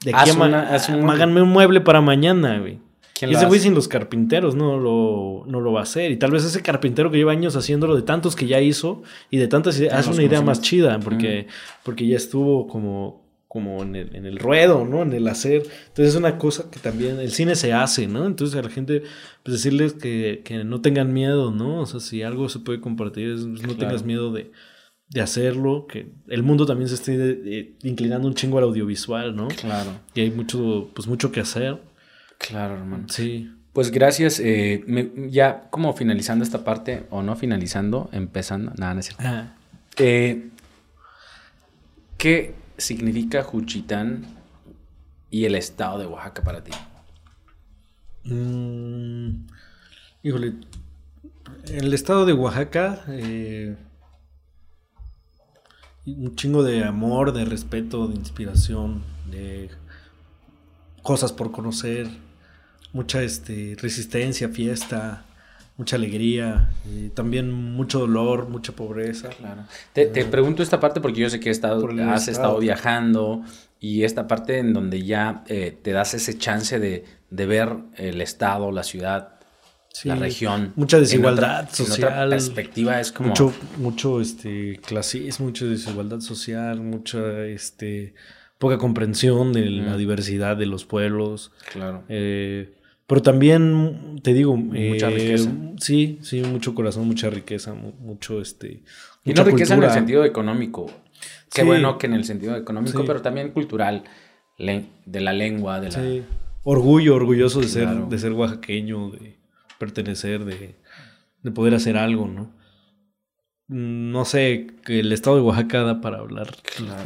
¿de 0.04 0.12
qué 0.12 0.32
un... 0.32 1.10
háganme 1.10 1.42
un 1.42 1.48
mueble 1.48 1.80
para 1.80 2.00
mañana, 2.00 2.58
güey. 2.58 2.78
Y 3.20 3.34
ese 3.34 3.46
güey 3.46 3.60
sin 3.60 3.74
los 3.74 3.86
carpinteros 3.86 4.56
no 4.56 4.78
lo, 4.78 5.44
no 5.46 5.60
lo 5.60 5.72
va 5.72 5.80
a 5.80 5.82
hacer. 5.84 6.10
Y 6.10 6.16
tal 6.16 6.32
vez 6.32 6.44
ese 6.44 6.60
carpintero 6.60 7.10
que 7.10 7.18
lleva 7.18 7.30
años 7.30 7.54
haciéndolo, 7.54 7.94
de 7.94 8.02
tantos 8.02 8.34
que 8.34 8.46
ya 8.46 8.60
hizo 8.60 9.02
y 9.30 9.36
de 9.36 9.46
tantas 9.46 9.78
ideas, 9.78 9.94
hace 9.94 10.10
una 10.10 10.24
idea 10.24 10.42
más 10.42 10.60
chida 10.60 10.98
porque, 10.98 11.46
porque 11.84 12.06
ya 12.06 12.16
estuvo 12.16 12.66
como, 12.66 13.21
como 13.52 13.82
en 13.82 13.96
el, 13.96 14.16
en 14.16 14.24
el, 14.24 14.38
ruedo, 14.38 14.86
¿no? 14.86 15.02
En 15.02 15.12
el 15.12 15.28
hacer. 15.28 15.64
Entonces 15.88 16.14
es 16.14 16.16
una 16.16 16.38
cosa 16.38 16.70
que 16.70 16.80
también 16.80 17.20
el 17.20 17.32
cine 17.32 17.54
se 17.54 17.74
hace, 17.74 18.06
¿no? 18.06 18.24
Entonces 18.24 18.58
a 18.58 18.62
la 18.62 18.70
gente, 18.70 19.02
pues 19.42 19.58
decirles 19.58 19.92
que, 19.92 20.40
que 20.42 20.64
no 20.64 20.80
tengan 20.80 21.12
miedo, 21.12 21.50
¿no? 21.50 21.82
O 21.82 21.84
sea, 21.84 22.00
si 22.00 22.22
algo 22.22 22.48
se 22.48 22.60
puede 22.60 22.80
compartir, 22.80 23.36
no 23.36 23.76
tengas 23.76 24.04
miedo 24.04 24.32
de, 24.32 24.52
de, 25.10 25.20
hacerlo, 25.20 25.86
que 25.86 26.14
el 26.28 26.42
mundo 26.42 26.64
también 26.64 26.88
se 26.88 26.94
esté 26.94 27.76
inclinando 27.82 28.26
un 28.26 28.32
chingo 28.32 28.56
al 28.56 28.64
audiovisual, 28.64 29.36
¿no? 29.36 29.48
Claro. 29.48 30.00
Y 30.14 30.22
hay 30.22 30.30
mucho, 30.30 30.88
pues 30.94 31.06
mucho 31.06 31.30
que 31.30 31.40
hacer. 31.40 31.78
Claro, 32.38 32.76
hermano. 32.76 33.04
Sí. 33.10 33.52
Pues 33.74 33.90
gracias. 33.90 34.40
Eh, 34.40 34.82
ya 35.28 35.68
como 35.68 35.92
finalizando 35.92 36.42
esta 36.42 36.64
parte, 36.64 37.04
o 37.10 37.22
no 37.22 37.36
finalizando, 37.36 38.08
empezando, 38.12 38.72
nada, 38.78 38.94
no 38.94 39.00
es 39.00 39.06
cierto. 39.08 39.24
Eh, 39.98 40.48
¿Qué 42.16 42.61
significa 42.82 43.42
Juchitán 43.42 44.26
y 45.30 45.44
el 45.44 45.54
estado 45.54 45.98
de 45.98 46.06
Oaxaca 46.06 46.42
para 46.42 46.62
ti? 46.62 46.72
Mm, 48.24 49.46
híjole, 50.22 50.54
el 51.66 51.94
estado 51.94 52.26
de 52.26 52.32
Oaxaca, 52.32 53.04
eh, 53.08 53.76
un 56.06 56.34
chingo 56.36 56.62
de 56.62 56.84
amor, 56.84 57.32
de 57.32 57.44
respeto, 57.44 58.08
de 58.08 58.16
inspiración, 58.16 59.02
de 59.30 59.70
cosas 61.02 61.32
por 61.32 61.50
conocer, 61.52 62.08
mucha 62.92 63.22
este, 63.22 63.76
resistencia, 63.80 64.48
fiesta, 64.48 65.24
mucha 65.76 65.96
alegría, 65.96 66.70
y 66.84 67.08
también 67.08 67.50
mucho 67.50 68.00
dolor, 68.00 68.48
mucha 68.48 68.72
pobreza. 68.72 69.30
Claro. 69.30 69.62
Te, 69.92 70.06
te, 70.06 70.24
pregunto 70.24 70.62
esta 70.62 70.80
parte 70.80 71.00
porque 71.00 71.20
yo 71.20 71.30
sé 71.30 71.40
que 71.40 71.48
he 71.48 71.52
estado, 71.52 71.88
has 72.10 72.28
estado 72.28 72.58
viajando 72.58 73.42
y 73.80 74.04
esta 74.04 74.28
parte 74.28 74.58
en 74.58 74.72
donde 74.72 75.02
ya 75.02 75.44
eh, 75.48 75.76
te 75.82 75.92
das 75.92 76.14
ese 76.14 76.38
chance 76.38 76.78
de, 76.78 77.04
de, 77.30 77.46
ver 77.46 77.76
el 77.96 78.20
estado, 78.20 78.70
la 78.70 78.82
ciudad, 78.84 79.40
la 80.04 80.14
región. 80.14 80.72
Mucha 80.76 81.00
desigualdad 81.00 81.68
social. 81.70 82.24
En 82.24 82.30
perspectiva 82.30 83.00
es 83.00 83.10
como... 83.10 83.30
Mucho, 83.30 83.52
mucho 83.78 84.20
este, 84.20 84.78
clasismo, 84.86 85.46
mucha 85.46 85.64
desigualdad 85.64 86.20
social, 86.20 86.80
mucha... 86.80 87.44
Este, 87.44 88.14
poca 88.62 88.78
comprensión 88.78 89.52
de 89.52 89.68
la 89.68 89.96
diversidad 89.96 90.56
de 90.56 90.66
los 90.66 90.84
pueblos. 90.84 91.50
Claro. 91.72 92.04
Eh, 92.08 92.72
pero 93.12 93.20
también, 93.20 94.20
te 94.22 94.32
digo, 94.32 94.56
mucha 94.56 95.10
eh, 95.10 95.14
riqueza. 95.14 95.52
Sí, 95.76 96.18
sí, 96.22 96.40
mucho 96.40 96.74
corazón, 96.74 97.06
mucha 97.06 97.28
riqueza, 97.28 97.74
mucho 97.74 98.40
este. 98.40 98.84
Y 99.22 99.34
no 99.34 99.44
riqueza 99.44 99.74
en 99.74 99.82
el 99.82 99.90
sentido 99.90 100.24
económico. 100.24 100.90
Qué 101.52 101.62
bueno 101.62 101.98
que 101.98 102.06
en 102.06 102.14
el 102.14 102.24
sentido 102.24 102.56
económico, 102.56 103.04
pero 103.04 103.20
también 103.20 103.50
cultural, 103.50 104.04
de 104.56 105.20
la 105.20 105.34
lengua, 105.34 105.78
de 105.78 105.90
la. 105.90 106.24
Orgullo, 106.62 107.14
orgulloso 107.14 107.60
de 107.60 107.68
ser, 107.68 107.86
de 107.86 108.18
ser 108.18 108.32
oaxaqueño, 108.32 109.10
de 109.10 109.36
pertenecer, 109.78 110.46
de, 110.46 110.76
de 111.42 111.50
poder 111.50 111.74
hacer 111.74 111.98
algo, 111.98 112.28
¿no? 112.28 112.50
No 113.68 114.24
sé, 114.26 114.66
que 114.84 115.00
el 115.00 115.12
estado 115.12 115.36
de 115.36 115.42
Oaxaca 115.42 115.82
da 115.82 116.00
para 116.00 116.18
hablar 116.18 116.48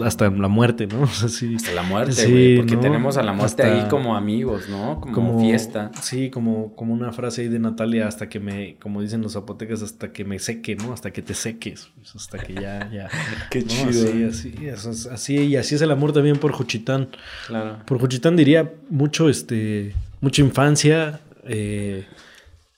hasta 0.04 0.28
la 0.30 0.48
muerte, 0.48 0.86
¿no? 0.86 1.04
hasta 1.04 1.72
la 1.72 1.82
muerte, 1.82 2.26
güey, 2.28 2.56
porque 2.56 2.76
tenemos 2.76 3.16
a 3.16 3.22
la 3.22 3.32
muerte 3.32 3.62
ahí 3.62 3.86
como 3.88 4.16
amigos, 4.16 4.68
¿no? 4.68 5.00
Como, 5.00 5.38
fiesta. 5.40 5.92
Sí, 6.00 6.30
como, 6.30 6.74
como 6.74 6.92
una 6.92 7.12
frase 7.12 7.42
ahí 7.42 7.48
de 7.48 7.58
Natalia, 7.58 8.08
hasta 8.08 8.28
que 8.28 8.40
me, 8.40 8.76
como 8.80 9.00
dicen 9.00 9.22
los 9.22 9.34
zapotecas, 9.34 9.82
hasta 9.82 10.12
que 10.12 10.24
me 10.24 10.38
seque, 10.38 10.74
¿no? 10.74 10.92
Hasta 10.92 11.12
que 11.12 11.22
te 11.22 11.34
seques, 11.34 11.90
pues, 11.94 12.16
hasta 12.16 12.38
que 12.38 12.54
ya, 12.54 12.90
ya. 12.90 13.08
Qué 13.50 13.62
chido. 13.64 13.88
Así, 14.28 14.68
así, 14.68 15.08
así, 15.12 15.36
y 15.36 15.56
así 15.56 15.74
es 15.76 15.82
el 15.82 15.90
amor 15.90 16.12
también 16.12 16.38
por 16.38 16.52
Juchitán. 16.52 17.10
Claro. 17.46 17.78
Por 17.86 18.00
Juchitán 18.00 18.34
diría 18.34 18.72
mucho, 18.88 19.28
este, 19.28 19.94
mucha 20.20 20.42
infancia 20.42 21.20
eh, 21.44 22.06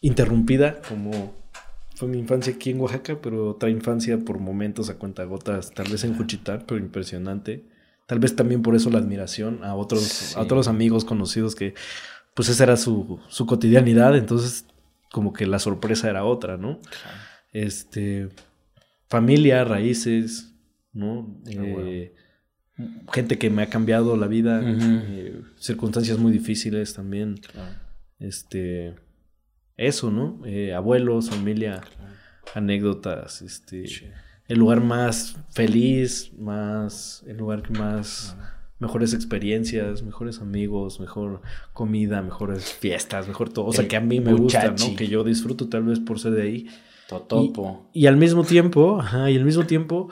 interrumpida, 0.02 0.80
como 0.88 1.37
fue 1.98 2.06
mi 2.06 2.18
infancia 2.18 2.54
aquí 2.54 2.70
en 2.70 2.80
Oaxaca, 2.80 3.18
pero 3.20 3.50
otra 3.50 3.70
infancia 3.70 4.18
por 4.18 4.38
momentos 4.38 4.88
a 4.88 4.98
cuentagotas, 4.98 5.72
tal 5.72 5.90
vez 5.90 6.04
en 6.04 6.16
Juchitán, 6.16 6.62
pero 6.64 6.78
impresionante. 6.78 7.64
Tal 8.06 8.20
vez 8.20 8.36
también 8.36 8.62
por 8.62 8.76
eso 8.76 8.88
la 8.88 8.98
admiración 8.98 9.64
a 9.64 9.74
otros, 9.74 10.36
a 10.36 10.42
otros 10.42 10.68
amigos 10.68 11.04
conocidos 11.04 11.56
que 11.56 11.74
pues 12.34 12.50
esa 12.50 12.62
era 12.62 12.76
su, 12.76 13.18
su, 13.26 13.46
cotidianidad, 13.46 14.16
entonces 14.16 14.64
como 15.10 15.32
que 15.32 15.44
la 15.44 15.58
sorpresa 15.58 16.08
era 16.08 16.24
otra, 16.24 16.56
¿no? 16.56 16.78
Este, 17.52 18.28
familia, 19.08 19.64
raíces, 19.64 20.54
¿no? 20.92 21.36
Eh, 21.46 22.14
gente 23.12 23.38
que 23.38 23.50
me 23.50 23.62
ha 23.62 23.70
cambiado 23.70 24.16
la 24.16 24.28
vida, 24.28 24.62
eh, 24.64 25.42
circunstancias 25.56 26.16
muy 26.18 26.30
difíciles 26.30 26.94
también. 26.94 27.40
Este, 28.20 28.94
eso, 29.78 30.10
¿no? 30.10 30.40
Eh, 30.44 30.74
abuelos, 30.74 31.30
familia, 31.30 31.80
anécdotas, 32.54 33.40
este, 33.40 33.84
el 34.48 34.58
lugar 34.58 34.82
más 34.82 35.36
feliz, 35.50 36.32
más, 36.38 37.24
el 37.26 37.38
lugar 37.38 37.62
que 37.62 37.78
más, 37.78 38.36
mejores 38.80 39.14
experiencias, 39.14 40.02
mejores 40.02 40.40
amigos, 40.40 41.00
mejor 41.00 41.40
comida, 41.72 42.20
mejores 42.22 42.72
fiestas, 42.74 43.26
mejor 43.26 43.50
todo, 43.50 43.66
o 43.66 43.72
sea, 43.72 43.88
que 43.88 43.96
a 43.96 44.00
mí 44.00 44.20
me 44.20 44.34
gusta, 44.34 44.70
¿no? 44.70 44.96
Que 44.96 45.08
yo 45.08 45.24
disfruto 45.24 45.68
tal 45.68 45.84
vez 45.84 46.00
por 46.00 46.20
ser 46.20 46.32
de 46.32 46.42
ahí. 46.42 46.66
Totopo. 47.08 47.88
Y, 47.94 48.02
y 48.02 48.06
al 48.06 48.18
mismo 48.18 48.44
tiempo, 48.44 49.00
ajá, 49.00 49.30
y 49.30 49.36
al 49.36 49.44
mismo 49.44 49.64
tiempo 49.64 50.10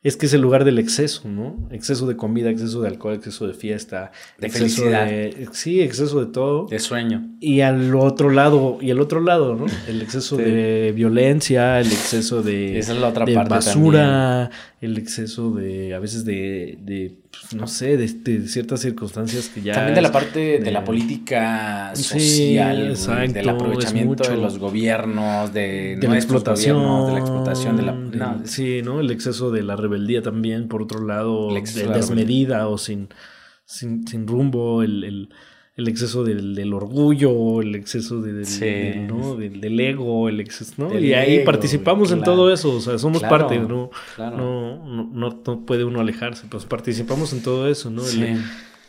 es 0.00 0.16
que 0.16 0.26
es 0.26 0.32
el 0.32 0.40
lugar 0.40 0.64
del 0.64 0.78
exceso, 0.78 1.28
¿no? 1.28 1.68
Exceso 1.72 2.06
de 2.06 2.16
comida, 2.16 2.50
exceso 2.50 2.80
de 2.82 2.88
alcohol, 2.88 3.14
exceso 3.14 3.48
de 3.48 3.54
fiesta, 3.54 4.12
de 4.38 4.48
felicidad. 4.48 5.08
sí, 5.52 5.80
exceso 5.80 6.24
de 6.24 6.32
todo. 6.32 6.66
De 6.66 6.78
sueño. 6.78 7.28
Y 7.40 7.62
al 7.62 7.92
otro 7.96 8.30
lado, 8.30 8.78
y 8.80 8.90
el 8.90 9.00
otro 9.00 9.20
lado, 9.20 9.56
¿no? 9.56 9.66
El 9.88 10.00
exceso 10.00 10.36
de 10.36 10.92
violencia, 10.94 11.80
el 11.80 11.88
exceso 11.88 12.42
de, 12.42 12.78
Esa 12.78 12.92
es 12.92 13.00
la 13.00 13.08
otra 13.08 13.24
de 13.24 13.34
basura, 13.34 14.50
el 14.80 14.98
exceso 14.98 15.50
de, 15.50 15.94
a 15.94 15.98
veces 15.98 16.24
de, 16.24 16.78
de 16.80 17.16
pues, 17.40 17.54
no 17.54 17.66
sé, 17.66 17.96
de, 17.96 18.48
ciertas 18.48 18.80
circunstancias 18.80 19.48
que 19.48 19.62
ya... 19.62 19.74
También 19.74 19.94
de 19.94 20.02
la 20.02 20.12
parte 20.12 20.58
de, 20.58 20.70
la 20.70 20.84
política 20.84 21.92
social, 21.94 22.94
del 23.32 23.48
aprovechamiento 23.48 24.28
de 24.28 24.36
los 24.36 24.58
gobiernos, 24.58 25.52
de, 25.52 25.96
de 25.96 26.08
la 26.08 26.16
explotación, 26.16 27.06
de 27.06 27.12
la 27.12 27.18
explotación, 27.18 27.76
de 27.76 27.82
la... 28.18 28.40
sí, 28.44 28.82
¿no? 28.82 29.00
El 29.00 29.10
exceso 29.10 29.50
de 29.50 29.62
la 29.62 29.76
rebeldía 29.76 30.22
también, 30.22 30.68
por 30.68 30.82
otro 30.82 31.04
lado, 31.04 31.54
de 31.54 31.60
desmedida 31.60 32.68
o 32.68 32.78
sin, 32.78 33.08
sin, 33.64 34.06
sin 34.06 34.26
rumbo, 34.26 34.82
el 34.82 35.04
el 35.04 35.28
exceso 35.86 36.24
del, 36.24 36.74
orgullo, 36.74 37.62
el 37.62 37.76
exceso 37.76 38.20
del, 38.20 38.44
del, 39.60 39.80
ego, 39.80 40.28
el 40.28 40.40
exceso, 40.40 40.74
¿no? 40.76 40.98
y 40.98 41.14
ahí 41.14 41.44
participamos 41.44 42.10
en 42.10 42.22
todo 42.22 42.52
eso, 42.52 42.72
o 42.72 42.80
sea, 42.80 42.98
somos 42.98 43.22
parte, 43.22 43.60
¿no? 43.60 43.90
No, 44.18 44.84
no, 44.84 45.08
no, 45.12 45.60
puede 45.64 45.84
uno 45.84 46.00
alejarse, 46.00 46.46
pues 46.50 46.64
participamos 46.64 47.32
en 47.32 47.42
todo 47.42 47.68
eso, 47.68 47.90
¿no? 47.90 48.02
el 48.04 48.42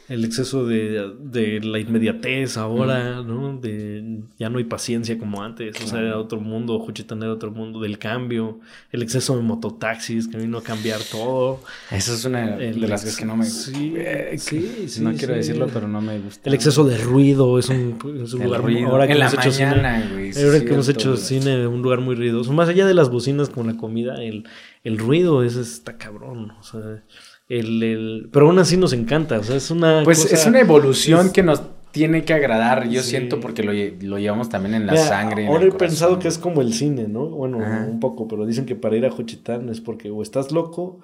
exceso 0.09 0.65
de, 0.65 1.13
de, 1.19 1.59
la 1.61 1.79
inmediatez 1.79 2.57
ahora, 2.57 3.21
¿no? 3.21 3.57
De 3.57 4.21
ya 4.39 4.49
no 4.49 4.57
hay 4.57 4.63
paciencia 4.63 5.19
como 5.19 5.43
antes, 5.43 5.79
o 5.83 5.87
sea, 5.87 5.99
era 5.99 6.17
otro 6.17 6.39
mundo, 6.39 6.79
Juchitán 6.79 7.21
era 7.21 7.31
otro 7.31 7.51
mundo 7.51 7.79
del 7.79 7.99
cambio, 7.99 8.59
el 8.91 9.03
exceso 9.03 9.37
de 9.37 9.43
mototaxis 9.43 10.27
que 10.27 10.37
vino 10.37 10.57
a 10.57 10.63
cambiar 10.63 10.99
todo. 11.11 11.61
Eso 11.91 12.15
es 12.15 12.25
una 12.25 12.57
de 12.57 12.73
las 12.73 13.01
cosas 13.01 13.17
que 13.17 13.25
no 13.25 13.35
me 13.35 13.45
gusta. 13.45 13.71
Sí, 13.71 13.93
sí, 14.37 14.85
sí, 14.87 15.01
No 15.01 15.13
quiero 15.13 15.35
decirlo, 15.35 15.67
pero 15.71 15.87
no 15.87 16.01
me 16.01 16.19
gusta. 16.19 16.49
El 16.49 16.55
exceso 16.55 16.83
de 16.85 16.97
ruido 16.97 17.59
es 17.59 17.69
un, 17.69 17.97
es 18.23 18.33
un 18.33 18.43
lugar 18.43 18.63
ruido. 18.63 18.89
Ahora 18.89 19.05
que 19.05 19.13
hemos 19.13 19.33
hecho 19.33 19.51
cine, 19.51 19.69
ahora 19.69 20.65
que 20.65 20.73
hemos 20.73 20.89
hecho 20.89 21.17
cine, 21.17 21.67
un 21.67 21.83
lugar 21.83 22.01
muy 22.01 22.15
ruidoso. 22.15 22.51
Más 22.51 22.67
allá 22.67 22.87
de 22.87 22.95
las 22.95 23.11
bocinas 23.11 23.49
con 23.49 23.67
la 23.67 23.77
comida, 23.77 24.23
el, 24.23 24.47
el 24.83 24.97
ruido 24.97 25.43
ese 25.43 25.61
está 25.61 25.97
cabrón, 25.97 26.51
o 26.59 26.63
sea 26.63 27.03
el, 27.49 27.83
el, 27.83 28.29
pero 28.31 28.47
aún 28.47 28.59
así 28.59 28.77
nos 28.77 28.93
encanta, 28.93 29.39
o 29.39 29.43
sea, 29.43 29.57
es 29.57 29.71
una... 29.71 30.03
Pues 30.03 30.31
es 30.31 30.45
una 30.45 30.59
evolución 30.59 31.31
que 31.31 31.43
nos 31.43 31.61
tiene 31.91 32.23
que 32.23 32.33
agradar, 32.33 32.87
yo 32.87 33.01
siento, 33.01 33.39
porque 33.39 33.63
lo, 33.63 34.17
llevamos 34.19 34.49
también 34.49 34.75
en 34.75 34.85
la 34.85 34.95
sangre. 34.95 35.47
Ahora 35.47 35.65
he 35.65 35.71
pensado 35.71 36.19
que 36.19 36.27
es 36.27 36.37
como 36.37 36.61
el 36.61 36.73
cine, 36.73 37.07
¿no? 37.07 37.25
Bueno, 37.25 37.57
un 37.57 37.99
poco, 37.99 38.27
pero 38.27 38.45
dicen 38.45 38.65
que 38.65 38.75
para 38.75 38.95
ir 38.95 39.05
a 39.05 39.11
Juchitán 39.11 39.69
es 39.69 39.81
porque 39.81 40.11
o 40.11 40.21
estás 40.21 40.51
loco, 40.51 40.99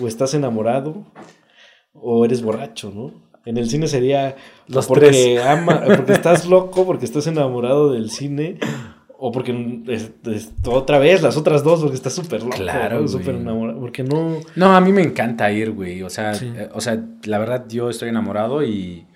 o 0.00 0.08
estás 0.08 0.32
enamorado, 0.32 1.04
o 1.92 2.24
eres 2.24 2.42
borracho, 2.42 2.90
¿no? 2.94 3.12
En 3.44 3.56
el 3.56 3.68
cine 3.68 3.86
sería 3.86 4.36
Los 4.66 4.86
porque 4.86 5.40
ama, 5.42 5.82
porque 5.84 6.12
estás 6.12 6.46
loco, 6.46 6.86
porque 6.86 7.04
estás 7.04 7.26
enamorado 7.26 7.92
del 7.92 8.10
cine, 8.10 8.58
o 9.22 9.30
porque 9.30 9.52
otra 10.66 10.98
vez 10.98 11.20
las 11.20 11.36
otras 11.36 11.62
dos, 11.62 11.80
porque 11.80 11.94
estás 11.94 12.14
súper 12.14 12.42
loco, 12.42 12.56
claro, 12.56 13.06
súper 13.06 13.34
enamorado, 13.34 13.78
porque 13.78 14.02
no... 14.02 14.40
No, 14.56 14.74
a 14.74 14.80
mí 14.80 14.92
me 14.92 15.02
encanta 15.02 15.52
ir, 15.52 15.72
güey, 15.72 16.02
o 16.02 16.08
sea, 16.08 16.32
eh, 16.32 16.70
o 16.72 16.80
sea, 16.80 16.98
la 17.24 17.38
verdad 17.38 17.66
yo 17.68 17.90
estoy 17.90 18.08
enamorado 18.08 18.64
y 18.64 19.06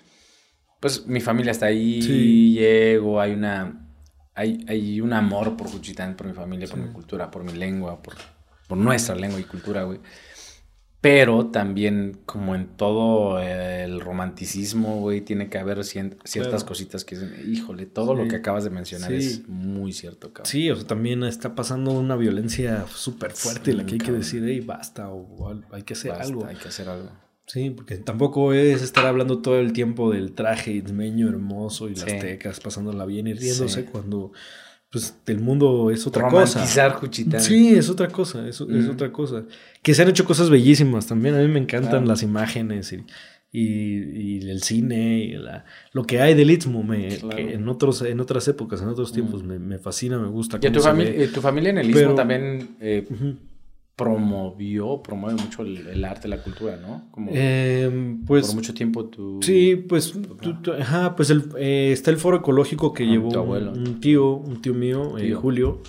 pues 0.79 1.07
mi 1.07 1.21
familia 1.21 1.51
está 1.51 1.65
ahí, 1.65 2.53
llego, 2.53 3.19
hay 3.19 3.33
una, 3.33 3.89
hay, 4.35 4.63
hay 4.67 5.01
un 5.01 5.11
amor 5.11 5.57
por 5.57 5.67
Juchitán, 5.67 6.15
por 6.15 6.27
mi 6.27 6.33
familia, 6.33 6.67
por 6.67 6.77
mi 6.77 6.93
cultura, 6.93 7.31
por 7.31 7.43
mi 7.43 7.53
lengua, 7.53 7.99
por, 8.03 8.13
por 8.67 8.77
nuestra 8.77 9.15
lengua 9.15 9.39
y 9.39 9.43
cultura, 9.43 9.83
güey. 9.83 9.99
Pero 11.05 11.45
también, 11.45 12.17
como 12.25 12.55
en 12.55 12.65
todo 12.65 13.39
el 13.39 14.01
romanticismo, 14.01 15.01
güey, 15.01 15.21
tiene 15.21 15.49
que 15.51 15.59
haber 15.59 15.83
ciertas 15.83 16.63
cositas 16.63 17.05
que 17.05 17.15
híjole, 17.47 17.85
todo 17.85 18.15
lo 18.15 18.27
que 18.27 18.37
acabas 18.37 18.63
de 18.63 18.71
mencionar 18.71 19.13
es 19.13 19.47
muy 19.47 19.93
cierto, 19.93 20.33
cabrón. 20.33 20.47
Sí, 20.47 20.71
o 20.71 20.75
sea, 20.75 20.87
también 20.87 21.23
está 21.23 21.53
pasando 21.53 21.91
una 21.91 22.15
violencia 22.15 22.87
súper 22.91 23.33
fuerte, 23.33 23.73
la 23.73 23.85
que 23.85 23.93
hay 23.93 23.99
que 23.99 24.11
decir, 24.11 24.43
hey, 24.47 24.61
basta, 24.61 25.09
o, 25.09 25.53
hay 25.69 25.83
que 25.83 25.93
hacer 25.93 26.11
algo. 26.11 26.43
Hay 26.43 26.55
que 26.55 26.69
hacer 26.69 26.89
algo. 26.89 27.11
Sí, 27.45 27.69
porque 27.69 27.97
tampoco 27.97 28.53
es 28.53 28.81
estar 28.81 29.05
hablando 29.05 29.43
todo 29.43 29.59
el 29.59 29.73
tiempo 29.73 30.11
del 30.11 30.31
traje 30.31 30.71
ismeño 30.71 31.29
hermoso 31.29 31.87
y 31.87 31.93
las 31.93 32.05
tecas 32.05 32.59
pasándola 32.59 33.05
bien 33.05 33.27
y 33.27 33.33
riéndose 33.33 33.85
cuando 33.85 34.31
pues 34.95 35.13
el 35.25 35.41
mundo 35.41 35.91
es 35.91 36.07
otra 36.07 36.21
Romantizar 36.21 36.93
cosa. 36.93 36.99
Juchitán. 37.01 37.41
Sí, 37.41 37.75
es 37.75 37.89
otra 37.89 38.07
cosa, 38.07 38.47
es, 38.47 38.61
es, 38.61 38.87
otra 38.87 39.11
cosa. 39.11 39.43
Que 39.81 39.93
se 39.93 40.01
han 40.01 40.07
hecho 40.07 40.23
cosas 40.23 40.49
bellísimas 40.49 41.05
también, 41.05 41.35
a 41.35 41.39
mí 41.39 41.49
me 41.49 41.59
encantan 41.59 42.07
las 42.07 42.23
imágenes 42.23 42.93
y, 42.93 43.03
y, 43.51 44.49
el 44.49 44.63
cine 44.63 45.19
y 45.19 45.33
la, 45.33 45.65
lo 45.91 46.05
que 46.05 46.21
hay 46.21 46.33
del 46.33 46.49
Istmo 46.49 46.81
me, 46.81 47.09
en, 47.35 47.67
otros, 47.67 48.03
en 48.03 48.21
otras 48.21 48.47
épocas, 48.47 48.81
en 48.81 48.87
otros 48.87 49.11
tiempos 49.11 49.43
me, 49.43 49.59
me, 49.59 49.79
fascina, 49.79 50.17
me 50.17 50.29
gusta. 50.29 50.59
¿Y 50.61 50.71
tu, 50.71 50.79
familia, 50.79 51.29
tu 51.29 51.41
familia 51.41 51.71
en 51.71 51.77
el 51.79 51.89
Istmo 51.89 52.15
también... 52.15 52.77
Eh, 52.79 53.05
promovió, 53.95 55.01
promueve 55.01 55.41
mucho 55.41 55.63
el, 55.63 56.03
arte, 56.03 56.27
la 56.27 56.43
cultura, 56.43 56.77
¿no? 56.77 57.07
Como 57.11 57.31
eh, 57.33 58.17
pues, 58.27 58.47
por 58.47 58.55
mucho 58.55 58.73
tiempo 58.73 59.05
tú... 59.05 59.39
Sí, 59.41 59.77
pues, 59.77 60.13
ajá, 60.79 61.15
pues 61.15 61.29
el, 61.29 61.49
eh, 61.57 61.91
está 61.93 62.11
el 62.11 62.17
foro 62.17 62.37
ecológico 62.37 62.93
que 62.93 63.03
ah, 63.03 63.07
llevó 63.07 63.29
un, 63.29 63.99
tío, 64.01 64.35
un 64.35 64.61
tío 64.61 64.73
mío, 64.73 65.17
eh, 65.17 65.33
Julio, 65.33 65.81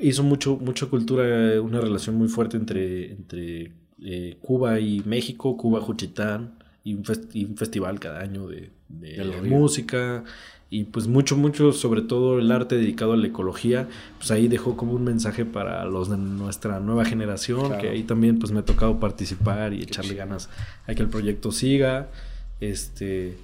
hizo 0.00 0.22
mucho, 0.24 0.56
mucha 0.56 0.86
cultura, 0.86 1.60
una 1.60 1.80
relación 1.80 2.16
muy 2.16 2.28
fuerte 2.28 2.56
entre, 2.56 3.12
entre 3.12 3.72
Cuba 4.40 4.80
y 4.80 5.02
México, 5.06 5.56
Cuba, 5.56 5.80
Juchitán, 5.80 6.58
y 6.82 6.94
un, 6.94 7.04
festival 7.04 8.00
cada 8.00 8.20
año 8.20 8.48
de, 8.48 8.70
de 8.88 9.42
música 9.42 10.24
y 10.72 10.84
pues 10.84 11.08
mucho, 11.08 11.36
mucho, 11.36 11.72
sobre 11.72 12.00
todo 12.00 12.38
el 12.38 12.52
arte 12.52 12.76
dedicado 12.76 13.12
a 13.12 13.16
la 13.16 13.26
ecología, 13.26 13.88
pues 14.18 14.30
ahí 14.30 14.46
dejó 14.46 14.76
como 14.76 14.92
un 14.92 15.02
mensaje 15.02 15.44
para 15.44 15.84
los 15.84 16.08
de 16.08 16.16
nuestra 16.16 16.78
nueva 16.78 17.04
generación, 17.04 17.76
que 17.78 17.88
ahí 17.88 18.04
también 18.04 18.38
pues 18.38 18.52
me 18.52 18.60
ha 18.60 18.64
tocado 18.64 19.00
participar 19.00 19.74
y 19.74 19.82
echarle 19.82 20.14
ganas 20.14 20.48
a 20.86 20.94
que 20.94 21.02
el 21.02 21.08
proyecto 21.08 21.50
siga, 21.50 22.08
este, 22.60 23.36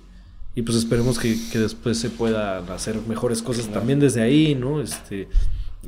y 0.54 0.62
pues 0.62 0.78
esperemos 0.78 1.18
que, 1.18 1.36
después 1.58 1.98
se 1.98 2.10
puedan 2.10 2.70
hacer 2.70 2.96
mejores 3.08 3.42
cosas 3.42 3.68
también 3.72 3.98
desde 3.98 4.22
ahí, 4.22 4.54
¿no? 4.54 4.80
Este, 4.80 5.28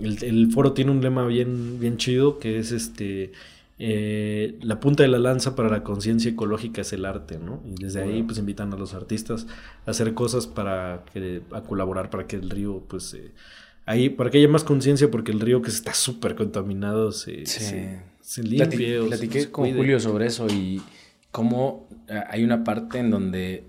el, 0.03 0.23
el, 0.25 0.51
foro 0.51 0.73
tiene 0.73 0.91
un 0.91 1.01
lema 1.01 1.25
bien, 1.27 1.79
bien 1.79 1.99
chido 1.99 2.41
que 2.41 2.59
es 2.59 2.73
este 2.73 3.31
eh, 3.81 4.59
la 4.61 4.81
punta 4.81 5.05
de 5.05 5.09
la 5.09 5.21
lanza 5.21 5.55
para 5.55 5.69
la 5.69 5.85
conciencia 5.85 6.33
ecológica 6.33 6.81
es 6.81 6.93
el 6.93 7.05
arte, 7.05 7.39
¿no? 7.39 7.63
Y 7.65 7.81
desde 7.81 8.03
ahí 8.03 8.25
pues 8.25 8.39
invitan 8.39 8.73
a 8.73 8.77
los 8.77 8.93
artistas 8.93 9.47
a 9.87 9.93
hacer 9.93 10.15
cosas 10.15 10.49
para 10.49 11.05
que, 11.13 11.43
a 11.53 11.61
colaborar 11.63 12.11
para 12.11 12.27
que 12.27 12.35
el 12.35 12.51
río 12.51 12.83
pues 12.89 13.15
eh, 13.15 13.33
ahí, 13.87 14.09
para 14.09 14.31
que 14.31 14.39
haya 14.39 14.49
más 14.49 14.65
conciencia 14.65 15.11
porque 15.13 15.31
el 15.31 15.39
río 15.39 15.63
que 15.63 15.71
está 15.71 15.95
súper 15.95 16.35
contaminado 16.35 17.13
se, 17.13 17.47
se, 17.47 18.43
limpie. 18.43 19.01
Platiqué 19.07 19.49
con 19.51 19.73
Julio 19.73 20.01
sobre 20.01 20.27
eso 20.27 20.49
y 20.49 20.83
cómo 21.31 21.89
eh, 22.09 22.21
hay 22.31 22.43
una 22.43 22.65
parte 22.65 22.99
en 22.99 23.11
donde 23.11 23.65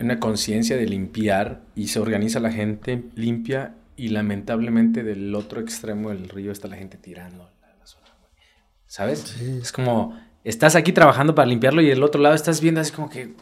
una 0.00 0.18
conciencia 0.18 0.76
de 0.76 0.86
limpiar 0.86 1.60
y 1.76 1.88
se 1.88 2.00
organiza 2.00 2.40
la 2.40 2.50
gente 2.50 3.04
limpia 3.14 3.76
y 3.94 4.08
lamentablemente 4.08 5.04
del 5.04 5.32
otro 5.34 5.60
extremo 5.60 6.08
del 6.08 6.28
río 6.28 6.50
está 6.50 6.66
la 6.66 6.76
gente 6.76 6.96
tirando 6.96 7.51
¿sabes? 8.92 9.40
Es 9.40 9.72
como, 9.72 10.20
estás 10.44 10.76
aquí 10.76 10.92
trabajando 10.92 11.34
para 11.34 11.48
limpiarlo 11.48 11.80
y 11.80 11.86
del 11.86 12.02
otro 12.02 12.20
lado 12.20 12.34
estás 12.34 12.60
viendo 12.60 12.82
así 12.82 12.92
como 12.92 13.08
que, 13.08 13.32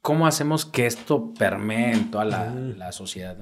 ¿cómo 0.00 0.26
hacemos 0.26 0.64
que 0.64 0.86
esto 0.86 1.34
permee 1.34 1.92
en 1.92 2.10
toda 2.10 2.24
la, 2.24 2.90
sociedad? 2.92 3.36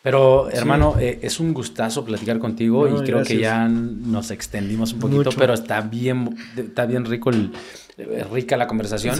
Pero, 0.00 0.48
hermano, 0.50 0.94
eh, 1.00 1.18
es 1.22 1.40
un 1.40 1.52
gustazo 1.52 2.04
platicar 2.04 2.38
contigo 2.38 2.86
y 2.86 3.04
creo 3.04 3.24
que 3.24 3.38
ya 3.38 3.66
nos 3.68 4.30
extendimos 4.30 4.92
un 4.92 5.00
poquito, 5.00 5.30
pero 5.36 5.54
está 5.54 5.80
bien, 5.80 6.36
está 6.56 6.86
bien 6.86 7.04
rico 7.04 7.30
el, 7.30 7.50
eh, 7.96 8.24
rica 8.32 8.56
la 8.56 8.68
conversación. 8.68 9.16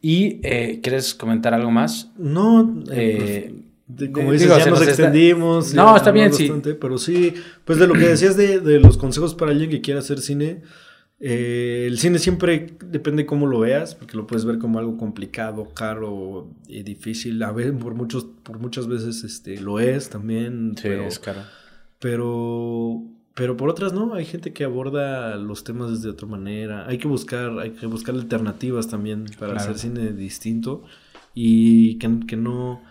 ¿Y 0.00 0.38
eh, 0.44 0.78
quieres 0.80 1.16
comentar 1.16 1.52
algo 1.52 1.72
más? 1.72 2.12
No, 2.16 2.84
pues, 3.96 4.10
como 4.10 4.32
dices, 4.32 4.48
ya 4.48 4.66
nos, 4.66 4.82
extendimos. 4.82 5.74
No, 5.74 5.96
está 5.96 6.10
bien, 6.10 6.32
sí. 6.32 6.52
Pero 6.80 6.98
sí, 6.98 7.34
pues 7.64 7.78
de 7.78 7.86
lo 7.86 7.94
que 7.94 8.08
decías 8.08 8.36
de, 8.36 8.60
de 8.60 8.80
los 8.80 8.96
consejos 8.96 9.34
para 9.34 9.50
alguien 9.50 9.70
que 9.70 9.80
quiera 9.80 10.00
hacer 10.00 10.20
cine, 10.20 10.62
eh, 11.22 11.84
el 11.86 11.98
cine 11.98 12.18
siempre 12.18 12.74
depende 12.82 13.26
cómo 13.26 13.46
lo 13.46 13.60
veas, 13.60 13.94
porque 13.94 14.16
lo 14.16 14.26
puedes 14.26 14.46
ver 14.46 14.58
como 14.58 14.78
algo 14.78 14.96
complicado, 14.96 15.68
caro 15.74 16.48
y 16.66 16.82
difícil. 16.82 17.42
A 17.42 17.52
ver, 17.52 17.76
por, 17.76 17.94
muchos, 17.94 18.24
por 18.42 18.58
muchas 18.58 18.86
veces 18.86 19.22
este, 19.22 19.60
lo 19.60 19.78
es 19.78 20.08
también. 20.08 20.72
Sí, 20.76 20.84
pero, 20.84 21.04
es 21.04 21.18
caro. 21.18 21.42
Pero, 21.98 23.02
pero 23.34 23.54
por 23.58 23.68
otras 23.68 23.92
no, 23.92 24.14
hay 24.14 24.24
gente 24.24 24.54
que 24.54 24.64
aborda 24.64 25.36
los 25.36 25.62
temas 25.62 26.00
de 26.00 26.08
otra 26.08 26.26
manera. 26.26 26.86
Hay 26.88 26.96
que 26.96 27.06
buscar, 27.06 27.58
hay 27.58 27.72
que 27.72 27.84
buscar 27.84 28.14
alternativas 28.14 28.88
también 28.88 29.26
para 29.38 29.56
hacer 29.56 29.78
cine 29.78 30.12
distinto 30.12 30.84
y 31.34 31.98
que, 31.98 32.20
que 32.26 32.36
no 32.36 32.82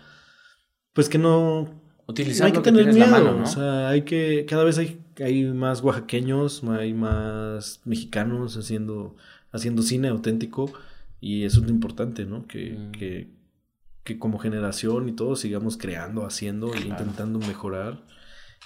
pues 0.99 1.07
que 1.07 1.17
no... 1.17 1.69
Utilizar 2.07 2.47
hay 2.47 2.51
que, 2.51 2.59
tener 2.59 2.93
miedo, 2.93 3.41
O 3.41 3.45
sea, 3.45 3.87
hay 3.87 4.01
que... 4.01 4.45
Cada 4.45 4.65
vez 4.65 4.77
hay, 4.79 4.99
hay 5.23 5.45
más 5.45 5.81
oaxaqueños, 5.81 6.61
hay 6.65 6.93
más 6.93 7.79
mexicanos 7.85 8.57
haciendo, 8.57 9.15
haciendo 9.53 9.81
cine 9.81 10.09
auténtico 10.09 10.69
y 11.21 11.45
eso 11.45 11.61
es 11.61 11.67
lo 11.67 11.71
importante, 11.71 12.25
¿no? 12.25 12.47
Que, 12.47 12.71
mm. 12.71 12.91
que, 12.91 13.29
que 14.03 14.19
como 14.19 14.39
generación 14.39 15.07
y 15.07 15.13
todos 15.13 15.39
sigamos 15.39 15.77
creando, 15.77 16.25
haciendo 16.25 16.73
e 16.73 16.81
intentando 16.81 17.39
mejorar 17.39 18.03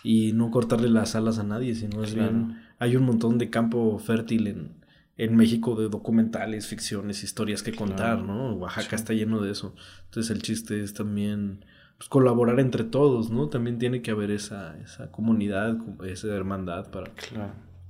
y 0.04 0.34
no 0.34 0.50
cortarle 0.50 0.90
las 0.90 1.14
alas 1.14 1.38
a 1.38 1.44
nadie, 1.44 1.76
sino 1.76 2.04
es 2.04 2.16
bien... 2.16 2.64
Hay 2.80 2.96
un 2.96 3.04
montón 3.04 3.38
de 3.38 3.52
campo 3.52 4.00
fértil 4.00 4.48
en, 4.48 4.84
en 5.18 5.36
México 5.36 5.76
de 5.76 5.88
documentales, 5.88 6.66
ficciones, 6.66 7.24
historias 7.24 7.62
que 7.62 7.76
contar, 7.76 8.24
¿no? 8.24 8.56
Oaxaca 8.56 8.96
está 8.96 9.14
lleno 9.14 9.40
de 9.40 9.52
eso. 9.52 9.76
Entonces 10.06 10.36
el 10.36 10.42
chiste 10.42 10.82
es 10.82 10.96
también 10.96 11.64
pues, 11.98 12.10
colaborar 12.10 12.60
entre 12.60 12.84
todos, 12.84 13.30
¿no? 13.30 13.50
También 13.50 13.78
tiene 13.78 14.02
que 14.02 14.12
haber 14.12 14.32
esa, 14.32 14.78
esa 14.84 15.12
comunidad, 15.12 15.78
esa 16.06 16.28
hermandad 16.28 16.90
para, 16.90 17.12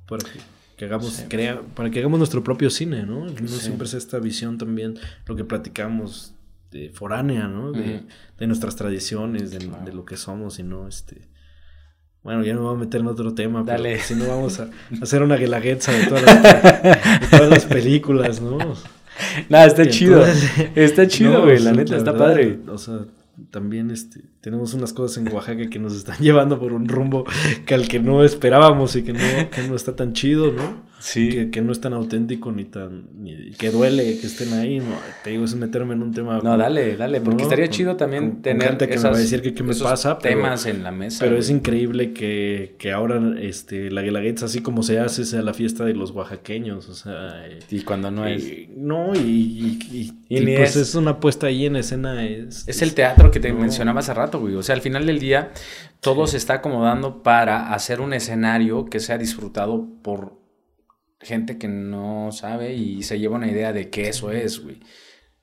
para 0.08 0.24
que, 0.78 0.86
hagamos, 0.86 1.24
crea, 1.30 1.62
para 1.76 1.90
que 1.90 2.00
hagamos 2.00 2.20
nuestro 2.20 2.44
propio 2.44 2.70
cine, 2.70 3.04
¿no? 3.04 3.26
No 3.26 3.48
siempre 3.48 3.88
es 3.88 3.94
esta 3.94 4.20
visión 4.20 4.58
también, 4.58 4.96
lo 5.26 5.36
que 5.36 5.44
platicamos 5.44 6.36
de 6.72 6.90
foránea, 6.90 7.48
¿no? 7.48 7.72
De, 7.72 8.04
nuestras 8.46 8.76
tradiciones, 8.76 9.52
de, 9.52 9.94
lo 9.94 10.04
que 10.04 10.18
somos 10.18 10.60
y 10.60 10.64
no 10.64 10.88
este... 10.88 11.30
Bueno, 12.24 12.44
ya 12.44 12.54
no 12.54 12.64
vamos 12.64 12.78
a 12.78 12.86
meter 12.86 13.02
en 13.02 13.08
otro 13.08 13.34
tema, 13.34 13.64
Dale. 13.64 14.00
si 14.00 14.16
no 14.16 14.26
vamos 14.28 14.60
a 14.60 14.70
hacer 15.02 15.24
una 15.24 15.36
guelaguetza 15.36 15.92
de 15.92 16.06
todas 16.06 16.24
las, 16.24 17.30
todas 17.30 17.50
las 17.50 17.66
películas, 17.66 18.42
¿no? 18.42 18.58
Nada, 19.50 19.66
está 19.66 19.88
chido. 19.88 20.26
está 20.76 21.08
chido, 21.08 21.44
güey, 21.44 21.60
la 21.60 21.74
neta, 21.74 21.96
está 21.96 22.16
padre. 22.16 22.60
O 22.68 22.78
sea, 22.78 23.00
también 23.50 23.92
este, 23.92 24.22
tenemos 24.42 24.74
unas 24.74 24.94
cosas 24.94 25.18
en 25.18 25.34
Oaxaca 25.34 25.70
que 25.70 25.80
nos 25.80 25.96
están 25.96 26.18
llevando 26.22 26.60
por 26.60 26.74
un 26.74 26.88
rumbo 26.88 27.26
que 27.66 27.74
al 27.74 27.88
que 27.88 28.00
no 28.00 28.24
esperábamos 28.24 28.96
y 28.96 29.04
que 29.04 29.14
no, 29.14 29.50
que 29.50 29.68
no 29.68 29.76
está 29.76 29.96
tan 29.96 30.14
chido, 30.14 30.52
¿no? 30.52 30.93
Que, 31.12 31.50
que, 31.52 31.62
no 31.62 31.72
es 31.72 31.82
tan 31.82 31.94
auténtico 31.94 32.52
ni 32.52 32.66
tan. 32.66 33.08
que 33.58 33.72
duele 33.72 34.18
que 34.20 34.28
estén 34.28 34.54
ahí. 34.54 34.80
No, 34.80 34.96
te 35.24 35.32
digo, 35.32 35.44
es 35.44 35.56
meterme 35.56 35.96
en 35.96 36.02
un 36.02 36.14
tema. 36.14 36.40
No, 36.42 36.58
dale, 36.58 36.96
dale, 36.96 37.20
porque 37.20 37.44
estaría 37.44 37.70
chido 37.70 37.96
también 37.96 38.42
tener. 38.42 38.70
Gente 38.70 38.88
que 38.88 38.98
me 38.98 39.04
va 39.04 39.10
a 39.10 39.18
decir 39.18 39.54
que 39.54 39.64
me 39.64 39.76
pasa. 39.76 40.18
Temas 40.20 40.66
en 40.66 40.84
la 40.84 40.92
mesa. 40.92 41.26
Pero 41.26 41.38
es 41.38 41.50
increíble 41.50 42.14
que, 42.14 42.76
que 42.78 42.92
ahora 42.92 43.22
este, 43.40 43.92
la 43.92 44.02
Guelaguetza, 44.02 44.46
así 44.46 44.62
como 44.62 44.84
se 44.84 45.00
hace, 45.00 45.26
sea 45.26 45.42
la 45.42 45.54
fiesta 45.54 45.84
de 45.84 45.94
los 45.94 46.12
oaxaqueños. 46.12 46.88
O 46.88 46.94
sea. 46.94 47.48
Y 47.70 47.82
cuando 47.82 48.10
no 48.10 48.26
es. 48.26 48.70
No, 48.76 49.14
y. 49.14 49.80
y, 50.30 50.56
pues 50.56 50.76
es. 50.76 50.96
una 50.96 51.20
puesta 51.20 51.48
ahí 51.48 51.66
en 51.66 51.76
escena. 51.76 52.26
Es, 52.26 52.68
es 52.68 52.82
el 52.82 52.94
teatro 52.94 53.30
que 53.32 53.40
te 53.40 53.52
mencionaba 53.52 54.00
hace 54.00 54.14
rato, 54.14 54.40
güey. 54.40 54.56
O 54.56 54.64
sea, 54.64 54.76
al 54.76 54.82
final 54.82 55.06
del 55.06 55.20
día, 55.20 55.52
todo 56.00 56.28
se 56.28 56.38
está 56.38 56.56
acomodando 56.56 57.24
para 57.24 57.74
hacer 57.74 58.00
un 58.00 58.14
escenario 58.14 58.86
que 58.86 59.00
sea 59.00 59.18
disfrutado 59.18 59.88
por 60.02 60.43
gente 61.24 61.58
que 61.58 61.68
no 61.68 62.32
sabe 62.32 62.74
y 62.74 63.04
se 63.04 63.20
lleva 63.20 63.38
una 63.38 63.50
idea 63.50 63.74
de 63.74 63.90
que 63.90 64.10
eso 64.10 64.32
es, 64.32 64.62
güey. 64.62 64.80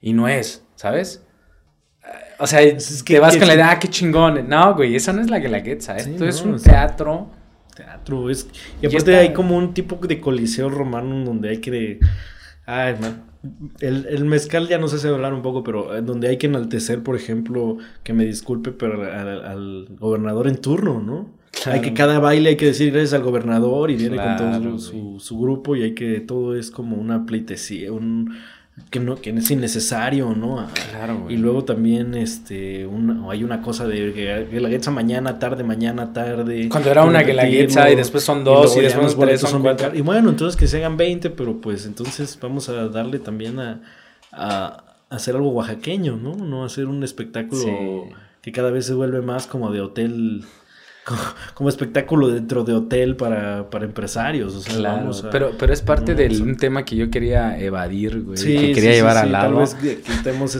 Y 0.00 0.12
no 0.12 0.28
es, 0.28 0.64
¿sabes? 0.76 1.24
O 2.38 2.46
sea, 2.46 2.62
es 2.62 3.02
que, 3.02 3.20
vas 3.20 3.36
con 3.36 3.46
la 3.46 3.54
idea, 3.54 3.70
ah, 3.70 3.78
qué 3.78 3.88
chingón. 3.88 4.48
No, 4.48 4.74
güey, 4.74 4.96
eso 4.96 5.12
no 5.12 5.20
es 5.20 5.28
la 5.28 5.38
Guelaguetza. 5.38 5.96
Esto 5.96 6.26
es 6.26 6.40
un 6.42 6.60
teatro. 6.60 7.30
Teatro, 7.76 8.30
es. 8.30 8.48
Y 8.80 8.86
aparte 8.86 9.16
hay 9.16 9.32
como 9.32 9.56
un 9.56 9.74
tipo 9.74 9.96
de 10.06 10.20
coliseo 10.20 10.70
romano 10.70 11.24
donde 11.24 11.50
hay 11.50 11.58
que. 11.58 12.00
Ay, 12.66 12.96
man. 13.00 13.24
El, 13.80 14.06
el, 14.06 14.24
mezcal 14.26 14.68
ya 14.68 14.76
no 14.76 14.88
sé 14.88 14.98
si 14.98 15.08
hablar 15.08 15.32
un 15.32 15.40
poco, 15.40 15.62
pero 15.64 15.96
eh, 15.96 16.02
donde 16.02 16.28
hay 16.28 16.36
que 16.36 16.46
enaltecer, 16.46 17.02
por 17.02 17.16
ejemplo, 17.16 17.78
que 18.02 18.12
me 18.12 18.26
disculpe, 18.26 18.70
pero 18.70 19.02
al 19.02 19.86
gobernador 19.98 20.46
en 20.46 20.60
turno, 20.60 21.00
¿no? 21.00 21.39
Hay 21.66 21.80
que 21.80 21.92
cada 21.92 22.18
baile 22.18 22.50
hay 22.50 22.56
que 22.56 22.66
decir 22.66 22.92
gracias 22.92 23.12
al 23.14 23.22
gobernador 23.22 23.90
y 23.90 23.96
viene 23.96 24.16
con 24.16 24.36
todo 24.36 24.78
su, 24.78 25.38
grupo 25.38 25.76
y 25.76 25.82
hay 25.82 25.94
que 25.94 26.20
todo 26.20 26.56
es 26.56 26.70
como 26.70 26.96
una 26.96 27.26
pleitesía, 27.26 27.92
un 27.92 28.36
que 28.88 28.98
no 28.98 29.16
que 29.16 29.30
es 29.30 29.50
innecesario, 29.50 30.34
¿no? 30.34 30.66
Claro, 30.90 31.26
Y 31.28 31.36
luego 31.36 31.64
también 31.64 32.14
este 32.14 32.88
hay 33.28 33.44
una 33.44 33.60
cosa 33.60 33.86
de 33.86 34.12
que 34.14 34.60
la 34.60 34.90
mañana, 34.90 35.38
tarde, 35.38 35.64
mañana, 35.64 36.12
tarde. 36.14 36.68
Cuando 36.70 36.90
era 36.90 37.04
una 37.04 37.22
la 37.22 37.48
y 37.48 37.96
después 37.96 38.24
son 38.24 38.42
dos 38.42 38.76
y, 38.76 38.80
después 38.80 39.16
tres 39.18 39.40
son, 39.42 39.60
cuatro. 39.60 39.94
Y 39.94 40.00
bueno, 40.00 40.30
entonces 40.30 40.58
que 40.58 40.66
se 40.66 40.78
hagan 40.78 40.96
20, 40.96 41.30
pero 41.30 41.60
pues 41.60 41.84
entonces 41.84 42.38
vamos 42.40 42.70
a 42.70 42.88
darle 42.88 43.18
también 43.18 43.58
a, 43.58 43.82
a 44.32 44.84
hacer 45.10 45.36
algo 45.36 45.50
oaxaqueño, 45.50 46.16
¿no? 46.16 46.36
No 46.36 46.64
hacer 46.64 46.86
un 46.86 47.02
espectáculo 47.04 48.06
que 48.40 48.52
cada 48.52 48.70
vez 48.70 48.86
se 48.86 48.94
vuelve 48.94 49.20
más 49.20 49.46
como 49.46 49.70
de 49.70 49.82
hotel 49.82 50.44
como, 51.54 51.68
espectáculo 51.68 52.28
dentro 52.28 52.64
de 52.64 52.74
hotel 52.74 53.16
para, 53.16 53.66
empresarios. 53.80 54.54
O 54.54 54.60
sea, 54.60 54.74
claro, 54.76 55.10
pero, 55.30 55.52
pero 55.58 55.72
es 55.72 55.80
parte 55.80 56.14
de 56.14 56.28
un 56.40 56.56
tema 56.56 56.84
que 56.84 56.96
yo 56.96 57.10
quería 57.10 57.58
evadir, 57.58 58.22
güey. 58.22 58.36
que 58.36 58.72
quería 58.72 58.92
llevar 58.92 59.16
al 59.16 59.32
lado. 59.32 59.62
Este 59.62 60.00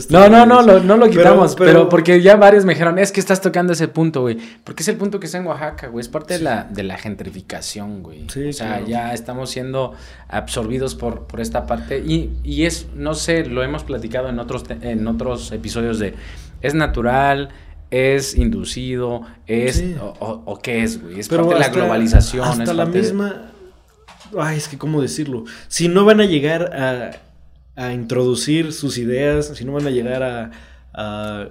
no, 0.09 0.29
no, 0.29 0.45
no, 0.45 0.61
lo, 0.61 0.79
no 0.79 0.97
lo 0.97 1.09
quitamos, 1.09 1.55
pero, 1.55 1.89
porque 1.89 2.21
ya 2.21 2.35
varios 2.35 2.65
me 2.65 2.73
dijeron, 2.73 2.99
es 2.99 3.11
que 3.11 3.19
estás 3.19 3.41
tocando 3.41 3.73
ese 3.73 3.87
punto, 3.87 4.21
güey. 4.21 4.37
Porque 4.63 4.83
es 4.83 4.87
el 4.89 4.97
punto 4.97 5.19
que 5.19 5.27
está 5.27 5.37
en 5.37 5.47
Oaxaca, 5.47 5.87
güey. 5.87 6.01
Es 6.01 6.09
parte 6.09 6.37
de, 6.37 6.43
la, 6.43 6.63
de 6.63 6.83
la 6.83 6.97
gentrificación, 6.97 8.03
güey. 8.03 8.25
o 8.25 8.53
sea, 8.53 8.83
ya 8.85 9.13
estamos 9.13 9.49
siendo 9.49 9.93
absorbidos 10.27 10.95
por, 10.95 11.27
por 11.27 11.39
esta 11.39 11.65
parte. 11.65 11.99
Y, 11.99 12.31
y 12.43 12.65
es, 12.65 12.87
no 12.95 13.13
sé, 13.13 13.45
lo 13.45 13.63
hemos 13.63 13.83
platicado 13.83 14.29
en 14.29 14.39
otros, 14.39 14.65
en 14.81 15.07
otros 15.07 15.51
episodios 15.51 15.99
de, 15.99 16.15
es 16.61 16.73
natural 16.73 17.49
es 17.91 18.35
inducido, 18.35 19.21
es 19.47 19.83
o, 19.99 20.59
qué 20.63 20.83
es, 20.83 21.01
güey. 21.01 21.19
Es 21.19 21.27
parte 21.27 21.53
de 21.53 21.59
la 21.59 21.69
globalización. 21.69 22.47
Hasta 22.47 22.73
la 22.73 22.85
misma. 22.85 23.51
Ay, 24.37 24.57
es 24.57 24.69
que 24.69 24.77
cómo 24.77 25.01
decirlo. 25.01 25.43
Si 25.67 25.89
no 25.89 26.05
van 26.05 26.21
a 26.21 26.25
llegar 26.25 26.73
a, 26.73 27.11
a 27.75 27.93
introducir 27.93 28.71
sus 28.71 28.97
ideas, 28.97 29.51
si 29.55 29.65
no 29.65 29.73
van 29.73 29.87
a 29.87 29.89
llegar 29.89 30.23
a, 30.23 30.51
a, 30.93 31.49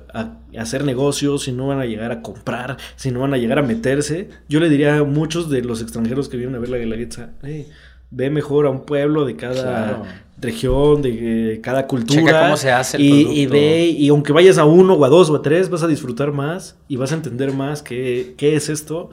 hacer 0.59 0.85
negocios, 0.85 1.45
si 1.45 1.53
no 1.53 1.67
van 1.67 1.81
a 1.81 1.85
llegar 1.85 2.13
a 2.13 2.23
comprar, 2.23 2.79
si 2.97 3.11
no 3.11 3.21
van 3.21 3.35
a 3.35 3.37
llegar 3.37 3.59
a 3.59 3.63
meterse, 3.63 4.31
yo 4.49 4.61
le 4.61 4.69
diría 4.69 4.99
a 4.99 5.05
muchos 5.05 5.51
de 5.51 5.63
los 5.63 5.83
extranjeros 5.83 6.29
que 6.29 6.37
vienen 6.37 6.57
a 6.57 6.59
ver 6.59 6.71
la 6.71 6.79
Guelaguetza, 6.79 7.31
hey, 7.43 7.69
ve 8.11 8.31
mejor 8.31 8.67
a 8.67 8.71
un 8.71 8.85
pueblo 8.85 9.25
de 9.25 9.37
cada 9.37 10.03
región, 10.41 11.03
de, 11.03 11.61
cada 11.63 11.87
cultura. 11.87 12.43
cómo 12.43 12.57
se 12.57 12.71
hace 12.71 13.01
y, 13.01 13.47
ve, 13.47 13.87
y 13.87 14.09
aunque 14.09 14.33
vayas 14.33 14.59
a 14.59 14.65
uno 14.65 14.95
o 14.95 15.05
a 15.05 15.09
dos 15.09 15.31
o 15.31 15.37
a 15.37 15.43
tres, 15.43 15.69
vas 15.71 15.83
a 15.83 15.87
disfrutar 15.87 16.33
más 16.33 16.79
y 16.89 16.97
vas 16.97 17.13
a 17.13 17.17
entender 17.17 17.53
más 17.53 17.83
qué, 17.83 18.35
qué 18.37 18.57
es 18.57 18.69
esto 18.69 19.11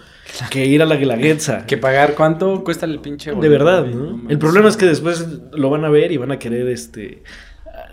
que 0.50 0.66
ir 0.66 0.82
a 0.82 0.86
la 0.86 0.96
Guelaguetza. 0.96 1.66
Que 1.66 1.78
pagar 1.78 2.16
cuánto 2.16 2.64
cuesta 2.64 2.86
el 2.86 3.00
pinche 3.00 3.34
De 3.34 3.50
verdad, 3.50 3.86
¿no? 3.86 4.22
el 4.30 4.38
problema 4.38 4.70
es 4.70 4.78
que 4.78 4.86
después 4.86 5.26
lo 5.52 5.70
van 5.70 5.86
a 5.86 5.90
ver 5.90 6.12
y 6.12 6.18
van 6.18 6.32
a 6.32 6.40
querer 6.40 6.68
este 6.68 7.24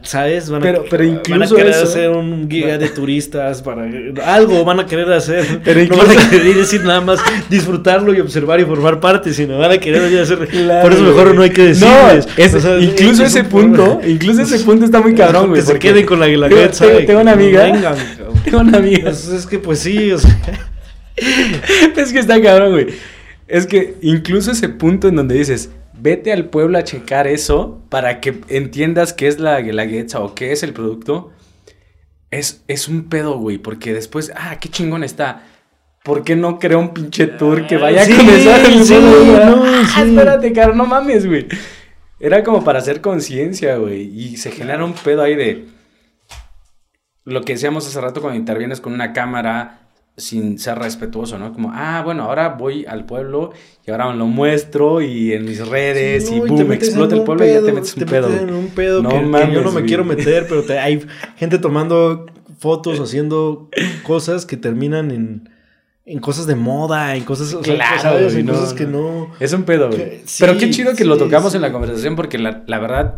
¿Sabes? 0.04 0.50
Van 0.50 0.60
a, 0.60 0.64
pero, 0.64 0.84
pero 0.88 1.02
incluso 1.02 1.30
van 1.30 1.42
a 1.42 1.48
querer 1.48 1.82
hacer 1.82 2.10
un 2.10 2.46
guía 2.46 2.76
de 2.76 2.88
turistas 2.90 3.62
para 3.62 3.88
algo 4.24 4.62
van 4.64 4.80
a 4.80 4.86
querer 4.86 5.10
hacer. 5.12 5.60
Pero 5.64 5.80
incluso... 5.80 6.02
No 6.02 6.14
van 6.14 6.26
a 6.26 6.30
querer 6.30 6.54
decir 6.54 6.84
nada 6.84 7.00
más 7.00 7.20
disfrutarlo 7.48 8.12
y 8.12 8.20
observar 8.20 8.60
y 8.60 8.64
formar 8.64 9.00
parte, 9.00 9.32
sino 9.32 9.58
van 9.58 9.72
a 9.72 9.78
querer 9.78 10.02
hacer. 10.20 10.38
por 10.38 10.92
eso 10.92 11.02
mejor 11.02 11.34
no 11.34 11.42
hay 11.42 11.50
que 11.50 11.68
decirles. 11.68 12.28
No, 12.64 12.78
incluso 12.80 13.24
ese 13.24 13.44
punto, 13.44 14.00
incluso 14.06 14.42
ese 14.42 14.58
punto 14.60 14.84
está 14.84 15.00
muy 15.00 15.14
cabrón, 15.14 15.48
güey. 15.48 15.60
Que 15.60 15.66
se 15.66 15.78
queden 15.78 16.04
con 16.04 16.20
la 16.20 16.26
guelaguetza. 16.26 16.86
Tengo, 16.86 16.98
tengo, 17.06 17.20
una 17.20 17.32
amiga. 17.32 17.64
Vengan, 17.64 17.96
tengo 18.44 18.58
una 18.58 18.78
amiga. 18.78 19.10
Es, 19.10 19.26
es 19.28 19.46
que 19.46 19.58
pues 19.58 19.78
sí, 19.78 20.12
o 20.12 20.18
sea. 20.18 20.38
es 21.96 22.12
que 22.12 22.18
está 22.18 22.40
cabrón, 22.42 22.72
güey. 22.72 22.86
Es 23.48 23.66
que 23.66 23.94
incluso 24.02 24.50
ese 24.50 24.68
punto 24.68 25.08
en 25.08 25.16
donde 25.16 25.34
dices, 25.34 25.70
vete 26.04 26.34
al 26.34 26.50
pueblo 26.50 26.76
a 26.76 26.84
checar 26.84 27.26
eso 27.26 27.82
para 27.88 28.20
que 28.20 28.42
entiendas 28.48 29.14
qué 29.14 29.26
es 29.26 29.40
la 29.40 29.58
guelaguetza 29.62 30.20
o 30.20 30.34
qué 30.34 30.52
es 30.52 30.62
el 30.62 30.74
producto. 30.74 31.32
Es, 32.30 32.62
es 32.68 32.88
un 32.88 33.08
pedo, 33.08 33.38
güey, 33.38 33.56
porque 33.56 33.94
después, 33.94 34.30
ah, 34.36 34.58
qué 34.60 34.68
chingón 34.68 35.02
está. 35.02 35.46
¿Por 36.02 36.22
qué 36.22 36.36
no 36.36 36.58
creo 36.58 36.78
un 36.78 36.92
pinche 36.92 37.26
tour 37.26 37.66
que 37.66 37.78
vaya 37.78 38.02
a 38.02 38.06
comenzar 38.06 38.60
el 38.66 38.84
sí, 38.84 38.92
no, 38.92 39.64
ah, 39.64 40.04
espérate, 40.04 40.52
caro, 40.52 40.74
no 40.74 40.84
mames, 40.84 41.26
güey. 41.26 41.48
Era 42.20 42.44
como 42.44 42.62
para 42.64 42.80
hacer 42.80 43.00
conciencia, 43.00 43.76
güey. 43.76 44.02
Y 44.02 44.36
se 44.36 44.50
genera 44.50 44.84
un 44.84 44.92
pedo 44.92 45.22
ahí 45.22 45.34
de. 45.34 45.68
Lo 47.24 47.40
que 47.40 47.54
decíamos 47.54 47.86
hace 47.86 47.98
rato 47.98 48.20
cuando 48.20 48.38
intervienes 48.38 48.82
con 48.82 48.92
una 48.92 49.14
cámara, 49.14 49.83
sin 50.16 50.58
ser 50.58 50.78
respetuoso, 50.78 51.38
¿no? 51.38 51.52
Como, 51.52 51.72
ah, 51.74 52.02
bueno, 52.04 52.24
ahora 52.24 52.50
voy 52.50 52.86
al 52.86 53.04
pueblo 53.04 53.52
y 53.84 53.90
ahora 53.90 54.14
lo 54.14 54.26
muestro 54.26 55.00
y 55.02 55.32
en 55.32 55.44
mis 55.44 55.66
redes 55.66 56.30
y 56.30 56.38
boom, 56.38 56.72
explota 56.72 57.16
el 57.16 57.22
pueblo 57.22 57.44
y 57.44 57.52
ya 57.52 57.62
te 57.62 57.72
metes 57.72 57.96
un 57.96 58.04
pedo. 58.04 58.28
en 58.32 58.54
un 58.54 58.68
pedo 58.68 59.02
no 59.02 59.10
que, 59.10 59.52
yo 59.52 59.62
no 59.62 59.72
me 59.72 59.82
quiero 59.84 60.04
meter, 60.04 60.46
pero 60.48 60.64
hay 60.80 61.04
gente 61.36 61.58
tomando 61.58 62.26
fotos, 62.58 63.00
haciendo 63.00 63.68
cosas 64.04 64.46
que 64.46 64.56
terminan 64.56 65.10
en, 65.10 65.50
en 66.06 66.20
cosas 66.20 66.46
de 66.46 66.54
moda, 66.54 67.16
en 67.16 67.24
cosas, 67.24 67.56
claro, 67.62 68.18
En 68.28 68.46
cosas 68.46 68.72
que 68.72 68.86
no... 68.86 69.32
Es 69.40 69.52
un 69.52 69.64
pedo, 69.64 69.88
güey. 69.88 70.22
pero 70.38 70.56
qué 70.56 70.70
chido 70.70 70.94
que 70.94 71.04
lo 71.04 71.18
tocamos 71.18 71.56
en 71.56 71.62
la 71.62 71.72
conversación 71.72 72.14
porque 72.14 72.38
la, 72.38 72.62
la 72.68 72.78
verdad 72.78 73.14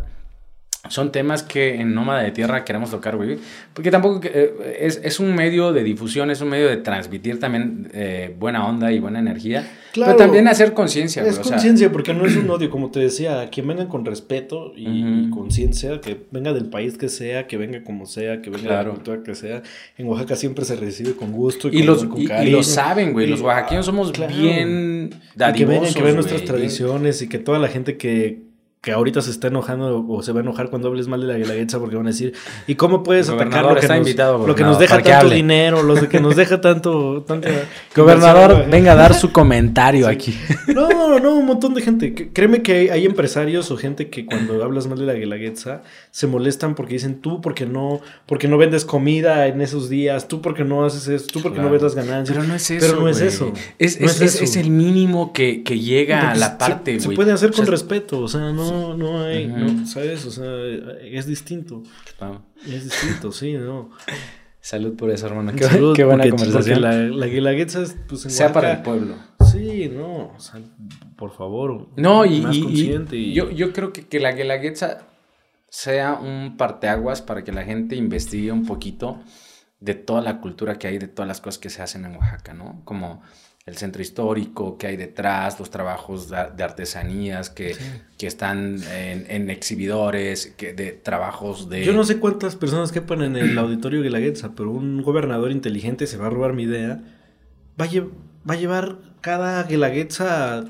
son 0.89 1.13
temas 1.13 1.43
que 1.43 1.75
en 1.81 1.95
Nómada 1.95 2.23
de 2.23 2.31
Tierra 2.31 2.65
queremos 2.65 2.91
tocar, 2.91 3.17
güey. 3.17 3.39
Porque 3.73 3.91
tampoco 3.91 4.21
eh, 4.25 4.77
es, 4.81 5.01
es, 5.03 5.21
un 5.21 5.35
medio 5.35 5.73
de 5.73 5.83
difusión, 5.83 6.31
es 6.31 6.41
un 6.41 6.49
medio 6.49 6.69
de 6.69 6.77
transmitir 6.79 7.39
también 7.41 7.89
eh, 7.93 8.35
buena 8.39 8.67
onda 8.67 8.93
y 8.93 8.99
buena 8.99 9.19
energía. 9.19 9.67
Claro, 9.93 10.13
pero 10.13 10.27
también 10.27 10.47
hacer 10.49 10.75
conciencia, 10.75 11.27
Es 11.27 11.39
conciencia, 11.39 11.91
porque 11.91 12.13
no 12.13 12.27
es 12.27 12.37
un 12.37 12.51
odio, 12.51 12.71
como 12.71 12.91
te 12.91 13.01
decía, 13.01 13.49
quien 13.51 13.67
venga 13.67 13.89
con 13.89 14.05
respeto 14.05 14.73
y, 14.77 15.31
conciencia, 15.31 16.01
que 16.01 16.27
venga 16.31 16.53
del 16.53 16.67
país 16.67 16.99
que 16.99 17.09
sea, 17.09 17.47
que 17.47 17.57
venga 17.57 17.83
como 17.83 18.07
sea, 18.07 18.43
que 18.43 18.51
venga 18.51 18.79
de 18.79 18.85
la 18.85 18.91
cultura 18.91 19.23
que 19.23 19.35
sea. 19.35 19.63
En 19.97 20.07
Oaxaca 20.07 20.37
siempre 20.37 20.65
se 20.65 20.77
recibe 20.77 21.15
con 21.15 21.33
gusto 21.33 21.69
y, 21.69 21.83
los, 21.83 22.07
y, 22.17 22.51
lo 22.51 22.63
saben, 22.63 23.13
güey. 23.13 23.27
Los 23.27 23.41
oaxaqueños 23.41 23.87
somos 23.87 24.13
bien 24.29 25.15
dadivosos, 25.35 25.55
que 25.55 25.65
vengan, 25.65 25.95
que 25.95 26.03
vean 26.03 26.15
nuestras 26.15 26.45
tradiciones 26.45 27.23
y 27.23 27.29
que 27.29 27.39
toda 27.39 27.59
la 27.59 27.69
gente 27.69 27.97
que 27.97 28.46
que 28.87 28.93
ahorita 28.93 29.21
se 29.21 29.33
está 29.33 29.49
enojando 29.49 30.07
o 30.09 30.23
se 30.23 30.31
va 30.31 30.39
a 30.39 30.43
enojar 30.45 30.71
cuando 30.71 30.87
hables 30.87 31.09
mal 31.09 31.21
de 31.21 31.27
la 31.27 31.37
Guelaguetza 31.37 31.81
porque 31.81 31.97
van 31.97 32.07
a 32.07 32.11
decir, 32.11 32.35
¿y 32.69 32.77
cómo 32.77 33.03
puedes 33.03 33.29
atacar 33.29 33.65
lo 33.65 33.75
que, 33.75 33.89
nos, 33.89 34.47
lo 34.47 34.55
que 34.55 34.63
nos 34.63 34.79
deja 34.79 35.03
tanto 35.03 35.35
dinero, 35.35 35.83
lo 35.83 36.09
que 36.09 36.21
nos 36.21 36.37
deja 36.37 36.61
tanto... 36.61 37.25
tanto 37.27 37.49
gobernador, 37.97 38.67
venga 38.71 38.93
a 38.93 38.95
dar 38.95 39.13
su 39.15 39.33
comentario 39.33 40.07
aquí. 40.07 40.39
No, 40.69 40.89
no, 40.89 41.19
no, 41.19 41.35
un 41.35 41.47
montón 41.47 41.75
de 41.75 41.83
gente. 41.83 42.31
Créeme 42.33 42.63
que 42.63 42.93
hay, 42.93 43.07
empresarios 43.07 43.73
o 43.73 43.77
gente 43.77 44.09
que 44.09 44.25
cuando 44.25 44.63
hablas 44.63 44.87
mal 44.87 44.99
de 44.99 45.07
la 45.07 45.15
Guelaguetza 45.15 45.83
se 46.13 46.29
molestan 46.29 46.77
porque 46.77 46.95
dicen, 46.95 47.21
tú 47.21 47.41
porque 47.41 47.67
no, 47.67 48.01
porque 48.27 48.47
no 48.47 48.57
vendes 48.57 48.85
comida 48.85 49.49
en 49.49 49.63
esos 49.63 49.89
días, 49.89 50.29
tú 50.29 50.41
porque 50.41 50.63
no 50.63 50.85
haces 50.85 51.09
eso, 51.09 51.27
tú 51.33 51.43
porque 51.43 51.59
no 51.59 51.71
ves 51.71 51.83
las 51.83 51.97
ganancias. 51.97 52.37
Pero 52.37 52.47
no 52.47 52.55
es 52.55 52.71
eso, 52.71 52.87
Pero 52.87 53.01
no 53.01 53.09
es 53.09 53.21
eso. 53.21 53.53
Es, 53.79 54.01
es, 54.01 54.57
el 54.57 54.71
mínimo 54.71 55.33
que, 55.33 55.65
que 55.65 55.81
llega 55.81 56.31
a 56.31 56.37
la 56.37 56.57
parte, 56.57 57.01
Se, 57.01 57.09
se 57.09 57.15
puede 57.17 57.33
hacer 57.33 57.51
con 57.51 57.67
respeto, 57.67 58.21
o 58.21 58.29
sea, 58.29 58.53
no 58.53 58.76
no, 58.97 59.23
hay, 59.23 59.47
no, 59.47 59.87
¿sabes? 59.87 60.25
O 60.27 60.31
sea, 60.31 60.47
es 61.01 61.27
distinto. 61.27 61.83
Es 62.67 62.85
distinto, 62.85 63.33
sí, 63.33 63.55
¿no? 63.55 63.91
Salud 64.61 64.97
por 64.97 65.11
eso, 65.11 65.27
hermano. 65.27 65.53
Qué, 65.55 65.67
qué 65.95 66.05
buena 66.05 66.29
conversación. 66.29 66.83
La, 66.83 66.93
la 66.93 67.27
guelaguetza 67.27 67.83
es, 67.83 67.97
pues, 68.09 68.23
Sea 68.23 68.53
para 68.53 68.73
el 68.73 68.83
pueblo. 68.83 69.15
Sí, 69.45 69.89
no, 69.89 70.33
o 70.37 70.41
sea, 70.41 70.61
por 71.17 71.33
favor. 71.33 71.89
No, 71.97 72.25
y, 72.25 73.33
Yo, 73.33 73.51
yo 73.51 73.73
creo 73.73 73.93
que, 73.93 74.07
que 74.07 74.21
la 74.21 74.33
Guelaguetza 74.33 75.07
sea 75.69 76.15
un 76.15 76.57
parteaguas 76.57 77.23
para 77.23 77.45
que 77.45 77.53
la 77.53 77.65
gente 77.65 77.97
investigue 77.97 78.51
un 78.53 78.67
poquito 78.67 79.21
de 79.81 79.95
toda 79.95 80.21
la 80.21 80.41
cultura 80.41 80.79
que 80.79 80.89
hay, 80.89 80.99
de 80.99 81.09
todas 81.09 81.29
las 81.29 81.41
cosas 81.41 81.59
que 81.59 81.71
se 81.71 81.83
hacen 81.83 82.05
en 82.05 82.17
Oaxaca, 82.17 82.55
¿no? 82.55 82.83
Como 82.85 83.23
el 83.67 83.77
centro 83.77 84.01
histórico 84.01 84.79
que 84.79 84.87
hay 84.87 84.97
detrás, 84.97 85.59
los 85.59 85.71
trabajos 85.71 86.31
de, 86.31 86.63
artesanías 86.63 87.51
que, 87.51 87.75
que 88.17 88.29
están 88.29 88.81
en, 88.93 89.51
exhibidores, 89.51 90.55
que 90.57 90.73
de 90.73 90.93
trabajos 90.93 91.69
de... 91.69 91.85
Yo 91.85 91.93
no 91.93 92.05
sé 92.05 92.21
cuántas 92.21 92.55
personas 92.55 92.93
quepan 92.93 93.23
en 93.23 93.35
el 93.35 93.59
auditorio 93.59 93.99
de 93.99 94.05
Guelaguetza, 94.05 94.53
pero 94.55 94.71
un 94.71 95.03
gobernador 95.03 95.51
inteligente 95.51 96.07
se 96.07 96.17
va 96.17 96.29
a 96.29 96.31
robar 96.31 96.53
mi 96.53 96.63
idea. 96.63 97.03
Va 97.79 97.87
a, 97.87 97.89
va 98.49 98.55
a 98.55 98.57
llevar 98.57 98.99
cada 99.21 99.65
Guelaguetza 99.65 100.65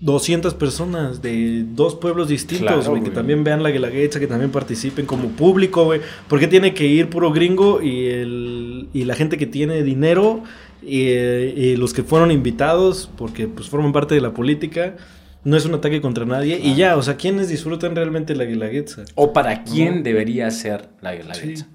200 0.00 0.54
personas 0.54 1.22
de 1.22 1.64
dos 1.68 1.94
pueblos 1.94 2.26
distintos, 2.26 2.88
güey, 2.88 3.04
que 3.04 3.10
también 3.10 3.44
vean 3.44 3.62
la 3.62 3.70
Guelaguetza, 3.70 4.18
que 4.18 4.26
también 4.26 4.50
participen 4.50 5.06
como 5.06 5.28
público, 5.28 5.84
güey. 5.84 6.00
¿Por 6.28 6.40
qué 6.40 6.48
tiene 6.48 6.74
que 6.74 6.84
ir 6.84 7.08
puro 7.08 7.30
gringo 7.30 7.80
y, 7.80 8.08
el, 8.08 8.88
y 8.92 9.04
la 9.04 9.14
gente 9.14 9.38
que 9.38 9.46
tiene 9.46 9.84
dinero 9.84 10.42
y, 10.82 11.76
los 11.76 11.92
que 11.92 12.02
fueron 12.02 12.30
invitados, 12.30 13.10
porque 13.16 13.48
pues 13.48 13.68
forman 13.68 13.92
parte 13.92 14.14
de 14.14 14.20
la 14.20 14.32
política? 14.32 14.96
No 15.44 15.56
es 15.56 15.64
un 15.64 15.74
ataque 15.74 16.00
contra 16.00 16.24
nadie. 16.24 16.58
Y 16.60 16.74
ya, 16.74 16.96
o 16.96 17.02
sea, 17.02 17.16
¿quiénes 17.16 17.48
disfrutan 17.48 17.94
realmente 17.94 18.34
la 18.34 18.44
Guelaguetza? 18.44 19.04
O 19.14 19.32
para 19.32 19.62
quién 19.62 20.02
debería 20.02 20.50
ser 20.50 20.88
la 21.00 21.14
Guelaguetza. 21.14 21.68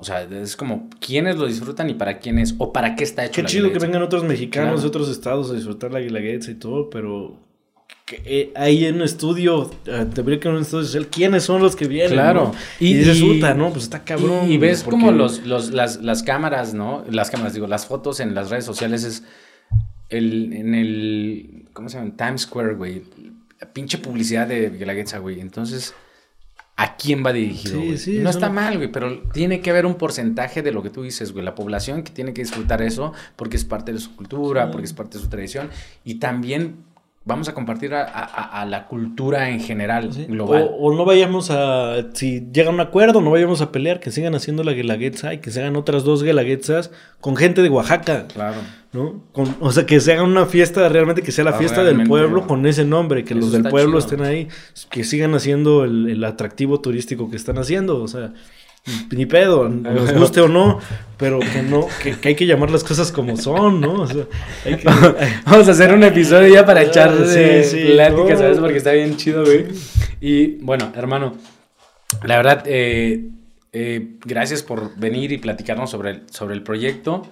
O 0.00 0.04
sea, 0.04 0.22
es 0.22 0.56
como 0.56 0.88
quiénes 0.98 1.36
lo 1.36 1.46
disfrutan 1.46 1.90
y 1.90 1.94
para 1.94 2.18
quiénes, 2.18 2.54
o 2.56 2.72
para 2.72 2.96
qué 2.96 3.04
está 3.04 3.24
hecho. 3.24 3.42
Qué 3.42 3.48
chido 3.48 3.70
que 3.70 3.78
vengan 3.78 4.02
otros 4.02 4.24
mexicanos 4.24 4.80
de 4.80 4.88
otros 4.88 5.10
estados 5.10 5.50
a 5.50 5.54
disfrutar 5.54 5.92
la 5.92 6.00
guelaguetza 6.00 6.50
y 6.50 6.54
todo, 6.54 6.88
pero 6.88 7.38
que, 8.10 8.22
eh, 8.24 8.52
ahí 8.56 8.86
en 8.86 8.96
un 8.96 9.02
estudio, 9.02 9.70
debería 9.84 10.38
ah, 10.38 10.40
que 10.40 10.48
en 10.48 10.54
un 10.56 10.62
estudio 10.62 10.84
social, 10.84 11.06
¿quiénes 11.06 11.44
son 11.44 11.62
los 11.62 11.76
que 11.76 11.86
vienen? 11.86 12.14
Claro. 12.14 12.52
Y, 12.80 13.00
resulta, 13.04 13.54
¿no? 13.54 13.70
Pues 13.70 13.84
está 13.84 14.02
cabrón. 14.02 14.50
Y, 14.50 14.58
ves 14.58 14.82
como 14.82 15.12
los, 15.12 15.46
los, 15.46 15.70
las, 15.70 16.02
las 16.02 16.24
cámaras, 16.24 16.74
¿no? 16.74 17.04
Las 17.08 17.30
cámaras, 17.30 17.54
digo, 17.54 17.68
las 17.68 17.86
fotos 17.86 18.18
en 18.18 18.34
las 18.34 18.50
redes 18.50 18.64
sociales 18.64 19.04
es 19.04 19.22
el, 20.08 20.52
en 20.52 20.74
el, 20.74 21.66
¿cómo 21.72 21.88
se 21.88 21.98
llama? 21.98 22.16
Times 22.16 22.42
Square, 22.42 22.74
güey. 22.74 23.04
Pinche 23.72 23.98
publicidad 23.98 24.48
de 24.48 24.70
Guelaguetza, 24.70 25.18
güey. 25.18 25.38
Entonces 25.38 25.94
a 26.76 26.96
quién 26.96 27.24
va 27.24 27.32
dirigido. 27.32 27.78
no 28.22 28.30
está 28.30 28.48
mal, 28.48 28.78
güey, 28.78 28.90
pero 28.90 29.20
tiene 29.34 29.60
que 29.60 29.68
haber 29.68 29.84
un 29.84 29.96
porcentaje 29.96 30.62
de 30.62 30.72
lo 30.72 30.82
que 30.82 30.88
tú 30.88 31.02
dices, 31.02 31.30
güey. 31.30 31.44
La 31.44 31.54
población 31.54 32.02
que 32.02 32.10
tiene 32.10 32.32
que 32.32 32.42
disfrutar 32.42 32.82
eso 32.82 33.12
porque 33.36 33.56
es 33.56 33.64
parte 33.64 33.92
de 33.92 34.00
su 34.00 34.16
cultura, 34.16 34.70
porque 34.70 34.86
es 34.86 34.94
parte 34.94 35.18
de 35.18 35.22
su 35.22 35.28
tradición. 35.28 35.68
Y 36.04 36.14
también 36.14 36.89
vamos 37.24 37.48
a 37.48 37.54
compartir 37.54 37.94
a, 37.94 38.64
la 38.68 38.86
cultura 38.86 39.50
en 39.50 39.60
general, 39.60 40.10
global. 40.28 40.70
O, 40.78 40.94
no 40.94 41.04
vayamos 41.04 41.50
a, 41.50 42.12
si 42.14 42.48
llega 42.52 42.70
un 42.70 42.80
acuerdo, 42.80 43.20
no 43.20 43.30
vayamos 43.30 43.60
a 43.60 43.70
pelear, 43.70 44.00
que 44.00 44.10
sigan 44.10 44.34
haciendo 44.34 44.64
la 44.64 44.72
guelaguetza 44.72 45.34
y 45.34 45.38
que 45.38 45.50
se 45.50 45.60
hagan 45.60 45.76
otras 45.76 46.04
dos 46.04 46.22
guelaguetzas 46.22 46.90
con 47.20 47.36
gente 47.36 47.62
de 47.62 47.68
Oaxaca. 47.68 48.26
Claro. 48.28 48.58
¿no? 48.92 49.22
o 49.60 49.70
sea, 49.70 49.86
que 49.86 50.00
se 50.00 50.12
haga 50.12 50.24
una 50.24 50.46
fiesta 50.46 50.88
realmente 50.88 51.22
que 51.22 51.30
sea 51.30 51.44
la 51.44 51.52
ah, 51.52 51.58
fiesta 51.58 51.84
del 51.84 52.08
pueblo 52.08 52.46
con 52.46 52.66
ese 52.66 52.84
nombre, 52.84 53.24
que 53.24 53.36
los 53.36 53.52
del 53.52 53.62
pueblo 53.62 53.98
estén 53.98 54.22
ahí, 54.22 54.48
que 54.90 55.04
sigan 55.04 55.34
haciendo 55.34 55.84
el, 55.84 56.22
atractivo 56.24 56.80
turístico 56.80 57.30
que 57.30 57.36
están 57.36 57.58
haciendo, 57.58 58.02
o 58.02 58.08
sea, 58.08 58.32
ni 59.10 59.26
pedo, 59.26 59.68
nos 59.68 60.12
guste 60.18 60.40
o 60.40 60.48
no, 60.48 60.80
pero 61.16 61.40
que 61.40 61.62
no, 61.62 61.86
que, 62.02 62.16
hay 62.28 62.34
que 62.34 62.46
llamar 62.46 62.70
las 62.70 62.84
cosas 62.84 63.12
como 63.12 63.36
son, 63.36 63.80
¿no? 63.80 64.06
Vamos 65.44 65.68
a 65.68 65.70
hacer 65.70 65.92
un 65.92 66.02
episodio 66.02 66.54
ya 66.54 66.64
para 66.64 66.82
echar 66.82 67.16
de 67.16 67.64
sí, 67.64 67.96
¿sabes? 67.96 68.58
Porque 68.58 68.78
está 68.78 68.92
bien 68.92 69.16
chido, 69.16 69.44
güey. 69.44 69.66
Y 70.20 70.56
bueno, 70.62 70.92
hermano, 70.94 71.36
la 72.24 72.36
verdad, 72.36 72.62
eh, 72.66 73.28
eh, 73.72 74.16
gracias 74.24 74.62
por 74.62 74.96
venir 74.96 75.32
y 75.32 75.38
platicarnos 75.38 75.90
sobre 75.90 76.10
el, 76.10 76.22
sobre 76.30 76.54
el 76.54 76.62
proyecto. 76.62 77.22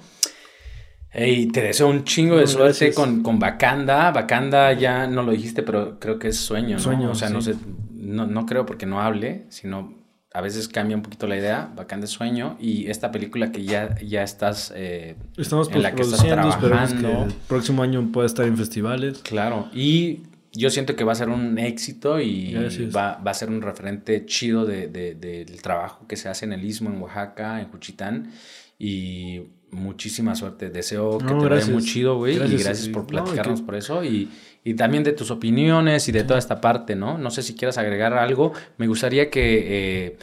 Y 1.15 1.47
te 1.47 1.63
deseo 1.63 1.89
un 1.89 2.05
chingo 2.05 2.37
de 2.37 2.47
suerte 2.47 2.93
con, 2.93 3.23
con 3.23 3.39
Bacanda. 3.39 4.11
Bacanda 4.11 4.73
ya 4.75 5.07
no 5.07 5.23
lo 5.23 5.33
dijiste, 5.33 5.63
pero 5.63 5.99
creo 5.99 6.19
que 6.19 6.29
es 6.29 6.37
sueño, 6.37 6.77
¿no? 6.77 6.83
Sueño, 6.83 7.11
o 7.11 7.15
sea, 7.15 7.31
no 7.31 7.41
sé, 7.41 7.55
no, 7.93 8.27
no, 8.27 8.47
creo 8.47 8.67
porque 8.67 8.85
no 8.87 9.01
hable, 9.01 9.47
sino 9.49 9.98
a 10.39 10.41
veces 10.41 10.69
cambia 10.69 10.97
un 10.97 11.03
poquito 11.03 11.27
la 11.27 11.37
idea. 11.37 11.69
Bacanda 11.75 12.05
es 12.05 12.13
sueño. 12.13 12.57
Y 12.61 12.89
esta 12.89 13.11
película 13.11 13.51
que 13.51 13.65
ya, 13.65 13.97
ya 13.99 14.23
estás 14.23 14.73
eh, 14.77 15.17
Estamos 15.37 15.69
en 15.73 15.83
la 15.83 15.97
que 15.97 16.03
estás 16.03 16.25
trabajando. 16.25 17.25
el 17.25 17.33
próximo 17.49 17.83
año 17.83 18.09
pueda 18.13 18.29
estar 18.29 18.47
en 18.47 18.57
festivales. 18.57 19.19
Claro. 19.25 19.69
Y 19.75 20.21
yo 20.53 20.71
siento 20.71 20.95
que 20.95 21.03
va 21.03 21.11
a 21.11 21.17
ser 21.17 21.29
un 21.29 21.59
éxito 21.59 22.21
y 22.21 22.55
va, 22.95 23.17
va, 23.17 23.33
a 23.33 23.35
ser 23.35 23.51
un 23.51 23.63
referente 23.63 24.27
chido 24.27 24.65
de, 24.65 24.87
de, 24.87 25.17
del 25.17 25.61
trabajo 25.61 26.07
que 26.07 26.15
se 26.15 26.29
hace 26.29 26.45
en 26.45 26.53
el 26.53 26.65
Istmo, 26.65 26.89
en 26.89 27.03
Oaxaca, 27.03 27.61
en 27.61 27.69
Juchitán. 27.71 28.31
Y 28.79 29.41
muchísima 29.73 30.37
suerte. 30.37 30.71
Deseo 30.71 31.19
que 31.19 31.27
te 31.27 31.49
vaya 31.49 31.67
muy 31.67 31.83
chido, 31.83 32.17
güey. 32.17 32.37
y 32.37 32.59
gracias 32.59 32.89
por 32.89 33.09
platicarnos 33.09 33.63
por 33.63 33.75
eso. 33.75 34.05
Y, 34.05 34.31
y, 34.65 34.75
también 34.75 35.05
de 35.05 35.13
tus 35.13 35.31
opiniones 35.31 36.09
y 36.09 36.13
de 36.13 36.25
toda 36.25 36.39
esta 36.39 36.61
parte, 36.61 36.95
¿no? 36.95 37.19
No 37.19 37.31
sé 37.31 37.43
si 37.43 37.55
quieras 37.55 37.79
agregar 37.79 38.15
algo. 38.15 38.53
Me 38.77 38.87
gustaría 38.87 39.31
que 39.31 40.07
eh, 40.07 40.19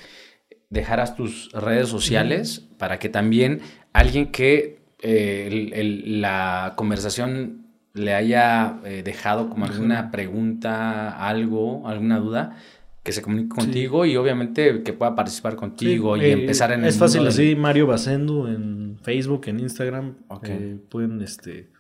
dejaras 0.70 1.16
tus 1.16 1.52
redes 1.52 1.90
sociales 1.90 2.68
para 2.78 3.00
que 3.00 3.10
también 3.10 3.62
alguien 3.94 4.32
que 4.32 4.80
eh, 5.02 6.04
la 6.06 6.74
conversación 6.76 7.66
le 7.96 8.14
haya 8.14 8.80
eh, 8.84 9.02
dejado 9.04 9.50
como 9.50 9.66
alguna 9.66 10.12
pregunta, 10.12 11.28
algo, 11.28 11.88
alguna 11.88 12.20
duda, 12.20 12.58
que 13.04 13.12
se 13.12 13.22
comunique 13.22 13.50
contigo 13.50 14.06
y 14.06 14.18
obviamente 14.18 14.84
que 14.84 14.92
pueda 14.92 15.16
participar 15.16 15.56
contigo 15.56 16.18
y 16.18 16.26
empezar 16.26 16.72
en 16.72 16.82
el 16.82 16.90
Es 16.90 16.98
fácil 16.98 17.26
así, 17.26 17.56
Mario 17.56 17.88
Basendo 17.88 18.50
en 18.50 18.98
Facebook, 19.02 19.44
en 19.46 19.60
Instagram. 19.60 20.16
Eh, 20.44 20.78
pueden 20.90 21.22
este, 21.22 21.72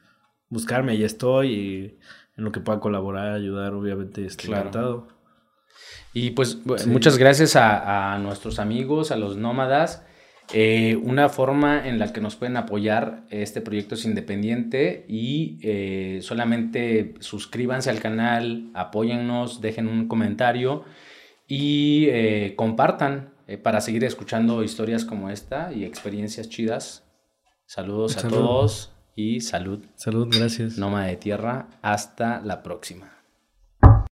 buscarme, 0.49 0.93
ahí 0.93 1.03
estoy 1.03 1.53
y 1.53 1.97
en 2.37 2.43
lo 2.43 2.51
que 2.51 2.59
pueda 2.59 2.79
colaborar, 2.79 3.33
ayudar, 3.33 3.73
obviamente 3.73 4.25
estoy 4.25 4.51
encantado. 4.51 5.07
Y 6.13 6.31
pues 6.31 6.65
muchas 6.87 7.17
gracias 7.17 7.55
a, 7.55 8.17
nuestros 8.19 8.59
amigos, 8.59 9.11
a 9.11 9.17
los 9.17 9.37
nómadas. 9.37 10.03
Eh, 10.53 10.95
una 11.01 11.27
forma 11.27 11.87
en 11.87 11.97
la 11.97 12.13
que 12.13 12.21
nos 12.21 12.35
pueden 12.35 12.55
apoyar 12.55 13.23
este 13.31 13.61
proyecto 13.61 13.95
es 13.95 14.05
independiente 14.05 15.05
y 15.09 15.57
eh, 15.63 16.19
solamente 16.21 17.15
suscríbanse 17.19 17.89
al 17.89 17.99
canal, 17.99 18.69
apóyennos, 18.75 19.59
dejen 19.59 19.87
un 19.87 20.07
comentario 20.07 20.83
y 21.47 22.07
eh, 22.09 22.53
compartan 22.55 23.33
para 23.63 23.81
seguir 23.81 24.03
escuchando 24.03 24.63
historias 24.63 25.03
como 25.03 25.29
esta 25.29 25.73
y 25.73 25.83
experiencias 25.83 26.47
chidas. 26.47 27.03
Saludos 27.65 28.23
a 28.23 28.27
todos 28.27 28.94
y 29.15 29.41
salud. 29.41 29.85
Salud, 29.95 30.27
gracias. 30.31 30.77
Noma 30.77 31.05
de 31.05 31.15
tierra. 31.15 31.67
Hasta 31.81 32.41
la 32.41 32.61
próxima. 32.63 33.14